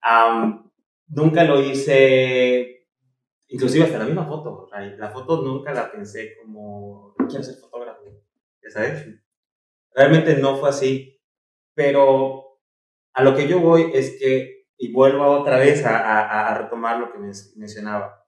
Am, 0.00 0.70
nunca 1.08 1.44
lo 1.44 1.62
hice, 1.62 2.88
inclusive 3.48 3.84
hasta 3.84 3.98
la 3.98 4.06
misma 4.06 4.26
foto. 4.26 4.66
sea, 4.66 4.80
La 4.80 5.10
foto 5.10 5.42
nunca 5.42 5.72
la 5.72 5.92
pensé 5.92 6.36
como, 6.40 7.14
quiero 7.28 7.44
ser 7.44 7.56
fotógrafo, 7.56 8.02
ya 8.62 8.70
sabes. 8.70 9.06
Realmente 9.94 10.36
no 10.36 10.56
fue 10.56 10.70
así, 10.70 11.20
pero 11.74 12.58
a 13.12 13.22
lo 13.22 13.36
que 13.36 13.46
yo 13.46 13.60
voy 13.60 13.90
es 13.94 14.18
que, 14.18 14.53
y 14.78 14.92
vuelvo 14.92 15.26
otra 15.40 15.58
vez 15.58 15.84
a, 15.84 15.98
a- 15.98 16.48
a 16.50 16.58
retomar 16.62 16.98
lo 17.00 17.12
que 17.12 17.18
men- 17.18 17.32
mencionaba, 17.56 18.24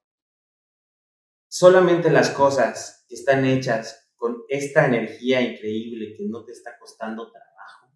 solamente 1.48 2.08
las 2.10 2.30
cosas 2.30 3.04
que 3.08 3.16
están 3.16 3.44
hechas 3.44 4.10
con 4.16 4.42
esta 4.48 4.86
energía 4.86 5.40
increíble 5.40 6.14
que 6.16 6.24
no 6.28 6.44
te 6.44 6.52
está 6.52 6.78
costando 6.78 7.30
trabajo, 7.32 7.88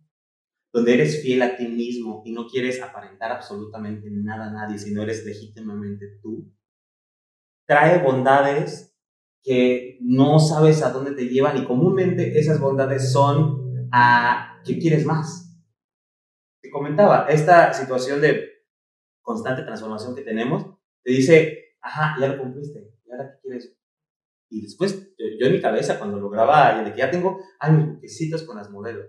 donde 0.73 0.95
eres 0.95 1.23
fiel 1.23 1.43
a 1.43 1.57
ti 1.57 1.69
mismo 1.69 2.23
y 2.27 2.33
no 2.33 2.47
quieres 2.49 2.83
aparentar 2.83 3.33
absolutamente 3.33 4.09
nada 4.11 4.49
a 4.49 4.53
nadie, 4.53 4.79
sino 4.79 5.03
eres 5.03 5.25
legítimamente 5.27 6.19
tú, 6.23 6.53
trae 7.67 8.03
bondades 8.03 8.95
que 9.43 9.99
no 10.03 10.39
sabes 10.39 10.83
a 10.83 10.91
dónde 10.91 11.13
te 11.13 11.27
llevan 11.29 11.57
y 11.57 11.65
comúnmente 11.65 12.39
esas 12.39 12.61
bondades 12.61 13.13
son 13.13 13.89
a 13.93 14.61
que 14.65 14.79
quieres 14.79 15.07
más. 15.07 15.50
Comentaba, 16.71 17.27
esta 17.29 17.73
situación 17.73 18.21
de 18.21 18.65
constante 19.21 19.63
transformación 19.63 20.15
que 20.15 20.23
tenemos, 20.23 20.67
te 21.03 21.13
dice, 21.13 21.77
ajá, 21.81 22.17
ya 22.21 22.29
lo 22.29 22.39
cumpliste, 22.39 22.95
¿y 23.05 23.13
ahora 23.13 23.33
qué 23.33 23.41
quieres? 23.43 23.77
Y 24.51 24.63
después, 24.63 25.15
yo, 25.17 25.27
yo 25.39 25.47
en 25.47 25.53
mi 25.53 25.61
cabeza, 25.61 25.99
cuando 25.99 26.19
lograba, 26.19 26.83
de 26.83 26.93
que 26.93 26.99
ya 26.99 27.11
tengo, 27.11 27.41
ay, 27.59 27.73
mis 27.73 27.87
buquecitos 27.87 28.43
con 28.43 28.57
las 28.57 28.71
modelos. 28.71 29.07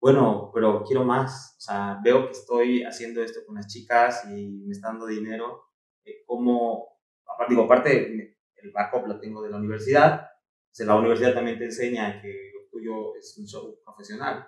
Bueno, 0.00 0.50
pero 0.54 0.84
quiero 0.84 1.04
más. 1.04 1.56
O 1.58 1.60
sea, 1.60 2.00
veo 2.04 2.26
que 2.26 2.32
estoy 2.32 2.84
haciendo 2.84 3.22
esto 3.22 3.40
con 3.46 3.56
las 3.56 3.66
chicas 3.66 4.24
y 4.30 4.62
me 4.66 4.72
está 4.72 4.88
dando 4.88 5.06
dinero. 5.06 5.64
Eh, 6.04 6.22
¿Cómo? 6.26 7.00
Aparte, 7.26 7.54
digo, 7.54 7.64
aparte, 7.64 8.36
el 8.54 8.70
backup 8.72 9.06
lo 9.06 9.18
tengo 9.18 9.42
de 9.42 9.50
la 9.50 9.56
universidad. 9.56 10.22
O 10.22 10.74
sea, 10.74 10.86
la 10.86 10.96
universidad 10.96 11.34
también 11.34 11.58
te 11.58 11.64
enseña 11.64 12.20
que 12.20 12.52
lo 12.54 12.68
tuyo 12.70 13.16
es 13.16 13.36
un 13.38 13.46
show 13.46 13.80
profesional. 13.84 14.46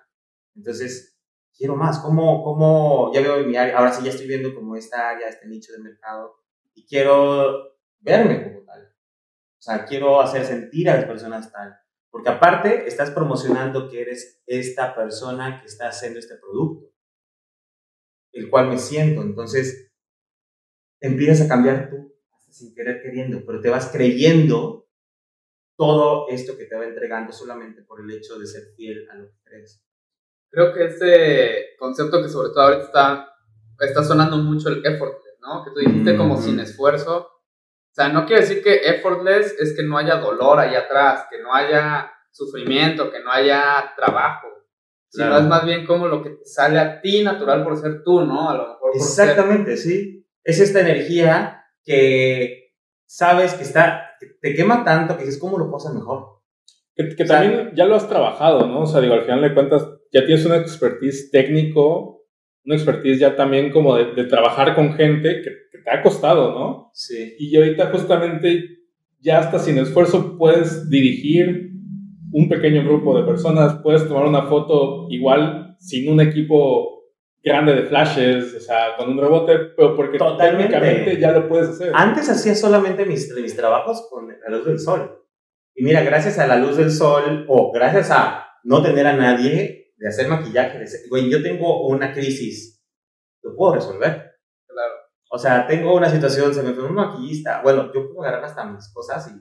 Entonces, 0.54 1.17
quiero 1.58 1.76
más. 1.76 1.98
¿Cómo, 1.98 2.42
cómo 2.42 3.12
ya 3.12 3.20
veo 3.20 3.44
mi 3.44 3.56
área? 3.56 3.76
Ahora 3.76 3.92
sí 3.92 4.02
ya 4.04 4.10
estoy 4.10 4.28
viendo 4.28 4.54
como 4.54 4.76
esta 4.76 5.10
área, 5.10 5.28
este 5.28 5.46
nicho 5.46 5.72
de 5.72 5.80
mercado. 5.80 6.36
Y 6.74 6.86
quiero 6.86 7.76
verme 7.98 8.44
como 8.44 8.64
tal. 8.64 8.84
O 8.84 9.60
sea, 9.60 9.84
quiero 9.84 10.20
hacer 10.20 10.46
sentir 10.46 10.88
a 10.88 10.94
las 10.94 11.04
personas 11.04 11.52
tal. 11.52 11.76
Porque 12.10 12.30
aparte, 12.30 12.86
estás 12.86 13.10
promocionando 13.10 13.90
que 13.90 14.00
eres 14.00 14.42
esta 14.46 14.94
persona 14.94 15.60
que 15.60 15.66
está 15.66 15.88
haciendo 15.88 16.18
este 16.18 16.36
producto, 16.36 16.90
el 18.32 18.48
cual 18.48 18.68
me 18.68 18.78
siento. 18.78 19.20
Entonces, 19.20 19.92
empiezas 21.00 21.44
a 21.44 21.48
cambiar 21.48 21.90
tú, 21.90 22.14
hasta 22.32 22.52
sin 22.52 22.74
querer 22.74 23.02
queriendo, 23.02 23.44
pero 23.44 23.60
te 23.60 23.68
vas 23.68 23.90
creyendo 23.92 24.88
todo 25.76 26.28
esto 26.28 26.56
que 26.56 26.64
te 26.64 26.76
va 26.76 26.86
entregando 26.86 27.32
solamente 27.32 27.82
por 27.82 28.00
el 28.00 28.10
hecho 28.10 28.38
de 28.38 28.46
ser 28.46 28.74
fiel 28.74 29.06
a 29.10 29.14
lo 29.16 29.28
que 29.28 29.36
crees. 29.44 29.87
Creo 30.50 30.72
que 30.72 30.84
este 30.86 31.76
concepto 31.78 32.22
que 32.22 32.28
sobre 32.28 32.48
todo 32.50 32.62
ahorita 32.62 32.84
está, 32.84 33.28
está 33.80 34.02
sonando 34.04 34.36
mucho 34.38 34.68
el 34.70 34.84
effortless, 34.84 35.38
¿no? 35.40 35.64
Que 35.64 35.70
tú 35.72 35.80
dijiste 35.80 36.16
como 36.16 36.34
Ujú. 36.34 36.42
sin 36.42 36.60
esfuerzo. 36.60 37.18
O 37.18 37.94
sea, 37.94 38.08
no 38.08 38.24
quiere 38.26 38.42
decir 38.42 38.62
que 38.62 38.76
effortless 38.76 39.56
es 39.58 39.76
que 39.76 39.82
no 39.82 39.98
haya 39.98 40.16
dolor 40.16 40.58
ahí 40.58 40.74
atrás, 40.74 41.26
que 41.30 41.40
no 41.42 41.52
haya 41.52 42.10
sufrimiento, 42.30 43.10
que 43.10 43.20
no 43.20 43.30
haya 43.32 43.92
trabajo. 43.96 44.46
Sino 45.10 45.28
Claro. 45.28 45.42
es 45.42 45.48
más 45.48 45.64
bien 45.64 45.86
como 45.86 46.06
lo 46.06 46.22
que 46.22 46.30
te 46.30 46.44
sale 46.44 46.78
a 46.78 47.00
ti 47.00 47.22
natural 47.24 47.64
por 47.64 47.76
ser 47.76 48.02
tú, 48.04 48.20
¿no? 48.22 48.50
A 48.50 48.54
lo 48.54 48.62
mejor 48.68 48.92
por 48.92 49.00
ser- 49.00 49.28
Exactamente, 49.30 49.76
sí. 49.76 50.26
Es 50.44 50.60
esta 50.60 50.80
energía 50.80 51.64
que 51.84 52.72
sabes 53.06 53.54
que 53.54 53.62
está, 53.64 54.10
que 54.20 54.26
te 54.40 54.54
quema 54.54 54.84
tanto 54.84 55.16
que 55.16 55.24
dices, 55.24 55.40
¿cómo 55.40 55.58
lo 55.58 55.64
puedo 55.70 55.78
hacer 55.78 55.92
mejor? 55.98 56.40
Que, 56.94 57.14
que 57.16 57.22
O 57.22 57.26
sea, 57.26 57.40
también 57.40 57.72
ya 57.74 57.86
lo 57.86 57.96
has 57.96 58.08
trabajado, 58.08 58.66
¿no? 58.66 58.80
O 58.82 58.86
sea, 58.86 59.00
digo, 59.00 59.14
al 59.14 59.22
final 59.22 59.40
de 59.42 59.54
cuentas, 59.54 59.86
ya 60.12 60.24
tienes 60.24 60.44
un 60.46 60.54
expertise 60.54 61.30
técnico, 61.30 62.26
una 62.64 62.74
expertise 62.74 63.18
ya 63.18 63.36
también 63.36 63.70
como 63.70 63.96
de, 63.96 64.12
de 64.14 64.24
trabajar 64.24 64.74
con 64.74 64.94
gente 64.94 65.42
que, 65.42 65.50
que 65.72 65.78
te 65.84 65.90
ha 65.90 66.02
costado, 66.02 66.52
¿no? 66.52 66.90
Sí. 66.92 67.34
Y 67.38 67.56
ahorita 67.56 67.86
justamente 67.86 68.78
ya 69.20 69.38
hasta 69.38 69.58
sin 69.58 69.78
esfuerzo 69.78 70.36
puedes 70.38 70.88
dirigir 70.90 71.72
un 72.30 72.48
pequeño 72.48 72.84
grupo 72.84 73.18
de 73.18 73.26
personas, 73.26 73.80
puedes 73.82 74.06
tomar 74.06 74.26
una 74.26 74.42
foto 74.42 75.06
igual 75.10 75.76
sin 75.78 76.10
un 76.12 76.20
equipo 76.20 76.98
grande 77.42 77.74
de 77.74 77.84
flashes, 77.84 78.54
o 78.54 78.60
sea, 78.60 78.96
con 78.96 79.10
un 79.10 79.18
rebote, 79.18 79.56
pero 79.76 79.96
porque 79.96 80.18
Totalmente. 80.18 80.74
técnicamente 80.74 81.20
ya 81.20 81.32
lo 81.32 81.48
puedes 81.48 81.68
hacer. 81.70 81.92
Antes 81.94 82.28
hacía 82.28 82.54
solamente 82.54 83.06
mis, 83.06 83.32
mis 83.40 83.56
trabajos 83.56 84.06
con 84.10 84.28
la 84.28 84.56
luz 84.56 84.66
del 84.66 84.78
sol. 84.78 85.24
Y 85.74 85.84
mira, 85.84 86.02
gracias 86.02 86.38
a 86.38 86.46
la 86.46 86.58
luz 86.58 86.76
del 86.76 86.90
sol, 86.90 87.46
o 87.48 87.72
gracias 87.72 88.10
a 88.10 88.46
no 88.64 88.82
tener 88.82 89.06
a 89.06 89.16
nadie 89.16 89.87
de 89.98 90.08
hacer 90.08 90.28
maquillaje, 90.28 90.78
de 90.78 90.86
ser- 90.86 91.08
güey, 91.10 91.30
yo 91.30 91.42
tengo 91.42 91.86
una 91.88 92.12
crisis 92.12 92.76
lo 93.42 93.54
puedo 93.54 93.74
resolver. 93.76 94.32
Claro. 94.66 94.94
O 95.30 95.38
sea, 95.38 95.66
tengo 95.66 95.94
una 95.94 96.08
situación, 96.10 96.52
se 96.54 96.62
me 96.62 96.72
fue 96.72 96.84
un 96.84 96.94
maquillista. 96.94 97.62
Bueno, 97.62 97.92
yo 97.94 98.08
puedo 98.12 98.22
agarrar 98.22 98.44
hasta 98.44 98.64
mis 98.64 98.92
cosas 98.92 99.32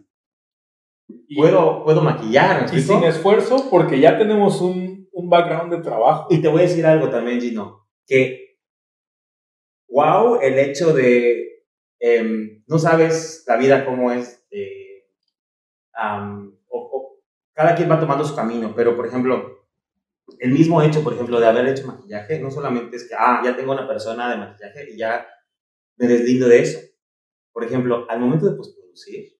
y 1.29 1.35
puedo, 1.35 1.83
puedo 1.83 2.01
maquillar, 2.01 2.71
¿me 2.71 2.77
y 2.77 2.81
sin 2.81 3.03
esfuerzo, 3.03 3.69
porque 3.69 3.99
ya 3.99 4.17
tenemos 4.17 4.61
un, 4.61 5.07
un 5.11 5.29
background 5.29 5.73
de 5.73 5.81
trabajo. 5.81 6.27
Y 6.29 6.41
te 6.41 6.47
voy 6.47 6.59
a 6.59 6.63
decir 6.63 6.85
algo 6.85 7.09
también, 7.09 7.41
Gino, 7.41 7.87
que 8.05 8.59
wow, 9.89 10.39
el 10.41 10.59
hecho 10.59 10.93
de 10.93 11.63
em, 11.99 12.63
no 12.67 12.77
sabes 12.77 13.43
la 13.47 13.57
vida 13.57 13.85
cómo 13.85 14.11
es, 14.11 14.45
eh, 14.51 15.05
am, 15.93 16.57
o, 16.69 16.77
o 16.79 17.23
cada 17.53 17.73
quien 17.75 17.89
va 17.89 17.99
tomando 17.99 18.23
su 18.23 18.35
camino, 18.35 18.73
pero 18.75 18.95
por 18.95 19.07
ejemplo, 19.07 19.56
el 20.39 20.51
mismo 20.51 20.81
hecho, 20.81 21.03
por 21.03 21.13
ejemplo, 21.13 21.39
de 21.39 21.47
haber 21.47 21.67
hecho 21.67 21.87
maquillaje, 21.87 22.39
no 22.39 22.51
solamente 22.51 22.97
es 22.97 23.07
que, 23.07 23.15
ah, 23.17 23.41
ya 23.43 23.55
tengo 23.55 23.71
una 23.71 23.87
persona 23.87 24.29
de 24.29 24.37
maquillaje 24.37 24.91
y 24.91 24.97
ya 24.97 25.27
me 25.97 26.07
deslindo 26.07 26.47
de 26.47 26.59
eso. 26.59 26.79
Por 27.51 27.63
ejemplo, 27.63 28.05
al 28.09 28.19
momento 28.19 28.49
de 28.49 28.55
postproducir, 28.55 29.37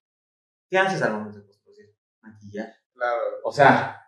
¿qué 0.70 0.78
haces 0.78 1.02
al 1.02 1.14
momento 1.14 1.40
de 1.40 1.46
postproducir? 1.46 1.96
Maquillar. 2.22 2.74
Claro. 2.94 3.22
O 3.44 3.52
sea, 3.52 4.02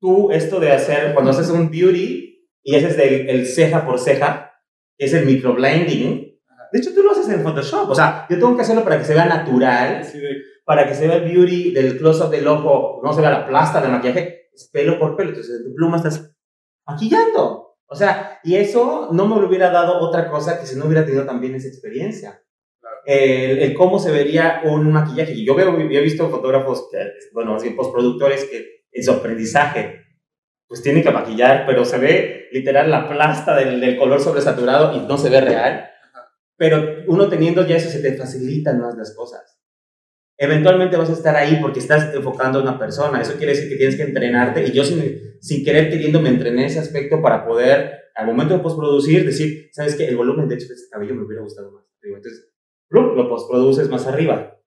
tú 0.00 0.30
esto 0.32 0.58
de 0.58 0.72
hacer, 0.72 1.14
cuando 1.14 1.30
haces 1.30 1.48
un 1.50 1.70
beauty 1.70 2.48
y 2.62 2.74
haces 2.74 2.98
el, 2.98 3.28
el 3.28 3.46
ceja 3.46 3.84
por 3.86 4.00
ceja, 4.00 4.52
que 4.96 5.04
es 5.04 5.14
el 5.14 5.26
microblending, 5.26 6.32
de 6.72 6.78
hecho 6.78 6.94
tú 6.94 7.02
lo 7.02 7.12
haces 7.12 7.28
en 7.28 7.42
Photoshop. 7.42 7.90
O 7.90 7.94
sea, 7.94 8.26
yo 8.28 8.36
tengo 8.38 8.56
que 8.56 8.62
hacerlo 8.62 8.82
para 8.82 8.98
que 8.98 9.04
se 9.04 9.14
vea 9.14 9.26
natural, 9.26 9.96
Así 9.96 10.18
de, 10.18 10.42
para 10.64 10.86
que 10.86 10.94
se 10.94 11.06
vea 11.06 11.16
el 11.16 11.30
beauty 11.30 11.72
del 11.72 11.98
close-up 11.98 12.30
del 12.30 12.48
ojo, 12.48 13.00
no 13.04 13.12
se 13.12 13.20
vea 13.20 13.30
la 13.30 13.46
plasta 13.46 13.80
del 13.80 13.92
maquillaje, 13.92 14.41
es 14.52 14.68
pelo 14.72 14.98
por 14.98 15.16
pelo. 15.16 15.30
Entonces 15.30 15.60
en 15.60 15.64
tu 15.64 15.74
pluma 15.74 15.96
estás 15.96 16.34
maquillando. 16.86 17.76
O 17.86 17.94
sea, 17.94 18.40
y 18.42 18.56
eso 18.56 19.10
no 19.12 19.26
me 19.26 19.40
lo 19.40 19.48
hubiera 19.48 19.70
dado 19.70 20.00
otra 20.00 20.30
cosa 20.30 20.58
que 20.58 20.66
si 20.66 20.76
no 20.76 20.86
hubiera 20.86 21.04
tenido 21.04 21.26
también 21.26 21.54
esa 21.54 21.68
experiencia. 21.68 22.42
Claro. 22.80 22.96
El, 23.04 23.58
el 23.58 23.74
cómo 23.74 23.98
se 23.98 24.10
vería 24.10 24.62
un 24.64 24.90
maquillaje. 24.90 25.32
Y 25.34 25.46
yo 25.46 25.54
veo, 25.54 25.78
yo 25.78 25.98
he 25.98 26.02
visto 26.02 26.30
fotógrafos, 26.30 26.88
que, 26.90 26.98
bueno, 27.32 27.58
bien 27.60 27.76
postproductores 27.76 28.44
que 28.44 28.86
en 28.90 29.04
su 29.04 29.10
aprendizaje, 29.10 30.00
pues 30.66 30.82
tienen 30.82 31.02
que 31.02 31.10
maquillar, 31.10 31.64
pero 31.66 31.84
se 31.84 31.98
ve 31.98 32.48
literal 32.52 32.90
la 32.90 33.08
plasta 33.08 33.54
del, 33.56 33.80
del 33.80 33.98
color 33.98 34.20
sobresaturado 34.20 34.96
y 34.96 35.06
no 35.06 35.18
se 35.18 35.28
ve 35.28 35.40
real. 35.42 35.90
Pero 36.56 37.02
uno 37.08 37.28
teniendo 37.28 37.66
ya 37.66 37.76
eso 37.76 37.90
se 37.90 38.00
te 38.00 38.16
facilitan 38.16 38.80
más 38.80 38.96
las 38.96 39.14
cosas. 39.14 39.61
Eventualmente 40.42 40.96
vas 40.96 41.08
a 41.08 41.12
estar 41.12 41.36
ahí 41.36 41.60
porque 41.62 41.78
estás 41.78 42.12
enfocando 42.12 42.58
a 42.58 42.62
una 42.62 42.76
persona. 42.76 43.20
Eso 43.20 43.36
quiere 43.36 43.52
decir 43.52 43.68
que 43.68 43.76
tienes 43.76 43.94
que 43.94 44.02
entrenarte. 44.02 44.66
Y 44.66 44.72
yo, 44.72 44.82
sin, 44.82 45.38
sin 45.40 45.64
querer 45.64 45.88
queriendo, 45.88 46.20
me 46.20 46.30
entrené 46.30 46.66
ese 46.66 46.80
aspecto 46.80 47.22
para 47.22 47.46
poder, 47.46 48.10
al 48.16 48.26
momento 48.26 48.54
de 48.54 48.60
postproducir, 48.60 49.24
decir, 49.24 49.68
¿sabes 49.70 49.94
qué? 49.94 50.08
El 50.08 50.16
volumen 50.16 50.48
de 50.48 50.56
hecho 50.56 50.66
de 50.66 50.74
este 50.74 50.90
cabello 50.90 51.14
me 51.14 51.22
hubiera 51.22 51.44
gustado 51.44 51.70
más. 51.70 51.84
Digo, 52.02 52.16
Entonces, 52.16 52.52
lo 52.90 53.28
postproduces 53.28 53.88
más 53.88 54.04
arriba. 54.08 54.58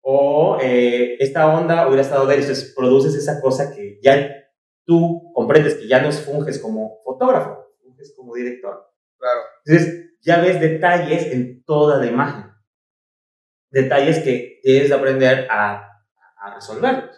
O 0.00 0.56
eh, 0.62 1.16
esta 1.18 1.54
onda 1.54 1.86
hubiera 1.86 2.00
estado 2.00 2.24
de 2.24 2.36
entonces 2.36 2.72
produces 2.74 3.14
esa 3.14 3.42
cosa 3.42 3.74
que 3.74 4.00
ya 4.02 4.48
tú 4.86 5.30
comprendes 5.34 5.74
que 5.74 5.86
ya 5.86 6.00
no 6.00 6.10
funges 6.12 6.58
como 6.60 7.02
fotógrafo, 7.04 7.66
funges 7.82 8.14
como 8.16 8.34
director. 8.34 8.90
Claro. 9.18 9.40
Entonces, 9.66 10.14
ya 10.22 10.40
ves 10.40 10.58
detalles 10.62 11.26
en 11.26 11.62
toda 11.64 11.98
la 11.98 12.06
imagen. 12.06 12.49
Detalles 13.70 14.18
que 14.20 14.60
debes 14.64 14.88
de 14.88 14.94
aprender 14.94 15.46
a, 15.50 15.86
a 16.36 16.54
resolverlos. 16.54 17.16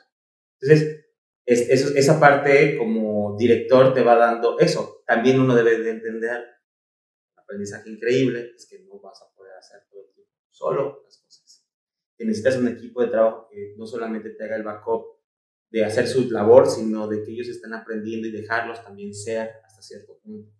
Entonces, 0.61 1.03
es, 1.45 1.69
esa 1.69 2.21
parte 2.21 2.77
como 2.79 3.37
director 3.37 3.93
te 3.95 4.03
va 4.03 4.17
dando 4.17 4.59
eso. 4.59 5.03
También 5.07 5.41
uno 5.41 5.55
debe 5.55 5.79
de 5.79 5.91
entender, 5.91 6.45
un 7.35 7.43
aprendizaje 7.43 7.91
increíble, 7.91 8.53
es 8.57 8.67
que 8.69 8.81
no 8.81 9.01
vas 9.01 9.21
a 9.23 9.35
poder 9.35 9.55
hacer 9.57 9.83
todo 9.91 10.03
el 10.03 10.13
tiempo 10.15 10.33
solo 10.51 11.03
las 11.05 11.19
cosas. 11.19 11.67
Que 12.17 12.25
necesitas 12.25 12.57
un 12.57 12.69
equipo 12.69 13.03
de 13.03 13.09
trabajo 13.09 13.49
que 13.51 13.75
no 13.77 13.87
solamente 13.87 14.31
te 14.31 14.45
haga 14.45 14.57
el 14.57 14.63
backup 14.63 15.21
de 15.71 15.85
hacer 15.85 16.07
su 16.07 16.31
labor, 16.31 16.69
sino 16.69 17.09
de 17.09 17.23
que 17.23 17.33
ellos 17.33 17.49
están 17.49 17.73
aprendiendo 17.75 18.29
y 18.29 18.33
dejarlos 18.33 18.85
también 18.85 19.15
ser 19.15 19.51
hasta 19.65 19.81
cierto 19.83 20.19
punto. 20.19 20.53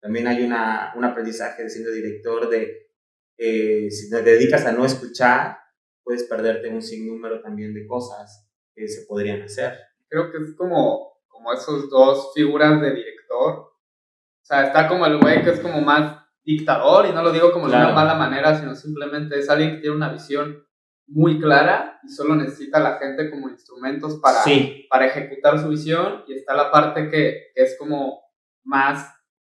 También 0.00 0.26
hay 0.26 0.44
una, 0.44 0.92
un 0.96 1.04
aprendizaje 1.04 1.64
de 1.64 1.70
siendo 1.70 1.90
director 1.90 2.48
de 2.48 2.91
eh, 3.38 3.90
si 3.90 4.10
te 4.10 4.22
dedicas 4.22 4.64
a 4.66 4.72
no 4.72 4.84
escuchar, 4.84 5.58
puedes 6.04 6.24
perderte 6.24 6.68
un 6.68 6.82
sinnúmero 6.82 7.40
también 7.40 7.74
de 7.74 7.86
cosas 7.86 8.48
que 8.74 8.88
se 8.88 9.06
podrían 9.06 9.42
hacer. 9.42 9.78
Creo 10.08 10.30
que 10.30 10.38
es 10.38 10.54
como, 10.56 11.20
como 11.28 11.52
esos 11.52 11.88
dos 11.90 12.32
figuras 12.34 12.80
de 12.80 12.90
director. 12.94 13.54
O 13.54 14.44
sea, 14.44 14.64
está 14.64 14.88
como 14.88 15.06
el 15.06 15.18
güey 15.18 15.42
que 15.42 15.50
es 15.50 15.60
como 15.60 15.80
más 15.80 16.18
dictador, 16.44 17.06
y 17.06 17.12
no 17.12 17.22
lo 17.22 17.30
digo 17.32 17.52
como 17.52 17.66
de 17.66 17.72
Claro. 17.72 17.86
una 17.92 17.94
mala 17.94 18.14
manera, 18.14 18.58
sino 18.58 18.74
simplemente 18.74 19.38
es 19.38 19.48
alguien 19.48 19.76
que 19.76 19.80
tiene 19.82 19.96
una 19.96 20.12
visión 20.12 20.66
muy 21.06 21.40
clara 21.40 22.00
y 22.02 22.08
solo 22.08 22.34
necesita 22.34 22.78
a 22.78 22.82
la 22.82 22.98
gente 22.98 23.30
como 23.30 23.48
instrumentos 23.48 24.18
para, 24.20 24.42
Sí, 24.42 24.86
para 24.90 25.06
ejecutar 25.06 25.58
su 25.60 25.68
visión. 25.68 26.24
Y 26.26 26.34
está 26.34 26.54
la 26.54 26.70
parte 26.70 27.08
que, 27.10 27.52
que 27.54 27.62
es 27.62 27.76
como 27.78 28.22
más 28.64 29.08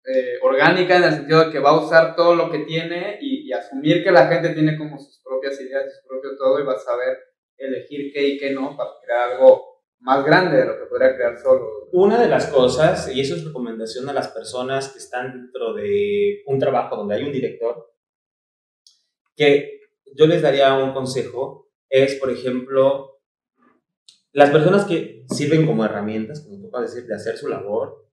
eh, 0.06 0.40
orgánica 0.42 0.98
en 0.98 1.04
el 1.04 1.14
sentido 1.14 1.46
de 1.46 1.52
que 1.52 1.60
va 1.60 1.70
a 1.72 1.80
usar 1.80 2.16
todo 2.16 2.36
lo 2.36 2.52
que 2.52 2.60
tiene 2.60 3.18
y, 3.22 3.33
asumir 3.54 4.04
que 4.04 4.12
la 4.12 4.28
gente 4.28 4.50
tiene 4.50 4.78
como 4.78 4.98
sus 4.98 5.22
propias 5.24 5.60
ideas, 5.62 5.94
su 6.02 6.08
propio 6.08 6.38
todo 6.38 6.60
y 6.60 6.66
va 6.66 6.74
a 6.74 6.80
saber 6.80 7.18
elegir 7.58 8.12
qué 8.14 8.28
y 8.28 8.38
qué 8.38 8.52
no 8.52 8.76
para 8.76 8.92
crear 9.04 9.32
algo 9.32 9.74
más 10.00 10.26
grande 10.26 10.58
de 10.58 10.66
lo 10.66 10.78
que 10.78 10.86
podría 10.86 11.16
crear 11.16 11.38
solo. 11.40 11.88
una 11.94 12.20
de 12.20 12.28
las 12.28 12.48
cosas, 12.48 13.10
y 13.14 13.22
eso 13.22 13.36
es 13.36 13.46
recomendación 13.46 14.10
a 14.10 14.14
las 14.14 14.28
personas 14.30 14.90
que 14.90 15.00
están 15.00 15.32
dentro 15.32 15.74
de 15.74 16.44
un 16.48 16.60
trabajo 16.60 16.98
donde 16.98 17.16
hay 17.16 17.24
un 17.24 17.32
director, 17.32 17.90
que 19.36 19.80
yo 20.16 20.28
les 20.28 20.42
daría 20.42 20.74
un 20.74 20.94
consejo, 20.94 21.72
es, 21.90 22.16
por 22.16 22.30
ejemplo, 22.30 23.22
las 24.34 24.50
personas 24.50 24.86
que 24.86 25.26
sirven 25.30 25.66
como 25.66 25.86
herramientas, 25.86 26.42
como 26.42 26.60
tú 26.60 26.68
acabas 26.68 26.90
de 26.90 26.96
decir, 26.96 27.10
de 27.10 27.16
hacer 27.16 27.38
su 27.38 27.48
labor, 27.48 28.10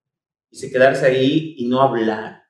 y 0.51 0.57
se 0.59 0.71
quedarse 0.71 1.07
ahí 1.07 1.55
y 1.57 1.69
no 1.69 1.81
hablar, 1.83 2.43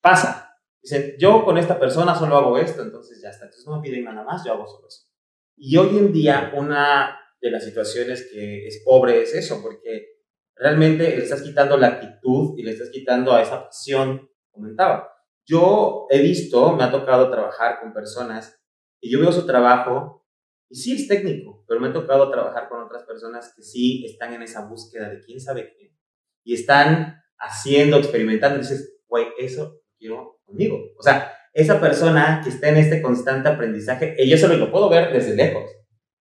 pasa. 0.00 0.43
Dicen, 0.84 1.14
yo 1.18 1.46
con 1.46 1.56
esta 1.56 1.80
persona 1.80 2.14
solo 2.14 2.36
hago 2.36 2.58
esto, 2.58 2.82
entonces 2.82 3.18
ya 3.22 3.30
está. 3.30 3.46
Entonces 3.46 3.66
no 3.66 3.76
me 3.76 3.82
piden 3.82 4.04
nada 4.04 4.22
más, 4.22 4.44
yo 4.44 4.52
hago 4.52 4.66
solo 4.66 4.86
eso. 4.86 5.08
Y 5.56 5.78
hoy 5.78 5.96
en 5.96 6.12
día 6.12 6.52
una 6.54 7.18
de 7.40 7.50
las 7.50 7.64
situaciones 7.64 8.28
que 8.30 8.66
es 8.66 8.82
pobre 8.84 9.22
es 9.22 9.34
eso, 9.34 9.62
porque 9.62 10.08
realmente 10.54 11.16
le 11.16 11.22
estás 11.22 11.40
quitando 11.40 11.78
la 11.78 11.86
actitud 11.86 12.58
y 12.58 12.64
le 12.64 12.72
estás 12.72 12.90
quitando 12.90 13.32
a 13.32 13.40
esa 13.40 13.64
pasión, 13.64 14.28
comentaba. 14.50 15.10
Yo 15.46 16.06
he 16.10 16.20
visto, 16.20 16.76
me 16.76 16.84
ha 16.84 16.90
tocado 16.90 17.30
trabajar 17.30 17.80
con 17.80 17.94
personas 17.94 18.62
y 19.00 19.10
yo 19.10 19.20
veo 19.20 19.32
su 19.32 19.46
trabajo 19.46 20.26
y 20.68 20.76
sí 20.76 20.96
es 20.96 21.08
técnico, 21.08 21.64
pero 21.66 21.80
me 21.80 21.88
ha 21.88 21.92
tocado 21.94 22.30
trabajar 22.30 22.68
con 22.68 22.82
otras 22.82 23.04
personas 23.04 23.54
que 23.56 23.62
sí 23.62 24.04
están 24.04 24.34
en 24.34 24.42
esa 24.42 24.66
búsqueda 24.66 25.08
de 25.08 25.20
quién 25.20 25.40
sabe 25.40 25.72
qué 25.78 25.96
y 26.44 26.52
están 26.52 27.22
haciendo, 27.38 27.96
experimentando. 27.96 28.56
Y 28.56 28.60
dices, 28.60 28.98
güey, 29.06 29.28
eso 29.38 29.80
quiero 29.98 30.33
conmigo. 30.44 30.78
O 30.98 31.02
sea, 31.02 31.32
esa 31.52 31.80
persona 31.80 32.40
que 32.42 32.50
está 32.50 32.68
en 32.68 32.78
este 32.78 33.00
constante 33.00 33.48
aprendizaje, 33.48 34.16
y 34.18 34.28
yo 34.28 34.36
solo 34.36 34.56
lo 34.56 34.70
puedo 34.70 34.88
ver 34.88 35.12
desde 35.12 35.36
lejos. 35.36 35.70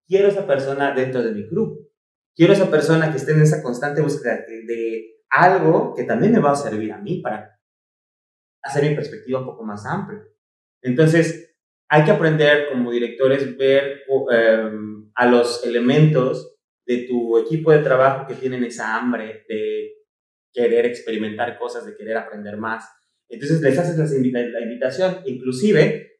Quiero 0.07 0.27
esa 0.27 0.45
persona 0.45 0.93
dentro 0.93 1.23
de 1.23 1.31
mi 1.31 1.47
club. 1.47 1.89
Quiero 2.35 2.53
esa 2.53 2.69
persona 2.69 3.11
que 3.11 3.17
esté 3.17 3.31
en 3.31 3.41
esa 3.41 3.61
constante 3.61 4.01
búsqueda 4.01 4.45
de, 4.47 5.09
algo 5.29 5.95
que 5.95 6.03
también 6.03 6.31
me 6.31 6.39
va 6.39 6.51
a 6.51 6.55
servir 6.55 6.91
a 6.91 6.99
mí 6.99 7.19
para 7.19 7.59
hacer 8.61 8.87
mi 8.87 8.95
perspectiva 8.95 9.39
un 9.39 9.47
poco 9.47 9.63
más 9.63 9.83
amplia. 9.87 10.23
Entonces, 10.83 11.55
hay 11.89 12.03
que 12.03 12.11
aprender 12.11 12.69
como 12.71 12.91
directores 12.91 13.57
ver 13.57 14.03
eh, 14.31 14.71
a 15.15 15.25
los 15.25 15.65
elementos 15.65 16.55
de 16.85 17.07
tu 17.07 17.39
equipo 17.39 17.71
de 17.71 17.79
trabajo 17.79 18.27
que 18.27 18.35
tienen 18.35 18.63
esa 18.63 18.95
hambre 18.95 19.43
de 19.49 19.93
querer 20.53 20.85
experimentar 20.85 21.57
cosas, 21.57 21.85
de 21.85 21.95
querer 21.95 22.17
aprender 22.17 22.57
más. 22.57 22.87
Entonces 23.33 23.61
les 23.61 23.77
haces 23.77 23.97
la 23.97 24.61
invitación, 24.61 25.21
inclusive 25.25 26.19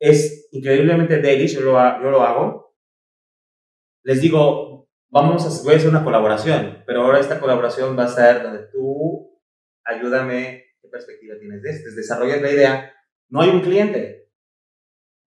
es 0.00 0.48
increíblemente 0.52 1.18
delish, 1.18 1.54
yo 1.54 1.60
lo, 1.60 1.72
yo 1.72 2.10
lo 2.10 2.22
hago. 2.22 2.74
Les 4.02 4.20
digo, 4.20 4.88
vamos 5.10 5.44
a, 5.44 5.64
voy 5.64 5.74
a 5.74 5.76
hacer 5.76 5.90
una 5.90 6.04
colaboración, 6.04 6.82
pero 6.86 7.02
ahora 7.02 7.20
esta 7.20 7.40
colaboración 7.40 7.98
va 7.98 8.04
a 8.04 8.08
ser 8.08 8.42
donde 8.42 8.66
tú 8.72 9.30
ayúdame, 9.84 10.64
qué 10.80 10.88
perspectiva 10.88 11.36
tienes 11.38 11.62
de 11.62 11.70
esto, 11.70 11.90
desarrollas 11.94 12.40
la 12.40 12.52
idea, 12.52 12.92
no 13.28 13.42
hay 13.42 13.50
un 13.50 13.60
cliente. 13.60 14.28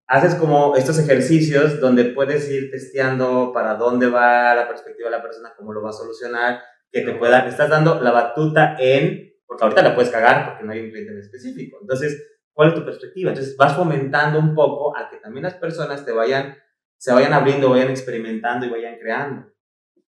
Haces 0.06 0.34
como 0.34 0.76
estos 0.76 0.98
ejercicios 0.98 1.80
donde 1.80 2.04
puedes 2.04 2.50
ir 2.50 2.70
testeando 2.70 3.52
para 3.54 3.74
dónde 3.76 4.08
va 4.08 4.54
la 4.54 4.68
perspectiva 4.68 5.08
de 5.08 5.16
la 5.16 5.22
persona, 5.22 5.54
cómo 5.56 5.72
lo 5.72 5.82
va 5.82 5.90
a 5.90 5.94
solucionar, 5.94 6.60
que 6.90 7.00
te 7.00 7.14
pueda, 7.14 7.42
te 7.42 7.50
estás 7.50 7.70
dando 7.70 8.00
la 8.00 8.12
batuta 8.12 8.76
en, 8.78 9.33
porque 9.54 9.64
ahorita 9.66 9.82
la 9.82 9.94
puedes 9.94 10.10
cagar 10.10 10.46
porque 10.46 10.64
no 10.64 10.72
hay 10.72 10.80
un 10.80 10.90
cliente 10.90 11.12
en 11.12 11.18
específico. 11.20 11.78
Entonces, 11.80 12.40
¿cuál 12.52 12.70
es 12.70 12.74
tu 12.74 12.84
perspectiva? 12.84 13.30
Entonces, 13.30 13.56
vas 13.56 13.76
fomentando 13.76 14.40
un 14.40 14.52
poco 14.52 14.96
a 14.96 15.08
que 15.08 15.18
también 15.18 15.44
las 15.44 15.54
personas 15.54 16.04
te 16.04 16.10
vayan, 16.10 16.56
se 16.96 17.12
vayan 17.12 17.32
abriendo, 17.32 17.70
vayan 17.70 17.88
experimentando 17.88 18.66
y 18.66 18.70
vayan 18.70 18.98
creando. 18.98 19.46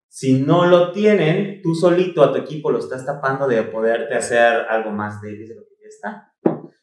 Si 0.09 0.41
no 0.41 0.67
lo 0.67 0.91
tienen, 0.91 1.63
tú 1.63 1.77
solito 1.77 2.25
a 2.25 2.33
tu 2.33 2.39
equipo 2.39 2.73
lo 2.73 2.81
estás 2.81 3.07
tapando 3.07 3.47
de 3.47 3.63
poderte 3.63 4.17
hacer 4.17 4.67
algo 4.69 4.91
más 4.91 5.23
de, 5.23 5.37
de 5.37 5.55
lo 5.55 5.63
que 5.63 5.77
ya 5.81 5.89
está. 5.89 6.33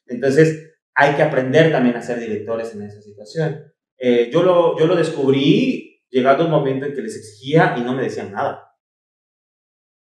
Entonces, 0.07 0.77
hay 0.95 1.15
que 1.15 1.23
aprender 1.23 1.69
también 1.69 1.97
a 1.97 2.01
ser 2.01 2.17
directores 2.17 2.73
en 2.75 2.83
esa 2.83 3.01
situación. 3.01 3.73
Eh, 3.97 4.29
yo, 4.31 4.41
lo, 4.41 4.79
yo 4.79 4.87
lo 4.87 4.95
descubrí 4.95 6.01
llegando 6.09 6.45
un 6.45 6.51
momento 6.51 6.85
en 6.85 6.93
que 6.93 7.01
les 7.01 7.17
exigía 7.17 7.75
y 7.77 7.81
no 7.81 7.93
me 7.93 8.03
decían 8.03 8.31
nada. 8.31 8.69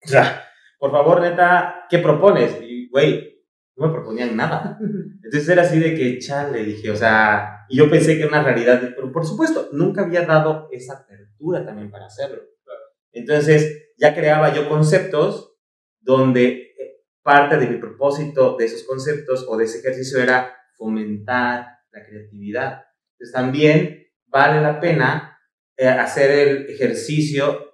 O 0.03 0.09
sea, 0.09 0.48
por 0.78 0.90
favor, 0.92 1.20
neta, 1.20 1.86
¿qué 1.90 1.98
propones? 1.98 2.56
Y, 2.62 2.88
güey, 2.88 3.44
no 3.76 3.88
me 3.88 3.92
proponían 3.92 4.36
nada. 4.36 4.78
Entonces 5.24 5.48
era 5.48 5.62
así 5.62 5.78
de 5.78 5.94
que, 5.94 6.18
chale, 6.18 6.64
dije, 6.64 6.90
o 6.90 6.96
sea, 6.96 7.66
y 7.68 7.76
yo 7.76 7.90
pensé 7.90 8.16
que 8.16 8.22
era 8.22 8.28
una 8.28 8.42
realidad, 8.42 8.80
pero 8.94 9.12
por 9.12 9.26
supuesto, 9.26 9.68
nunca 9.72 10.02
había 10.02 10.22
dado 10.22 10.68
esa 10.72 10.94
apertura 10.94 11.64
también 11.64 11.90
para 11.90 12.06
hacerlo. 12.06 12.42
Entonces, 13.12 13.92
ya 13.98 14.14
creaba 14.14 14.55
yo 14.55 14.68
conceptos 14.68 15.56
donde 16.00 16.48
eh, 16.48 17.05
parte 17.22 17.56
de 17.56 17.66
mi 17.66 17.78
propósito 17.78 18.56
de 18.56 18.66
esos 18.66 18.84
conceptos 18.84 19.44
o 19.48 19.56
de 19.56 19.64
ese 19.64 19.78
ejercicio 19.78 20.22
era 20.22 20.56
fomentar 20.76 21.66
la 21.90 22.06
creatividad. 22.06 22.84
Entonces, 23.12 23.32
también 23.32 24.06
vale 24.26 24.60
la 24.60 24.80
pena 24.80 25.38
eh, 25.76 25.88
hacer 25.88 26.30
el 26.30 26.70
ejercicio 26.70 27.68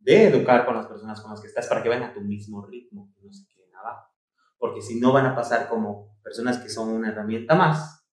de 0.00 0.28
educar 0.28 0.64
con 0.64 0.74
las 0.74 0.86
personas 0.86 1.20
con 1.20 1.30
las 1.30 1.40
que 1.40 1.46
estás 1.46 1.68
para 1.68 1.82
que 1.82 1.88
vayan 1.88 2.10
a 2.10 2.14
tu 2.14 2.20
mismo 2.20 2.66
ritmo, 2.66 3.14
no 3.22 3.32
se 3.32 3.46
queden 3.46 3.74
abajo. 3.76 4.08
Porque 4.58 4.80
si 4.82 4.98
no 4.98 5.12
van 5.12 5.26
a 5.26 5.34
pasar 5.34 5.68
como 5.68 6.18
personas 6.22 6.58
que 6.58 6.68
son 6.68 6.88
una 6.90 7.10
herramienta 7.10 7.54
más 7.54 8.06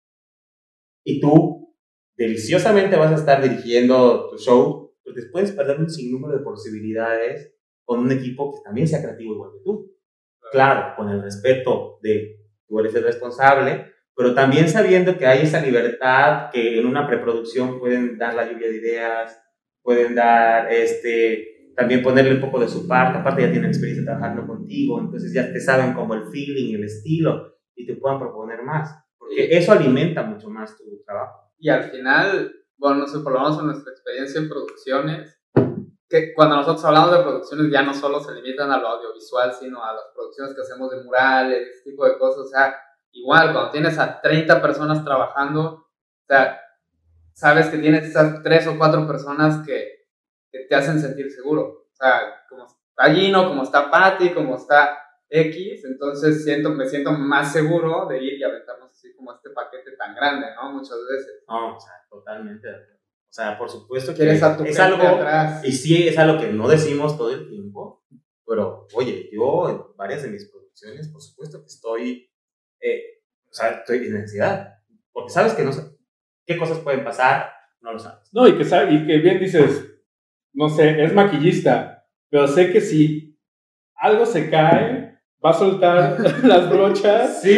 y 1.03 1.21
tú 1.21 1.75
deliciosamente 2.17 2.95
vas 2.95 3.11
a 3.11 3.15
estar 3.15 3.41
dirigiendo 3.41 4.29
tu 4.29 4.37
show, 4.37 4.95
pues 5.03 5.29
puedes 5.31 5.51
perder 5.51 5.79
un 5.79 5.89
sinnúmero 5.89 6.37
de 6.37 6.43
posibilidades 6.43 7.55
con 7.83 7.99
un 7.99 8.11
equipo 8.11 8.53
que 8.53 8.61
también 8.63 8.87
sea 8.87 9.01
creativo 9.01 9.33
igual 9.35 9.51
que 9.53 9.63
tú. 9.63 9.91
Claro, 10.51 10.95
con 10.95 11.09
el 11.09 11.21
respeto 11.21 11.99
de 12.01 12.39
tú 12.67 12.79
eres 12.79 12.95
el 12.95 13.03
responsable, 13.03 13.93
pero 14.15 14.33
también 14.33 14.69
sabiendo 14.69 15.17
que 15.17 15.27
hay 15.27 15.43
esa 15.43 15.61
libertad 15.61 16.49
que 16.51 16.79
en 16.79 16.85
una 16.85 17.07
preproducción 17.07 17.79
pueden 17.79 18.17
dar 18.17 18.33
la 18.33 18.49
lluvia 18.49 18.67
de 18.67 18.77
ideas, 18.77 19.39
pueden 19.81 20.15
dar 20.15 20.71
este, 20.71 21.54
también 21.75 22.01
ponerle 22.01 22.35
un 22.35 22.41
poco 22.41 22.59
de 22.59 22.67
su 22.67 22.87
parte, 22.87 23.19
aparte 23.19 23.41
ya 23.41 23.51
tienen 23.51 23.69
experiencia 23.69 24.05
trabajando 24.05 24.47
contigo, 24.47 24.99
entonces 24.99 25.33
ya 25.33 25.51
te 25.51 25.59
saben 25.59 25.93
como 25.93 26.13
el 26.13 26.27
feeling, 26.27 26.75
el 26.75 26.85
estilo, 26.85 27.57
y 27.75 27.85
te 27.85 27.95
puedan 27.95 28.19
proponer 28.19 28.63
más, 28.63 28.95
porque 29.17 29.55
eso 29.55 29.73
alimenta 29.73 30.23
mucho 30.23 30.49
más 30.49 30.77
tu 30.77 30.83
trabajo. 31.05 31.51
Y 31.57 31.69
al 31.69 31.83
final, 31.91 32.53
bueno, 32.77 32.97
no 32.97 33.07
sé, 33.07 33.19
por 33.19 33.33
lo 33.33 33.39
menos 33.39 33.59
en 33.59 33.65
nuestra 33.67 33.91
experiencia 33.91 34.39
en 34.39 34.49
producciones, 34.49 35.41
que 36.07 36.33
cuando 36.33 36.55
nosotros 36.55 36.85
hablamos 36.85 37.11
de 37.11 37.23
producciones 37.23 37.71
ya 37.71 37.81
no 37.81 37.93
solo 37.93 38.21
se 38.21 38.33
limitan 38.35 38.71
a 38.71 38.77
lo 38.77 38.87
audiovisual, 38.87 39.51
sino 39.53 39.83
a 39.83 39.93
las 39.93 40.03
producciones 40.13 40.53
que 40.53 40.61
hacemos 40.61 40.91
de 40.91 41.03
murales, 41.03 41.67
este 41.67 41.91
tipo 41.91 42.05
de 42.05 42.17
cosas, 42.17 42.45
o 42.45 42.47
sea, 42.47 42.75
igual 43.11 43.51
cuando 43.51 43.71
tienes 43.71 43.97
a 43.97 44.21
30 44.21 44.61
personas 44.61 45.03
trabajando, 45.03 45.61
o 45.63 46.25
sea, 46.27 46.59
sabes 47.33 47.67
que 47.67 47.79
tienes 47.79 48.05
esas 48.05 48.41
tres 48.43 48.65
o 48.67 48.77
cuatro 48.77 49.05
personas 49.07 49.65
que 49.65 49.94
que 50.55 50.65
te 50.67 50.75
hacen 50.75 50.99
sentir 50.99 51.29
seguro. 51.31 51.87
O 51.91 51.95
sea, 51.95 52.45
como 52.47 52.65
está 52.65 53.13
Gino, 53.13 53.47
como 53.47 53.63
está 53.63 53.91
Patty, 53.91 54.29
como 54.29 54.55
está 54.55 54.97
X, 55.29 55.83
entonces 55.85 56.43
siento, 56.43 56.69
me 56.69 56.87
siento 56.87 57.11
más 57.11 57.51
seguro 57.51 58.07
de 58.07 58.23
ir 58.23 58.33
y 58.39 58.43
aventarnos 58.43 58.91
así 58.91 59.13
como 59.15 59.33
este 59.33 59.49
paquete 59.49 59.91
tan 59.97 60.15
grande, 60.15 60.47
¿no? 60.55 60.71
Muchas 60.71 60.97
veces. 61.09 61.43
No, 61.47 61.75
o 61.75 61.79
sea, 61.79 61.93
totalmente. 62.09 62.69
O 62.69 63.33
sea, 63.35 63.57
por 63.57 63.69
supuesto 63.69 64.13
que 64.13 64.19
Quieres 64.19 64.41
a 64.43 64.55
tu 64.55 64.63
es 64.63 64.79
algo, 64.79 65.05
atrás. 65.05 65.65
y 65.65 65.71
sí 65.73 66.07
es 66.07 66.17
algo 66.17 66.39
que 66.39 66.53
no 66.53 66.69
decimos 66.69 67.17
todo 67.17 67.33
el 67.33 67.49
tiempo, 67.49 68.05
pero 68.45 68.87
oye, 68.93 69.29
yo 69.33 69.69
en 69.69 69.97
varias 69.97 70.23
de 70.23 70.29
mis 70.29 70.45
producciones, 70.49 71.09
por 71.09 71.21
supuesto 71.21 71.59
que 71.59 71.67
estoy, 71.67 72.31
eh, 72.79 73.21
o 73.49 73.53
sea, 73.53 73.71
estoy 73.71 74.07
en 74.07 74.17
ansiedad, 74.17 74.75
porque 75.11 75.31
sabes 75.31 75.53
que 75.53 75.63
no 75.63 75.73
sé 75.73 75.81
qué 76.45 76.57
cosas 76.57 76.79
pueden 76.79 77.03
pasar, 77.03 77.51
no 77.81 77.91
lo 77.91 77.99
sabes. 77.99 78.29
No, 78.31 78.47
y 78.47 78.57
que, 78.57 78.63
y 78.63 79.07
que 79.07 79.17
bien 79.17 79.39
dices, 79.39 79.94
no 80.55 80.69
sé, 80.69 81.03
es 81.03 81.13
maquillista, 81.13 82.03
pero 82.29 82.47
sé 82.47 82.71
que 82.71 82.81
si 82.81 83.37
algo 83.95 84.25
se 84.25 84.49
cae, 84.49 85.17
va 85.45 85.51
a 85.51 85.53
soltar 85.53 86.17
las 86.43 86.69
brochas 86.69 87.41
Sí, 87.41 87.57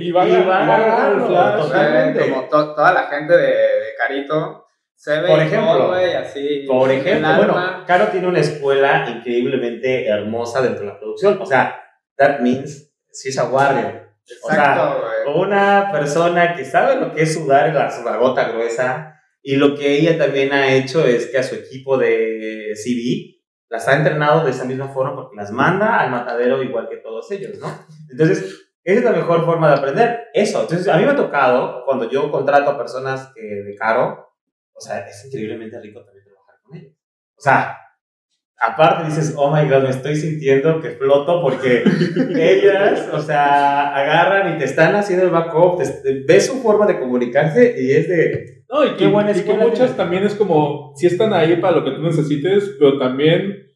y 0.00 0.10
va 0.10 0.22
a 0.22 0.62
agarrar 0.62 1.12
el 1.14 1.20
flash. 1.22 1.62
totalmente. 1.62 2.30
Como 2.30 2.42
to- 2.48 2.74
toda 2.74 2.92
la 2.92 3.02
gente 3.04 3.36
de, 3.36 3.46
de 3.46 3.94
Carito 3.98 4.66
se 4.94 5.20
ve 5.20 5.28
Por 5.28 5.38
y 5.38 5.42
ejemplo, 5.42 5.72
todo, 5.78 5.94
así. 6.20 6.64
Por 6.68 6.90
ejemplo, 6.90 7.36
bueno, 7.36 7.84
Caro 7.86 8.06
tiene 8.08 8.28
una 8.28 8.38
escuela 8.40 9.08
increíblemente 9.08 10.06
hermosa 10.06 10.62
dentro 10.62 10.82
de 10.82 10.92
la 10.92 10.98
producción. 10.98 11.38
O 11.40 11.46
sea, 11.46 11.80
that 12.18 12.38
means 12.40 12.92
she's 13.12 13.36
a 13.38 13.44
warrior. 13.48 14.10
O 14.44 14.48
sea, 14.48 14.56
Exacto, 14.56 15.32
una 15.40 15.88
persona 15.90 16.54
que 16.54 16.64
sabe 16.64 16.96
lo 17.00 17.12
que 17.12 17.22
es 17.22 17.34
sudar 17.34 17.74
la 17.74 17.90
sudagota 17.90 18.48
gruesa 18.50 19.11
y 19.42 19.56
lo 19.56 19.74
que 19.74 19.98
ella 19.98 20.16
también 20.16 20.52
ha 20.52 20.72
hecho 20.72 21.04
es 21.04 21.26
que 21.26 21.38
a 21.38 21.42
su 21.42 21.56
equipo 21.56 21.98
de 21.98 22.72
CD 22.76 23.42
las 23.68 23.88
ha 23.88 23.96
entrenado 23.96 24.44
de 24.44 24.50
esa 24.50 24.64
misma 24.64 24.88
forma 24.88 25.16
porque 25.16 25.36
las 25.36 25.50
manda 25.50 25.98
al 25.98 26.10
matadero 26.10 26.62
igual 26.62 26.88
que 26.88 26.98
todos 26.98 27.30
ellos, 27.32 27.58
¿no? 27.58 27.86
Entonces, 28.10 28.70
esa 28.84 28.98
es 28.98 29.04
la 29.04 29.12
mejor 29.12 29.44
forma 29.44 29.68
de 29.68 29.78
aprender 29.78 30.24
eso. 30.34 30.60
Entonces, 30.60 30.86
a 30.88 30.96
mí 30.96 31.04
me 31.04 31.10
ha 31.10 31.16
tocado 31.16 31.84
cuando 31.84 32.08
yo 32.10 32.30
contrato 32.30 32.70
a 32.70 32.78
personas 32.78 33.32
que 33.34 33.42
de 33.42 33.74
caro, 33.74 34.28
o 34.74 34.80
sea, 34.80 35.06
es 35.06 35.24
increíblemente 35.24 35.80
rico 35.80 36.04
también 36.04 36.24
trabajar 36.24 36.56
con 36.62 36.76
ellos. 36.76 36.92
O 37.36 37.40
sea, 37.40 37.78
aparte 38.60 39.06
dices, 39.06 39.34
oh 39.36 39.54
my 39.54 39.68
god, 39.68 39.82
me 39.82 39.90
estoy 39.90 40.16
sintiendo 40.16 40.80
que 40.80 40.90
floto 40.90 41.40
porque 41.42 41.82
ellas, 42.34 43.08
o 43.12 43.20
sea, 43.20 43.94
agarran 43.94 44.54
y 44.54 44.58
te 44.58 44.64
están 44.64 44.94
haciendo 44.94 45.24
el 45.24 45.30
backup, 45.30 45.82
ves 46.26 46.46
su 46.46 46.62
forma 46.62 46.86
de 46.86 47.00
comunicarse 47.00 47.74
y 47.76 47.92
es 47.92 48.08
de, 48.08 48.61
No, 48.72 48.86
y 48.86 48.96
que, 48.96 49.06
buena 49.06 49.36
y 49.36 49.44
que 49.44 49.52
muchas 49.52 49.94
también 49.98 50.24
es 50.24 50.34
como, 50.34 50.94
si 50.96 51.06
están 51.06 51.34
ahí 51.34 51.56
para 51.56 51.76
lo 51.76 51.84
que 51.84 51.90
tú 51.90 52.00
necesites, 52.02 52.74
pero 52.78 52.98
también 52.98 53.66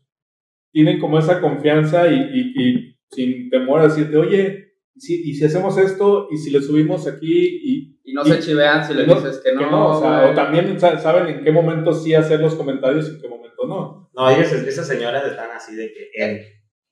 tienen 0.73 0.98
como 0.98 1.18
esa 1.18 1.40
confianza 1.40 2.09
y, 2.09 2.14
y- 2.14 2.52
y 2.64 2.98
sin 3.10 3.51
temor 3.51 3.81
a 3.81 3.85
decirte, 3.89 4.16
oye, 4.16 4.73
¿y 4.94 5.01
si, 5.01 5.31
y 5.31 5.35
si 5.35 5.44
hacemos 5.44 5.77
esto, 5.77 6.28
y 6.31 6.39
si 6.39 6.51
le 6.51 6.62
subimos 6.62 7.06
aquí, 7.06 7.60
y 7.62 8.01
Y 8.05 8.12
no 8.14 8.23
y- 8.24 8.31
se 8.31 8.39
chivean 8.40 8.82
si 8.86 8.94
le 8.94 9.06
no, 9.06 9.16
dices 9.16 9.43
que 9.44 9.52
no. 9.52 9.59
que 9.60 9.66
no, 9.66 9.89
o, 9.90 10.01
sea, 10.01 10.31
o 10.31 10.35
también 10.35 10.81
sa- 10.81 10.97
saben 10.98 11.28
en 11.28 11.44
qué 11.44 11.52
momento 11.52 11.93
sí 11.93 12.14
hacer 12.14 12.40
los 12.40 12.55
comentarios 12.55 13.06
y 13.09 13.16
en 13.16 13.20
qué 13.20 13.28
momento 13.28 13.66
no. 13.66 14.10
no, 14.14 14.31
ellas, 14.31 14.51
esas 14.52 14.89
señoras 14.89 15.27
están 15.27 15.51
así 15.51 15.74
de 15.77 15.93
que 15.93 16.10
en, 16.14 16.40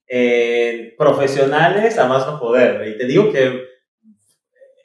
en 0.09 0.95
profesionales 0.99 1.99
a 1.99 2.07
más 2.07 2.27
no 2.27 2.39
poder. 2.39 2.87
Y 2.89 2.99
te 2.99 3.07
digo 3.07 3.33
que 3.33 3.47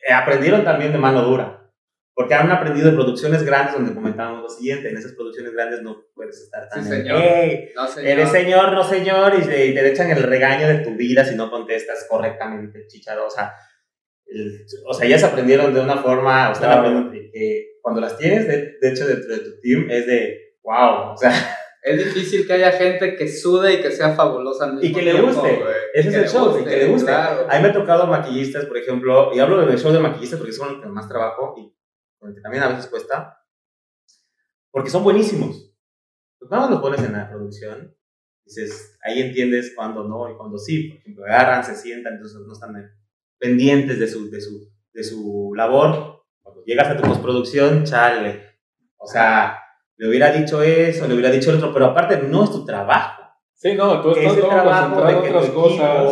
eh, 0.08 0.14
aprendieron 0.14 0.64
también 0.64 0.92
de 0.94 0.98
mano 0.98 1.22
dura. 1.24 1.59
Porque 2.20 2.34
han 2.34 2.52
aprendido 2.52 2.90
en 2.90 2.96
producciones 2.96 3.44
grandes 3.44 3.76
donde 3.76 3.94
comentábamos 3.94 4.42
lo 4.44 4.50
siguiente, 4.50 4.90
en 4.90 4.98
esas 4.98 5.14
producciones 5.14 5.54
grandes 5.54 5.82
no 5.82 6.04
puedes 6.14 6.38
estar 6.42 6.68
tan 6.68 6.84
Sí, 6.84 6.90
en, 6.92 6.98
señor. 6.98 7.22
"Ey, 7.22 7.70
No, 7.74 7.88
señor. 7.88 8.10
Eres 8.12 8.30
señor, 8.30 8.74
no 8.74 8.84
señor, 8.84 9.34
y 9.40 9.48
te, 9.48 9.68
y 9.68 9.74
te 9.74 9.88
echan 9.90 10.12
el 10.12 10.24
regaño 10.24 10.68
de 10.68 10.80
tu 10.80 10.96
vida 10.96 11.24
si 11.24 11.36
no 11.36 11.50
contestas 11.50 12.06
correctamente, 12.10 12.86
chicharosa. 12.88 13.54
El- 14.26 14.66
o 14.86 14.94
sea, 14.94 15.08
ellas 15.08 15.24
aprendieron 15.24 15.74
de 15.74 15.80
una 15.80 15.96
forma, 15.96 16.50
o 16.50 16.52
están 16.52 16.82
Claro. 16.84 17.12
cuando 17.82 18.02
las 18.02 18.18
tienes, 18.18 18.48
de, 18.50 18.74
de 18.82 18.90
hecho, 18.90 19.08
dentro 19.08 19.34
de 19.36 19.40
tu 19.40 19.60
team, 19.62 19.88
es 19.90 20.06
de 20.06 20.56
wow, 20.62 21.14
o 21.14 21.18
sea, 21.18 21.32
Es 21.82 21.98
difícil 21.98 22.46
que 22.46 22.52
haya 22.52 22.74
gente 22.74 23.16
que 23.16 23.30
sude 23.30 23.76
y 23.76 23.82
que 23.82 23.90
sea 23.92 24.10
fabulosa 24.14 24.66
al 24.66 24.74
mismo 24.74 24.90
Y 24.90 24.94
que 24.94 25.02
le 25.02 25.12
tiempo, 25.12 25.32
guste. 25.32 25.56
güey. 25.56 25.74
ese 25.94 26.10
es 26.10 26.16
el 26.16 26.28
show, 26.28 26.50
y 26.50 26.54
guste, 26.60 26.70
que 26.70 26.76
le 26.78 26.86
guste. 26.88 27.06
claro. 27.06 27.48
A 27.50 27.56
mí 27.56 27.64
me 27.64 27.70
ha 27.70 27.74
tocado 27.74 28.06
maquillistas, 28.08 28.66
por 28.66 28.78
ejemplo, 28.78 29.32
y 29.34 29.40
hablo 29.40 29.66
del 29.66 29.80
show 29.80 29.94
de 29.94 30.00
maquillistas 30.00 30.38
porque 30.40 30.52
es 30.52 30.60
con 30.60 30.76
el 30.76 30.82
que 30.82 30.88
más 30.90 31.08
trabajo 31.08 31.56
y 31.58 31.74
con 32.20 32.30
el 32.30 32.36
que 32.36 32.42
también 32.42 32.64
a 32.64 32.68
veces 32.70 32.88
cuesta, 32.88 33.38
porque 34.72 34.90
son 34.90 35.04
buenísimos. 35.04 35.74
Pues 36.38 36.52
más 36.52 36.70
los 36.70 36.82
pones 36.82 37.02
en 37.04 37.14
la 37.14 37.30
producción, 37.30 37.96
dices, 38.46 38.98
ahí 39.04 39.22
entiendes 39.22 39.74
cuándo 39.76 40.04
no 40.04 40.30
y 40.32 40.36
cuándo 40.38 40.58
sí. 40.58 40.90
Por 40.90 40.98
ejemplo, 41.00 41.26
agarran, 41.26 41.64
se 41.64 41.76
sientan, 41.76 42.14
entonces 42.14 42.40
no 42.46 42.54
están 42.54 42.74
pendientes 43.38 44.00
de 44.00 44.08
su, 44.08 44.30
de 44.30 44.42
su, 44.42 44.72
de 44.94 45.04
su 45.04 45.54
labor. 45.56 46.24
Cuando 46.42 46.64
llegas 46.66 46.88
a 46.90 46.98
tu 46.98 47.04
postproducción, 47.04 47.84
chale. 47.84 48.60
O 48.98 49.08
sea, 49.08 49.58
le 49.98 50.08
hubiera 50.08 50.32
dicho 50.32 50.62
eso, 50.62 51.08
le 51.08 51.14
hubiera 51.14 51.32
dicho 51.32 51.50
el 51.52 51.58
otro, 51.58 51.74
pero 51.74 51.88
aparte 51.88 52.18
no 52.24 52.44
es 52.44 52.52
tu 52.52 52.66
trabajo 52.66 53.18
Sí, 53.54 53.74
no, 53.76 54.02
tú 54.02 54.12
estás 54.12 54.38
todo 54.38 54.48
trabajo 54.48 55.04
de 55.06 55.22
que 55.22 55.30
otras 55.30 55.48
tu 55.48 55.54
cosas. 55.54 56.08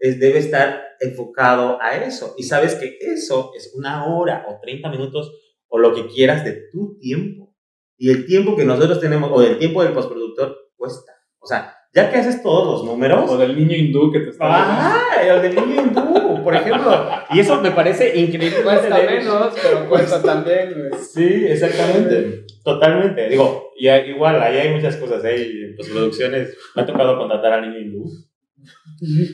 es- 0.00 0.20
debe 0.20 0.38
estar 0.38 0.82
enfocado 1.00 1.80
a 1.80 1.96
eso. 1.96 2.34
Y 2.36 2.42
sabes 2.42 2.74
que 2.74 2.98
eso 3.00 3.52
es 3.56 3.72
una 3.74 4.04
hora 4.04 4.44
o 4.48 4.60
30 4.60 4.90
minutos 4.90 5.32
o 5.70 5.78
lo 5.78 5.94
que 5.94 6.06
quieras 6.06 6.44
de 6.44 6.68
tu 6.70 6.98
tiempo. 6.98 7.54
Y 7.96 8.10
el 8.10 8.26
tiempo 8.26 8.56
que 8.56 8.64
nosotros 8.64 9.00
tenemos, 9.00 9.30
o 9.32 9.42
el 9.42 9.58
tiempo 9.58 9.82
del 9.82 9.92
postproductor, 9.92 10.56
cuesta. 10.76 11.12
O 11.38 11.46
sea, 11.46 11.74
ya 11.92 12.10
que 12.10 12.18
haces 12.18 12.42
todos 12.42 12.66
los 12.66 12.84
números, 12.84 13.30
O 13.30 13.36
del 13.36 13.56
niño 13.56 13.74
hindú 13.74 14.12
que 14.12 14.20
te 14.20 14.30
está 14.30 14.46
¡Ah! 14.48 15.22
El 15.22 15.42
del 15.42 15.54
niño 15.54 15.82
hindú, 15.82 16.42
por 16.42 16.54
ejemplo. 16.54 17.08
Y 17.30 17.40
eso 17.40 17.60
me 17.60 17.70
parece 17.72 18.16
increíble. 18.18 18.62
Cuesta 18.62 18.96
menos, 18.98 19.54
pero 19.62 19.88
cuesta 19.88 20.22
también. 20.22 20.90
Sí, 20.98 21.46
exactamente. 21.46 22.46
totalmente. 22.64 23.28
Digo, 23.28 23.72
y 23.76 23.88
igual, 23.88 24.40
ahí 24.42 24.58
hay 24.58 24.74
muchas 24.74 24.96
cosas. 24.96 25.24
Hay 25.24 25.74
en 25.78 25.92
producciones, 25.92 26.56
me 26.74 26.82
ha 26.82 26.86
tocado 26.86 27.18
contratar 27.18 27.54
a 27.54 27.60
niño 27.60 27.78
hindú. 27.78 28.04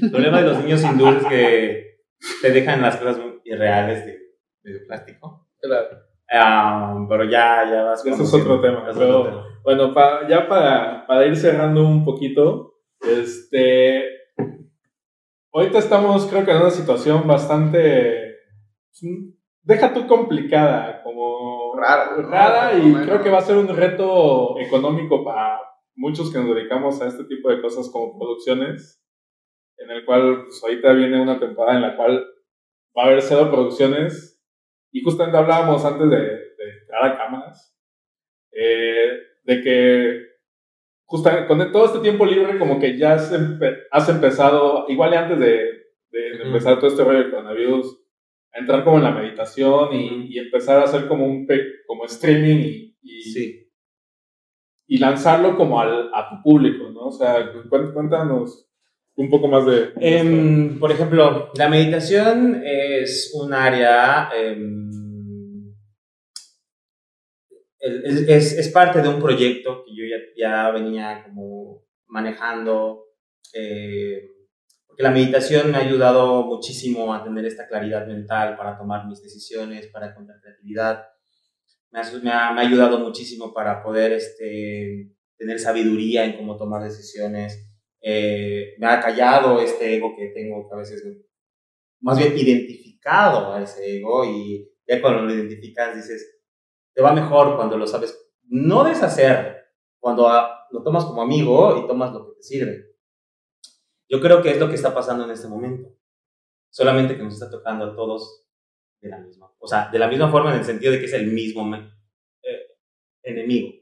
El 0.02 0.10
problema 0.10 0.40
de 0.40 0.48
los 0.48 0.58
niños 0.62 0.82
hindúes 0.82 1.16
es 1.22 1.26
que 1.26 1.98
te 2.40 2.50
dejan 2.50 2.80
las 2.80 2.96
cosas 2.96 3.18
muy 3.18 3.40
irreales 3.44 4.06
de, 4.06 4.72
de 4.72 4.80
plástico. 4.80 5.48
Claro. 5.60 6.05
Pero 6.28 7.24
ya, 7.24 7.64
ya 7.70 7.82
vas. 7.84 8.04
Eso 8.04 8.22
es 8.22 8.34
otro 8.34 8.60
tema. 8.60 8.84
Es 8.90 8.96
pero, 8.96 9.20
otro 9.20 9.30
tema. 9.30 9.44
Bueno, 9.64 9.94
pa- 9.94 10.28
ya 10.28 10.48
para, 10.48 11.06
para 11.06 11.26
ir 11.26 11.36
cerrando 11.36 11.82
un 11.86 12.04
poquito, 12.04 12.74
este. 13.00 14.04
Ahorita 15.52 15.78
estamos, 15.78 16.26
creo 16.26 16.44
que 16.44 16.50
en 16.50 16.58
una 16.58 16.70
situación 16.70 17.26
bastante. 17.26 18.36
Deja 19.62 19.92
tú 19.92 20.06
complicada, 20.06 21.02
como. 21.02 21.74
Rara, 21.76 22.16
¿no? 22.16 22.28
Rara, 22.30 22.74
y 22.78 22.90
Bueno. 22.90 23.06
creo 23.06 23.22
que 23.22 23.30
va 23.30 23.38
a 23.38 23.42
ser 23.42 23.56
un 23.56 23.68
reto 23.68 24.58
económico 24.58 25.22
para 25.24 25.60
muchos 25.94 26.32
que 26.32 26.38
nos 26.38 26.54
dedicamos 26.54 27.00
a 27.02 27.06
este 27.08 27.24
tipo 27.24 27.50
de 27.50 27.60
cosas 27.60 27.90
como 27.90 28.18
producciones, 28.18 29.02
en 29.78 29.90
el 29.90 30.04
cual 30.06 30.44
pues, 30.44 30.62
ahorita 30.62 30.92
viene 30.92 31.20
una 31.20 31.38
temporada 31.38 31.76
en 31.76 31.82
la 31.82 31.96
cual 31.96 32.24
va 32.96 33.02
a 33.02 33.06
haber 33.06 33.20
cero 33.20 33.50
producciones, 33.50 34.35
y 34.98 35.02
justamente 35.02 35.36
hablábamos 35.36 35.84
antes 35.84 36.08
de, 36.08 36.16
de 36.16 36.78
entrar 36.80 37.04
a 37.04 37.18
cámaras, 37.18 37.76
eh, 38.52 39.10
de 39.44 39.60
que 39.62 40.22
justamente 41.04 41.46
con 41.48 41.72
todo 41.72 41.84
este 41.86 41.98
tiempo 42.00 42.24
libre 42.24 42.58
como 42.58 42.80
que 42.80 42.96
ya 42.96 43.14
has, 43.14 43.32
empe- 43.32 43.78
has 43.90 44.08
empezado, 44.08 44.86
igual 44.88 45.12
antes 45.14 45.38
de, 45.38 45.76
empezar 46.42 46.78
todo 46.78 46.88
este 46.88 47.04
rollo 47.04 47.24
de 47.24 47.30
coronavirus, 47.30 48.02
a 48.54 48.58
entrar 48.60 48.84
como 48.84 48.96
en 48.96 49.04
la 49.04 49.10
meditación 49.10 49.92
y, 49.94 50.38
empezar 50.38 50.80
a 50.80 50.84
hacer 50.84 51.06
como 51.08 51.26
un 51.26 51.46
como 51.86 52.04
streaming 52.06 52.56
y, 52.56 52.96
y, 53.02 53.20
Sí. 53.22 53.70
y 54.88 54.98
lanzarlo 54.98 55.56
como 55.56 55.78
al, 55.80 56.10
a 56.14 56.28
tu 56.30 56.42
público, 56.42 56.88
¿no? 56.90 57.06
O 57.08 57.12
sea, 57.12 57.52
cuént- 57.52 57.92
cuéntanos 57.92 58.65
un 59.16 59.30
poco 59.30 59.48
más 59.48 59.64
de... 59.66 59.92
Em, 60.00 60.78
por 60.78 60.90
ejemplo, 60.92 61.50
la 61.54 61.68
meditación 61.68 62.62
es 62.64 63.32
un 63.34 63.52
área, 63.54 64.28
em, 64.36 65.72
es, 67.80 68.52
es- 68.52 68.68
parte 68.68 69.00
de 69.00 69.08
un 69.08 69.20
proyecto 69.20 69.84
que 69.84 69.94
yo 69.94 70.04
ya, 70.04 70.16
ya 70.36 70.70
venía 70.70 71.22
como 71.24 71.82
manejando, 72.08 73.04
eh, 73.54 74.28
porque 74.86 75.02
la 75.02 75.10
meditación 75.10 75.70
me 75.70 75.78
ha 75.78 75.80
ayudado 75.80 76.44
muchísimo 76.44 77.12
a 77.14 77.22
tener 77.24 77.44
esta 77.44 77.66
claridad 77.68 78.06
mental 78.06 78.56
para 78.56 78.76
tomar 78.78 79.06
mis 79.06 79.22
decisiones, 79.22 79.86
para 79.88 80.10
encontrar 80.10 80.40
creatividad. 80.40 81.04
Me 81.90 82.00
ha, 82.00 82.02
me 82.22 82.30
ha- 82.30 82.52
me 82.52 82.60
ha 82.60 82.66
ayudado 82.66 82.98
muchísimo 82.98 83.52
para 83.54 83.82
poder 83.82 84.12
este, 84.12 85.12
tener 85.36 85.58
sabiduría 85.58 86.24
en 86.24 86.36
cómo 86.36 86.56
tomar 86.56 86.82
decisiones, 86.82 87.66
eh, 88.08 88.76
me 88.78 88.86
ha 88.86 89.00
callado 89.00 89.60
este 89.60 89.96
ego 89.96 90.14
que 90.16 90.28
tengo 90.28 90.68
que 90.68 90.74
a 90.76 90.78
veces, 90.78 91.02
más 91.98 92.16
bien 92.16 92.38
identificado 92.38 93.52
a 93.52 93.60
ese 93.60 93.96
ego 93.96 94.24
y 94.24 94.70
ya 94.86 95.02
cuando 95.02 95.22
lo 95.22 95.34
identificas 95.34 95.96
dices, 95.96 96.40
te 96.94 97.02
va 97.02 97.12
mejor 97.12 97.56
cuando 97.56 97.76
lo 97.76 97.84
sabes, 97.84 98.16
no 98.44 98.84
deshacer, 98.84 99.72
cuando 99.98 100.28
ah, 100.28 100.68
lo 100.70 100.84
tomas 100.84 101.04
como 101.04 101.20
amigo 101.20 101.82
y 101.82 101.88
tomas 101.88 102.12
lo 102.12 102.28
que 102.28 102.36
te 102.36 102.42
sirve. 102.44 102.94
Yo 104.08 104.20
creo 104.20 104.40
que 104.40 104.52
es 104.52 104.60
lo 104.60 104.68
que 104.68 104.76
está 104.76 104.94
pasando 104.94 105.24
en 105.24 105.32
este 105.32 105.48
momento, 105.48 105.92
solamente 106.70 107.16
que 107.16 107.24
nos 107.24 107.34
está 107.34 107.50
tocando 107.50 107.86
a 107.86 107.96
todos 107.96 108.46
de 109.00 109.08
la 109.08 109.18
misma, 109.18 109.52
o 109.58 109.66
sea, 109.66 109.90
de 109.90 109.98
la 109.98 110.06
misma 110.06 110.30
forma 110.30 110.52
en 110.52 110.60
el 110.60 110.64
sentido 110.64 110.92
de 110.92 111.00
que 111.00 111.06
es 111.06 111.12
el 111.12 111.26
mismo 111.26 111.68
eh, 111.74 112.76
enemigo. 113.24 113.74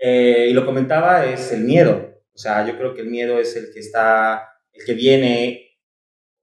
Eh, 0.00 0.48
y 0.50 0.52
lo 0.52 0.66
comentaba, 0.66 1.26
es 1.26 1.52
el 1.52 1.60
miedo. 1.60 2.07
O 2.38 2.40
sea, 2.40 2.64
yo 2.64 2.78
creo 2.78 2.94
que 2.94 3.00
el 3.00 3.10
miedo 3.10 3.40
es 3.40 3.56
el 3.56 3.72
que 3.74 3.80
está, 3.80 4.48
el 4.72 4.84
que 4.84 4.94
viene, 4.94 5.76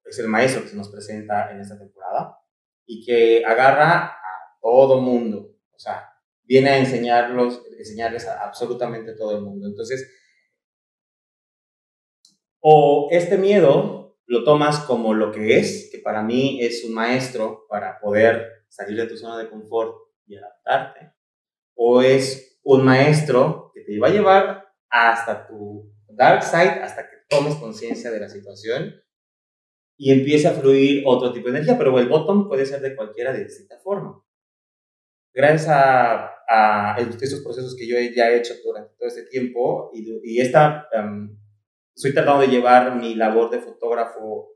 es 0.03 0.19
el 0.19 0.27
maestro 0.27 0.61
que 0.61 0.67
se 0.67 0.75
nos 0.75 0.89
presenta 0.89 1.49
en 1.51 1.61
esta 1.61 1.79
temporada 1.79 2.37
y 2.85 3.05
que 3.05 3.45
agarra 3.45 4.07
a 4.07 4.57
todo 4.61 4.99
mundo. 4.99 5.55
O 5.73 5.79
sea, 5.79 6.09
viene 6.43 6.71
a 6.71 6.79
enseñarlos, 6.79 7.63
enseñarles 7.77 8.27
a 8.27 8.43
absolutamente 8.43 9.13
todo 9.15 9.37
el 9.37 9.43
mundo. 9.43 9.67
Entonces, 9.67 10.11
o 12.59 13.07
este 13.11 13.37
miedo 13.37 14.17
lo 14.25 14.43
tomas 14.43 14.79
como 14.79 15.13
lo 15.13 15.31
que 15.31 15.59
es, 15.59 15.87
que 15.93 15.99
para 15.99 16.21
mí 16.21 16.59
es 16.61 16.83
un 16.83 16.93
maestro 16.93 17.67
para 17.69 18.01
poder 18.01 18.65
salir 18.67 18.97
de 18.97 19.07
tu 19.07 19.15
zona 19.15 19.37
de 19.37 19.49
confort 19.49 19.95
y 20.27 20.35
adaptarte, 20.35 21.13
o 21.73 22.01
es 22.01 22.59
un 22.63 22.83
maestro 22.83 23.71
que 23.73 23.79
te 23.79 23.97
va 23.97 24.07
a 24.07 24.11
llevar 24.11 24.64
hasta 24.95 25.45
tu 25.45 25.93
dark 26.07 26.41
side, 26.41 26.81
hasta 26.81 27.03
que 27.09 27.17
tomes 27.27 27.55
conciencia 27.55 28.09
de 28.11 28.19
la 28.21 28.29
situación 28.29 28.95
y 29.97 30.11
empiece 30.11 30.47
a 30.47 30.53
fluir 30.53 31.03
otro 31.05 31.33
tipo 31.33 31.47
de 31.47 31.57
energía, 31.57 31.77
pero 31.77 31.99
el 31.99 32.07
bottom 32.07 32.47
puede 32.47 32.65
ser 32.65 32.79
de 32.79 32.95
cualquiera 32.95 33.33
de 33.33 33.43
distinta 33.43 33.77
forma. 33.79 34.23
Gracias 35.33 35.67
a, 35.67 36.31
a 36.47 36.95
estos 36.97 37.41
procesos 37.41 37.75
que 37.77 37.85
yo 37.85 37.97
ya 38.15 38.29
he 38.29 38.37
hecho 38.37 38.53
durante 38.63 38.95
todo 38.95 39.09
este 39.09 39.23
tiempo 39.23 39.91
y, 39.93 40.07
y 40.23 40.39
esta, 40.39 40.87
um, 40.97 41.37
estoy 41.93 42.13
tratando 42.13 42.41
de 42.41 42.47
llevar 42.47 42.95
mi 42.95 43.15
labor 43.15 43.49
de 43.49 43.59
fotógrafo 43.59 44.53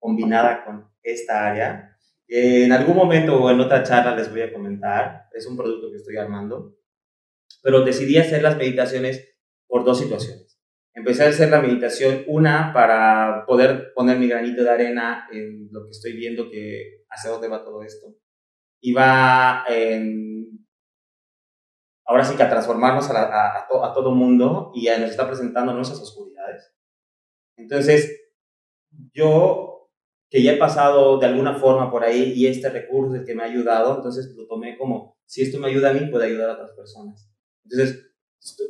combinada 0.00 0.64
con 0.64 0.90
esta 1.02 1.48
área. 1.48 1.96
En 2.26 2.72
algún 2.72 2.96
momento 2.96 3.40
o 3.40 3.50
en 3.52 3.60
otra 3.60 3.84
charla 3.84 4.16
les 4.16 4.32
voy 4.32 4.40
a 4.40 4.52
comentar, 4.52 5.28
es 5.32 5.46
un 5.46 5.56
producto 5.56 5.92
que 5.92 5.98
estoy 5.98 6.16
armando, 6.16 6.76
pero 7.62 7.84
decidí 7.84 8.18
hacer 8.18 8.42
las 8.42 8.56
meditaciones 8.56 9.35
por 9.66 9.84
dos 9.84 9.98
situaciones. 9.98 10.58
Empecé 10.94 11.24
a 11.24 11.28
hacer 11.28 11.50
la 11.50 11.60
meditación, 11.60 12.24
una 12.26 12.72
para 12.72 13.44
poder 13.46 13.92
poner 13.94 14.18
mi 14.18 14.28
granito 14.28 14.62
de 14.62 14.70
arena 14.70 15.28
en 15.30 15.68
lo 15.70 15.84
que 15.84 15.90
estoy 15.90 16.14
viendo 16.14 16.50
que 16.50 17.04
hacia 17.10 17.30
dónde 17.30 17.48
va 17.48 17.64
todo 17.64 17.82
esto. 17.82 18.14
Y 18.80 18.92
va 18.92 19.64
en, 19.68 20.66
ahora 22.06 22.24
sí 22.24 22.36
que 22.36 22.42
a 22.42 22.48
transformarnos 22.48 23.10
a, 23.10 23.12
la, 23.12 23.22
a, 23.22 23.58
a, 23.58 23.68
to, 23.68 23.84
a 23.84 23.92
todo 23.92 24.12
mundo 24.12 24.72
y 24.74 24.86
nos 24.86 25.10
está 25.10 25.26
presentando 25.26 25.74
nuestras 25.74 26.00
oscuridades. 26.00 26.72
Entonces, 27.58 28.30
yo 29.12 29.76
que 30.30 30.42
ya 30.42 30.52
he 30.52 30.56
pasado 30.56 31.18
de 31.18 31.26
alguna 31.26 31.54
forma 31.54 31.90
por 31.90 32.04
ahí 32.04 32.32
y 32.34 32.46
este 32.46 32.68
recurso 32.68 33.14
es 33.14 33.20
el 33.20 33.26
que 33.26 33.34
me 33.34 33.42
ha 33.42 33.46
ayudado, 33.46 33.96
entonces 33.96 34.34
lo 34.36 34.46
tomé 34.46 34.76
como, 34.76 35.16
si 35.24 35.42
esto 35.42 35.58
me 35.58 35.68
ayuda 35.68 35.90
a 35.90 35.92
mí, 35.92 36.06
puede 36.10 36.26
ayudar 36.26 36.50
a 36.50 36.54
otras 36.54 36.72
personas. 36.72 37.30
Entonces, 37.64 38.10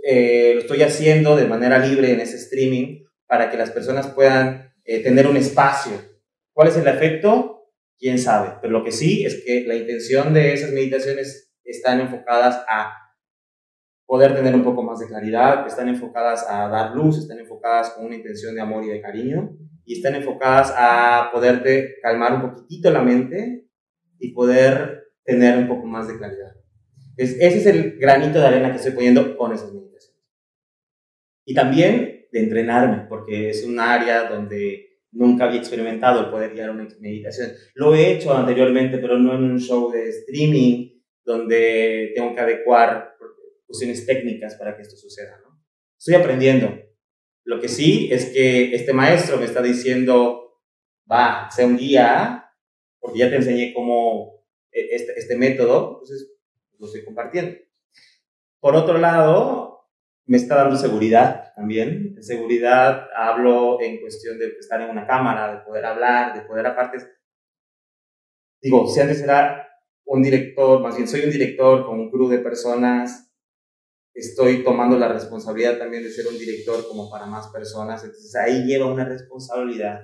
eh, 0.04 0.52
lo 0.54 0.60
estoy 0.60 0.82
haciendo 0.82 1.36
de 1.36 1.46
manera 1.46 1.78
libre 1.78 2.12
en 2.12 2.20
ese 2.20 2.36
streaming 2.36 3.04
para 3.26 3.50
que 3.50 3.56
las 3.56 3.70
personas 3.70 4.08
puedan 4.08 4.72
eh, 4.84 5.02
tener 5.02 5.26
un 5.26 5.36
espacio. 5.36 5.92
¿Cuál 6.52 6.68
es 6.68 6.76
el 6.76 6.86
efecto? 6.86 7.70
Quién 7.98 8.18
sabe. 8.18 8.58
Pero 8.60 8.72
lo 8.72 8.84
que 8.84 8.92
sí 8.92 9.24
es 9.24 9.42
que 9.44 9.64
la 9.66 9.74
intención 9.74 10.32
de 10.32 10.52
esas 10.54 10.70
meditaciones 10.72 11.52
están 11.64 12.00
enfocadas 12.00 12.64
a 12.68 12.92
poder 14.06 14.34
tener 14.34 14.54
un 14.54 14.62
poco 14.62 14.82
más 14.82 15.00
de 15.00 15.08
claridad, 15.08 15.66
están 15.66 15.88
enfocadas 15.88 16.46
a 16.48 16.68
dar 16.68 16.94
luz, 16.94 17.18
están 17.18 17.40
enfocadas 17.40 17.90
con 17.90 18.06
una 18.06 18.14
intención 18.14 18.54
de 18.54 18.60
amor 18.60 18.84
y 18.84 18.88
de 18.88 19.00
cariño, 19.00 19.56
y 19.84 19.96
están 19.96 20.14
enfocadas 20.14 20.72
a 20.76 21.30
poderte 21.32 21.96
calmar 22.00 22.34
un 22.34 22.42
poquitito 22.42 22.90
la 22.90 23.02
mente 23.02 23.66
y 24.18 24.32
poder 24.32 25.08
tener 25.24 25.58
un 25.58 25.66
poco 25.66 25.86
más 25.86 26.06
de 26.06 26.16
claridad. 26.16 26.54
Es, 27.16 27.32
ese 27.40 27.58
es 27.58 27.66
el 27.66 27.98
granito 27.98 28.38
de 28.38 28.46
arena 28.46 28.70
que 28.70 28.76
estoy 28.76 28.92
poniendo 28.92 29.36
con 29.36 29.52
esas 29.52 29.72
meditaciones. 29.72 30.22
Y 31.46 31.54
también 31.54 32.26
de 32.30 32.38
entrenarme, 32.40 33.06
porque 33.08 33.50
es 33.50 33.64
un 33.64 33.78
área 33.80 34.28
donde 34.28 35.00
nunca 35.12 35.44
había 35.44 35.60
experimentado 35.60 36.20
el 36.20 36.30
poder 36.30 36.52
guiar 36.52 36.70
una 36.70 36.86
meditación. 37.00 37.52
Lo 37.74 37.94
he 37.94 38.12
hecho 38.12 38.34
anteriormente, 38.34 38.98
pero 38.98 39.18
no 39.18 39.34
en 39.34 39.44
un 39.44 39.58
show 39.58 39.90
de 39.90 40.08
streaming 40.10 40.90
donde 41.24 42.12
tengo 42.14 42.34
que 42.34 42.40
adecuar 42.40 43.16
cuestiones 43.66 44.06
técnicas 44.06 44.54
para 44.56 44.76
que 44.76 44.82
esto 44.82 44.96
suceda. 44.96 45.40
¿no? 45.42 45.60
Estoy 45.98 46.14
aprendiendo. 46.14 46.72
Lo 47.44 47.60
que 47.60 47.68
sí 47.68 48.08
es 48.12 48.26
que 48.26 48.74
este 48.74 48.92
maestro 48.92 49.38
me 49.38 49.44
está 49.44 49.62
diciendo, 49.62 50.60
va, 51.10 51.48
sea 51.50 51.66
un 51.66 51.76
guía, 51.76 52.44
porque 52.98 53.20
ya 53.20 53.30
te 53.30 53.36
enseñé 53.36 53.72
cómo 53.72 54.44
este, 54.70 55.12
este 55.16 55.36
método, 55.36 56.00
entonces 56.02 56.35
lo 56.78 56.86
estoy 56.86 57.04
compartiendo. 57.04 57.56
Por 58.60 58.74
otro 58.74 58.98
lado, 58.98 59.90
me 60.26 60.36
está 60.36 60.56
dando 60.56 60.76
seguridad 60.76 61.52
también. 61.54 62.20
Seguridad 62.22 63.08
hablo 63.14 63.80
en 63.80 64.00
cuestión 64.00 64.38
de 64.38 64.48
estar 64.58 64.80
en 64.80 64.90
una 64.90 65.06
cámara, 65.06 65.54
de 65.54 65.64
poder 65.64 65.84
hablar, 65.84 66.34
de 66.34 66.46
poder 66.46 66.66
aparte... 66.66 66.98
Digo, 68.60 68.86
si 68.88 69.00
antes 69.00 69.20
era 69.22 69.68
un 70.04 70.22
director, 70.22 70.80
más 70.80 70.96
bien 70.96 71.06
soy 71.06 71.20
un 71.20 71.30
director 71.30 71.86
con 71.86 72.00
un 72.00 72.10
crew 72.10 72.28
de 72.28 72.38
personas, 72.38 73.32
estoy 74.14 74.64
tomando 74.64 74.98
la 74.98 75.08
responsabilidad 75.08 75.78
también 75.78 76.02
de 76.02 76.10
ser 76.10 76.26
un 76.26 76.38
director 76.38 76.88
como 76.88 77.10
para 77.10 77.26
más 77.26 77.48
personas, 77.48 78.02
entonces 78.02 78.34
ahí 78.34 78.64
lleva 78.64 78.86
una 78.86 79.04
responsabilidad 79.04 80.00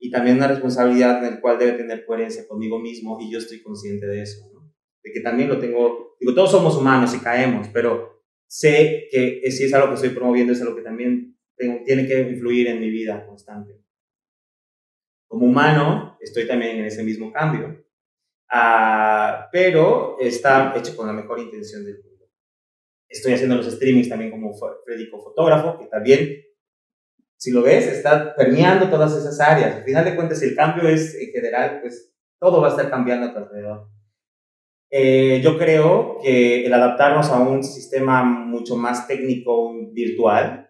y 0.00 0.10
también 0.10 0.36
una 0.36 0.48
responsabilidad 0.48 1.24
en 1.24 1.34
la 1.34 1.40
cual 1.40 1.58
debe 1.58 1.72
tener 1.72 2.04
coherencia 2.06 2.46
conmigo 2.48 2.78
mismo 2.78 3.18
y 3.20 3.30
yo 3.30 3.38
estoy 3.38 3.62
consciente 3.62 4.06
de 4.06 4.22
eso. 4.22 4.50
¿no? 4.52 4.59
De 5.02 5.12
que 5.12 5.20
también 5.20 5.48
lo 5.48 5.58
tengo, 5.58 6.16
digo, 6.20 6.34
todos 6.34 6.50
somos 6.50 6.76
humanos 6.76 7.14
y 7.14 7.20
caemos, 7.20 7.68
pero 7.72 8.22
sé 8.46 9.08
que 9.10 9.50
si 9.50 9.64
es 9.64 9.74
algo 9.74 9.88
que 9.88 9.94
estoy 9.94 10.10
promoviendo, 10.10 10.52
es 10.52 10.60
algo 10.60 10.76
que 10.76 10.82
también 10.82 11.38
tiene 11.84 12.06
que 12.06 12.20
influir 12.20 12.68
en 12.68 12.80
mi 12.80 12.90
vida 12.90 13.26
constante. 13.26 13.80
Como 15.28 15.46
humano, 15.46 16.16
estoy 16.20 16.46
también 16.46 16.78
en 16.78 16.86
ese 16.86 17.02
mismo 17.02 17.32
cambio, 17.32 17.84
ah, 18.50 19.48
pero 19.52 20.16
está 20.18 20.74
hecho 20.76 20.96
con 20.96 21.06
la 21.06 21.12
mejor 21.12 21.38
intención 21.38 21.84
del 21.84 22.02
mundo. 22.02 22.28
Estoy 23.08 23.34
haciendo 23.34 23.56
los 23.56 23.66
streamings 23.66 24.08
también 24.08 24.30
como 24.30 24.52
Freddy 24.84 25.06
fotógrafo, 25.06 25.78
que 25.78 25.86
también, 25.86 26.42
si 27.36 27.52
lo 27.52 27.62
ves, 27.62 27.86
está 27.86 28.34
permeando 28.34 28.88
todas 28.88 29.16
esas 29.16 29.38
áreas. 29.40 29.76
Al 29.76 29.84
final 29.84 30.04
de 30.04 30.16
cuentas, 30.16 30.42
el 30.42 30.54
cambio 30.54 30.88
es 30.88 31.14
en 31.14 31.30
general, 31.30 31.80
pues 31.80 32.12
todo 32.38 32.60
va 32.60 32.68
a 32.68 32.70
estar 32.70 32.90
cambiando 32.90 33.26
a 33.26 33.32
tu 33.32 33.38
alrededor. 33.38 33.88
Eh, 34.92 35.40
yo 35.42 35.56
creo 35.56 36.18
que 36.20 36.66
el 36.66 36.72
adaptarnos 36.72 37.28
a 37.28 37.40
un 37.40 37.62
sistema 37.62 38.24
mucho 38.24 38.76
más 38.76 39.06
técnico 39.06 39.72
virtual 39.92 40.68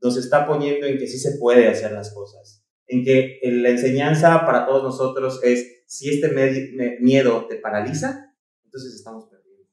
nos 0.00 0.16
está 0.16 0.46
poniendo 0.46 0.86
en 0.86 0.96
que 0.96 1.06
sí 1.06 1.18
se 1.18 1.38
puede 1.38 1.68
hacer 1.68 1.92
las 1.92 2.14
cosas, 2.14 2.64
en 2.86 3.04
que 3.04 3.40
la 3.42 3.68
enseñanza 3.68 4.46
para 4.46 4.64
todos 4.66 4.82
nosotros 4.82 5.40
es, 5.42 5.84
si 5.86 6.08
este 6.08 6.98
miedo 7.00 7.46
te 7.46 7.56
paraliza, 7.56 8.34
entonces 8.64 8.94
estamos 8.94 9.26
perdiendo. 9.26 9.68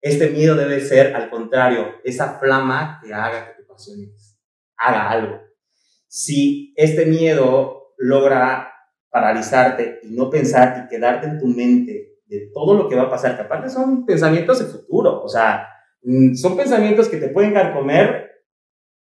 Este 0.00 0.30
miedo 0.30 0.56
debe 0.56 0.80
ser, 0.80 1.14
al 1.14 1.30
contrario, 1.30 1.94
esa 2.02 2.38
flama 2.40 3.00
que 3.04 3.14
haga 3.14 3.46
que 3.46 3.62
tu 3.62 3.68
pasión 3.68 3.98
haga 4.76 5.10
algo. 5.10 5.40
Si 6.08 6.72
este 6.76 7.06
miedo 7.06 7.94
logra 7.98 8.72
paralizarte 9.10 10.00
y 10.02 10.10
no 10.10 10.30
pensar 10.30 10.84
y 10.84 10.88
quedarte 10.88 11.26
en 11.26 11.38
tu 11.38 11.46
mente 11.46 12.17
de 12.28 12.50
todo 12.52 12.74
lo 12.74 12.88
que 12.88 12.96
va 12.96 13.04
a 13.04 13.10
pasar, 13.10 13.36
que 13.36 13.42
aparte 13.42 13.70
son 13.70 14.04
pensamientos 14.04 14.58
de 14.58 14.66
futuro, 14.66 15.22
o 15.22 15.28
sea, 15.28 15.66
mm, 16.02 16.34
son 16.34 16.56
pensamientos 16.56 17.08
que 17.08 17.16
te 17.16 17.28
pueden 17.28 17.54
comer 17.72 18.28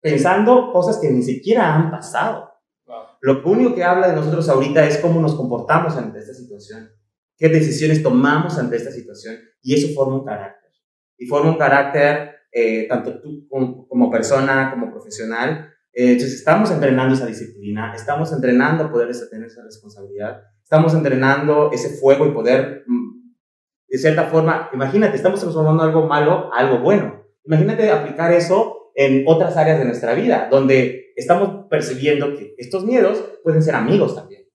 pensando 0.02 0.72
cosas 0.72 0.98
que 0.98 1.10
ni 1.10 1.24
siquiera 1.24 1.76
han 1.76 1.92
pasado. 1.92 2.50
Lo 3.22 3.44
único 3.46 3.76
que 3.76 3.84
habla 3.84 4.08
de 4.08 4.16
nosotros 4.16 4.50
ahorita 4.50 4.86
es 4.88 4.98
cómo 4.98 5.22
nos 5.22 5.36
comportamos 5.36 5.96
ante 5.96 6.20
esta 6.20 6.34
situación, 6.34 6.90
qué 7.38 7.50
decisiones 7.50 8.02
tomamos 8.02 8.58
ante 8.58 8.78
esta 8.78 8.92
situación, 8.92 9.38
y 9.62 9.76
eso 9.76 9.94
forma 9.94 10.16
un 10.16 10.26
carácter. 10.26 10.72
Y 11.18 11.28
forma 11.28 11.52
un 11.52 11.58
carácter 11.58 12.32
eh, 12.52 12.86
tanto 12.90 13.22
tú 13.22 13.48
como, 13.48 14.12
persona, 14.12 14.72
como 14.72 14.92
profesional. 14.92 15.74
Eh, 15.94 16.14
entonces 16.14 16.40
estamos 16.40 16.70
entrenando 16.72 17.16
esa 17.16 17.26
disciplina, 17.26 17.94
estamos 17.96 18.32
entrenando 18.34 18.92
poder 18.92 19.10
tener 19.30 19.48
esa 19.48 19.64
responsabilidad, 19.64 20.42
estamos 20.62 20.94
entrenando 20.94 21.72
ese 21.72 21.98
fuego 21.98 22.26
y 22.26 22.32
poder, 22.32 22.84
mm, 22.88 23.11
de 23.92 23.98
cierta 23.98 24.24
forma, 24.24 24.70
imagínate, 24.74 25.18
estamos 25.18 25.42
transformando 25.42 25.84
algo 25.84 26.08
malo 26.08 26.50
a 26.54 26.60
algo 26.60 26.80
bueno. 26.80 27.26
Imagínate 27.44 27.92
aplicar 27.92 28.32
eso 28.32 28.94
en 28.96 29.26
otras 29.28 29.58
áreas 29.58 29.80
de 29.80 29.86
nuestra 29.86 30.14
vida, 30.14 30.48
donde 30.50 31.12
estamos 31.18 31.66
percibiendo 31.70 32.34
que 32.36 32.56
estos 32.58 32.86
miedos 32.86 33.22
pueden 33.44 33.62
ser 33.62 33.76
amigos 33.76 34.16
también. 34.16 34.48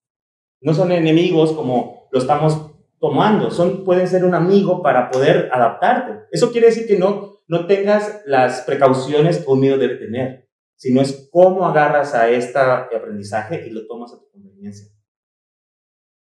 No 0.63 0.73
son 0.73 0.91
enemigos 0.91 1.53
como 1.53 2.09
lo 2.11 2.19
estamos 2.19 2.71
tomando, 2.99 3.51
son, 3.51 3.85
pueden 3.85 4.09
ser 4.09 4.25
un 4.25 4.35
amigo 4.35 4.83
para 4.83 5.11
poder 5.11 5.51
adaptarte. 5.53 6.27
Eso 6.31 6.51
quiere 6.51 6.69
decir 6.69 6.87
que 6.87 6.99
no, 6.99 7.41
no 7.47 7.67
tengas 7.67 8.23
las 8.25 8.63
precauciones 8.63 9.39
que 9.39 9.51
un 9.51 9.61
miedo 9.61 9.77
debe 9.77 9.97
tener, 9.97 10.49
sino 10.77 11.03
es 11.03 11.29
cómo 11.31 11.67
agarras 11.67 12.15
a 12.15 12.31
este 12.31 12.59
aprendizaje 12.59 13.67
y 13.67 13.71
lo 13.71 13.87
tomas 13.87 14.15
a 14.15 14.19
tu 14.19 14.31
conveniencia. 14.31 14.87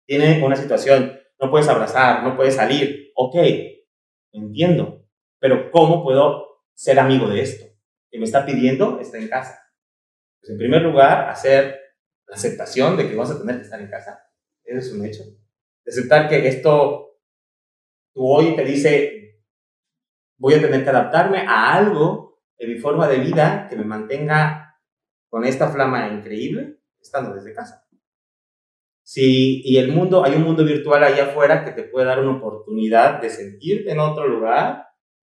Tiene 0.06 0.44
una 0.44 0.56
situación, 0.56 1.19
no 1.40 1.50
puedes 1.50 1.68
abrazar, 1.68 2.22
no 2.22 2.36
puedes 2.36 2.56
salir, 2.56 3.12
ok, 3.14 3.36
entiendo, 4.32 5.06
pero 5.38 5.70
¿cómo 5.70 6.02
puedo 6.02 6.64
ser 6.74 6.98
amigo 6.98 7.28
de 7.28 7.40
esto? 7.40 7.70
que 8.10 8.18
me 8.18 8.24
está 8.24 8.44
pidiendo 8.44 9.00
está 9.00 9.18
en 9.18 9.28
casa. 9.28 9.62
Pues 10.40 10.50
en 10.50 10.58
primer 10.58 10.82
lugar, 10.82 11.28
hacer 11.28 11.78
la 12.26 12.36
aceptación 12.36 12.96
de 12.96 13.08
que 13.08 13.16
vas 13.16 13.30
a 13.30 13.38
tener 13.38 13.56
que 13.56 13.62
estar 13.62 13.80
en 13.80 13.88
casa. 13.88 14.26
Eso 14.64 14.78
es 14.78 14.92
un 14.92 15.04
hecho. 15.04 15.22
Aceptar 15.86 16.28
que 16.28 16.46
esto, 16.46 17.18
tú 18.12 18.26
hoy 18.26 18.56
te 18.56 18.64
dice, 18.64 19.42
voy 20.38 20.54
a 20.54 20.60
tener 20.60 20.82
que 20.84 20.90
adaptarme 20.90 21.38
a 21.46 21.72
algo 21.74 22.42
en 22.58 22.72
mi 22.72 22.78
forma 22.78 23.08
de 23.08 23.18
vida 23.18 23.66
que 23.68 23.76
me 23.76 23.84
mantenga 23.84 24.78
con 25.28 25.44
esta 25.44 25.68
flama 25.68 26.08
increíble, 26.08 26.80
estando 27.00 27.34
desde 27.34 27.54
casa. 27.54 27.88
Sí, 29.12 29.60
y 29.64 29.78
el 29.78 29.90
mundo, 29.90 30.24
hay 30.24 30.36
un 30.36 30.44
mundo 30.44 30.64
virtual 30.64 31.02
ahí 31.02 31.18
afuera 31.18 31.64
que 31.64 31.72
te 31.72 31.82
puede 31.82 32.06
dar 32.06 32.20
una 32.20 32.38
oportunidad 32.38 33.20
de 33.20 33.28
sentirte 33.28 33.90
en 33.90 33.98
otro 33.98 34.28
lugar 34.28 34.86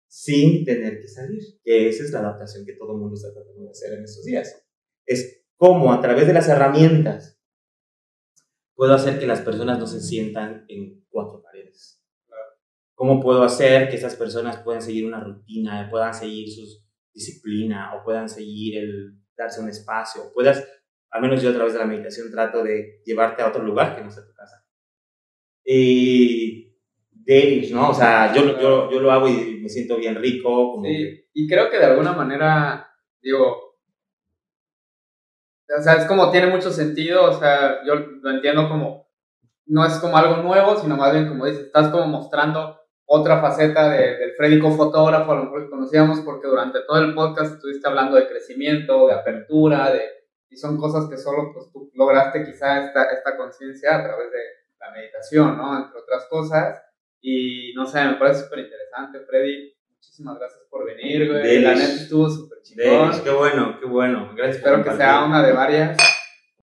sin 0.07 0.63
tener 0.63 0.99
que 1.01 1.07
salir, 1.07 1.41
que 1.63 1.89
esa 1.89 2.03
es 2.03 2.11
la 2.11 2.19
adaptación 2.19 2.63
que 2.63 2.73
todo 2.73 2.95
mundo 2.95 3.15
está 3.15 3.33
tratando 3.33 3.63
de 3.63 3.71
hacer 3.71 3.93
en 3.93 4.03
estos 4.03 4.23
días. 4.23 4.63
Es 5.03 5.47
cómo 5.57 5.91
a 5.91 5.99
través 5.99 6.27
de 6.27 6.33
las 6.33 6.47
herramientas 6.47 7.41
puedo 8.75 8.93
hacer 8.93 9.17
que 9.17 9.25
las 9.25 9.41
personas 9.41 9.79
no 9.79 9.87
se 9.87 9.99
sientan 9.99 10.63
en 10.67 11.03
cuatro 11.09 11.41
paredes. 11.41 12.03
¿Cómo 12.93 13.19
puedo 13.19 13.41
hacer 13.41 13.89
que 13.89 13.95
esas 13.95 14.15
personas 14.15 14.57
puedan 14.57 14.83
seguir 14.83 15.07
una 15.07 15.23
rutina, 15.23 15.87
puedan 15.89 16.13
seguir 16.13 16.51
su 16.51 16.61
disciplina 17.11 17.95
o 17.95 18.03
puedan 18.03 18.29
seguir 18.29 18.77
el 18.77 19.17
darse 19.35 19.59
un 19.59 19.69
espacio? 19.69 20.31
Puedas, 20.35 20.63
al 21.11 21.21
menos 21.21 21.41
yo 21.41 21.49
a 21.49 21.53
través 21.53 21.73
de 21.73 21.79
la 21.79 21.85
meditación 21.85 22.31
trato 22.31 22.63
de 22.63 23.01
llevarte 23.05 23.41
a 23.41 23.49
otro 23.49 23.63
lugar 23.63 23.95
que 23.95 24.03
no 24.03 24.09
sea 24.09 24.25
tu 24.25 24.33
casa. 24.33 24.65
Y 25.63 26.71
¿no? 27.71 27.89
O 27.89 27.93
sea, 27.93 28.33
yo, 28.33 28.59
yo, 28.59 28.91
yo 28.91 28.99
lo 28.99 29.11
hago 29.11 29.27
y 29.27 29.59
me 29.61 29.69
siento 29.69 29.97
bien 29.97 30.15
rico. 30.15 30.81
sí, 30.83 31.25
y 31.33 31.47
creo 31.47 31.69
que 31.69 31.77
de 31.77 31.85
alguna 31.85 32.13
manera, 32.13 32.89
digo, 33.21 33.77
o 35.77 35.81
sea, 35.81 35.93
es 35.93 36.05
como 36.05 36.29
tiene 36.31 36.47
mucho 36.47 36.71
sentido, 36.71 37.29
o 37.29 37.33
sea, 37.33 37.85
yo 37.85 37.95
lo 37.95 38.31
entiendo 38.31 38.67
como, 38.67 39.09
no 39.67 39.85
es 39.85 39.93
como 39.99 40.17
algo 40.17 40.43
nuevo, 40.43 40.75
sino 40.75 40.97
más 40.97 41.13
bien 41.13 41.29
como 41.29 41.45
dices, 41.45 41.67
estás 41.67 41.89
como 41.89 42.07
mostrando 42.07 42.77
otra 43.05 43.39
faceta 43.39 43.89
de, 43.89 44.17
del 44.17 44.33
Frédico 44.33 44.71
fotógrafo, 44.71 45.31
a 45.31 45.35
lo 45.35 45.43
mejor 45.45 45.63
que 45.63 45.69
conocíamos 45.69 46.19
porque 46.21 46.47
durante 46.47 46.79
todo 46.85 46.99
el 47.01 47.13
podcast 47.13 47.55
estuviste 47.55 47.87
hablando 47.87 48.17
de 48.17 48.27
crecimiento, 48.27 49.07
de 49.07 49.13
apertura, 49.13 49.91
de, 49.91 50.01
y 50.51 50.57
son 50.57 50.77
cosas 50.77 51.09
que 51.09 51.17
solo 51.17 51.53
pues, 51.53 51.71
tú 51.71 51.89
lograste 51.95 52.43
quizá 52.43 52.85
esta, 52.85 53.05
esta 53.05 53.37
conciencia 53.37 53.95
a 53.95 54.03
través 54.03 54.31
de 54.31 54.39
la 54.79 54.91
meditación, 54.91 55.57
¿no? 55.57 55.77
Entre 55.77 55.97
otras 55.97 56.25
cosas. 56.29 56.81
Y 57.21 57.73
no 57.73 57.85
sé, 57.85 58.03
me 58.03 58.15
parece 58.15 58.43
súper 58.43 58.59
interesante, 58.59 59.21
Freddy. 59.21 59.73
Muchísimas 59.93 60.37
gracias 60.37 60.61
por 60.69 60.85
venir, 60.85 61.31
güey. 61.31 61.61
La 61.61 61.73
neta 61.73 61.93
estuvo 61.93 62.29
súper 62.29 62.61
chingón. 62.63 63.23
Qué 63.23 63.29
bueno, 63.29 63.79
qué 63.79 63.85
bueno. 63.85 64.33
Gracias 64.35 64.57
Espero 64.57 64.83
que 64.83 64.91
sea 64.91 65.23
una 65.23 65.41
de 65.41 65.53
varias. 65.53 65.97